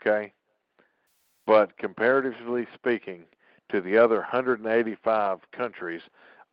Okay? 0.00 0.32
But 1.46 1.76
comparatively 1.78 2.66
speaking, 2.74 3.24
to 3.70 3.80
the 3.80 3.98
other 3.98 4.16
185 4.16 5.38
countries 5.52 6.02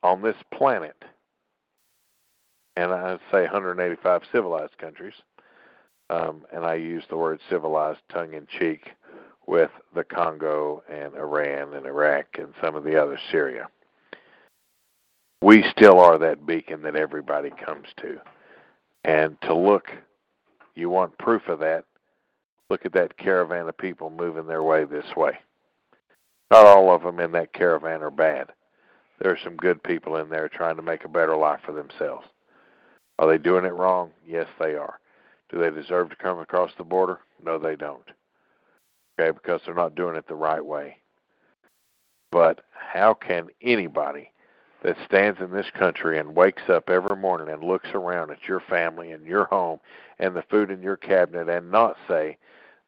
on 0.04 0.22
this 0.22 0.36
planet, 0.54 1.04
and 2.76 2.92
I 2.92 3.18
say 3.32 3.42
185 3.44 4.22
civilized 4.32 4.78
countries, 4.78 5.14
um, 6.10 6.44
and 6.54 6.66
I 6.66 6.76
use 6.76 7.04
the 7.10 7.18
word 7.18 7.40
civilized 7.50 8.02
tongue 8.10 8.34
in 8.34 8.48
cheek 8.60 8.92
with 9.48 9.72
the 9.94 10.04
Congo 10.04 10.84
and 10.90 11.16
Iran 11.16 11.74
and 11.74 11.86
Iraq 11.86 12.26
and 12.38 12.54
some 12.62 12.76
of 12.76 12.84
the 12.84 13.02
other 13.02 13.20
Syria. 13.32 13.68
We 15.42 15.64
still 15.72 16.00
are 16.00 16.18
that 16.18 16.46
beacon 16.46 16.82
that 16.84 16.96
everybody 16.96 17.52
comes 17.52 17.88
to. 17.98 18.20
And 19.04 19.40
to 19.42 19.54
look, 19.54 19.92
you 20.74 20.90
want 20.90 21.18
proof 21.18 21.48
of 21.48 21.60
that, 21.60 21.86
look 22.70 22.86
at 22.86 22.94
that 22.94 23.18
caravan 23.18 23.70
of 23.70 23.78
people 23.78 24.10
moving 24.10 24.48
their 24.48 24.64
way 24.64 24.86
this 24.86 25.16
way. 25.16 25.38
Not 26.52 26.66
all 26.66 26.94
of 26.94 27.04
them 27.04 27.20
in 27.20 27.32
that 27.32 27.54
caravan 27.54 28.04
are 28.04 28.12
bad. 28.12 28.52
There 29.20 29.32
are 29.32 29.40
some 29.44 29.56
good 29.56 29.82
people 29.84 30.18
in 30.18 30.30
there 30.30 30.50
trying 30.50 30.76
to 30.76 30.82
make 30.82 31.06
a 31.06 31.10
better 31.10 31.36
life 31.36 31.62
for 31.66 31.72
themselves. 31.72 32.28
Are 33.18 33.28
they 33.28 33.38
doing 33.38 33.66
it 33.66 33.74
wrong? 33.74 34.12
Yes, 34.26 34.48
they 34.60 34.76
are. 34.76 35.00
Do 35.50 35.60
they 35.60 35.70
deserve 35.70 36.10
to 36.10 36.16
come 36.16 36.40
across 36.40 36.72
the 36.78 36.84
border? 36.84 37.20
No, 37.44 37.58
they 37.58 37.76
don't. 37.76 38.04
Okay, 39.18 39.32
because 39.32 39.62
they're 39.66 39.74
not 39.74 39.96
doing 39.96 40.16
it 40.16 40.28
the 40.28 40.36
right 40.36 40.64
way. 40.64 40.98
But 42.32 42.62
how 42.74 43.14
can 43.14 43.48
anybody 43.62 44.32
that 44.84 44.98
stands 45.06 45.40
in 45.40 45.52
this 45.52 45.70
country 45.78 46.20
and 46.20 46.36
wakes 46.36 46.64
up 46.70 46.90
every 46.90 47.16
morning 47.16 47.50
and 47.50 47.64
looks 47.64 47.90
around 47.94 48.32
at 48.32 48.48
your 48.48 48.60
family 48.60 49.12
and 49.12 49.26
your 49.26 49.46
home 49.46 49.80
and 50.20 50.36
the 50.36 50.44
food 50.44 50.70
in 50.70 50.82
your 50.82 50.98
cabinet 50.98 51.50
and 51.50 51.72
not 51.72 51.96
say 52.08 52.38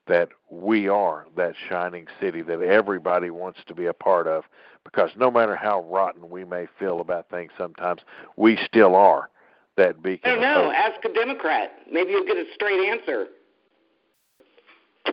that 0.08 0.30
we 0.50 0.88
are 0.88 1.26
that 1.36 1.54
shining 1.70 2.08
city 2.20 2.42
that 2.42 2.62
everybody 2.62 3.30
wants 3.30 3.60
to 3.68 3.76
be 3.76 3.86
a 3.86 3.94
part 3.94 4.28
of 4.28 4.44
because 4.84 5.10
no 5.18 5.30
matter 5.30 5.56
how 5.56 5.82
rotten 5.84 6.30
we 6.30 6.46
may 6.46 6.68
feel 6.80 7.02
about 7.02 7.30
things 7.30 7.52
sometimes, 7.58 8.02
we 8.38 8.58
still 8.66 8.96
are 8.96 9.30
that 9.76 10.02
beacon. 10.02 10.32
I 10.32 10.36
don't 10.36 10.42
know. 10.42 10.72
Ask 10.72 11.04
a 11.06 11.14
Democrat. 11.14 11.72
Maybe 11.92 12.12
you'll 12.12 12.26
get 12.26 12.38
a 12.38 12.46
straight 12.54 12.90
answer. 12.90 13.28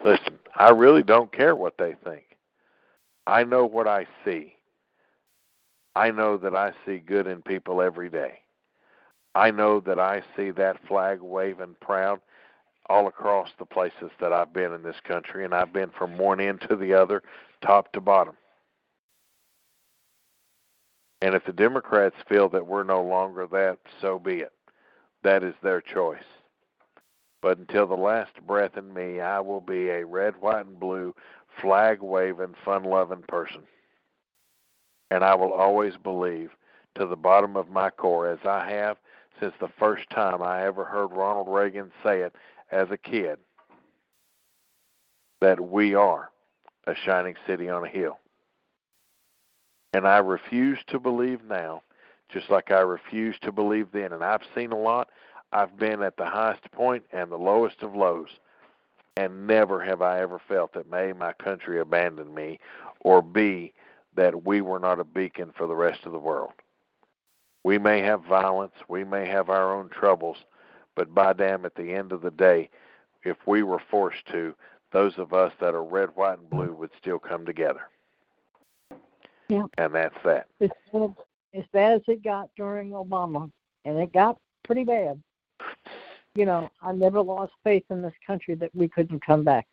Listen, 0.05 0.39
I 0.57 0.71
really 0.71 1.03
don't 1.03 1.33
care 1.33 1.55
what 1.57 1.77
they 1.79 1.95
think. 2.05 2.25
I 3.27 3.45
know 3.45 3.65
what 3.65 3.89
I 3.89 4.07
see. 4.25 4.55
I 5.97 6.11
know 6.11 6.37
that 6.39 6.55
I 6.55 6.73
see 6.85 6.99
good 6.99 7.27
in 7.27 7.43
people 7.43 7.81
every 7.81 8.11
day. 8.11 8.41
I 9.35 9.51
know 9.51 9.81
that 9.81 9.99
I 9.99 10.23
see 10.37 10.51
that 10.53 10.87
flag 10.87 11.21
waving 11.21 11.77
proud 11.81 12.21
all 12.89 13.07
across 13.07 13.51
the 13.59 13.65
places 13.65 14.11
that 14.21 14.33
I've 14.33 14.53
been 14.53 14.73
in 14.73 14.83
this 14.83 15.01
country, 15.05 15.45
and 15.45 15.55
I've 15.55 15.73
been 15.73 15.91
from 15.91 16.19
one 16.19 16.41
end 16.41 16.61
to 16.69 16.77
the 16.77 16.95
other, 16.95 17.23
top 17.63 17.93
to 17.93 18.01
bottom. 18.01 18.35
And 21.23 21.35
if 21.35 21.45
the 21.47 21.53
Democrats 21.53 22.17
feel 22.29 22.49
that 22.51 22.67
we're 22.67 22.85
no 22.85 23.03
longer 23.03 23.47
that, 23.47 23.79
so 24.01 24.19
be 24.19 24.41
it. 24.41 24.53
That 25.23 25.43
is 25.43 25.55
their 25.63 25.81
choice. 25.81 26.19
But 27.41 27.59
until 27.59 27.87
the 27.87 27.95
last 27.95 28.33
breath 28.47 28.77
in 28.77 28.93
me, 28.93 29.21
I 29.21 29.41
will 29.41 29.61
be 29.61 29.89
a 29.89 30.05
red, 30.05 30.35
white, 30.41 30.67
and 30.67 30.79
blue, 30.79 31.15
flag 31.61 32.03
waving, 32.03 32.55
fun 32.65 32.85
loving 32.85 33.23
person. 33.27 33.63
And 35.11 35.25
I 35.25 35.35
will 35.35 35.53
always 35.53 35.97
believe 35.97 36.51
to 36.97 37.07
the 37.07 37.17
bottom 37.17 37.57
of 37.57 37.71
my 37.71 37.91
core, 37.91 38.29
as 38.29 38.39
I 38.45 38.69
have 38.71 38.99
since 39.41 39.55
the 39.61 39.69
first 39.79 40.09
time 40.11 40.43
I 40.43 40.65
ever 40.65 40.85
heard 40.85 41.13
Ronald 41.13 41.49
Reagan 41.49 41.91
say 42.03 42.21
it 42.21 42.35
as 42.75 42.91
a 42.91 42.99
kid, 42.99 43.39
that 45.41 45.61
we 45.61 45.95
are 45.95 46.31
a 46.87 46.95
shining 47.07 47.37
city 47.47 47.69
on 47.69 47.85
a 47.85 47.89
hill. 47.89 48.19
And 49.93 50.09
I 50.09 50.19
refuse 50.19 50.79
to 50.89 50.99
believe 50.99 51.45
now, 51.49 51.83
just 52.33 52.51
like 52.51 52.73
I 52.73 52.81
refuse 52.81 53.37
to 53.43 53.53
believe 53.53 53.89
then. 53.93 54.13
And 54.13 54.25
I've 54.25 54.43
seen 54.57 54.73
a 54.73 54.79
lot. 54.79 55.09
I've 55.53 55.79
been 55.79 56.03
at 56.03 56.17
the 56.17 56.27
highest 56.27 56.69
point 56.73 57.05
and 57.13 57.31
the 57.31 57.39
lowest 57.39 57.83
of 57.83 57.95
lows. 57.95 58.31
And 59.17 59.47
never 59.47 59.81
have 59.85 60.03
I 60.03 60.21
ever 60.21 60.41
felt 60.49 60.73
that 60.73 60.93
A, 60.93 61.15
my 61.15 61.33
country 61.35 61.79
abandoned 61.79 62.35
me, 62.35 62.59
or 63.01 63.23
B, 63.23 63.73
that 64.17 64.45
we 64.45 64.61
were 64.61 64.81
not 64.81 64.99
a 64.99 65.05
beacon 65.05 65.53
for 65.57 65.69
the 65.69 65.77
rest 65.77 66.01
of 66.07 66.11
the 66.13 66.19
world. 66.19 66.53
We 67.63 67.79
may 67.79 68.01
have 68.01 68.25
violence, 68.25 68.75
we 68.89 69.05
may 69.05 69.29
have 69.29 69.49
our 69.49 69.73
own 69.73 69.89
troubles, 69.91 70.39
but 70.97 71.15
by 71.15 71.33
damn, 71.33 71.65
at 71.65 71.75
the 71.75 71.93
end 71.93 72.13
of 72.13 72.23
the 72.23 72.31
day, 72.31 72.71
if 73.23 73.37
we 73.47 73.63
were 73.63 73.83
forced 73.91 74.27
to, 74.33 74.55
those 74.93 75.19
of 75.19 75.33
us 75.33 75.53
that 75.61 75.75
are 75.75 75.83
red, 75.83 76.11
white, 76.15 76.39
and 76.39 76.49
blue 76.51 76.73
would 76.75 76.91
still 77.01 77.19
come 77.19 77.45
together. 77.45 77.83
Yeah. 79.49 79.65
And 79.77 79.95
that's 79.95 80.17
that. 80.25 80.47
As 80.61 80.71
bad, 80.93 81.15
as 81.55 81.65
bad 81.73 81.93
as 81.95 82.03
it 82.07 82.23
got 82.23 82.49
during 82.57 82.91
Obama, 82.91 83.51
and 83.85 83.99
it 83.99 84.13
got 84.13 84.39
pretty 84.63 84.85
bad. 84.85 85.21
You 86.35 86.47
know, 86.47 86.71
I 86.83 86.93
never 86.93 87.21
lost 87.21 87.53
faith 87.63 87.85
in 87.91 88.03
this 88.03 88.15
country 88.27 88.55
that 88.57 88.75
we 88.75 88.89
couldn't 88.89 89.25
come 89.25 89.45
back. 89.45 89.67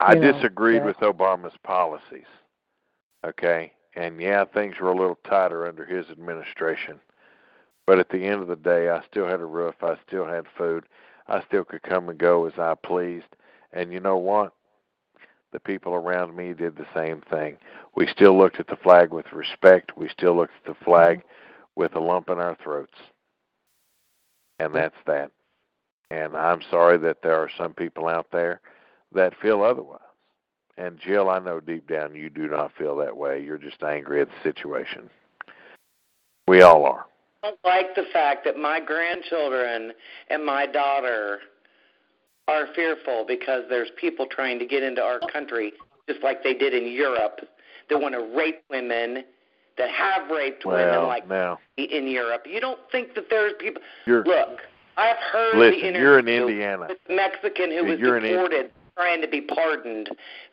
I 0.00 0.14
You 0.14 0.20
know, 0.20 0.32
disagreed 0.32 0.76
yeah. 0.76 0.84
with 0.84 0.96
Obama's 0.98 1.56
policies. 1.64 2.26
Okay? 3.26 3.72
And 3.96 4.20
yeah, 4.20 4.44
things 4.44 4.76
were 4.80 4.90
a 4.92 4.96
little 4.96 5.18
tighter 5.28 5.66
under 5.66 5.84
his 5.84 6.06
administration. 6.10 7.00
But 7.88 7.98
at 7.98 8.10
the 8.10 8.22
end 8.22 8.42
of 8.42 8.48
the 8.48 8.56
day, 8.56 8.90
I 8.90 9.00
still 9.10 9.26
had 9.26 9.40
a 9.40 9.46
roof. 9.46 9.76
I 9.80 9.96
still 10.06 10.26
had 10.26 10.44
food. 10.58 10.84
I 11.26 11.42
still 11.46 11.64
could 11.64 11.82
come 11.82 12.10
and 12.10 12.18
go 12.18 12.44
as 12.44 12.52
I 12.58 12.74
pleased. 12.74 13.34
And 13.72 13.90
you 13.94 13.98
know 13.98 14.18
what? 14.18 14.52
The 15.52 15.60
people 15.60 15.94
around 15.94 16.36
me 16.36 16.52
did 16.52 16.76
the 16.76 16.86
same 16.94 17.22
thing. 17.30 17.56
We 17.96 18.06
still 18.06 18.36
looked 18.36 18.60
at 18.60 18.66
the 18.66 18.76
flag 18.76 19.10
with 19.10 19.32
respect. 19.32 19.96
We 19.96 20.10
still 20.10 20.36
looked 20.36 20.52
at 20.62 20.76
the 20.76 20.84
flag 20.84 21.22
with 21.76 21.96
a 21.96 21.98
lump 21.98 22.28
in 22.28 22.38
our 22.38 22.58
throats. 22.62 22.92
And 24.58 24.74
that's 24.74 24.98
that. 25.06 25.30
And 26.10 26.36
I'm 26.36 26.60
sorry 26.70 26.98
that 26.98 27.22
there 27.22 27.36
are 27.36 27.50
some 27.56 27.72
people 27.72 28.06
out 28.06 28.26
there 28.30 28.60
that 29.14 29.40
feel 29.40 29.62
otherwise. 29.62 30.02
And 30.76 31.00
Jill, 31.00 31.30
I 31.30 31.38
know 31.38 31.58
deep 31.58 31.88
down 31.88 32.14
you 32.14 32.28
do 32.28 32.48
not 32.48 32.76
feel 32.76 32.96
that 32.96 33.16
way. 33.16 33.42
You're 33.42 33.56
just 33.56 33.82
angry 33.82 34.20
at 34.20 34.28
the 34.28 34.42
situation. 34.42 35.08
We 36.46 36.60
all 36.60 36.84
are. 36.84 37.07
I 37.42 37.48
don't 37.50 37.58
like 37.64 37.94
the 37.94 38.04
fact 38.12 38.44
that 38.46 38.56
my 38.58 38.80
grandchildren 38.80 39.92
and 40.28 40.44
my 40.44 40.66
daughter 40.66 41.38
are 42.48 42.66
fearful 42.74 43.24
because 43.28 43.64
there's 43.68 43.90
people 44.00 44.26
trying 44.26 44.58
to 44.58 44.66
get 44.66 44.82
into 44.82 45.02
our 45.02 45.20
country 45.32 45.72
just 46.08 46.22
like 46.22 46.42
they 46.42 46.54
did 46.54 46.74
in 46.74 46.90
Europe 46.90 47.40
that 47.90 47.98
want 48.00 48.14
to 48.14 48.36
rape 48.36 48.62
women 48.70 49.22
that 49.76 49.90
have 49.90 50.28
raped 50.30 50.64
women 50.66 51.04
like 51.06 51.28
now 51.28 51.58
in 51.76 52.08
Europe. 52.08 52.44
You 52.50 52.60
don't 52.60 52.80
think 52.90 53.14
that 53.14 53.26
there's 53.30 53.52
people 53.60 53.82
you're 54.06 54.24
Look, 54.24 54.58
I've 54.96 55.16
heard 55.32 55.56
listen. 55.56 55.80
the 55.80 55.88
interview 55.88 56.02
You're 56.02 56.18
in 56.18 56.28
Indiana. 56.28 56.86
with 56.88 56.98
Mexican 57.08 57.70
who 57.70 57.84
was 57.84 58.00
You're 58.00 58.16
in 58.16 58.24
deported 58.24 58.70
trying 58.96 59.20
to 59.22 59.28
be 59.28 59.42
pardoned 59.42 60.08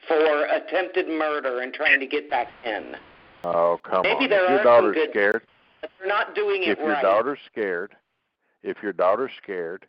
for 0.07 0.45
attempted 0.45 1.07
murder 1.07 1.61
and 1.61 1.73
trying 1.73 1.99
to 1.99 2.05
get 2.05 2.29
back 2.29 2.49
in. 2.63 2.95
Oh 3.43 3.79
come 3.83 4.03
Maybe 4.03 4.25
on! 4.25 4.29
there 4.29 4.43
if 4.43 4.49
are 4.49 4.53
your 4.53 4.59
some 4.59 4.65
daughter's 4.65 4.93
good- 4.95 5.09
scared, 5.11 5.41
But 5.85 5.91
they're 5.99 6.07
not 6.07 6.33
doing 6.33 6.63
it 6.63 6.69
if 6.69 6.79
your 6.79 6.93
right. 6.93 7.03
daughter's 7.03 7.37
scared, 7.45 7.95
if 8.63 8.81
your 8.81 8.91
daughter's 8.91 9.29
scared, 9.37 9.85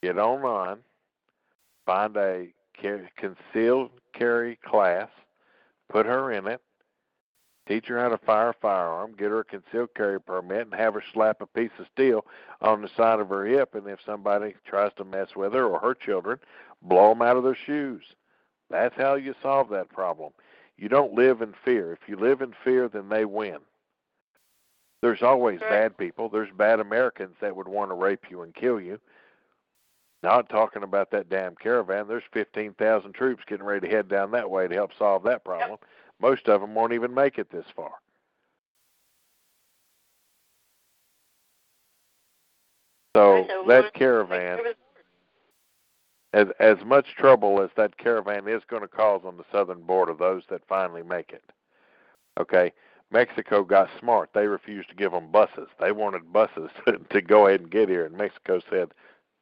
get 0.00 0.16
online, 0.16 0.78
find 1.84 2.16
a 2.16 2.46
concealed 3.16 3.90
carry 4.14 4.60
class, 4.64 5.08
put 5.90 6.06
her 6.06 6.30
in 6.30 6.46
it, 6.46 6.60
teach 7.66 7.86
her 7.86 7.98
how 7.98 8.10
to 8.10 8.18
fire 8.18 8.50
a 8.50 8.54
firearm, 8.54 9.16
get 9.18 9.30
her 9.30 9.40
a 9.40 9.44
concealed 9.44 9.92
carry 9.96 10.20
permit, 10.20 10.68
and 10.68 10.74
have 10.74 10.94
her 10.94 11.02
slap 11.12 11.40
a 11.40 11.46
piece 11.46 11.72
of 11.80 11.86
steel 11.92 12.24
on 12.60 12.80
the 12.80 12.90
side 12.96 13.18
of 13.18 13.28
her 13.30 13.44
hip. 13.44 13.74
And 13.74 13.88
if 13.88 13.98
somebody 14.06 14.54
tries 14.64 14.92
to 14.98 15.04
mess 15.04 15.34
with 15.34 15.52
her 15.52 15.66
or 15.66 15.80
her 15.80 15.94
children, 15.94 16.38
blow 16.80 17.08
them 17.08 17.22
out 17.22 17.36
of 17.36 17.42
their 17.42 17.58
shoes. 17.66 18.04
That's 18.70 18.94
how 18.96 19.16
you 19.16 19.34
solve 19.42 19.68
that 19.70 19.88
problem. 19.88 20.30
You 20.76 20.88
don't 20.88 21.14
live 21.14 21.42
in 21.42 21.54
fear. 21.64 21.92
If 21.92 22.08
you 22.08 22.14
live 22.14 22.40
in 22.40 22.54
fear, 22.62 22.88
then 22.88 23.08
they 23.08 23.24
win. 23.24 23.58
There's 25.02 25.22
always 25.22 25.58
bad 25.58 25.98
people. 25.98 26.28
There's 26.28 26.52
bad 26.56 26.78
Americans 26.78 27.34
that 27.40 27.54
would 27.54 27.66
want 27.66 27.90
to 27.90 27.94
rape 27.94 28.30
you 28.30 28.42
and 28.42 28.54
kill 28.54 28.80
you. 28.80 29.00
Not 30.22 30.48
talking 30.48 30.84
about 30.84 31.10
that 31.10 31.28
damn 31.28 31.56
caravan. 31.56 32.06
There's 32.06 32.22
15,000 32.32 33.12
troops 33.12 33.42
getting 33.46 33.66
ready 33.66 33.88
to 33.88 33.92
head 33.94 34.08
down 34.08 34.30
that 34.30 34.48
way 34.48 34.68
to 34.68 34.74
help 34.74 34.92
solve 34.96 35.24
that 35.24 35.44
problem. 35.44 35.78
Most 36.20 36.48
of 36.48 36.60
them 36.60 36.74
won't 36.74 36.92
even 36.92 37.12
make 37.12 37.38
it 37.38 37.50
this 37.50 37.66
far. 37.74 37.90
So 43.16 43.64
that 43.66 43.92
caravan, 43.92 44.60
as 46.32 46.46
as 46.60 46.78
much 46.84 47.14
trouble 47.16 47.60
as 47.60 47.68
that 47.76 47.98
caravan 47.98 48.48
is 48.48 48.62
going 48.68 48.80
to 48.82 48.88
cause 48.88 49.20
on 49.24 49.36
the 49.36 49.44
southern 49.52 49.82
border, 49.82 50.14
those 50.14 50.44
that 50.48 50.66
finally 50.66 51.02
make 51.02 51.30
it. 51.30 51.42
Okay, 52.40 52.72
Mexico 53.12 53.62
got 53.62 53.90
smart. 54.00 54.30
They 54.34 54.46
refused 54.46 54.88
to 54.88 54.94
give 54.94 55.12
them 55.12 55.30
buses. 55.30 55.68
They 55.78 55.92
wanted 55.92 56.32
buses 56.32 56.70
to 57.10 57.20
go 57.20 57.46
ahead 57.46 57.60
and 57.60 57.70
get 57.70 57.88
here, 57.88 58.06
and 58.06 58.16
Mexico 58.16 58.60
said, 58.70 58.90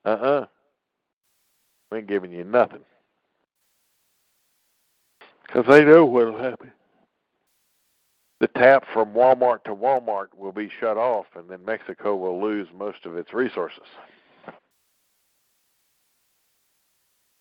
"Uh-uh, 0.05 0.47
we 1.90 1.98
ain't 1.98 2.09
giving 2.09 2.32
you 2.32 2.44
nothing," 2.44 2.84
because 5.47 5.66
they 5.66 5.84
know 5.84 6.05
what'll 6.05 6.38
happen. 6.38 6.72
The 8.40 8.48
tap 8.48 8.84
from 8.92 9.12
Walmart 9.12 9.64
to 9.64 9.74
Walmart 9.74 10.28
will 10.36 10.52
be 10.52 10.70
shut 10.80 10.97
off, 10.97 11.26
and 11.36 11.48
then 11.48 11.64
Mexico 11.64 12.16
will 12.16 12.40
lose 12.40 12.68
most 12.74 13.05
of 13.05 13.16
its 13.16 13.34
resources. 13.34 13.84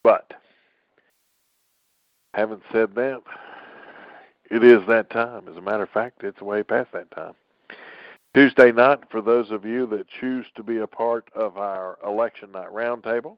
But, 0.03 0.33
having 2.33 2.61
said 2.71 2.95
that, 2.95 3.21
it 4.49 4.63
is 4.63 4.85
that 4.87 5.09
time. 5.09 5.47
As 5.47 5.57
a 5.57 5.61
matter 5.61 5.83
of 5.83 5.89
fact, 5.89 6.23
it's 6.23 6.41
way 6.41 6.63
past 6.63 6.91
that 6.93 7.11
time. 7.11 7.33
Tuesday 8.33 8.71
night, 8.71 8.99
for 9.09 9.21
those 9.21 9.49
of 9.49 9.65
you 9.65 9.87
that 9.87 10.07
choose 10.07 10.45
to 10.55 10.63
be 10.63 10.77
a 10.77 10.87
part 10.87 11.29
of 11.35 11.57
our 11.57 11.97
election 12.05 12.51
night 12.51 12.69
roundtable, 12.69 13.37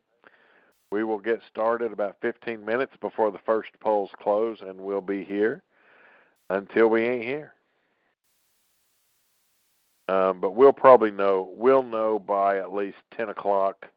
we 0.92 1.04
will 1.06 1.20
get 1.20 1.42
started 1.50 1.94
about 1.94 2.18
15 2.22 2.66
minutes 2.66 2.94
before 3.00 3.32
the 3.32 3.40
first 3.46 3.70
polls 3.80 4.10
close, 4.22 4.60
and 4.62 4.80
we'll 4.80 5.00
be 5.00 5.24
here 5.24 5.64
until 6.50 6.88
we 6.88 7.04
ain't 7.04 7.24
here. 7.24 7.54
Um, 10.10 10.42
but 10.42 10.56
we'll 10.56 10.74
probably 10.74 11.12
know. 11.12 11.50
We'll 11.56 11.84
know 11.84 12.20
by 12.20 12.58
at 12.58 12.74
least 12.74 12.98
10 13.16 13.30
o'clock 13.30 13.88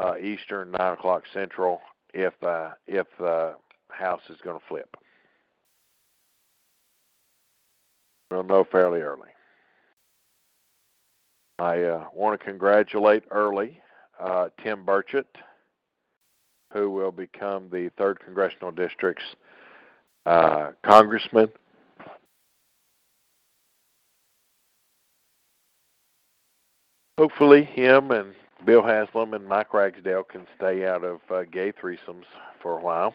uh, 0.00 0.16
Eastern, 0.20 0.72
nine 0.72 0.94
o'clock 0.94 1.22
Central, 1.32 1.80
if 2.12 2.34
uh, 2.42 2.70
if 2.88 3.06
the 3.18 3.54
House 3.90 4.22
is 4.28 4.40
going 4.42 4.58
to 4.58 4.66
flip. 4.66 4.96
We'll 8.34 8.42
know 8.42 8.64
fairly 8.64 9.00
early. 9.00 9.28
I 11.60 11.82
uh, 11.82 12.06
want 12.12 12.40
to 12.40 12.44
congratulate 12.44 13.22
early 13.30 13.80
uh, 14.18 14.48
Tim 14.60 14.84
Burchett, 14.84 15.26
who 16.72 16.90
will 16.90 17.12
become 17.12 17.68
the 17.70 17.92
third 17.96 18.18
congressional 18.18 18.72
district's 18.72 19.22
uh, 20.26 20.72
congressman. 20.82 21.48
Hopefully, 27.16 27.62
him 27.62 28.10
and 28.10 28.34
Bill 28.66 28.82
Haslam 28.82 29.34
and 29.34 29.46
Mike 29.46 29.72
Ragsdale 29.72 30.24
can 30.24 30.44
stay 30.56 30.84
out 30.88 31.04
of 31.04 31.20
uh, 31.30 31.44
gay 31.44 31.70
threesomes 31.70 32.24
for 32.60 32.80
a 32.80 32.82
while. 32.82 33.14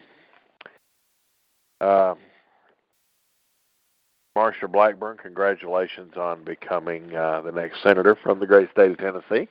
Marsha 4.36 4.70
Blackburn, 4.70 5.16
congratulations 5.16 6.16
on 6.16 6.44
becoming 6.44 7.14
uh, 7.14 7.40
the 7.40 7.52
next 7.52 7.82
senator 7.82 8.14
from 8.14 8.38
the 8.38 8.46
great 8.46 8.70
state 8.70 8.90
of 8.90 8.98
Tennessee 8.98 9.48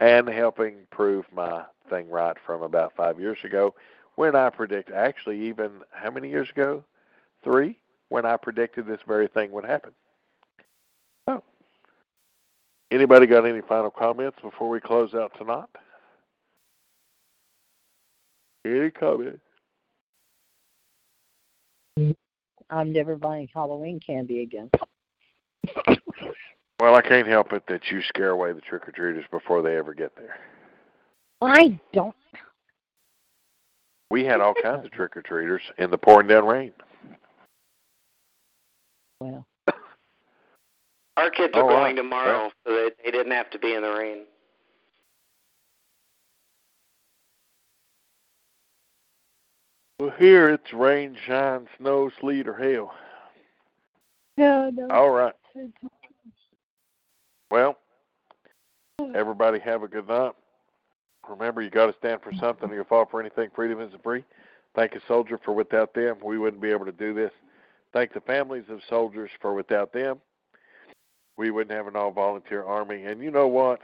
and 0.00 0.28
helping 0.28 0.74
prove 0.90 1.24
my 1.34 1.64
thing 1.88 2.08
right 2.10 2.36
from 2.44 2.62
about 2.62 2.92
five 2.96 3.18
years 3.18 3.38
ago 3.44 3.74
when 4.16 4.36
I 4.36 4.50
predict 4.50 4.90
actually 4.90 5.40
even 5.48 5.70
how 5.90 6.10
many 6.10 6.28
years 6.28 6.50
ago? 6.50 6.84
Three? 7.42 7.78
When 8.10 8.24
I 8.26 8.36
predicted 8.36 8.86
this 8.86 9.00
very 9.06 9.26
thing 9.26 9.50
would 9.52 9.64
happen. 9.64 9.92
Oh. 11.26 11.42
Anybody 12.90 13.26
got 13.26 13.46
any 13.46 13.62
final 13.62 13.90
comments 13.90 14.38
before 14.40 14.68
we 14.68 14.80
close 14.80 15.14
out 15.14 15.32
tonight? 15.36 15.64
Any 18.64 18.90
comments? 18.90 19.40
I'm 22.74 22.92
never 22.92 23.16
buying 23.16 23.48
Halloween 23.54 24.00
candy 24.04 24.42
again. 24.42 24.68
Well, 26.80 26.96
I 26.96 27.02
can't 27.02 27.28
help 27.28 27.52
it 27.52 27.62
that 27.68 27.82
you 27.90 28.02
scare 28.02 28.30
away 28.30 28.52
the 28.52 28.60
trick 28.60 28.88
or 28.88 28.92
treaters 28.92 29.24
before 29.30 29.62
they 29.62 29.76
ever 29.76 29.94
get 29.94 30.16
there. 30.16 30.38
I 31.40 31.78
don't. 31.92 32.14
We 34.10 34.24
had 34.24 34.40
all 34.40 34.54
kinds 34.60 34.84
of 34.84 34.90
trick 34.90 35.16
or 35.16 35.22
treaters 35.22 35.62
in 35.78 35.90
the 35.90 35.98
pouring 35.98 36.26
down 36.26 36.46
rain. 36.46 36.72
Well, 39.20 39.46
Our 41.16 41.30
kids 41.30 41.54
are 41.54 41.60
oh, 41.60 41.62
All 41.62 41.68
going 41.68 41.82
right. 41.82 41.96
tomorrow, 41.96 42.50
so 42.66 42.74
they, 42.74 42.90
they 43.04 43.10
didn't 43.12 43.32
have 43.32 43.50
to 43.50 43.58
be 43.58 43.74
in 43.74 43.82
the 43.82 43.90
rain. 43.92 44.24
Well, 50.04 50.12
here 50.18 50.50
it's 50.50 50.70
rain, 50.74 51.16
shine, 51.26 51.66
snow, 51.78 52.10
sleet, 52.20 52.46
or 52.46 52.52
hail. 52.52 52.92
no, 54.36 54.68
no. 54.68 54.90
All 54.90 55.08
right. 55.08 55.32
Well, 57.50 57.78
everybody 59.14 59.60
have 59.60 59.82
a 59.82 59.88
good 59.88 60.06
night. 60.06 60.32
Remember, 61.26 61.62
you 61.62 61.70
got 61.70 61.86
to 61.86 61.94
stand 61.96 62.20
for 62.20 62.34
something 62.34 62.70
you'll 62.70 62.84
fall 62.84 63.06
for 63.06 63.18
anything. 63.18 63.48
Freedom 63.56 63.80
isn't 63.80 64.02
free. 64.02 64.24
Thank 64.74 64.92
a 64.92 65.00
soldier 65.08 65.40
for 65.42 65.54
without 65.54 65.94
them, 65.94 66.16
we 66.22 66.36
wouldn't 66.36 66.60
be 66.60 66.70
able 66.70 66.84
to 66.84 66.92
do 66.92 67.14
this. 67.14 67.32
Thank 67.94 68.12
the 68.12 68.20
families 68.20 68.64
of 68.68 68.80
soldiers 68.90 69.30
for 69.40 69.54
without 69.54 69.94
them, 69.94 70.20
we 71.38 71.50
wouldn't 71.50 71.74
have 71.74 71.86
an 71.86 71.96
all 71.96 72.10
volunteer 72.10 72.62
army. 72.62 73.06
And 73.06 73.22
you 73.22 73.30
know 73.30 73.48
what? 73.48 73.80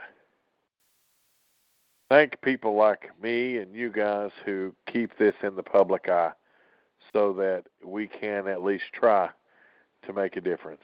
Thank 2.11 2.41
people 2.41 2.75
like 2.75 3.09
me 3.23 3.59
and 3.59 3.73
you 3.73 3.89
guys 3.89 4.31
who 4.43 4.75
keep 4.85 5.17
this 5.17 5.33
in 5.43 5.55
the 5.55 5.63
public 5.63 6.09
eye 6.09 6.33
so 7.13 7.31
that 7.31 7.63
we 7.85 8.05
can 8.05 8.49
at 8.49 8.61
least 8.61 8.83
try 8.91 9.29
to 10.05 10.11
make 10.11 10.35
a 10.35 10.41
difference. 10.41 10.81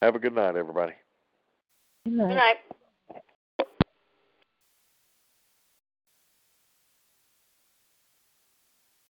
Have 0.00 0.14
a 0.14 0.18
good 0.18 0.34
night, 0.34 0.56
everybody. 0.56 0.94
Good 2.06 2.14
night. 2.14 2.28
Good 2.28 2.34
night. 2.36 2.56